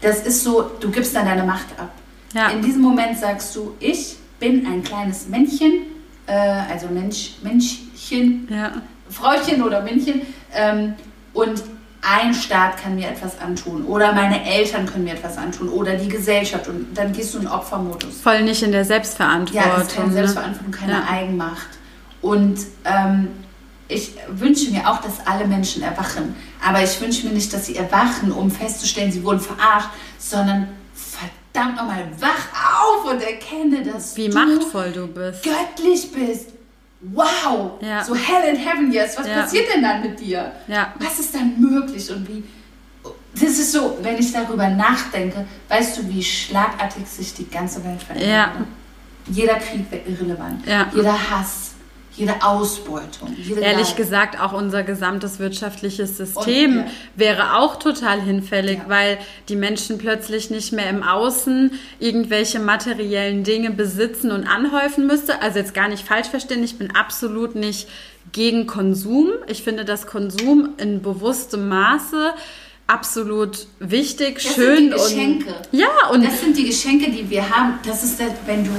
Das 0.00 0.20
ist 0.20 0.42
so, 0.42 0.70
du 0.80 0.90
gibst 0.90 1.14
dann 1.14 1.26
deine 1.26 1.44
Macht 1.44 1.66
ab. 1.78 1.90
Ja. 2.32 2.48
In 2.48 2.62
diesem 2.62 2.80
Moment 2.80 3.18
sagst 3.18 3.54
du, 3.54 3.74
ich 3.78 4.16
bin 4.40 4.66
ein 4.66 4.82
kleines 4.82 5.28
Männchen, 5.28 5.82
äh, 6.26 6.32
also 6.32 6.86
Mensch, 6.86 7.32
Menschchen, 7.42 8.48
ja. 8.50 8.72
Frauchen 9.10 9.62
oder 9.62 9.82
Männchen, 9.82 10.22
ähm, 10.54 10.94
und 11.34 11.62
ein 12.02 12.34
Staat 12.34 12.82
kann 12.82 12.96
mir 12.96 13.08
etwas 13.08 13.40
antun 13.40 13.84
oder 13.84 14.12
meine 14.12 14.44
Eltern 14.44 14.86
können 14.86 15.04
mir 15.04 15.14
etwas 15.14 15.38
antun 15.38 15.68
oder 15.68 15.94
die 15.94 16.08
Gesellschaft 16.08 16.66
und 16.66 16.94
dann 16.94 17.12
gehst 17.12 17.32
du 17.32 17.38
in 17.38 17.46
Opfermodus. 17.46 18.20
Voll 18.20 18.42
nicht 18.42 18.62
in 18.62 18.72
der 18.72 18.84
Selbstverantwortung. 18.84 19.70
Ja, 19.70 19.80
ist 19.80 19.94
keine 19.94 20.08
ne? 20.08 20.14
Selbstverantwortung, 20.14 20.72
keine 20.72 20.92
ja. 20.92 21.06
Eigenmacht. 21.08 21.68
Und 22.20 22.58
ähm, 22.84 23.28
ich 23.86 24.14
wünsche 24.28 24.70
mir 24.70 24.88
auch, 24.88 25.00
dass 25.00 25.24
alle 25.26 25.46
Menschen 25.46 25.82
erwachen. 25.82 26.34
Aber 26.64 26.82
ich 26.82 27.00
wünsche 27.00 27.26
mir 27.26 27.32
nicht, 27.32 27.52
dass 27.52 27.66
sie 27.66 27.76
erwachen, 27.76 28.32
um 28.32 28.50
festzustellen, 28.50 29.12
sie 29.12 29.22
wurden 29.22 29.40
verarscht, 29.40 29.90
sondern 30.18 30.68
verdammt 30.94 31.76
nochmal, 31.76 32.08
wach 32.18 32.82
auf 32.82 33.12
und 33.12 33.22
erkenne, 33.22 33.84
dass 33.84 34.16
Wie 34.16 34.28
du 34.28 34.34
machtvoll 34.34 34.92
du 34.92 35.06
bist. 35.06 35.44
göttlich 35.44 36.10
bist 36.12 36.48
wow, 37.02 37.72
ja. 37.80 38.04
so 38.04 38.14
hell 38.14 38.48
in 38.48 38.56
heaven 38.56 38.92
jetzt, 38.92 39.18
was 39.18 39.26
ja. 39.26 39.42
passiert 39.42 39.66
denn 39.74 39.82
dann 39.82 40.00
mit 40.02 40.20
dir? 40.20 40.52
Ja. 40.68 40.94
Was 40.98 41.18
ist 41.18 41.34
dann 41.34 41.58
möglich 41.60 42.10
und 42.10 42.28
wie? 42.28 42.44
Das 43.34 43.50
ist 43.50 43.72
so, 43.72 43.98
wenn 44.02 44.18
ich 44.18 44.32
darüber 44.32 44.68
nachdenke, 44.68 45.46
weißt 45.68 45.98
du, 45.98 46.08
wie 46.08 46.22
schlagartig 46.22 47.06
sich 47.06 47.32
die 47.34 47.48
ganze 47.48 47.82
Welt 47.82 48.02
verändert. 48.02 48.66
Jeder 49.26 49.54
Krieg 49.54 49.90
wird 49.90 50.06
irrelevant. 50.06 50.64
Jeder 50.94 51.30
Hass, 51.30 51.71
jede 52.16 52.42
Ausbeutung. 52.42 53.34
Jede 53.36 53.60
Ehrlich 53.60 53.88
Leid. 53.88 53.96
gesagt, 53.96 54.40
auch 54.40 54.52
unser 54.52 54.82
gesamtes 54.82 55.38
wirtschaftliches 55.38 56.16
System 56.16 56.78
Und, 56.78 56.78
ja. 56.78 56.90
wäre 57.16 57.56
auch 57.56 57.76
total 57.76 58.20
hinfällig, 58.20 58.78
ja. 58.78 58.84
weil 58.88 59.18
die 59.48 59.56
Menschen 59.56 59.98
plötzlich 59.98 60.50
nicht 60.50 60.72
mehr 60.72 60.90
im 60.90 61.02
Außen 61.02 61.72
irgendwelche 61.98 62.58
materiellen 62.58 63.44
Dinge 63.44 63.70
besitzen 63.70 64.30
und 64.30 64.46
anhäufen 64.46 65.06
müsste. 65.06 65.40
Also 65.40 65.58
jetzt 65.58 65.74
gar 65.74 65.88
nicht 65.88 66.06
falsch 66.06 66.28
verstehen, 66.28 66.62
ich 66.62 66.76
bin 66.76 66.94
absolut 66.94 67.54
nicht 67.54 67.88
gegen 68.32 68.66
Konsum. 68.66 69.30
Ich 69.46 69.62
finde, 69.62 69.84
dass 69.84 70.06
Konsum 70.06 70.70
in 70.76 71.02
bewusstem 71.02 71.68
Maße 71.68 72.34
absolut 72.86 73.66
wichtig, 73.78 74.34
das 74.34 74.54
schön 74.54 74.76
sind 74.76 74.84
die 74.86 74.96
Geschenke. 74.96 75.54
und 75.72 75.78
ja 75.78 75.88
und 76.10 76.24
das 76.24 76.40
sind 76.40 76.56
die 76.56 76.66
Geschenke, 76.66 77.10
die 77.10 77.28
wir 77.30 77.48
haben. 77.48 77.78
Das 77.86 78.04
ist 78.04 78.20
wenn 78.46 78.64
du 78.64 78.70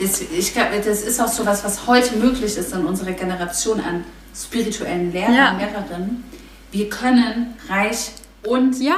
das, 0.00 0.20
ich 0.20 0.52
glaube, 0.52 0.80
das 0.84 1.02
ist 1.02 1.20
auch 1.20 1.28
so 1.28 1.44
was, 1.46 1.64
was 1.64 1.86
heute 1.86 2.16
möglich 2.16 2.56
ist 2.56 2.72
in 2.72 2.84
unserer 2.84 3.12
Generation 3.12 3.80
an 3.80 4.04
spirituellen 4.34 5.12
Lehrern, 5.12 5.34
ja. 5.34 5.58
Lehrerinnen. 5.58 6.24
Wir 6.72 6.88
können 6.88 7.54
reich 7.68 8.12
und 8.42 8.80
ja, 8.80 8.96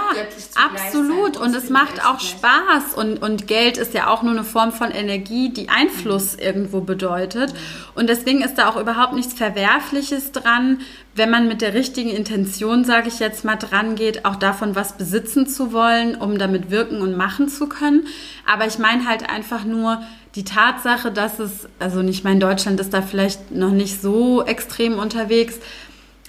absolut. 0.55 1.37
und 1.37 1.55
es 1.57 1.69
macht 1.69 2.05
auch 2.07 2.21
Spaß. 2.21 2.95
Und, 2.95 3.21
und 3.23 3.49
Geld 3.49 3.77
ist 3.77 3.93
ja 3.93 4.09
auch 4.09 4.23
nur 4.23 4.33
eine 4.33 4.45
Form 4.45 4.73
von 4.73 4.93
Energie, 4.93 5.49
die 5.49 5.69
Einfluss 5.69 6.37
mhm. 6.37 6.43
irgendwo 6.43 6.81
bedeutet. 6.81 7.53
Mhm. 7.53 7.59
Und 7.97 8.09
deswegen 8.09 8.43
ist 8.43 8.55
da 8.55 8.69
auch 8.69 8.81
überhaupt 8.81 9.15
nichts 9.15 9.35
Verwerfliches 9.35 10.31
dran, 10.31 10.81
wenn 11.17 11.29
man 11.29 11.49
mit 11.49 11.61
der 11.61 11.75
richtigen 11.75 12.11
Intention, 12.11 12.85
sage 12.85 13.09
ich 13.09 13.19
jetzt 13.19 13.45
mal, 13.45 13.57
dran 13.57 13.97
geht, 13.97 14.25
auch 14.25 14.37
davon 14.37 14.77
was 14.77 14.97
besitzen 14.97 15.49
zu 15.49 15.73
wollen, 15.73 16.15
um 16.15 16.39
damit 16.39 16.71
wirken 16.71 17.01
und 17.01 17.17
machen 17.17 17.49
zu 17.49 17.69
können. 17.69 18.07
Aber 18.47 18.67
ich 18.67 18.79
meine 18.79 19.07
halt 19.09 19.29
einfach 19.29 19.65
nur, 19.65 20.03
die 20.35 20.45
Tatsache, 20.45 21.11
dass 21.11 21.39
es, 21.39 21.69
also 21.79 22.01
nicht 22.01 22.25
mein 22.25 22.41
Deutschland 22.41 22.81
ist 22.81 22.95
da 22.95 23.03
vielleicht 23.03 23.51
noch 23.51 23.71
nicht 23.71 24.01
so 24.01 24.43
extrem 24.43 24.99
unterwegs, 24.99 25.59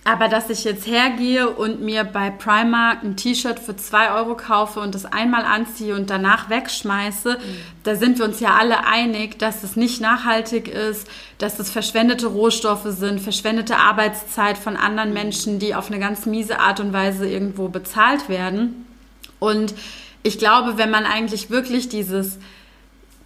aber 0.05 0.27
dass 0.27 0.49
ich 0.49 0.65
jetzt 0.65 0.85
hergehe 0.85 1.49
und 1.49 1.81
mir 1.81 2.03
bei 2.03 2.29
Primark 2.29 3.03
ein 3.03 3.15
T-Shirt 3.15 3.57
für 3.57 3.75
zwei 3.77 4.11
Euro 4.11 4.35
kaufe 4.35 4.81
und 4.81 4.93
das 4.95 5.05
einmal 5.05 5.45
anziehe 5.45 5.95
und 5.95 6.09
danach 6.09 6.49
wegschmeiße, 6.49 7.37
mhm. 7.37 7.57
da 7.83 7.95
sind 7.95 8.17
wir 8.17 8.25
uns 8.25 8.41
ja 8.41 8.55
alle 8.55 8.85
einig, 8.85 9.39
dass 9.39 9.63
es 9.63 9.77
nicht 9.77 10.01
nachhaltig 10.01 10.67
ist, 10.67 11.07
dass 11.37 11.59
es 11.59 11.69
verschwendete 11.69 12.27
Rohstoffe 12.27 12.87
sind, 12.87 13.21
verschwendete 13.21 13.77
Arbeitszeit 13.77 14.57
von 14.57 14.75
anderen. 14.75 15.13
Menschen, 15.13 15.59
die 15.59 15.75
auf 15.75 15.89
eine 15.89 15.99
ganz 15.99 16.25
miese 16.25 16.59
Art 16.59 16.79
und 16.79 16.91
Weise 16.91 17.29
irgendwo 17.29 17.69
bezahlt 17.69 18.29
werden. 18.29 18.85
Und 19.39 19.73
ich 20.23 20.37
glaube, 20.37 20.77
wenn 20.77 20.89
man 20.89 21.05
eigentlich 21.05 21.49
wirklich 21.49 21.89
dieses 21.89 22.39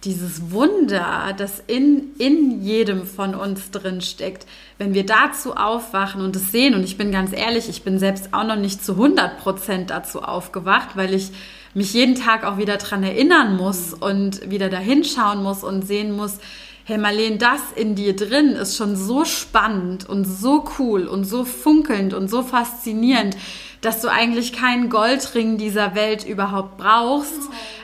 dieses 0.04 0.52
Wunder, 0.52 1.34
das 1.36 1.62
in, 1.66 2.14
in 2.18 2.62
jedem 2.62 3.04
von 3.04 3.34
uns 3.34 3.70
drin 3.70 4.00
steckt, 4.00 4.46
wenn 4.78 4.94
wir 4.94 5.04
dazu 5.04 5.56
aufwachen 5.56 6.20
und 6.20 6.36
es 6.36 6.52
sehen, 6.52 6.74
und 6.74 6.84
ich 6.84 6.96
bin 6.96 7.10
ganz 7.10 7.32
ehrlich, 7.32 7.68
ich 7.68 7.82
bin 7.82 7.98
selbst 7.98 8.32
auch 8.32 8.44
noch 8.44 8.56
nicht 8.56 8.84
zu 8.84 8.92
100 8.92 9.38
Prozent 9.38 9.90
dazu 9.90 10.22
aufgewacht, 10.22 10.90
weil 10.94 11.14
ich 11.14 11.30
mich 11.74 11.92
jeden 11.94 12.14
Tag 12.14 12.44
auch 12.44 12.58
wieder 12.58 12.76
dran 12.76 13.02
erinnern 13.02 13.56
muss 13.56 13.92
und 13.92 14.48
wieder 14.48 14.68
dahinschauen 14.68 15.42
muss 15.42 15.64
und 15.64 15.86
sehen 15.86 16.12
muss, 16.12 16.38
hey 16.84 16.96
Marlene, 16.96 17.36
das 17.36 17.60
in 17.74 17.96
dir 17.96 18.16
drin 18.16 18.52
ist 18.52 18.76
schon 18.76 18.96
so 18.96 19.24
spannend 19.24 20.08
und 20.08 20.24
so 20.24 20.64
cool 20.78 21.06
und 21.06 21.24
so 21.24 21.44
funkelnd 21.44 22.14
und 22.14 22.28
so 22.28 22.42
faszinierend, 22.42 23.36
dass 23.80 24.00
du 24.00 24.08
eigentlich 24.08 24.52
keinen 24.52 24.90
Goldring 24.90 25.58
dieser 25.58 25.94
Welt 25.94 26.24
überhaupt 26.24 26.78
brauchst. 26.78 27.32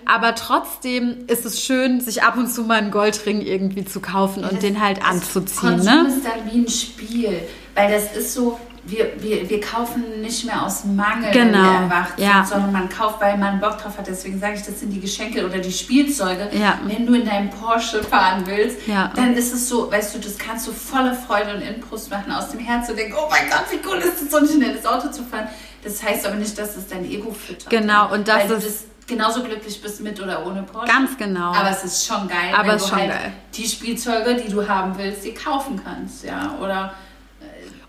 Aber 0.06 0.34
trotzdem 0.34 1.24
ist 1.28 1.46
es 1.46 1.62
schön, 1.62 2.00
sich 2.00 2.22
ab 2.22 2.36
und 2.36 2.48
zu 2.48 2.64
mal 2.64 2.78
einen 2.78 2.90
Goldring 2.90 3.40
irgendwie 3.40 3.84
zu 3.84 4.00
kaufen 4.00 4.44
und 4.44 4.54
das, 4.54 4.60
den 4.60 4.82
halt 4.82 5.04
anzuziehen. 5.04 5.70
Konsum 5.76 6.02
ne? 6.02 6.08
ist 6.08 6.24
dann 6.24 6.52
wie 6.52 6.58
ein 6.58 6.68
Spiel, 6.68 7.40
weil 7.74 7.90
das 7.90 8.14
ist 8.14 8.34
so, 8.34 8.58
wir, 8.86 9.12
wir, 9.18 9.48
wir 9.48 9.60
kaufen 9.60 10.20
nicht 10.20 10.44
mehr 10.44 10.62
aus 10.62 10.84
Mangel, 10.84 11.30
genau. 11.30 11.44
wenn 11.44 11.52
wir 11.52 11.80
erwacht 11.84 12.18
ja. 12.18 12.44
sind, 12.44 12.48
sondern 12.48 12.72
man 12.72 12.88
kauft, 12.88 13.20
weil 13.20 13.38
man 13.38 13.60
Bock 13.60 13.78
drauf 13.78 13.96
hat. 13.96 14.06
Deswegen 14.06 14.38
sage 14.38 14.54
ich, 14.56 14.62
das 14.62 14.80
sind 14.80 14.90
die 14.90 15.00
Geschenke 15.00 15.46
oder 15.46 15.58
die 15.58 15.72
Spielzeuge. 15.72 16.50
Ja. 16.52 16.78
Wenn 16.84 17.06
du 17.06 17.14
in 17.14 17.24
deinem 17.24 17.48
Porsche 17.50 18.02
fahren 18.02 18.42
willst, 18.46 18.86
ja. 18.86 19.10
dann 19.16 19.34
ist 19.34 19.54
es 19.54 19.68
so, 19.68 19.90
weißt 19.90 20.14
du, 20.14 20.18
das 20.18 20.36
kannst 20.36 20.66
du 20.66 20.72
voller 20.72 21.14
Freude 21.14 21.54
und 21.54 21.62
Inbrust 21.62 22.10
machen, 22.10 22.30
aus 22.30 22.50
dem 22.50 22.60
Herzen 22.60 22.90
zu 22.90 22.96
denken, 22.96 23.14
oh 23.16 23.28
mein 23.30 23.48
Gott, 23.48 23.64
wie 23.70 23.80
cool 23.88 23.98
ist 23.98 24.20
es, 24.22 24.30
so 24.30 24.36
ein 24.36 24.46
schnelles 24.46 24.84
Auto 24.84 25.10
zu 25.10 25.22
fahren. 25.22 25.48
Das 25.84 26.02
heißt 26.02 26.26
aber 26.26 26.36
nicht, 26.36 26.58
dass 26.58 26.76
es 26.76 26.88
dein 26.88 27.04
Ego 27.04 27.30
füttert. 27.30 27.70
Genau, 27.70 28.12
und 28.12 28.26
das 28.26 28.50
ist 28.50 28.86
genauso 29.06 29.42
glücklich 29.42 29.80
bist 29.82 30.00
mit 30.00 30.20
oder 30.20 30.46
ohne 30.46 30.62
Porsche. 30.62 30.90
Ganz 30.90 31.16
genau. 31.18 31.52
Aber 31.52 31.70
es 31.70 31.84
ist 31.84 32.06
schon 32.06 32.26
geil, 32.26 32.54
aber 32.54 32.72
wenn 32.72 32.78
du 32.78 32.84
schon 32.84 32.98
halt 32.98 33.10
geil. 33.10 33.32
die 33.54 33.68
Spielzeuge, 33.68 34.34
die 34.36 34.50
du 34.50 34.66
haben 34.66 34.96
willst, 34.96 35.24
die 35.24 35.34
kaufen 35.34 35.80
kannst, 35.84 36.24
ja, 36.24 36.56
oder 36.60 36.94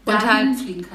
und 0.05 0.25
halt, 0.25 0.47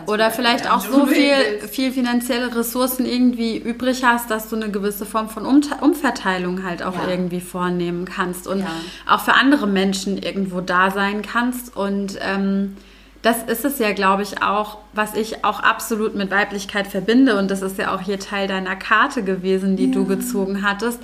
oder 0.07 0.31
vielleicht 0.31 0.71
auch 0.71 0.81
so 0.81 1.05
viel, 1.05 1.35
viel 1.69 1.91
finanzielle 1.91 2.55
Ressourcen 2.55 3.05
irgendwie 3.05 3.57
übrig 3.59 4.05
hast, 4.05 4.31
dass 4.31 4.49
du 4.49 4.55
eine 4.55 4.71
gewisse 4.71 5.05
Form 5.05 5.29
von 5.29 5.47
um 5.47 5.63
Umverteilung 5.81 6.63
halt 6.63 6.85
auch 6.85 6.95
ja. 6.95 7.09
irgendwie 7.09 7.41
vornehmen 7.41 8.05
kannst 8.05 8.47
und 8.47 8.61
ja. 8.61 8.71
auch 9.09 9.21
für 9.21 9.35
andere 9.35 9.67
Menschen 9.67 10.17
irgendwo 10.17 10.61
da 10.61 10.93
sein 10.93 11.23
kannst. 11.23 11.77
Und 11.77 12.19
ähm, 12.21 12.77
das 13.23 13.43
ist 13.43 13.65
es 13.65 13.79
ja, 13.79 13.93
glaube 13.93 14.23
ich, 14.23 14.43
auch, 14.43 14.79
was 14.93 15.15
ich 15.15 15.45
auch 15.45 15.61
absolut 15.61 16.15
mit 16.15 16.31
Weiblichkeit 16.31 16.87
verbinde. 16.87 17.39
Und 17.39 17.51
das 17.51 17.61
ist 17.61 17.77
ja 17.79 17.95
auch 17.95 18.01
hier 18.01 18.19
Teil 18.19 18.49
deiner 18.49 18.77
Karte 18.77 19.23
gewesen, 19.23 19.77
die 19.77 19.87
ja. 19.87 19.93
du 19.93 20.07
gezogen 20.07 20.63
hattest, 20.63 21.01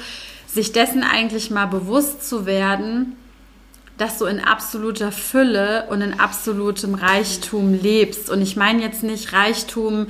sich 0.47 0.72
dessen 0.72 1.02
eigentlich 1.02 1.51
mal 1.51 1.66
bewusst 1.66 2.26
zu 2.26 2.47
werden, 2.47 3.16
dass 3.98 4.18
du 4.18 4.26
in 4.26 4.40
absoluter 4.40 5.12
Fülle 5.12 5.86
und 5.90 6.01
in 6.01 6.18
absolutem 6.18 6.94
Reichtum 6.94 7.74
lebst. 7.74 8.30
Und 8.30 8.40
ich 8.40 8.56
meine 8.56 8.82
jetzt 8.82 9.02
nicht 9.02 9.32
Reichtum 9.32 10.06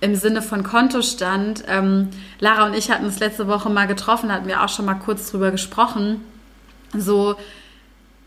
im 0.00 0.14
Sinne 0.14 0.42
von 0.42 0.62
Kontostand. 0.62 1.64
Ähm, 1.66 2.10
Lara 2.38 2.66
und 2.66 2.74
ich 2.74 2.90
hatten 2.90 3.04
uns 3.04 3.18
letzte 3.18 3.48
Woche 3.48 3.68
mal 3.68 3.86
getroffen, 3.86 4.32
hatten 4.32 4.46
wir 4.46 4.62
auch 4.62 4.68
schon 4.68 4.84
mal 4.84 4.94
kurz 4.94 5.30
drüber 5.30 5.50
gesprochen. 5.50 6.20
So, 6.96 7.34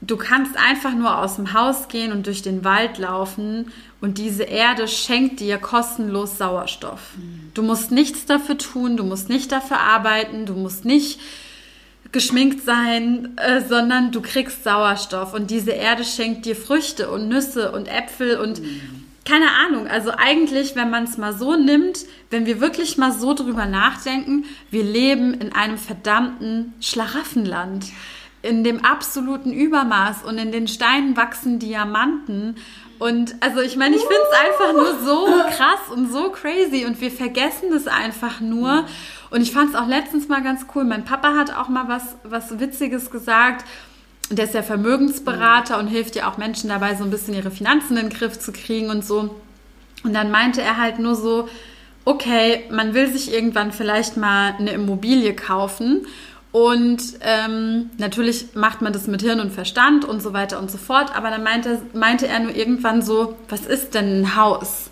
du 0.02 0.18
kannst 0.18 0.58
einfach 0.58 0.94
nur 0.94 1.20
aus 1.20 1.36
dem 1.36 1.54
Haus 1.54 1.88
gehen 1.88 2.12
und 2.12 2.26
durch 2.26 2.42
den 2.42 2.66
Wald 2.66 2.98
laufen 2.98 3.72
und 4.02 4.18
diese 4.18 4.44
Erde 4.44 4.88
schenkt 4.88 5.40
dir 5.40 5.58
kostenlos 5.60 6.38
Sauerstoff. 6.38 7.12
Mhm. 7.18 7.52
Du 7.54 7.62
musst 7.62 7.92
nichts 7.92 8.26
dafür 8.26 8.58
tun, 8.58 8.98
du 8.98 9.04
musst 9.04 9.30
nicht 9.30 9.52
dafür 9.52 9.80
arbeiten, 9.80 10.46
du 10.48 10.54
musst 10.54 10.86
nicht 10.86 11.20
geschminkt 12.12 12.66
sein, 12.66 13.38
äh, 13.38 13.62
sondern 13.62 14.12
du 14.12 14.22
kriegst 14.22 14.64
Sauerstoff 14.64 15.34
und 15.34 15.52
diese 15.52 15.72
Erde 15.72 16.04
schenkt 16.04 16.46
dir 16.46 16.56
Früchte 16.56 17.10
und 17.10 17.30
Nüsse 17.30 17.72
und 17.72 17.88
Äpfel 17.88 18.38
und 18.38 18.60
mhm. 18.60 19.06
keine 19.24 19.52
Ahnung, 19.66 19.88
also 19.88 20.12
eigentlich, 20.18 20.76
wenn 20.76 20.90
man 20.90 21.04
es 21.04 21.18
mal 21.18 21.38
so 21.38 21.56
nimmt, 21.56 22.00
wenn 22.32 22.48
wir 22.48 22.60
wirklich 22.60 22.98
mal 22.98 23.14
so 23.14 23.36
drüber 23.36 23.68
nachdenken, 23.68 24.46
wir 24.72 24.84
leben 24.84 25.36
in 25.36 25.54
einem 25.54 25.78
verdammten 25.78 26.74
Schlaraffenland. 26.82 27.86
In 28.42 28.64
dem 28.64 28.84
absoluten 28.84 29.52
Übermaß 29.52 30.24
und 30.24 30.38
in 30.38 30.52
den 30.52 30.68
Steinen 30.68 31.16
wachsen 31.16 31.60
Diamanten. 31.60 32.56
Und 32.98 33.36
also 33.40 33.62
ich 33.62 33.78
meine, 33.78 33.96
ich 33.96 34.02
finde 34.02 34.22
es 34.32 34.40
einfach 34.40 34.74
nur 34.74 35.00
so 35.04 35.26
krass 35.50 35.92
und 35.92 36.12
so 36.12 36.30
crazy 36.30 36.86
und 36.86 37.02
wir 37.02 37.12
vergessen 37.12 37.70
das 37.72 37.88
einfach 37.88 38.42
nur. 38.42 38.86
Und 39.32 39.42
ich 39.42 39.52
fand 39.52 39.70
es 39.70 39.76
auch 39.76 39.88
letztens 39.88 40.28
mal 40.28 40.44
ganz 40.44 40.66
cool. 40.76 40.84
Mein 40.84 41.06
Papa 41.06 41.36
hat 41.36 41.56
auch 41.56 41.68
mal 41.68 41.88
was, 41.88 42.16
was 42.24 42.60
Witziges 42.60 43.10
gesagt. 43.10 43.66
Der 44.30 44.46
ist 44.46 44.54
ja 44.54 44.62
Vermögensberater 44.62 45.80
und 45.80 45.88
hilft 45.88 46.16
ja 46.16 46.30
auch 46.30 46.38
Menschen 46.38 46.70
dabei, 46.70 46.96
so 46.96 47.04
ein 47.04 47.10
bisschen 47.10 47.34
ihre 47.34 47.52
Finanzen 47.52 47.98
in 47.98 48.10
den 48.10 48.18
Griff 48.18 48.40
zu 48.40 48.52
kriegen 48.52 48.90
und 48.90 49.04
so. 49.04 49.36
Und 50.04 50.14
dann 50.14 50.32
meinte 50.32 50.62
er 50.62 50.78
halt 50.78 51.00
nur 51.00 51.16
so, 51.16 51.50
okay, 52.06 52.66
man 52.72 52.94
will 52.94 53.12
sich 53.12 53.34
irgendwann 53.34 53.72
vielleicht 53.72 54.18
mal 54.18 54.56
eine 54.58 54.72
Immobilie 54.72 55.36
kaufen. 55.36 56.06
Und 56.52 57.02
ähm, 57.22 57.90
natürlich 57.98 58.56
macht 58.56 58.82
man 58.82 58.92
das 58.92 59.08
mit 59.08 59.22
Hirn 59.22 59.40
und 59.40 59.54
Verstand 59.54 60.04
und 60.04 60.22
so 60.22 60.34
weiter 60.34 60.60
und 60.60 60.70
so 60.70 60.78
fort. 60.78 61.16
Aber 61.16 61.30
dann 61.30 61.44
meinte, 61.44 61.82
meinte 61.94 62.28
er 62.28 62.40
nur 62.40 62.54
irgendwann 62.54 63.02
so, 63.02 63.38
was 63.48 63.62
ist 63.66 63.94
denn 63.94 64.22
ein 64.22 64.36
Haus? 64.36 64.90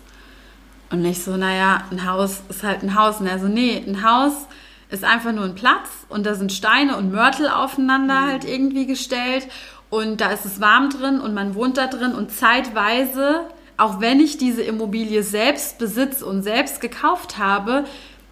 Und 0.90 1.04
ich 1.04 1.22
so, 1.22 1.36
naja, 1.36 1.84
ein 1.90 2.08
Haus 2.08 2.42
ist 2.48 2.62
halt 2.62 2.82
ein 2.82 2.94
Haus. 2.94 3.20
Und 3.20 3.26
er 3.26 3.38
so, 3.38 3.46
nee, 3.46 3.82
ein 3.86 4.02
Haus 4.02 4.32
ist 4.90 5.04
einfach 5.04 5.32
nur 5.32 5.44
ein 5.44 5.54
Platz 5.54 5.88
und 6.08 6.26
da 6.26 6.34
sind 6.34 6.52
Steine 6.52 6.96
und 6.96 7.12
Mörtel 7.12 7.48
aufeinander 7.48 8.22
mhm. 8.22 8.26
halt 8.26 8.44
irgendwie 8.44 8.86
gestellt 8.86 9.46
und 9.88 10.20
da 10.20 10.30
ist 10.30 10.44
es 10.44 10.60
warm 10.60 10.90
drin 10.90 11.20
und 11.20 11.34
man 11.34 11.54
wohnt 11.54 11.76
da 11.76 11.86
drin 11.86 12.14
und 12.14 12.32
zeitweise, 12.32 13.46
auch 13.76 14.00
wenn 14.00 14.20
ich 14.20 14.36
diese 14.38 14.62
Immobilie 14.62 15.22
selbst 15.22 15.78
besitze 15.78 16.26
und 16.26 16.42
selbst 16.42 16.80
gekauft 16.80 17.38
habe, 17.38 17.84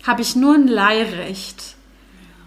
habe 0.06 0.22
ich 0.22 0.36
nur 0.36 0.54
ein 0.54 0.68
Leihrecht. 0.68 1.76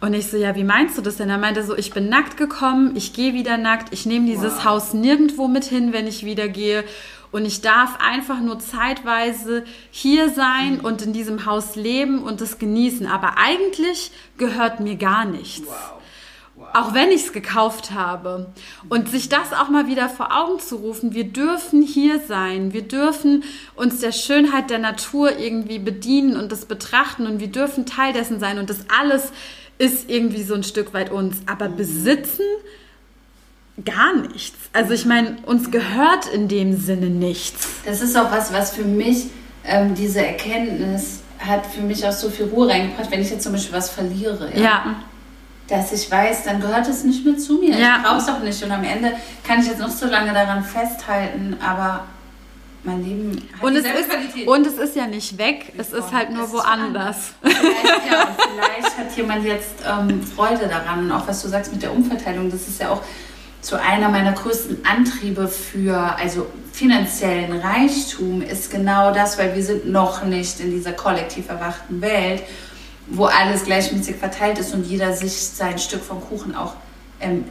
Und 0.02 0.14
ich 0.14 0.28
so, 0.28 0.36
ja, 0.36 0.56
wie 0.56 0.64
meinst 0.64 0.98
du 0.98 1.02
das 1.02 1.18
denn? 1.18 1.30
Er 1.30 1.38
meinte 1.38 1.64
so, 1.64 1.78
ich 1.78 1.92
bin 1.92 2.10
nackt 2.10 2.36
gekommen, 2.36 2.96
ich 2.96 3.14
gehe 3.14 3.34
wieder 3.34 3.58
nackt, 3.58 3.94
ich 3.94 4.08
nehme 4.08 4.26
dieses 4.26 4.56
wow. 4.58 4.66
Haus 4.66 4.94
nirgendwo 4.94 5.48
mit 5.48 5.64
hin, 5.64 5.94
wenn 5.94 6.08
ich 6.08 6.26
wieder 6.26 6.48
gehe 6.48 6.84
und 7.32 7.46
ich 7.46 7.62
darf 7.62 7.98
einfach 8.00 8.40
nur 8.40 8.60
zeitweise 8.60 9.64
hier 9.90 10.30
sein 10.30 10.80
mhm. 10.80 10.86
und 10.86 11.02
in 11.02 11.14
diesem 11.14 11.46
Haus 11.46 11.76
leben 11.76 12.24
und 12.24 12.42
es 12.42 12.60
genießen. 12.60 13.06
Aber 13.08 13.38
eigentlich 13.38 14.12
gehört 14.38 14.80
mir 14.80 14.96
gar 14.96 15.26
nichts. 15.26 15.68
Wow. 15.68 15.76
Wow. 16.56 16.68
Auch 16.74 16.94
wenn 16.94 17.10
ich 17.10 17.24
es 17.24 17.34
gekauft 17.34 17.92
habe. 17.92 18.52
Und 18.90 19.10
sich 19.10 19.30
das 19.30 19.54
auch 19.54 19.70
mal 19.70 19.88
wieder 19.88 20.10
vor 20.10 20.36
Augen 20.36 20.60
zu 20.60 20.76
rufen, 20.76 21.14
wir 21.14 21.24
dürfen 21.24 21.82
hier 21.82 22.20
sein, 22.20 22.74
wir 22.74 22.84
dürfen 22.84 23.44
uns 23.76 24.00
der 24.00 24.12
Schönheit 24.12 24.70
der 24.70 24.80
Natur 24.80 25.40
irgendwie 25.40 25.80
bedienen 25.80 26.36
und 26.36 26.52
das 26.52 26.66
betrachten 26.66 27.26
und 27.26 27.40
wir 27.40 27.48
dürfen 27.48 27.86
Teil 27.86 28.14
dessen 28.14 28.40
sein 28.40 28.60
und 28.60 28.70
das 28.70 28.86
alles 29.00 29.32
ist 29.82 30.12
irgendwie 30.12 30.44
so 30.44 30.54
ein 30.54 30.64
Stück 30.64 30.94
weit 30.94 31.10
uns. 31.10 31.38
Aber 31.48 31.68
mhm. 31.68 31.76
besitzen 31.76 32.46
gar 33.84 34.16
nichts. 34.16 34.58
Also 34.74 34.94
ich 34.94 35.06
meine, 35.06 35.38
uns 35.46 35.72
gehört 35.72 36.28
in 36.32 36.48
dem 36.48 36.80
Sinne 36.80 37.08
nichts. 37.08 37.68
Das 37.84 38.02
ist 38.02 38.16
auch 38.16 38.32
was, 38.32 38.54
was 38.54 38.76
für 38.76 38.84
mich 38.84 39.28
ähm, 39.66 39.96
diese 39.96 40.24
Erkenntnis 40.26 41.22
hat 41.40 41.66
für 41.66 41.82
mich 41.82 42.06
auch 42.06 42.12
so 42.12 42.30
viel 42.30 42.46
Ruhe 42.46 42.70
reingebracht, 42.70 43.10
wenn 43.10 43.22
ich 43.22 43.32
jetzt 43.32 43.42
zum 43.42 43.54
Beispiel 43.54 43.76
was 43.76 43.90
verliere. 43.90 44.52
Ja. 44.54 44.62
ja. 44.62 44.96
Dass 45.68 45.92
ich 45.92 46.12
weiß, 46.12 46.44
dann 46.44 46.62
gehört 46.62 46.88
es 46.88 47.04
nicht 47.04 47.26
mehr 47.26 47.38
zu 47.38 47.54
mir. 47.54 47.76
Ja. 47.76 47.98
Ich 47.98 48.04
brauche 48.04 48.18
es 48.18 48.30
auch 48.30 48.44
nicht. 48.44 48.62
Und 48.64 48.72
am 48.72 48.84
Ende 48.84 49.14
kann 49.44 49.62
ich 49.62 49.68
jetzt 49.68 49.80
noch 49.80 49.90
so 49.90 50.06
lange 50.06 50.32
daran 50.32 50.64
festhalten, 50.64 51.58
aber 51.60 52.06
mein 52.84 53.04
Leben 53.04 53.50
hat 53.54 53.64
und 53.64 53.76
es 53.76 53.86
ist 53.86 54.10
Qualität. 54.10 54.48
Und 54.48 54.66
es 54.66 54.74
ist 54.74 54.96
ja 54.96 55.08
nicht 55.08 55.38
weg, 55.38 55.74
es 55.78 55.94
ist 55.94 56.12
halt 56.12 56.32
nur 56.32 56.46
es 56.46 56.52
woanders. 56.52 57.34
Vielleicht, 57.42 58.12
ja, 58.12 58.36
vielleicht 58.36 58.98
hat 58.98 59.16
jemand 59.16 59.46
jetzt 59.46 59.84
ähm, 59.88 60.24
Freude 60.24 60.68
daran. 60.68 61.06
Und 61.06 61.12
auch 61.12 61.28
was 61.28 61.42
du 61.42 61.48
sagst 61.48 61.72
mit 61.72 61.84
der 61.84 61.94
Umverteilung, 61.94 62.50
das 62.50 62.68
ist 62.68 62.82
ja 62.82 62.90
auch 62.90 63.02
so 63.62 63.76
einer 63.76 64.10
meiner 64.10 64.34
größten 64.34 64.86
Antriebe 64.86 65.48
für 65.48 65.96
also 66.18 66.48
finanziellen 66.72 67.60
Reichtum 67.60 68.42
ist 68.42 68.72
genau 68.72 69.14
das, 69.14 69.38
weil 69.38 69.56
wir 69.56 69.64
sind 69.64 69.88
noch 69.88 70.24
nicht 70.24 70.60
in 70.60 70.72
dieser 70.72 70.94
kollektiv 70.94 71.50
erwachten 71.50 72.02
Welt, 72.02 72.42
wo 73.08 73.26
alles 73.26 73.66
gleichmäßig 73.66 74.16
verteilt 74.16 74.58
ist 74.58 74.74
und 74.74 74.86
jeder 74.88 75.14
sich 75.14 75.34
sein 75.34 75.78
Stück 75.78 76.02
vom 76.02 76.22
Kuchen 76.22 76.56
auch 76.56 76.74
ähm, 77.20 77.46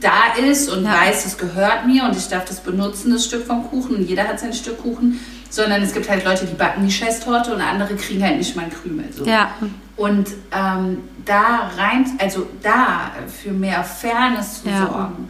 da 0.00 0.40
ist 0.42 0.68
und 0.68 0.84
ja. 0.84 0.92
weiß, 0.92 1.26
es 1.26 1.38
gehört 1.38 1.86
mir 1.86 2.04
und 2.04 2.16
ich 2.16 2.28
darf 2.28 2.44
das 2.44 2.60
benutzen, 2.60 3.12
das 3.12 3.24
Stück 3.24 3.46
vom 3.46 3.68
Kuchen 3.68 3.96
und 3.96 4.08
jeder 4.08 4.24
hat 4.24 4.40
sein 4.40 4.52
Stück 4.52 4.82
Kuchen, 4.82 5.20
sondern 5.50 5.82
es 5.82 5.92
gibt 5.92 6.08
halt 6.08 6.24
Leute, 6.24 6.46
die 6.46 6.54
backen 6.54 6.84
die 6.84 6.92
Scheißtorte 6.92 7.54
und 7.54 7.60
andere 7.60 7.94
kriegen 7.96 8.22
halt 8.22 8.38
nicht 8.38 8.54
mal 8.56 8.62
einen 8.62 8.72
Krümel. 8.72 9.06
So. 9.12 9.24
Ja. 9.24 9.50
Und 9.96 10.28
ähm, 10.52 10.98
da 11.24 11.70
rein, 11.76 12.04
also 12.18 12.46
da 12.62 13.12
für 13.42 13.52
mehr 13.52 13.82
Fairness 13.82 14.62
zu 14.62 14.68
ja. 14.68 14.86
sorgen 14.86 15.28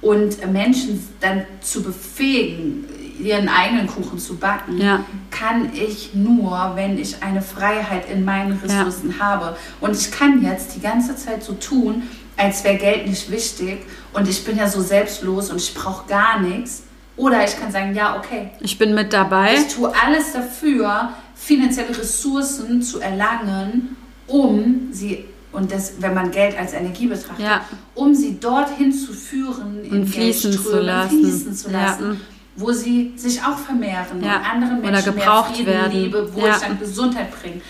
und 0.00 0.52
Menschen 0.52 1.06
dann 1.20 1.44
zu 1.60 1.82
befähigen, 1.82 2.84
ihren 3.18 3.48
eigenen 3.48 3.86
Kuchen 3.86 4.18
zu 4.18 4.36
backen, 4.36 4.78
ja. 4.78 5.04
kann 5.30 5.70
ich 5.74 6.14
nur, 6.14 6.72
wenn 6.74 6.98
ich 6.98 7.22
eine 7.22 7.42
Freiheit 7.42 8.10
in 8.10 8.24
meinen 8.24 8.58
Ressourcen 8.58 9.14
ja. 9.18 9.24
habe. 9.24 9.56
Und 9.80 9.96
ich 9.96 10.10
kann 10.10 10.42
jetzt 10.42 10.76
die 10.76 10.80
ganze 10.80 11.16
Zeit 11.16 11.42
so 11.42 11.54
tun, 11.54 12.02
als 12.36 12.64
wäre 12.64 12.76
Geld 12.76 13.06
nicht 13.06 13.30
wichtig 13.30 13.78
und 14.12 14.28
ich 14.28 14.44
bin 14.44 14.56
ja 14.56 14.68
so 14.68 14.80
selbstlos 14.80 15.50
und 15.50 15.60
ich 15.60 15.74
brauche 15.74 16.06
gar 16.08 16.40
nichts. 16.40 16.82
Oder 17.16 17.44
ich 17.44 17.58
kann 17.58 17.72
sagen, 17.72 17.94
ja, 17.94 18.18
okay. 18.18 18.50
Ich 18.60 18.76
bin 18.76 18.94
mit 18.94 19.12
dabei. 19.12 19.54
Ich 19.54 19.74
tue 19.74 19.90
alles 20.04 20.34
dafür, 20.34 21.10
finanzielle 21.34 21.96
Ressourcen 21.96 22.82
zu 22.82 23.00
erlangen, 23.00 23.96
um 24.26 24.88
sie 24.92 25.24
und 25.56 25.72
das, 25.72 25.94
wenn 26.00 26.12
man 26.12 26.30
Geld 26.30 26.58
als 26.58 26.74
Energie 26.74 27.06
betrachtet, 27.06 27.46
ja. 27.46 27.62
um 27.94 28.14
sie 28.14 28.38
dorthin 28.38 28.92
zu 28.92 29.14
führen, 29.14 29.82
in 29.84 30.06
fließen 30.06 30.52
zu 30.52 30.80
lassen, 30.80 31.20
fließen 31.20 31.54
zu 31.54 31.70
lassen 31.70 32.10
ja. 32.12 32.16
wo 32.56 32.72
sie 32.72 33.14
sich 33.16 33.42
auch 33.42 33.56
vermehren 33.56 34.22
ja. 34.22 34.36
und 34.36 34.44
anderen 34.44 34.80
Menschen 34.82 35.14
mehr 35.14 35.44
Frieden, 35.44 35.66
werden. 35.66 35.92
Liebe, 35.92 36.34
Wohlstand, 36.34 36.78
Gesundheit 36.78 37.30
bringen. 37.30 37.62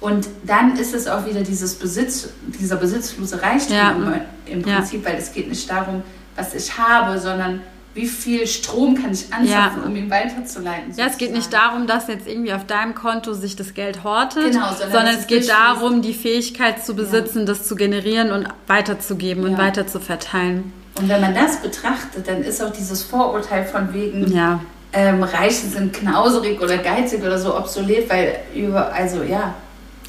Und 0.00 0.28
dann 0.44 0.76
ist 0.76 0.94
es 0.94 1.06
auch 1.06 1.26
wieder 1.26 1.42
dieses 1.42 1.74
Besitz, 1.74 2.30
dieser 2.58 2.76
besitzlose 2.76 3.42
Reichtum 3.42 4.14
im, 4.46 4.54
im 4.54 4.62
Prinzip, 4.62 5.04
weil 5.04 5.16
es 5.16 5.32
geht 5.32 5.48
nicht 5.48 5.68
darum, 5.70 6.02
was 6.36 6.54
ich 6.54 6.78
habe, 6.78 7.18
sondern 7.18 7.60
wie 7.92 8.06
viel 8.06 8.46
Strom 8.46 8.94
kann 8.94 9.12
ich 9.12 9.32
anzapfen, 9.32 9.82
ja. 9.82 9.88
um 9.88 9.96
ihn 9.96 10.10
weiterzuleiten. 10.10 10.92
Sozusagen. 10.92 10.98
Ja, 10.98 11.06
es 11.06 11.18
geht 11.18 11.32
nicht 11.32 11.52
darum, 11.52 11.86
dass 11.86 12.06
jetzt 12.06 12.28
irgendwie 12.28 12.52
auf 12.52 12.64
deinem 12.64 12.94
Konto 12.94 13.34
sich 13.34 13.56
das 13.56 13.74
Geld 13.74 14.04
hortet, 14.04 14.52
genau, 14.52 14.68
sondern, 14.68 14.92
sondern 14.92 15.14
es 15.16 15.26
geht 15.26 15.48
darum, 15.48 16.00
die 16.00 16.14
Fähigkeit 16.14 16.84
zu 16.84 16.94
besitzen, 16.94 17.40
ja. 17.40 17.44
das 17.46 17.64
zu 17.64 17.74
generieren 17.74 18.30
und 18.30 18.46
weiterzugeben 18.68 19.42
ja. 19.42 19.50
und 19.50 19.58
weiter 19.58 19.86
zu 19.86 19.98
verteilen. 19.98 20.72
Und 20.96 21.08
wenn 21.08 21.20
man 21.20 21.34
das 21.34 21.60
betrachtet, 21.60 22.28
dann 22.28 22.42
ist 22.42 22.62
auch 22.62 22.72
dieses 22.72 23.02
Vorurteil 23.02 23.64
von 23.64 23.92
wegen, 23.92 24.32
ja. 24.32 24.60
ähm, 24.92 25.22
Reiche 25.22 25.66
sind 25.66 25.92
knauserig 25.92 26.60
oder 26.60 26.78
geizig 26.78 27.22
oder 27.22 27.38
so 27.38 27.56
obsolet, 27.56 28.08
weil 28.08 28.36
über, 28.54 28.92
also 28.92 29.22
ja, 29.22 29.54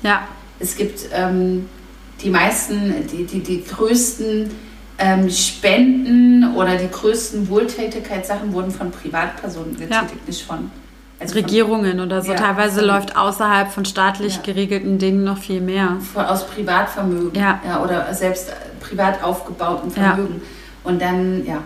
ja. 0.04 0.28
es 0.60 0.76
gibt 0.76 1.10
ähm, 1.14 1.70
die 2.22 2.30
meisten, 2.30 3.08
die, 3.08 3.26
die, 3.26 3.42
die 3.42 3.64
größten 3.64 4.52
ähm, 4.98 5.30
Spenden 5.30 6.56
oder 6.56 6.76
die 6.78 6.90
größten 6.90 7.50
Wohltätigkeitssachen 7.50 8.54
wurden 8.54 8.72
von 8.72 8.92
Privatpersonen 8.92 9.74
getätigt, 9.74 9.92
ja. 9.92 10.08
nicht 10.28 10.44
von 10.44 10.72
also 11.20 11.36
Regierungen 11.36 11.98
von, 11.98 12.02
oder 12.02 12.22
so. 12.22 12.32
Ja, 12.32 12.38
Teilweise 12.38 12.82
läuft 12.82 13.16
außerhalb 13.16 13.72
von 13.72 13.86
staatlich 13.86 14.38
ja. 14.38 14.42
geregelten 14.42 14.98
Dingen 14.98 15.24
noch 15.24 15.38
viel 15.38 15.62
mehr. 15.62 15.98
Von, 16.14 16.26
aus 16.26 16.48
Privatvermögen 16.48 17.40
ja. 17.40 17.60
ja. 17.66 17.84
oder 17.84 18.14
selbst 18.14 18.52
privat 18.80 19.24
aufgebauten 19.24 19.92
Vermögen. 19.92 20.42
Und 20.84 21.02
dann, 21.02 21.46
ja, 21.46 21.64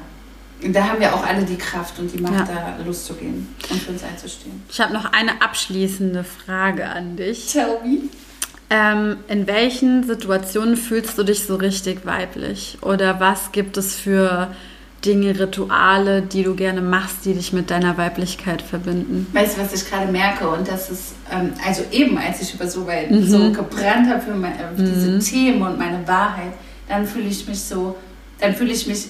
da 0.62 0.88
haben 0.88 1.00
wir 1.00 1.14
auch 1.14 1.26
alle 1.26 1.44
die 1.44 1.58
Kraft 1.58 2.00
und 2.00 2.12
die 2.12 2.20
Macht, 2.20 2.50
da 2.50 2.78
loszugehen 2.86 3.54
und 3.70 3.82
für 3.82 3.92
uns 3.92 4.04
einzustehen. 4.04 4.64
Ich 4.70 4.80
habe 4.82 4.94
noch 4.94 5.12
eine 5.14 5.42
abschließende 5.42 6.24
Frage 6.24 6.88
an 6.90 7.16
dich. 7.16 7.52
Tell 7.52 7.80
me. 7.84 8.10
Ähm, 8.70 9.18
in 9.28 9.46
welchen 9.46 10.04
Situationen 10.04 10.76
fühlst 10.76 11.18
du 11.18 11.24
dich 11.24 11.46
so 11.46 11.56
richtig 11.56 12.06
weiblich? 12.06 12.80
Oder 12.82 13.20
was 13.20 13.52
gibt 13.52 13.78
es 13.78 13.96
für 13.96 14.50
Dinge, 15.06 15.40
Rituale, 15.40 16.24
die 16.24 16.44
du 16.44 16.56
gerne 16.56 16.82
machst, 16.82 17.26
die 17.26 17.34
dich 17.34 17.54
mit 17.54 17.70
deiner 17.70 17.98
Weiblichkeit 17.98 18.64
verbinden? 18.64 19.28
Weißt 19.34 19.58
du, 19.58 19.62
was 19.62 19.74
ich 19.74 19.88
gerade 19.88 20.12
merke? 20.12 20.50
Und 20.50 20.68
das 20.68 20.90
ist, 20.90 21.14
ähm, 21.32 21.54
also 21.66 21.84
eben, 21.92 22.18
als 22.18 22.42
ich 22.42 22.56
über 22.56 22.68
so, 22.68 22.88
weit, 22.88 23.12
mhm. 23.12 23.26
so 23.26 23.52
gebrannt 23.52 24.10
habe 24.10 24.22
für 24.22 24.34
meine, 24.34 24.56
äh, 24.56 24.68
diese 24.78 25.12
mhm. 25.12 25.20
Themen 25.20 25.62
und 25.62 25.78
meine 25.78 26.08
Wahrheit, 26.08 26.54
dann 26.90 27.06
fühle 27.06 27.28
ich 27.28 27.48
mich 27.48 27.60
so, 27.60 27.96
dann 28.40 28.56
fühle 28.56 28.74
ich 28.74 28.88
mich 28.88 29.08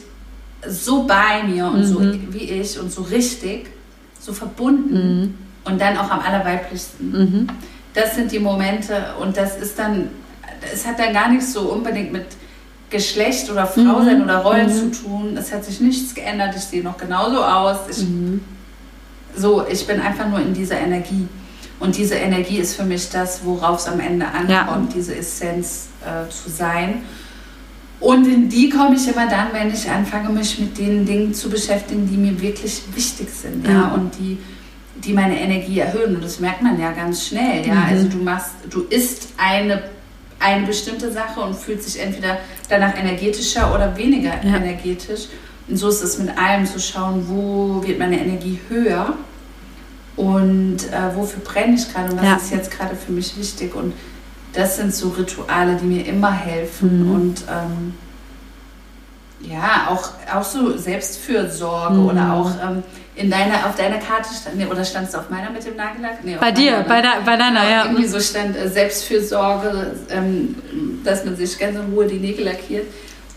so 0.67 1.03
bei 1.03 1.43
mir 1.43 1.67
und 1.67 1.79
mhm. 1.79 1.83
so 1.85 2.01
wie 2.01 2.43
ich 2.43 2.77
und 2.77 2.91
so 2.91 3.03
richtig, 3.03 3.67
so 4.19 4.33
verbunden 4.33 5.21
mhm. 5.21 5.33
und 5.71 5.79
dann 5.79 5.97
auch 5.97 6.09
am 6.09 6.19
allerweiblichsten. 6.19 7.49
Mhm 7.95 8.01
das 8.01 8.15
sind 8.15 8.31
die 8.31 8.39
Momente 8.39 9.13
und 9.19 9.37
das 9.37 9.57
ist 9.57 9.79
dann, 9.79 10.09
es 10.71 10.85
hat 10.85 10.99
dann 10.99 11.13
gar 11.13 11.29
nichts 11.29 11.53
so 11.53 11.61
unbedingt 11.71 12.11
mit 12.11 12.25
Geschlecht 12.89 13.49
oder 13.49 13.65
Frau 13.65 14.03
sein 14.03 14.19
mhm. 14.19 14.25
oder 14.25 14.37
Rollen 14.39 14.67
mhm. 14.67 14.93
zu 14.93 15.03
tun. 15.03 15.37
Es 15.37 15.51
hat 15.51 15.65
sich 15.65 15.79
nichts 15.79 16.13
geändert. 16.13 16.55
Ich 16.55 16.63
sehe 16.63 16.83
noch 16.83 16.97
genauso 16.97 17.43
aus. 17.43 17.77
Ich, 17.89 18.03
mhm. 18.03 18.41
So, 19.35 19.65
ich 19.67 19.87
bin 19.87 19.99
einfach 19.99 20.29
nur 20.29 20.39
in 20.39 20.53
dieser 20.53 20.79
Energie. 20.79 21.27
Und 21.79 21.97
diese 21.97 22.15
Energie 22.15 22.57
ist 22.57 22.75
für 22.75 22.85
mich 22.85 23.09
das, 23.09 23.43
worauf 23.43 23.79
es 23.79 23.87
am 23.87 23.99
Ende 23.99 24.25
ankommt, 24.27 24.49
ja. 24.49 24.95
diese 24.95 25.15
Essenz 25.15 25.87
äh, 26.01 26.29
zu 26.29 26.49
sein. 26.49 27.03
Und 27.99 28.27
in 28.27 28.49
die 28.49 28.69
komme 28.69 28.95
ich 28.95 29.07
immer 29.07 29.27
dann, 29.27 29.47
wenn 29.51 29.73
ich 29.73 29.89
anfange, 29.89 30.29
mich 30.29 30.59
mit 30.59 30.77
den 30.77 31.05
Dingen 31.05 31.33
zu 31.33 31.49
beschäftigen, 31.49 32.07
die 32.09 32.17
mir 32.17 32.39
wirklich 32.39 32.83
wichtig 32.93 33.29
sind, 33.29 33.65
ja, 33.65 33.71
ja 33.71 33.87
und 33.87 34.11
die, 34.19 34.37
die 34.95 35.13
meine 35.13 35.39
Energie 35.39 35.79
erhöhen. 35.79 36.15
Und 36.15 36.23
das 36.23 36.39
merkt 36.39 36.61
man 36.61 36.79
ja 36.79 36.91
ganz 36.91 37.27
schnell, 37.27 37.65
ja. 37.65 37.75
Mhm. 37.75 37.85
Also 37.89 38.07
du 38.07 38.17
machst, 38.17 38.51
du 38.69 38.83
isst 38.83 39.29
eine, 39.37 39.83
eine 40.39 40.65
bestimmte 40.65 41.11
Sache 41.11 41.41
und 41.41 41.55
fühlst 41.55 41.87
dich 41.87 42.01
entweder 42.01 42.37
danach 42.69 42.97
energetischer 42.97 43.73
oder 43.73 43.95
weniger 43.97 44.33
ja. 44.43 44.55
energetisch. 44.55 45.27
Und 45.67 45.77
so 45.77 45.89
ist 45.89 46.01
es 46.01 46.19
mit 46.19 46.37
allem 46.37 46.65
zu 46.65 46.79
schauen, 46.79 47.25
wo 47.27 47.85
wird 47.85 47.99
meine 47.99 48.19
Energie 48.19 48.59
höher 48.69 49.15
und 50.15 50.77
äh, 50.77 51.15
wofür 51.15 51.41
brenne 51.43 51.75
ich 51.75 51.91
gerade 51.91 52.11
und 52.11 52.17
was 52.17 52.25
ja. 52.25 52.35
ist 52.35 52.51
jetzt 52.51 52.71
gerade 52.71 52.95
für 52.95 53.11
mich 53.11 53.37
wichtig. 53.37 53.75
Und 53.75 53.93
das 54.53 54.77
sind 54.77 54.93
so 54.93 55.09
Rituale, 55.09 55.77
die 55.81 55.85
mir 55.85 56.05
immer 56.05 56.31
helfen. 56.31 57.07
Mhm. 57.07 57.15
Und 57.15 57.43
ähm, 57.49 57.93
ja, 59.41 59.87
auch, 59.89 60.09
auch 60.33 60.43
so 60.43 60.77
Selbstfürsorge 60.77 61.95
mhm. 61.95 62.05
oder 62.05 62.33
auch 62.33 62.51
ähm, 62.63 62.83
in 63.15 63.29
deiner, 63.29 63.65
auf 63.65 63.75
deiner 63.75 63.97
Karte 63.97 64.29
stand, 64.33 64.57
nee, 64.57 64.65
oder 64.65 64.83
stand 64.83 65.07
es 65.07 65.15
auf 65.15 65.29
meiner 65.29 65.49
mit 65.49 65.65
dem 65.65 65.75
Nagellack? 65.75 66.23
Nee, 66.23 66.37
bei 66.39 66.51
dir, 66.51 66.83
bei, 66.87 67.01
de, 67.01 67.09
bei 67.25 67.37
deiner, 67.37 67.61
genau, 67.61 67.71
ja. 67.71 67.85
Irgendwie 67.85 68.07
so 68.07 68.19
stand 68.19 68.57
äh, 68.57 68.67
Selbstfürsorge, 68.67 69.95
ähm, 70.09 70.55
dass 71.03 71.23
man 71.23 71.35
sich 71.35 71.57
ganz 71.57 71.77
in 71.77 71.93
Ruhe 71.93 72.07
die 72.07 72.19
Nägel 72.19 72.45
lackiert. 72.45 72.87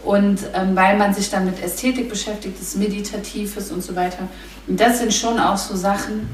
Und 0.05 0.41
ähm, 0.55 0.75
weil 0.75 0.97
man 0.97 1.13
sich 1.13 1.29
dann 1.31 1.45
mit 1.45 1.63
Ästhetik 1.63 2.09
beschäftigt, 2.09 2.59
das 2.61 2.77
Meditatives 2.77 3.71
und 3.71 3.83
so 3.83 3.95
weiter. 3.95 4.29
Und 4.67 4.81
das 4.81 5.01
sind 5.01 5.13
schon 5.13 5.39
auch 5.39 5.57
so 5.57 5.77
Sachen, 5.77 6.29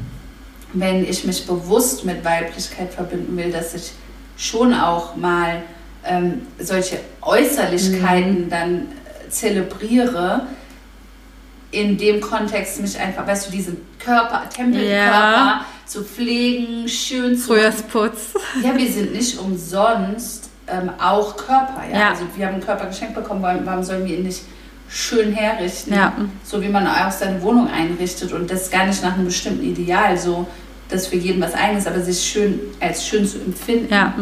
wenn 0.74 1.04
ich 1.04 1.24
mich 1.24 1.46
bewusst 1.46 2.04
mit 2.04 2.24
Weiblichkeit 2.24 2.92
verbinden 2.92 3.36
will, 3.36 3.50
dass 3.50 3.74
ich 3.74 3.92
schon 4.36 4.74
auch 4.74 5.16
mal 5.16 5.62
ähm, 6.04 6.42
solche 6.58 6.98
Äußerlichkeiten 7.22 8.46
mhm. 8.46 8.50
dann 8.50 8.88
zelebriere, 9.34 10.46
in 11.70 11.98
dem 11.98 12.20
Kontext 12.20 12.80
mich 12.80 12.98
einfach, 12.98 13.26
weißt 13.26 13.48
du, 13.48 13.50
diesen 13.50 13.78
Körper, 13.98 14.48
Tempelkörper 14.48 14.90
ja. 14.90 15.64
zu 15.86 16.04
pflegen, 16.04 16.88
schön 16.88 17.36
zu 17.36 17.48
Frühjahrsputz. 17.48 18.34
Ja, 18.62 18.76
wir 18.76 18.90
sind 18.90 19.12
nicht 19.12 19.38
umsonst 19.38 20.50
ähm, 20.68 20.90
auch 21.00 21.36
Körper. 21.36 21.82
Ja? 21.90 21.98
ja? 21.98 22.10
Also 22.10 22.24
wir 22.36 22.46
haben 22.46 22.54
einen 22.54 22.64
Körper 22.64 22.86
geschenkt 22.86 23.14
bekommen, 23.14 23.42
warum 23.42 23.82
sollen 23.82 24.06
wir 24.06 24.16
ihn 24.16 24.22
nicht 24.22 24.42
schön 24.88 25.32
herrichten? 25.32 25.94
Ja. 25.94 26.12
So 26.44 26.62
wie 26.62 26.68
man 26.68 26.86
auch 26.86 27.10
seine 27.10 27.42
Wohnung 27.42 27.68
einrichtet 27.68 28.32
und 28.32 28.50
das 28.50 28.70
gar 28.70 28.86
nicht 28.86 29.02
nach 29.02 29.14
einem 29.14 29.26
bestimmten 29.26 29.64
Ideal 29.64 30.16
so 30.16 30.46
das 30.88 31.08
für 31.08 31.16
jeden 31.16 31.42
was 31.42 31.54
eigenes, 31.54 31.86
aber 31.86 32.00
sich 32.00 32.20
schön 32.20 32.60
als 32.78 33.06
schön 33.06 33.26
zu 33.26 33.38
empfinden. 33.38 33.92
Ja. 33.92 34.14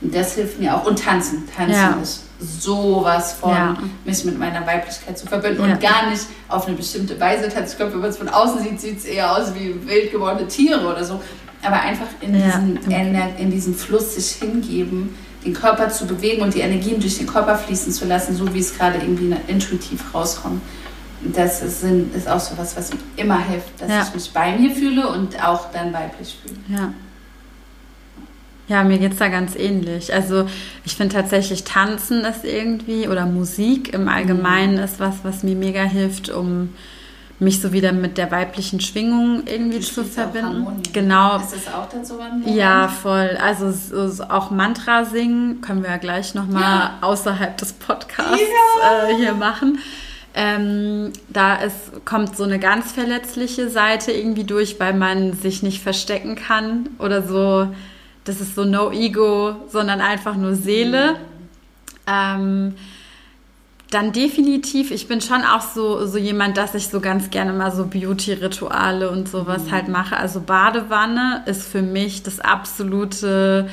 Und 0.00 0.14
das 0.14 0.34
hilft 0.34 0.58
mir 0.58 0.74
auch. 0.74 0.86
Und 0.86 1.02
tanzen. 1.02 1.44
Tanzen 1.54 1.72
ja. 1.72 1.98
ist 2.02 2.25
sowas 2.40 3.34
von, 3.34 3.50
ja. 3.50 3.76
mich 4.04 4.24
mit 4.24 4.38
meiner 4.38 4.66
Weiblichkeit 4.66 5.18
zu 5.18 5.26
verbinden 5.26 5.64
ja. 5.64 5.72
und 5.72 5.80
gar 5.80 6.10
nicht 6.10 6.26
auf 6.48 6.66
eine 6.66 6.76
bestimmte 6.76 7.18
Weise. 7.18 7.46
Ich 7.46 7.76
glaube, 7.76 7.92
wenn 7.94 8.00
man 8.00 8.10
es 8.10 8.18
von 8.18 8.28
außen 8.28 8.62
sieht, 8.62 8.80
sieht 8.80 8.98
es 8.98 9.04
eher 9.04 9.32
aus 9.36 9.54
wie 9.54 9.74
wild 9.86 10.12
gewordene 10.12 10.46
Tiere 10.48 10.86
oder 10.86 11.04
so. 11.04 11.20
Aber 11.62 11.80
einfach 11.80 12.06
in, 12.20 12.34
diesen, 12.34 12.78
in 13.38 13.50
diesen 13.50 13.74
Fluss 13.74 14.14
sich 14.14 14.36
hingeben, 14.36 15.16
den 15.44 15.54
Körper 15.54 15.88
zu 15.88 16.06
bewegen 16.06 16.42
und 16.42 16.54
die 16.54 16.60
Energien 16.60 17.00
durch 17.00 17.18
den 17.18 17.26
Körper 17.26 17.56
fließen 17.56 17.92
zu 17.92 18.04
lassen, 18.04 18.36
so 18.36 18.52
wie 18.52 18.60
es 18.60 18.76
gerade 18.76 18.98
irgendwie 18.98 19.34
intuitiv 19.48 20.14
rauskommt 20.14 20.60
das 21.34 21.62
ist, 21.62 21.82
ist 21.82 22.28
auch 22.28 22.40
so 22.40 22.56
was, 22.58 22.76
was 22.76 22.92
mir 22.92 23.00
immer 23.16 23.38
hilft, 23.38 23.80
dass 23.80 23.90
ja. 23.90 24.02
ich 24.02 24.14
mich 24.14 24.32
bei 24.32 24.56
mir 24.56 24.70
fühle 24.70 25.08
und 25.08 25.42
auch 25.44 25.70
dann 25.72 25.92
weiblich 25.92 26.36
fühle. 26.42 26.56
Ja. 26.68 26.92
Ja, 28.68 28.82
mir 28.82 28.98
geht 28.98 29.12
es 29.12 29.18
da 29.18 29.28
ganz 29.28 29.54
ähnlich. 29.54 30.12
Also 30.12 30.46
ich 30.84 30.96
finde 30.96 31.14
tatsächlich 31.14 31.64
Tanzen 31.64 32.24
ist 32.24 32.44
irgendwie 32.44 33.08
oder 33.08 33.26
Musik 33.26 33.94
im 33.94 34.08
Allgemeinen 34.08 34.76
mhm. 34.76 34.82
ist 34.84 34.98
was, 34.98 35.16
was 35.22 35.42
mir 35.42 35.54
mega 35.54 35.82
hilft, 35.82 36.30
um 36.30 36.70
mich 37.38 37.60
so 37.60 37.72
wieder 37.72 37.92
mit 37.92 38.16
der 38.16 38.30
weiblichen 38.30 38.80
Schwingung 38.80 39.42
irgendwie 39.46 39.80
zu 39.80 40.04
verbinden. 40.04 40.82
Genau. 40.92 41.36
Ist 41.36 41.52
das 41.52 41.74
auch 41.74 41.88
dann 41.88 42.04
so 42.04 42.18
ein 42.18 42.42
Ja, 42.54 42.88
voll. 42.88 43.38
Also 43.40 43.70
so, 43.70 44.24
auch 44.24 44.50
Mantra 44.50 45.04
singen 45.04 45.60
können 45.60 45.82
wir 45.82 45.90
ja 45.90 45.98
gleich 45.98 46.34
nochmal 46.34 46.62
ja. 46.62 46.98
außerhalb 47.02 47.56
des 47.58 47.74
Podcasts 47.74 48.40
ja. 48.40 49.08
äh, 49.08 49.16
hier 49.16 49.34
machen. 49.34 49.78
Ähm, 50.34 51.12
da 51.28 51.56
ist, 51.56 52.04
kommt 52.04 52.36
so 52.36 52.44
eine 52.44 52.58
ganz 52.58 52.92
verletzliche 52.92 53.70
Seite 53.70 54.12
irgendwie 54.12 54.44
durch, 54.44 54.80
weil 54.80 54.94
man 54.94 55.34
sich 55.34 55.62
nicht 55.62 55.82
verstecken 55.82 56.36
kann 56.36 56.88
oder 56.98 57.22
so. 57.22 57.68
Das 58.26 58.40
ist 58.40 58.54
so 58.54 58.64
no 58.64 58.92
ego, 58.92 59.56
sondern 59.68 60.00
einfach 60.02 60.36
nur 60.36 60.54
Seele. 60.54 61.12
Mhm. 61.12 61.16
Ähm, 62.06 62.74
dann 63.90 64.12
definitiv, 64.12 64.90
ich 64.90 65.06
bin 65.06 65.20
schon 65.20 65.42
auch 65.44 65.60
so, 65.60 66.06
so 66.06 66.18
jemand, 66.18 66.56
dass 66.56 66.74
ich 66.74 66.88
so 66.88 67.00
ganz 67.00 67.30
gerne 67.30 67.52
mal 67.52 67.70
so 67.70 67.86
Beauty-Rituale 67.86 69.10
und 69.10 69.28
sowas 69.28 69.64
mhm. 69.64 69.70
halt 69.70 69.88
mache. 69.88 70.16
Also 70.16 70.40
Badewanne 70.40 71.44
ist 71.46 71.66
für 71.66 71.82
mich 71.82 72.22
das 72.22 72.40
absolute 72.40 73.68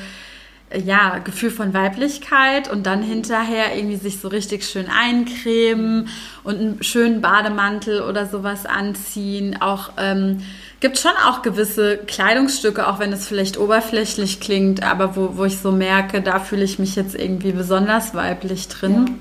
ja, 0.72 1.18
Gefühl 1.18 1.50
von 1.50 1.74
Weiblichkeit 1.74 2.70
und 2.70 2.86
dann 2.86 3.02
hinterher 3.02 3.76
irgendwie 3.76 3.96
sich 3.96 4.20
so 4.20 4.28
richtig 4.28 4.64
schön 4.64 4.86
eincremen 4.88 6.08
und 6.42 6.58
einen 6.58 6.82
schönen 6.82 7.20
Bademantel 7.20 8.02
oder 8.02 8.26
sowas 8.26 8.66
anziehen. 8.66 9.60
Auch 9.60 9.92
ähm, 9.98 10.42
gibt 10.84 10.98
schon 10.98 11.16
auch 11.26 11.40
gewisse 11.40 11.96
Kleidungsstücke, 11.96 12.86
auch 12.86 12.98
wenn 12.98 13.10
es 13.10 13.26
vielleicht 13.26 13.56
oberflächlich 13.56 14.38
klingt, 14.38 14.82
aber 14.82 15.16
wo, 15.16 15.38
wo 15.38 15.44
ich 15.46 15.56
so 15.56 15.72
merke, 15.72 16.20
da 16.20 16.40
fühle 16.40 16.62
ich 16.62 16.78
mich 16.78 16.94
jetzt 16.94 17.14
irgendwie 17.14 17.52
besonders 17.52 18.14
weiblich 18.14 18.68
drin. 18.68 19.16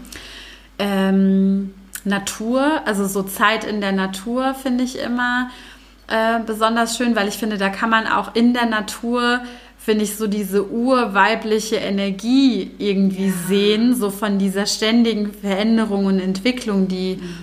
Ja. 0.77 0.85
Ähm, 0.85 1.73
Natur, 2.03 2.81
also 2.83 3.07
so 3.07 3.23
Zeit 3.23 3.63
in 3.63 3.79
der 3.79 3.93
Natur 3.93 4.55
finde 4.55 4.83
ich 4.83 4.99
immer 4.99 5.51
äh, 6.09 6.41
besonders 6.45 6.97
schön, 6.97 7.15
weil 7.15 7.29
ich 7.29 7.35
finde, 7.35 7.57
da 7.57 7.69
kann 7.69 7.89
man 7.89 8.07
auch 8.07 8.35
in 8.35 8.53
der 8.53 8.65
Natur 8.65 9.39
finde 9.77 10.03
ich, 10.03 10.17
so 10.17 10.27
diese 10.27 10.69
urweibliche 10.69 11.77
Energie 11.77 12.71
irgendwie 12.77 13.27
ja. 13.27 13.47
sehen, 13.47 13.95
so 13.95 14.09
von 14.09 14.37
dieser 14.37 14.65
ständigen 14.65 15.31
Veränderung 15.31 16.07
und 16.07 16.19
Entwicklung, 16.19 16.89
die 16.89 17.19
mhm. 17.21 17.37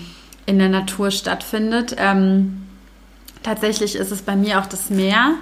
in 0.44 0.58
der 0.58 0.68
Natur 0.68 1.10
stattfindet. 1.10 1.96
Ähm, 1.96 2.66
tatsächlich 3.42 3.96
ist 3.96 4.10
es 4.10 4.22
bei 4.22 4.36
mir 4.36 4.60
auch 4.60 4.66
das 4.66 4.90
Meer. 4.90 5.34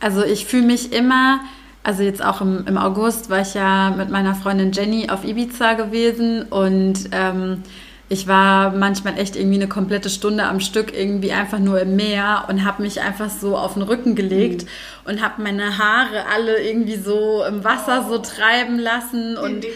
Also 0.00 0.24
ich 0.24 0.46
fühle 0.46 0.66
mich 0.66 0.92
immer, 0.92 1.40
also 1.82 2.02
jetzt 2.02 2.24
auch 2.24 2.40
im, 2.40 2.66
im 2.66 2.76
August 2.76 3.30
war 3.30 3.40
ich 3.40 3.54
ja 3.54 3.90
mit 3.90 4.10
meiner 4.10 4.34
Freundin 4.34 4.72
Jenny 4.72 5.08
auf 5.08 5.24
Ibiza 5.24 5.74
gewesen 5.74 6.42
und 6.42 7.08
ähm, 7.12 7.62
ich 8.08 8.28
war 8.28 8.70
manchmal 8.70 9.18
echt 9.18 9.34
irgendwie 9.34 9.56
eine 9.56 9.66
komplette 9.66 10.10
Stunde 10.10 10.44
am 10.44 10.60
Stück 10.60 10.96
irgendwie 10.96 11.32
einfach 11.32 11.58
nur 11.58 11.80
im 11.80 11.96
Meer 11.96 12.44
und 12.48 12.64
habe 12.64 12.82
mich 12.82 13.00
einfach 13.00 13.28
so 13.30 13.56
auf 13.56 13.74
den 13.74 13.82
Rücken 13.82 14.14
gelegt 14.14 14.62
mhm. 14.62 15.10
und 15.10 15.22
habe 15.24 15.42
meine 15.42 15.76
Haare 15.76 16.26
alle 16.32 16.62
irgendwie 16.62 16.94
so 16.96 17.42
im 17.44 17.64
Wasser 17.64 18.06
so 18.08 18.18
treiben 18.18 18.78
lassen 18.78 19.36
und 19.36 19.66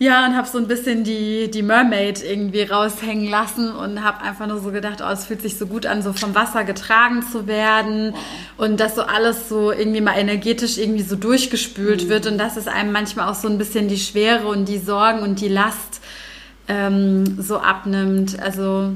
ja 0.00 0.26
und 0.26 0.36
habe 0.36 0.48
so 0.48 0.58
ein 0.58 0.66
bisschen 0.66 1.04
die 1.04 1.48
die 1.48 1.62
Mermaid 1.62 2.24
irgendwie 2.24 2.62
raushängen 2.62 3.30
lassen 3.30 3.70
und 3.70 4.02
habe 4.02 4.24
einfach 4.24 4.48
nur 4.48 4.58
so 4.58 4.72
gedacht, 4.72 4.98
oh, 5.00 5.12
es 5.12 5.26
fühlt 5.26 5.40
sich 5.40 5.56
so 5.56 5.66
gut 5.66 5.86
an, 5.86 6.02
so 6.02 6.12
vom 6.12 6.34
Wasser 6.34 6.64
getragen 6.64 7.22
zu 7.22 7.46
werden 7.46 8.14
und 8.56 8.80
dass 8.80 8.96
so 8.96 9.02
alles 9.02 9.48
so 9.48 9.70
irgendwie 9.70 10.00
mal 10.00 10.18
energetisch 10.18 10.76
irgendwie 10.76 11.04
so 11.04 11.14
durchgespült 11.14 12.06
mhm. 12.06 12.08
wird 12.08 12.26
und 12.26 12.36
dass 12.36 12.56
es 12.56 12.66
einem 12.66 12.90
manchmal 12.90 13.28
auch 13.28 13.36
so 13.36 13.46
ein 13.46 13.58
bisschen 13.58 13.86
die 13.86 13.98
Schwere 13.98 14.48
und 14.48 14.64
die 14.64 14.78
Sorgen 14.78 15.20
und 15.20 15.40
die 15.40 15.48
Last 15.48 16.00
ähm, 16.70 17.42
so 17.42 17.58
abnimmt. 17.58 18.40
Also 18.40 18.92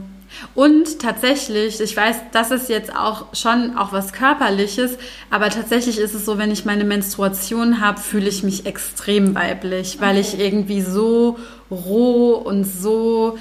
und 0.55 0.99
tatsächlich, 1.01 1.81
ich 1.81 1.97
weiß, 1.97 2.17
das 2.33 2.51
ist 2.51 2.69
jetzt 2.69 2.95
auch 2.95 3.27
schon 3.35 3.77
auch 3.77 3.93
was 3.93 4.13
Körperliches, 4.13 4.97
aber 5.31 5.49
tatsächlich 5.51 5.99
ist 5.99 6.15
es 6.15 6.25
so, 6.25 6.39
wenn 6.39 6.51
ich 6.51 6.65
meine 6.65 6.85
Menstruation 6.85 7.81
habe, 7.81 8.01
fühle 8.01 8.29
ich 8.29 8.43
mich 8.43 8.67
extrem 8.67 9.35
weiblich, 9.35 9.99
weil 10.01 10.19
ich 10.19 10.39
irgendwie 10.39 10.83
so 10.83 11.39
roh 11.71 12.33
und 12.35 12.65
so 12.65 13.39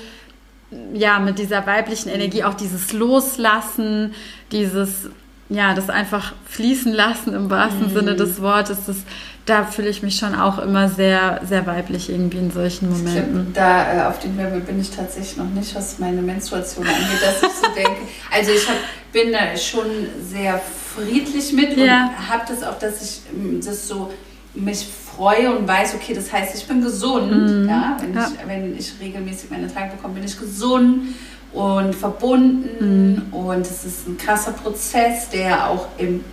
ja 0.93 1.19
mit 1.19 1.37
dieser 1.39 1.65
weiblichen 1.67 2.09
Energie 2.09 2.43
auch 2.43 2.55
dieses 2.55 2.93
Loslassen, 2.93 4.13
dieses 4.51 5.09
ja 5.49 5.73
das 5.75 5.89
einfach 5.89 6.33
fließen 6.47 6.93
lassen 6.93 7.33
im 7.33 7.49
wahrsten 7.49 7.89
mhm. 7.89 7.93
Sinne 7.93 8.15
des 8.15 8.41
Wortes, 8.41 8.85
das 8.87 8.97
da 9.45 9.65
fühle 9.65 9.89
ich 9.89 10.01
mich 10.01 10.15
schon 10.15 10.35
auch 10.35 10.57
immer 10.59 10.87
sehr, 10.87 11.41
sehr 11.47 11.65
weiblich 11.65 12.09
irgendwie 12.09 12.37
in 12.37 12.51
solchen 12.51 12.89
Momenten. 12.89 13.51
Da 13.53 13.93
äh, 13.93 14.07
auf 14.07 14.19
dem 14.19 14.37
Level 14.37 14.61
bin 14.61 14.79
ich 14.79 14.91
tatsächlich 14.91 15.35
noch 15.37 15.49
nicht, 15.49 15.75
was 15.75 15.99
meine 15.99 16.21
Menstruation 16.21 16.87
angeht, 16.87 17.21
dass 17.21 17.43
ich 17.43 17.57
so 17.57 17.67
denke. 17.75 18.01
Also 18.31 18.51
ich 18.51 18.67
hab, 18.67 18.77
bin 19.11 19.33
da 19.33 19.57
schon 19.57 19.87
sehr 20.25 20.61
friedlich 20.95 21.51
mit 21.51 21.77
ja. 21.77 22.11
und 22.17 22.29
habe 22.29 22.43
das 22.47 22.63
auch, 22.63 22.79
dass 22.79 23.01
ich 23.01 23.21
mm, 23.35 23.59
das 23.65 23.87
so 23.87 24.13
mich 24.53 24.87
freue 24.87 25.55
und 25.55 25.67
weiß, 25.67 25.95
okay, 25.95 26.13
das 26.13 26.31
heißt, 26.31 26.55
ich 26.55 26.65
bin 26.65 26.81
gesund. 26.81 27.31
Mhm. 27.31 27.67
Ja, 27.67 27.97
wenn, 27.99 28.13
ja. 28.13 28.27
Ich, 28.27 28.47
wenn 28.47 28.77
ich 28.77 28.93
regelmäßig 28.99 29.49
meine 29.49 29.71
Tage 29.71 29.91
bekomme, 29.95 30.15
bin 30.15 30.23
ich 30.23 30.39
gesund 30.39 31.15
und 31.51 31.93
verbunden 31.93 33.27
mhm. 33.29 33.33
und 33.33 33.61
es 33.61 33.83
ist 33.83 34.07
ein 34.07 34.17
krasser 34.17 34.53
Prozess, 34.53 35.29
der 35.29 35.69
auch 35.69 35.87
im, 35.97 36.23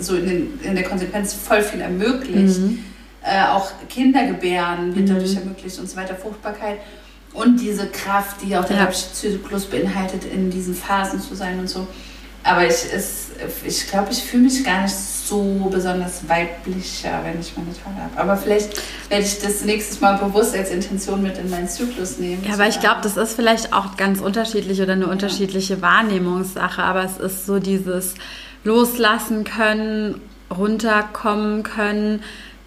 so 0.00 0.16
in, 0.16 0.26
den, 0.26 0.60
in 0.62 0.74
der 0.74 0.84
Konsequenz 0.84 1.34
voll 1.34 1.62
viel 1.62 1.80
ermöglicht. 1.80 2.58
Mhm. 2.58 2.84
Äh, 3.24 3.46
auch 3.46 3.70
Kindergebären 3.88 4.94
wird 4.96 5.08
mhm. 5.08 5.14
dadurch 5.14 5.36
ermöglicht 5.36 5.78
und 5.78 5.88
so 5.88 5.96
weiter, 5.96 6.16
Fruchtbarkeit 6.16 6.78
und 7.32 7.60
diese 7.60 7.86
Kraft, 7.86 8.42
die 8.42 8.56
auch 8.56 8.64
der 8.64 8.76
ja. 8.76 8.90
Zyklus 8.90 9.66
beinhaltet, 9.66 10.24
in 10.24 10.50
diesen 10.50 10.74
Phasen 10.74 11.20
zu 11.20 11.34
sein 11.34 11.58
und 11.58 11.68
so. 11.68 11.86
Aber 12.44 12.66
ich, 12.66 12.86
ich 13.64 13.86
glaube, 13.88 14.10
ich 14.10 14.22
fühle 14.22 14.44
mich 14.44 14.64
gar 14.64 14.82
nicht 14.82 14.94
so 14.94 15.68
besonders 15.72 16.28
weiblicher, 16.28 17.20
wenn 17.22 17.40
ich 17.40 17.56
meine 17.56 17.72
Tage 17.72 18.02
habe. 18.02 18.18
Aber 18.18 18.36
vielleicht 18.36 18.82
werde 19.08 19.24
ich 19.24 19.38
das 19.38 19.64
nächstes 19.64 20.00
Mal 20.00 20.18
bewusst 20.18 20.54
als 20.54 20.70
Intention 20.70 21.22
mit 21.22 21.38
in 21.38 21.48
meinen 21.48 21.68
Zyklus 21.68 22.18
nehmen. 22.18 22.42
Ja, 22.44 22.54
aber 22.54 22.66
ich 22.66 22.80
glaube, 22.80 22.98
das 23.02 23.16
ist 23.16 23.34
vielleicht 23.34 23.72
auch 23.72 23.96
ganz 23.96 24.20
unterschiedlich 24.20 24.82
oder 24.82 24.94
eine 24.94 25.06
unterschiedliche 25.06 25.80
Wahrnehmungssache. 25.80 26.82
Aber 26.82 27.04
es 27.04 27.16
ist 27.16 27.46
so 27.46 27.60
dieses 27.60 28.14
Loslassen 28.64 29.44
können, 29.44 30.20
runterkommen 30.50 31.62
können, 31.62 32.22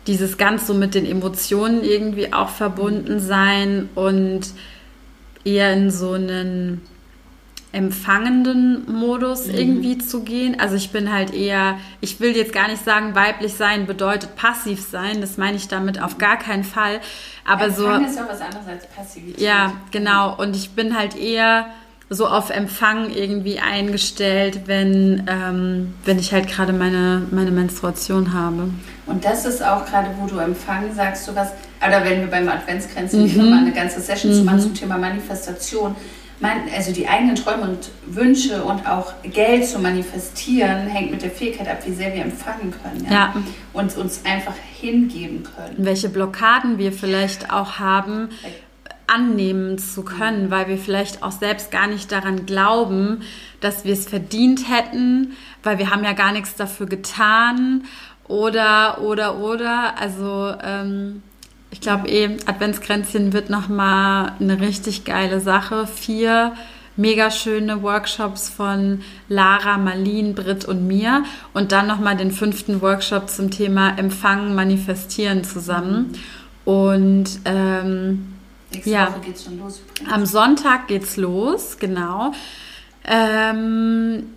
dieses 0.07 0.37
ganz 0.37 0.67
so 0.67 0.73
mit 0.73 0.95
den 0.95 1.05
Emotionen 1.05 1.83
irgendwie 1.83 2.33
auch 2.33 2.49
verbunden 2.49 3.19
sein 3.19 3.89
und 3.95 4.41
eher 5.43 5.73
in 5.73 5.89
so 5.91 6.13
einen 6.13 6.81
empfangenden 7.75 8.89
Modus 8.89 9.47
mhm. 9.47 9.55
irgendwie 9.55 9.97
zu 9.97 10.23
gehen. 10.23 10.57
Also 10.59 10.75
ich 10.75 10.91
bin 10.91 11.11
halt 11.11 11.33
eher, 11.33 11.77
ich 11.99 12.21
will 12.21 12.35
jetzt 12.35 12.53
gar 12.53 12.69
nicht 12.69 12.83
sagen, 12.85 13.15
weiblich 13.15 13.55
sein 13.55 13.85
bedeutet 13.85 14.37
passiv 14.37 14.79
sein. 14.79 15.19
Das 15.19 15.37
meine 15.37 15.57
ich 15.57 15.67
damit 15.67 16.01
auf 16.01 16.17
gar 16.17 16.37
keinen 16.37 16.63
Fall. 16.63 17.01
Aber 17.43 17.65
Empfang 17.65 18.05
so. 18.05 18.09
ist 18.09 18.15
ja 18.15 18.27
was 18.29 18.39
anderes 18.39 18.67
als 18.67 18.87
Passivität. 18.87 19.41
Ja, 19.41 19.73
genau. 19.91 20.37
Und 20.37 20.55
ich 20.55 20.71
bin 20.71 20.97
halt 20.97 21.17
eher 21.17 21.67
so 22.09 22.27
auf 22.27 22.51
Empfang 22.51 23.09
irgendwie 23.09 23.59
eingestellt, 23.59 24.61
wenn, 24.67 25.25
ähm, 25.27 25.93
wenn 26.05 26.19
ich 26.19 26.33
halt 26.33 26.47
gerade 26.47 26.71
meine, 26.71 27.23
meine 27.31 27.51
Menstruation 27.51 28.33
habe. 28.33 28.69
Und 29.07 29.25
das 29.25 29.45
ist 29.45 29.63
auch 29.63 29.85
gerade, 29.85 30.09
wo 30.19 30.27
du 30.27 30.37
Empfang 30.37 30.93
sagst, 30.93 31.27
du 31.27 31.35
was, 31.35 31.49
oder 31.85 32.03
wenn 32.03 32.21
wir 32.21 32.27
beim 32.27 32.47
Adventsgrenzen 32.47 33.23
mhm. 33.23 33.37
nochmal 33.37 33.59
eine 33.59 33.71
ganze 33.71 33.99
Session 33.99 34.31
mhm. 34.31 34.35
zu 34.35 34.43
machen 34.43 34.59
zum 34.59 34.73
Thema 34.75 34.97
Manifestation 34.97 35.95
man, 36.39 36.63
also 36.75 36.91
die 36.91 37.07
eigenen 37.07 37.35
Träume 37.35 37.63
und 37.63 37.89
Wünsche 38.05 38.63
und 38.63 38.87
auch 38.87 39.13
Geld 39.23 39.67
zu 39.67 39.79
manifestieren, 39.79 40.87
hängt 40.87 41.11
mit 41.11 41.21
der 41.21 41.31
Fähigkeit 41.31 41.67
ab, 41.67 41.79
wie 41.85 41.93
sehr 41.93 42.13
wir 42.13 42.23
empfangen 42.23 42.71
können. 42.71 43.05
Ja? 43.05 43.11
ja. 43.11 43.33
Und 43.73 43.95
uns 43.97 44.21
einfach 44.25 44.53
hingeben 44.79 45.43
können. 45.43 45.75
Welche 45.77 46.09
Blockaden 46.09 46.77
wir 46.77 46.91
vielleicht 46.91 47.51
auch 47.51 47.79
haben, 47.79 48.29
annehmen 49.07 49.77
zu 49.77 50.03
können, 50.03 50.51
weil 50.51 50.67
wir 50.67 50.77
vielleicht 50.77 51.23
auch 51.23 51.31
selbst 51.31 51.71
gar 51.71 51.87
nicht 51.87 52.11
daran 52.11 52.45
glauben, 52.45 53.21
dass 53.61 53.85
wir 53.85 53.93
es 53.93 54.07
verdient 54.07 54.69
hätten, 54.69 55.33
weil 55.63 55.77
wir 55.77 55.91
haben 55.91 56.03
ja 56.03 56.13
gar 56.13 56.31
nichts 56.31 56.55
dafür 56.55 56.87
getan 56.87 57.83
oder, 58.27 59.01
oder, 59.01 59.37
oder. 59.37 59.99
Also, 59.99 60.53
ähm, 60.63 61.23
ich 61.71 61.81
glaube 61.81 62.07
eh, 62.07 62.37
Adventskränzchen 62.45 63.33
wird 63.33 63.49
nochmal 63.49 64.33
eine 64.39 64.61
richtig 64.61 65.03
geile 65.03 65.41
Sache. 65.41 65.87
Vier 65.87 66.53
mega 66.97 67.29
schöne 67.29 67.81
Workshops 67.83 68.49
von 68.49 69.01
Lara, 69.27 69.77
Marlene, 69.77 70.33
Britt 70.33 70.65
und 70.65 70.87
mir 70.87 71.23
und 71.53 71.71
dann 71.71 71.87
nochmal 71.87 72.15
den 72.15 72.31
fünften 72.31 72.81
Workshop 72.81 73.29
zum 73.29 73.51
Thema 73.51 73.97
Empfangen, 73.97 74.55
Manifestieren 74.55 75.43
zusammen. 75.43 76.13
Und 76.63 77.25
ähm, 77.45 78.34
Nächste 78.75 78.89
ja, 78.91 79.11
Woche 79.11 79.19
geht's 79.21 79.43
schon 79.43 79.59
los. 79.59 79.81
Am 80.09 80.25
Sonntag 80.25 80.87
geht's 80.87 81.17
los, 81.17 81.77
genau. 81.77 82.31
Ähm, 83.05 84.27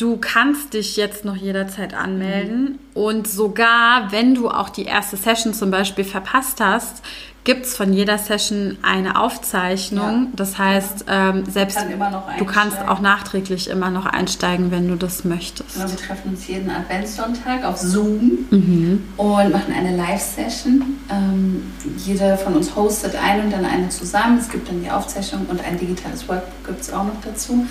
Du 0.00 0.16
kannst 0.16 0.72
dich 0.72 0.96
jetzt 0.96 1.26
noch 1.26 1.36
jederzeit 1.36 1.92
anmelden 1.92 2.62
mhm. 2.62 2.78
und 2.94 3.28
sogar, 3.28 4.10
wenn 4.10 4.34
du 4.34 4.48
auch 4.48 4.70
die 4.70 4.84
erste 4.84 5.18
Session 5.18 5.52
zum 5.52 5.70
Beispiel 5.70 6.04
verpasst 6.04 6.58
hast, 6.62 7.02
gibt 7.44 7.66
es 7.66 7.76
von 7.76 7.92
jeder 7.92 8.16
Session 8.16 8.78
eine 8.80 9.20
Aufzeichnung. 9.20 10.22
Ja. 10.24 10.28
Das 10.36 10.56
heißt, 10.56 11.04
ähm, 11.06 11.44
selbst 11.44 11.76
Kann 11.76 12.22
du 12.38 12.44
kannst 12.46 12.78
auch 12.88 13.00
nachträglich 13.00 13.68
immer 13.68 13.90
noch 13.90 14.06
einsteigen, 14.06 14.70
wenn 14.70 14.88
du 14.88 14.96
das 14.96 15.24
möchtest. 15.24 15.74
Genau, 15.74 15.90
wir 15.90 15.98
treffen 15.98 16.30
uns 16.30 16.48
jeden 16.48 16.70
Adventssonntag 16.70 17.62
auf 17.66 17.76
Zoom 17.76 18.46
mhm. 18.50 19.04
und 19.18 19.52
machen 19.52 19.74
eine 19.76 19.94
Live-Session. 19.98 20.98
Ähm, 21.10 21.72
jeder 21.98 22.38
von 22.38 22.54
uns 22.54 22.74
hostet 22.74 23.16
eine 23.22 23.42
und 23.42 23.52
dann 23.52 23.66
eine 23.66 23.90
zusammen. 23.90 24.38
Es 24.38 24.48
gibt 24.48 24.66
dann 24.66 24.82
die 24.82 24.90
Aufzeichnung 24.90 25.44
und 25.50 25.62
ein 25.62 25.78
digitales 25.78 26.26
Workbook 26.26 26.68
gibt 26.68 26.80
es 26.80 26.90
auch 26.90 27.04
noch 27.04 27.20
dazu. 27.22 27.66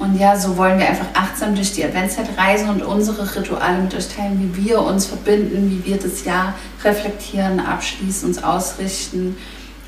Und 0.00 0.18
ja, 0.18 0.34
so 0.34 0.56
wollen 0.56 0.78
wir 0.78 0.88
einfach 0.88 1.08
achtsam 1.12 1.54
durch 1.54 1.72
die 1.72 1.84
Adventszeit 1.84 2.26
reisen 2.38 2.70
und 2.70 2.82
unsere 2.82 3.36
Rituale 3.36 3.82
mit 3.82 3.94
euch 3.94 4.08
teilen, 4.08 4.50
wie 4.54 4.64
wir 4.64 4.80
uns 4.80 5.04
verbinden, 5.04 5.70
wie 5.70 5.90
wir 5.90 5.98
das 5.98 6.24
Jahr 6.24 6.54
reflektieren, 6.82 7.60
abschließen, 7.60 8.26
uns 8.26 8.42
ausrichten 8.42 9.36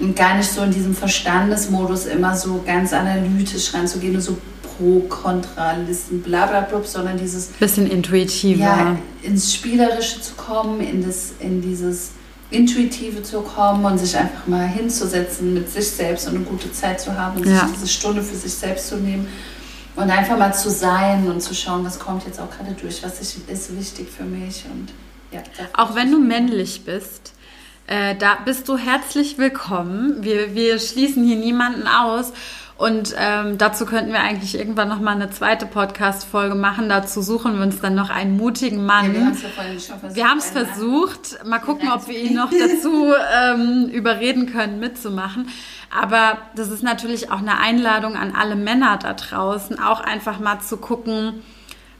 und 0.00 0.14
gar 0.14 0.36
nicht 0.36 0.50
so 0.50 0.62
in 0.62 0.70
diesem 0.70 0.94
Verstandesmodus 0.94 2.04
immer 2.04 2.36
so 2.36 2.62
ganz 2.66 2.92
analytisch 2.92 3.72
ranzugehen 3.72 4.14
und 4.14 4.20
so 4.20 4.36
Pro-Kontra-Listen, 4.76 6.20
bla 6.20 6.44
bla 6.44 6.60
bla, 6.60 6.82
sondern 6.84 7.16
dieses 7.16 7.46
bisschen 7.46 7.90
intuitiver. 7.90 8.60
Ja, 8.60 8.96
ins 9.22 9.54
Spielerische 9.54 10.20
zu 10.20 10.34
kommen, 10.34 10.80
in, 10.80 11.02
das, 11.02 11.32
in 11.40 11.62
dieses 11.62 12.10
Intuitive 12.50 13.22
zu 13.22 13.40
kommen 13.40 13.82
und 13.86 13.96
sich 13.96 14.14
einfach 14.14 14.46
mal 14.46 14.68
hinzusetzen 14.68 15.54
mit 15.54 15.70
sich 15.70 15.88
selbst 15.88 16.28
und 16.28 16.36
eine 16.36 16.44
gute 16.44 16.70
Zeit 16.70 17.00
zu 17.00 17.16
haben 17.16 17.40
und 17.40 17.46
ja. 17.46 17.60
sich 17.60 17.76
diese 17.76 17.88
Stunde 17.88 18.22
für 18.22 18.36
sich 18.36 18.52
selbst 18.52 18.88
zu 18.88 18.96
nehmen 18.96 19.26
und 19.96 20.10
einfach 20.10 20.38
mal 20.38 20.52
zu 20.52 20.70
sein 20.70 21.28
und 21.28 21.40
zu 21.40 21.54
schauen, 21.54 21.84
was 21.84 21.98
kommt 21.98 22.24
jetzt 22.24 22.40
auch 22.40 22.50
gerade 22.50 22.72
durch, 22.72 23.02
was 23.02 23.20
ist, 23.20 23.48
ist 23.48 23.76
wichtig 23.76 24.08
für 24.10 24.24
mich. 24.24 24.64
Und, 24.64 24.88
ja, 25.30 25.42
auch 25.74 25.94
wenn 25.94 26.10
du 26.10 26.18
männlich 26.18 26.84
bist, 26.84 27.34
äh, 27.86 28.14
da 28.16 28.36
bist 28.44 28.68
du 28.68 28.78
herzlich 28.78 29.38
willkommen. 29.38 30.22
Wir, 30.22 30.54
wir 30.54 30.78
schließen 30.78 31.24
hier 31.24 31.36
niemanden 31.36 31.86
aus. 31.86 32.32
Und 32.82 33.14
ähm, 33.16 33.58
dazu 33.58 33.86
könnten 33.86 34.12
wir 34.12 34.18
eigentlich 34.18 34.56
irgendwann 34.58 34.88
noch 34.88 34.98
mal 34.98 35.12
eine 35.12 35.30
zweite 35.30 35.66
Podcast-Folge 35.66 36.56
machen. 36.56 36.88
Dazu 36.88 37.22
suchen 37.22 37.54
wir 37.54 37.62
uns 37.62 37.80
dann 37.80 37.94
noch 37.94 38.10
einen 38.10 38.36
mutigen 38.36 38.84
Mann. 38.84 39.14
Ja, 39.14 39.20
wir 39.20 39.24
haben 39.24 39.30
es 39.30 39.42
ja 39.86 39.94
versucht. 39.94 40.16
Wir 40.16 40.28
haben 40.28 40.38
es 40.38 40.50
versucht. 40.50 41.46
Mal 41.46 41.60
gucken, 41.60 41.92
ob 41.92 42.08
wir 42.08 42.18
ihn 42.18 42.34
noch 42.34 42.50
dazu 42.50 43.12
ähm, 43.40 43.88
überreden 43.88 44.46
können, 44.46 44.80
mitzumachen. 44.80 45.46
Aber 45.96 46.38
das 46.56 46.70
ist 46.70 46.82
natürlich 46.82 47.30
auch 47.30 47.38
eine 47.38 47.60
Einladung 47.60 48.16
an 48.16 48.34
alle 48.34 48.56
Männer 48.56 48.98
da 49.00 49.12
draußen, 49.12 49.78
auch 49.78 50.00
einfach 50.00 50.40
mal 50.40 50.58
zu 50.58 50.76
gucken, 50.76 51.34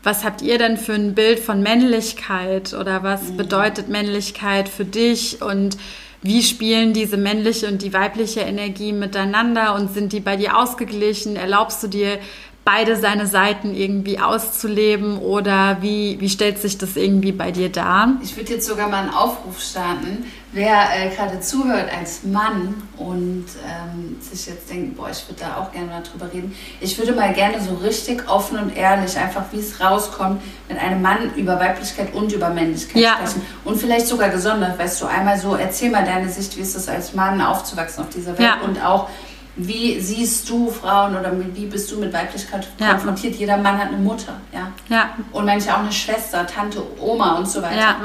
was 0.03 0.25
habt 0.25 0.43
ihr 0.43 0.59
denn 0.59 0.79
für 0.79 0.95
ein 0.95 1.15
Bild 1.15 1.39
von 1.39 1.63
Männlichkeit 1.63 2.75
oder 2.75 3.05
was 3.05 3.29
mhm. 3.29 3.37
bedeutet 3.37 3.87
Männlichkeit 3.89 4.69
für 4.69 4.85
dich 4.85 5.43
und 5.43 5.77
wie 6.23 6.43
spielen 6.43 6.93
diese 6.93 7.17
männliche 7.17 7.67
und 7.67 7.83
die 7.83 7.93
weibliche 7.93 8.41
Energie 8.41 8.93
miteinander 8.93 9.75
und 9.75 9.93
sind 9.93 10.13
die 10.13 10.21
bei 10.21 10.37
dir 10.37 10.57
ausgeglichen? 10.57 11.37
Erlaubst 11.37 11.83
du 11.83 11.89
dir 11.89 12.19
beide 12.65 12.97
seine 12.97 13.27
Seiten 13.27 13.75
irgendwie 13.75 14.21
auszuleben 14.21 15.19
oder 15.19 15.79
wie, 15.81 16.21
wie 16.21 16.29
stellt 16.29 16.59
sich 16.59 16.79
das 16.79 16.97
irgendwie 16.97 17.33
bei 17.33 17.51
dir 17.51 17.71
dar? 17.71 18.17
Ich 18.23 18.37
würde 18.37 18.53
jetzt 18.53 18.67
sogar 18.67 18.89
mal 18.89 19.03
einen 19.03 19.11
Aufruf 19.11 19.61
starten. 19.61 20.25
Wer 20.55 20.89
äh, 20.95 21.09
gerade 21.09 21.41
zuhört 21.41 21.91
als 21.99 22.25
Mann 22.25 22.75
und 22.99 23.47
ähm, 23.67 24.19
sich 24.21 24.47
jetzt 24.47 24.69
denkt, 24.69 24.99
boah, 24.99 25.09
ich 25.11 25.27
würde 25.27 25.41
da 25.41 25.57
auch 25.57 25.73
gerne 25.73 25.87
mal 25.87 26.03
drüber 26.03 26.31
reden. 26.31 26.55
Ich 26.79 26.99
würde 26.99 27.13
mal 27.13 27.33
gerne 27.33 27.59
so 27.59 27.75
richtig 27.77 28.29
offen 28.29 28.59
und 28.59 28.77
ehrlich, 28.77 29.17
einfach 29.17 29.45
wie 29.53 29.61
es 29.61 29.81
rauskommt, 29.81 30.43
mit 30.69 30.79
einem 30.79 31.01
Mann 31.01 31.35
über 31.37 31.59
Weiblichkeit 31.59 32.13
und 32.13 32.33
über 32.33 32.51
Männlichkeit 32.51 33.03
ja. 33.03 33.15
sprechen. 33.15 33.43
Und 33.65 33.81
vielleicht 33.81 34.07
sogar 34.07 34.29
gesondert, 34.29 34.79
weißt 34.79 35.01
du, 35.01 35.07
einmal 35.07 35.39
so, 35.39 35.57
erzähl 35.57 35.91
mal 35.91 36.05
deine 36.05 36.29
Sicht, 36.29 36.55
wie 36.59 36.61
ist 36.61 36.77
es 36.77 36.87
als 36.87 37.15
Mann 37.15 37.41
aufzuwachsen 37.41 38.05
auf 38.05 38.11
dieser 38.11 38.37
Welt 38.39 38.41
ja. 38.41 38.61
und 38.63 38.79
auch 38.85 39.09
wie 39.57 40.01
siehst 40.01 40.49
du 40.49 40.71
Frauen 40.71 41.15
oder 41.17 41.33
wie 41.55 41.67
bist 41.67 41.91
du 41.91 41.99
mit 41.99 42.13
Weiblichkeit 42.13 42.67
ja. 42.79 42.91
konfrontiert? 42.91 43.35
Jeder 43.37 43.57
Mann 43.57 43.79
hat 43.79 43.89
eine 43.89 43.99
Mutter, 43.99 44.35
ja. 44.53 44.71
ja. 44.89 45.11
Und 45.33 45.45
manche 45.45 45.75
auch 45.75 45.81
eine 45.81 45.93
Schwester, 45.93 46.47
Tante, 46.47 46.83
Oma 47.01 47.37
und 47.37 47.49
so 47.49 47.61
weiter. 47.61 47.77
Ja. 47.77 47.97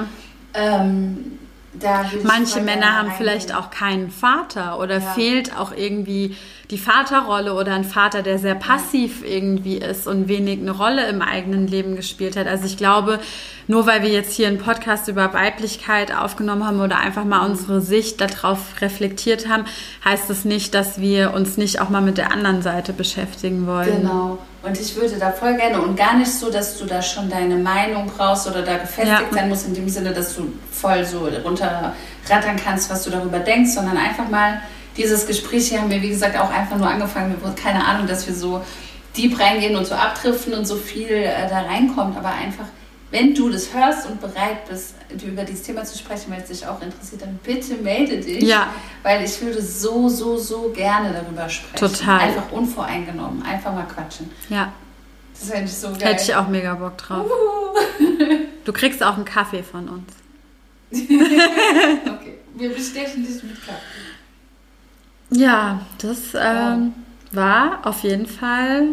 Ähm, 0.54 1.37
Manche 2.24 2.62
Männer 2.62 2.98
haben 2.98 3.12
vielleicht 3.18 3.54
auch 3.54 3.70
keinen 3.70 4.10
Vater 4.12 4.80
oder 4.80 5.00
ja. 5.00 5.14
fehlt 5.14 5.58
auch 5.58 5.72
irgendwie 5.72 6.36
die 6.70 6.78
Vaterrolle 6.78 7.54
oder 7.54 7.74
ein 7.74 7.86
Vater, 7.86 8.24
der 8.24 8.40
sehr 8.40 8.56
passiv 8.56 9.24
irgendwie 9.24 9.78
ist 9.78 10.06
und 10.06 10.28
wenig 10.28 10.60
eine 10.60 10.72
Rolle 10.72 11.08
im 11.08 11.22
eigenen 11.22 11.68
Leben 11.68 11.96
gespielt 11.96 12.36
hat. 12.36 12.48
Also 12.48 12.66
ich 12.66 12.76
glaube, 12.76 13.20
nur 13.68 13.88
weil 13.88 14.02
wir 14.02 14.10
jetzt 14.10 14.34
hier 14.34 14.48
einen 14.48 14.58
Podcast 14.58 15.08
über 15.08 15.34
Weiblichkeit 15.34 16.14
aufgenommen 16.14 16.66
haben 16.66 16.82
oder 16.82 17.00
einfach 17.00 17.24
mal 17.24 17.46
unsere 17.46 17.80
Sicht 17.80 18.20
darauf 18.20 18.82
reflektiert 18.82 19.48
haben, 19.48 19.66
heißt 20.04 20.30
es 20.30 20.38
das 20.40 20.46
nicht, 20.46 20.74
dass 20.74 21.00
wir 21.00 21.34
uns 21.34 21.58
nicht 21.58 21.80
auch 21.80 21.90
mal 21.90 22.02
mit 22.02 22.18
der 22.18 22.32
anderen 22.32 22.62
Seite 22.62 22.92
beschäftigen 22.92 23.66
wollen. 23.66 24.02
Genau. 24.02 24.38
Und 24.68 24.80
ich 24.80 24.96
würde 24.96 25.18
da 25.18 25.32
voll 25.32 25.56
gerne 25.56 25.82
und 25.82 25.96
gar 25.96 26.18
nicht 26.18 26.32
so, 26.32 26.52
dass 26.52 26.78
du 26.78 26.86
da 26.86 27.02
schon 27.02 27.30
deine 27.30 27.56
Meinung 27.56 28.08
brauchst 28.08 28.48
oder 28.48 28.62
da 28.62 28.78
gefestigt 28.78 29.08
ja. 29.08 29.34
sein 29.34 29.50
musst, 29.50 29.68
in 29.68 29.74
dem 29.74 29.90
Sinne, 29.90 30.14
dass 30.14 30.36
du 30.36 30.52
voll 30.72 31.06
so 31.06 31.30
runterrattern 31.44 32.58
kannst, 32.64 32.90
was 32.90 33.04
du 33.04 33.10
darüber 33.10 33.40
denkst, 33.40 33.72
sondern 33.72 33.98
einfach 33.98 34.30
mal 34.30 34.62
dieses 34.98 35.26
Gespräch 35.28 35.70
hier 35.70 35.82
haben 35.82 35.90
wir, 35.90 36.02
wie 36.02 36.10
gesagt, 36.10 36.38
auch 36.38 36.52
einfach 36.52 36.78
nur 36.78 36.88
angefangen. 36.88 37.36
Wir 37.36 37.42
wurden 37.42 37.56
keine 37.56 37.86
Ahnung, 37.86 38.08
dass 38.08 38.28
wir 38.28 38.34
so 38.34 38.64
deep 39.16 39.40
reingehen 39.40 39.76
und 39.76 39.86
so 39.86 39.96
abdriften 39.96 40.54
und 40.54 40.66
so 40.66 40.76
viel 40.76 41.10
äh, 41.10 41.48
da 41.50 41.62
reinkommt, 41.62 42.18
aber 42.18 42.30
einfach 42.30 42.66
wenn 43.10 43.34
du 43.34 43.50
das 43.50 43.74
hörst 43.74 44.08
und 44.08 44.20
bereit 44.20 44.68
bist, 44.68 44.96
über 45.26 45.44
dieses 45.44 45.64
Thema 45.64 45.84
zu 45.86 45.98
sprechen, 45.98 46.32
weil 46.32 46.42
es 46.42 46.50
dich 46.50 46.68
auch 46.68 46.82
interessiert, 46.82 47.22
dann 47.22 47.40
bitte 47.44 47.76
melde 47.76 48.20
dich. 48.20 48.44
Ja. 48.44 48.68
Weil 49.04 49.24
ich 49.24 49.40
würde 49.42 49.62
so, 49.62 50.10
so, 50.10 50.38
so 50.38 50.72
gerne 50.76 51.14
darüber 51.14 51.48
sprechen. 51.48 51.78
Total. 51.78 52.20
Einfach 52.20 52.52
unvoreingenommen. 52.52 53.44
Einfach 53.44 53.74
mal 53.74 53.88
quatschen. 53.88 54.30
Ja. 54.50 54.74
Das 55.40 55.50
fände 55.50 55.66
ich 55.66 55.74
so 55.74 55.88
geil. 55.90 56.00
Hätte 56.02 56.24
ich 56.24 56.36
auch 56.36 56.48
mega 56.48 56.74
Bock 56.74 56.98
drauf. 56.98 57.26
Uh. 57.26 58.08
Du 58.66 58.74
kriegst 58.74 59.02
auch 59.02 59.16
einen 59.16 59.24
Kaffee 59.24 59.64
von 59.64 59.88
uns. 59.88 60.14
okay. 60.92 62.38
Wir 62.56 62.70
bestechen 62.70 63.26
dich 63.26 63.42
mit 63.44 63.66
Kaffee. 63.66 63.80
Ja, 65.30 65.86
das 66.00 66.18
ähm, 66.36 66.94
war 67.32 67.80
auf 67.86 68.04
jeden 68.04 68.28
Fall 68.28 68.88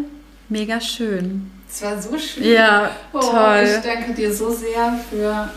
mega 0.47 0.79
schön. 0.79 1.51
Es 1.69 1.81
war 1.81 2.01
so 2.01 2.17
schön. 2.17 2.43
Ja, 2.43 2.91
Oh, 3.11 3.19
toll. 3.19 3.63
Ich 3.65 3.83
danke 3.83 4.13
dir 4.13 4.33
so 4.33 4.53
sehr 4.53 4.99
für 5.09 5.49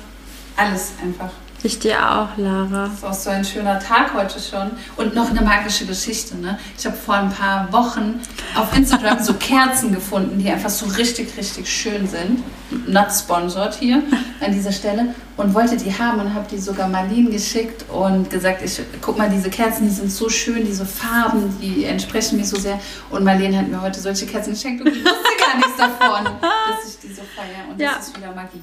alles 0.57 0.93
einfach. 1.03 1.31
Ich 1.63 1.79
dir 1.81 1.99
auch, 1.99 2.29
Lara. 2.37 2.85
Das 2.87 2.95
ist 2.99 3.05
auch 3.05 3.13
so 3.13 3.31
ein 3.31 3.45
schöner 3.45 3.81
Tag 3.81 4.15
heute 4.15 4.39
schon. 4.39 4.71
Und 4.97 5.15
noch 5.15 5.31
eine 5.31 5.41
magische 5.41 5.87
Geschichte. 5.87 6.37
Ne? 6.37 6.57
Ich 6.79 6.87
habe 6.87 6.97
vor 6.97 7.17
ein 7.17 7.31
paar 7.33 7.73
Wochen 7.73 8.21
auf 8.55 8.77
Instagram 8.77 9.21
so 9.23 9.35
Kerzen 9.35 9.93
gefunden, 9.93 10.39
die 10.39 10.49
einfach 10.51 10.71
so 10.71 10.87
richtig, 10.87 11.37
richtig 11.37 11.69
schön 11.69 12.07
sind. 12.09 12.45
Not 12.87 13.11
sponsored 13.13 13.75
hier 13.75 14.03
an 14.41 14.53
dieser 14.53 14.73
Stelle. 14.73 15.15
Und 15.37 15.55
wollte 15.55 15.77
die 15.77 15.97
haben 15.97 16.21
und 16.21 16.35
habe 16.35 16.47
die 16.51 16.59
sogar 16.59 16.89
Marlene 16.89 17.31
geschickt 17.31 17.85
und 17.91 18.29
gesagt, 18.29 18.61
ich 18.63 18.81
guck 19.01 19.17
mal, 19.17 19.31
diese 19.31 19.49
Kerzen, 19.51 19.85
die 19.89 19.95
sind 19.95 20.11
so 20.11 20.29
schön, 20.29 20.65
diese 20.67 20.85
Farben, 20.85 21.57
die 21.63 21.85
entsprechen 21.85 22.39
mir 22.39 22.45
so 22.45 22.59
sehr. 22.59 22.79
Und 23.11 23.25
Marlene 23.25 23.57
hat 23.59 23.69
mir 23.69 23.81
heute 23.81 24.01
solche 24.01 24.27
Kerzen 24.27 24.53
geschenkt 24.53 24.83
und 24.85 24.89
ich 24.89 25.05
wusste 25.05 25.15
gar 25.39 25.57
nichts 25.57 25.77
davon, 25.79 26.25
dass 26.41 26.89
ich 26.95 26.99
die 27.01 27.15
so 27.15 27.23
feiere. 27.37 27.71
Und 27.71 27.81
Ja. 27.81 27.93
das 27.97 28.09
ist 28.09 28.17
wieder 28.17 28.33
Magie. 28.35 28.63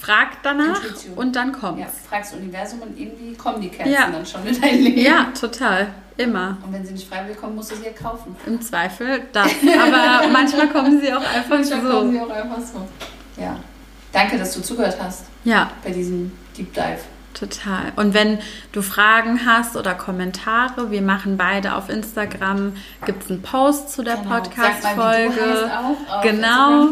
Frag 0.00 0.42
danach 0.42 0.82
Intuition. 0.82 1.14
und 1.14 1.36
dann 1.36 1.52
kommt's. 1.52 1.80
Ja, 1.80 1.86
fragst 2.08 2.34
Universum 2.34 2.80
und 2.82 2.98
irgendwie 2.98 3.34
kommen 3.34 3.60
die 3.60 3.68
Kerzen 3.68 3.92
Ja. 3.92 4.10
dann 4.10 4.26
schon 4.26 4.46
in 4.46 4.60
dein 4.60 4.80
Leben. 4.82 5.00
Ja, 5.00 5.28
total. 5.38 5.88
Immer. 6.16 6.58
Und 6.64 6.72
wenn 6.72 6.84
sie 6.86 6.92
nicht 6.92 7.08
freiwillig 7.08 7.38
kommen, 7.38 7.54
musst 7.56 7.72
du 7.72 7.76
sie 7.76 7.84
ja 7.86 7.90
kaufen. 7.92 8.36
Im 8.46 8.60
Zweifel 8.60 9.22
das. 9.32 9.50
Aber 9.82 10.28
manchmal 10.32 10.68
kommen 10.68 11.00
sie 11.00 11.12
auch 11.12 11.20
einfach 11.24 11.48
Manchmal 11.50 11.80
kommen 11.80 12.06
so. 12.06 12.12
sie 12.12 12.20
auch 12.20 12.30
einfach 12.30 12.58
so. 12.60 12.86
Ja. 13.36 13.56
Danke, 14.12 14.38
dass 14.38 14.54
du 14.54 14.60
zugehört 14.62 14.96
hast 15.02 15.24
Ja, 15.44 15.70
bei 15.82 15.90
diesem 15.90 16.30
Deep 16.56 16.72
Dive. 16.72 17.00
total. 17.34 17.92
Und 17.96 18.14
wenn 18.14 18.38
du 18.70 18.80
Fragen 18.80 19.44
hast 19.44 19.76
oder 19.76 19.94
Kommentare, 19.94 20.92
wir 20.92 21.02
machen 21.02 21.36
beide 21.36 21.74
auf 21.74 21.88
Instagram, 21.88 22.74
gibt 23.06 23.24
es 23.24 23.30
einen 23.30 23.42
Post 23.42 23.90
zu 23.90 24.04
der 24.04 24.18
Genau. 24.18 24.36
Podcast-Folge. 24.36 25.68
Genau. 26.22 26.90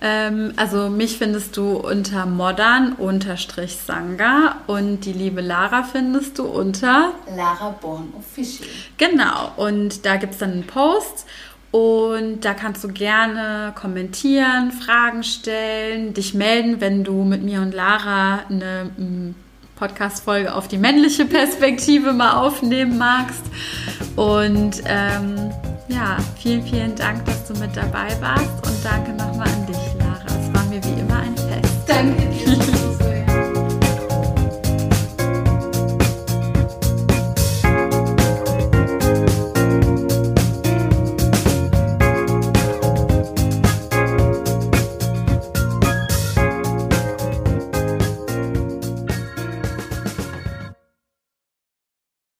Ähm, 0.00 0.52
also 0.56 0.90
mich 0.90 1.18
findest 1.18 1.56
du 1.56 1.72
unter 1.72 2.24
modern-sanga 2.26 4.56
und 4.68 5.00
die 5.00 5.12
liebe 5.12 5.40
Lara 5.40 5.82
findest 5.82 6.38
du 6.38 6.44
unter 6.44 7.12
Lara 7.34 7.70
Born 7.80 8.12
Official. 8.16 8.68
Genau, 8.96 9.52
und 9.56 10.06
da 10.06 10.16
gibt 10.16 10.34
es 10.34 10.38
dann 10.38 10.52
einen 10.52 10.66
Post 10.66 11.26
und 11.70 12.40
da 12.44 12.54
kannst 12.54 12.82
du 12.82 12.88
gerne 12.88 13.72
kommentieren, 13.74 14.72
Fragen 14.72 15.22
stellen, 15.22 16.14
dich 16.14 16.32
melden, 16.32 16.80
wenn 16.80 17.04
du 17.04 17.24
mit 17.24 17.42
mir 17.42 17.60
und 17.60 17.74
Lara 17.74 18.40
eine 18.48 18.90
mm, 18.96 19.34
Podcast-Folge 19.76 20.54
auf 20.54 20.66
die 20.68 20.78
männliche 20.78 21.26
Perspektive 21.26 22.12
mal 22.12 22.32
aufnehmen 22.32 22.96
magst. 22.96 23.42
Und 24.16 24.82
ähm, 24.86 25.50
ja, 25.88 26.16
vielen, 26.40 26.62
vielen 26.62 26.94
Dank, 26.96 27.24
dass 27.26 27.46
du 27.46 27.54
mit 27.54 27.76
dabei 27.76 28.08
warst 28.20 28.66
und 28.66 28.84
danke 28.84 29.12
nochmal 29.12 29.48
an 29.48 29.66
dich, 29.66 29.76
Lara. 29.98 30.40
Es 30.40 30.52
war 30.54 30.64
mir 30.70 30.82
wie 30.82 31.00
immer 31.00 31.18
ein 31.18 31.36
Fest. 31.36 31.86
Danke 31.86 32.26
dir. 32.28 32.98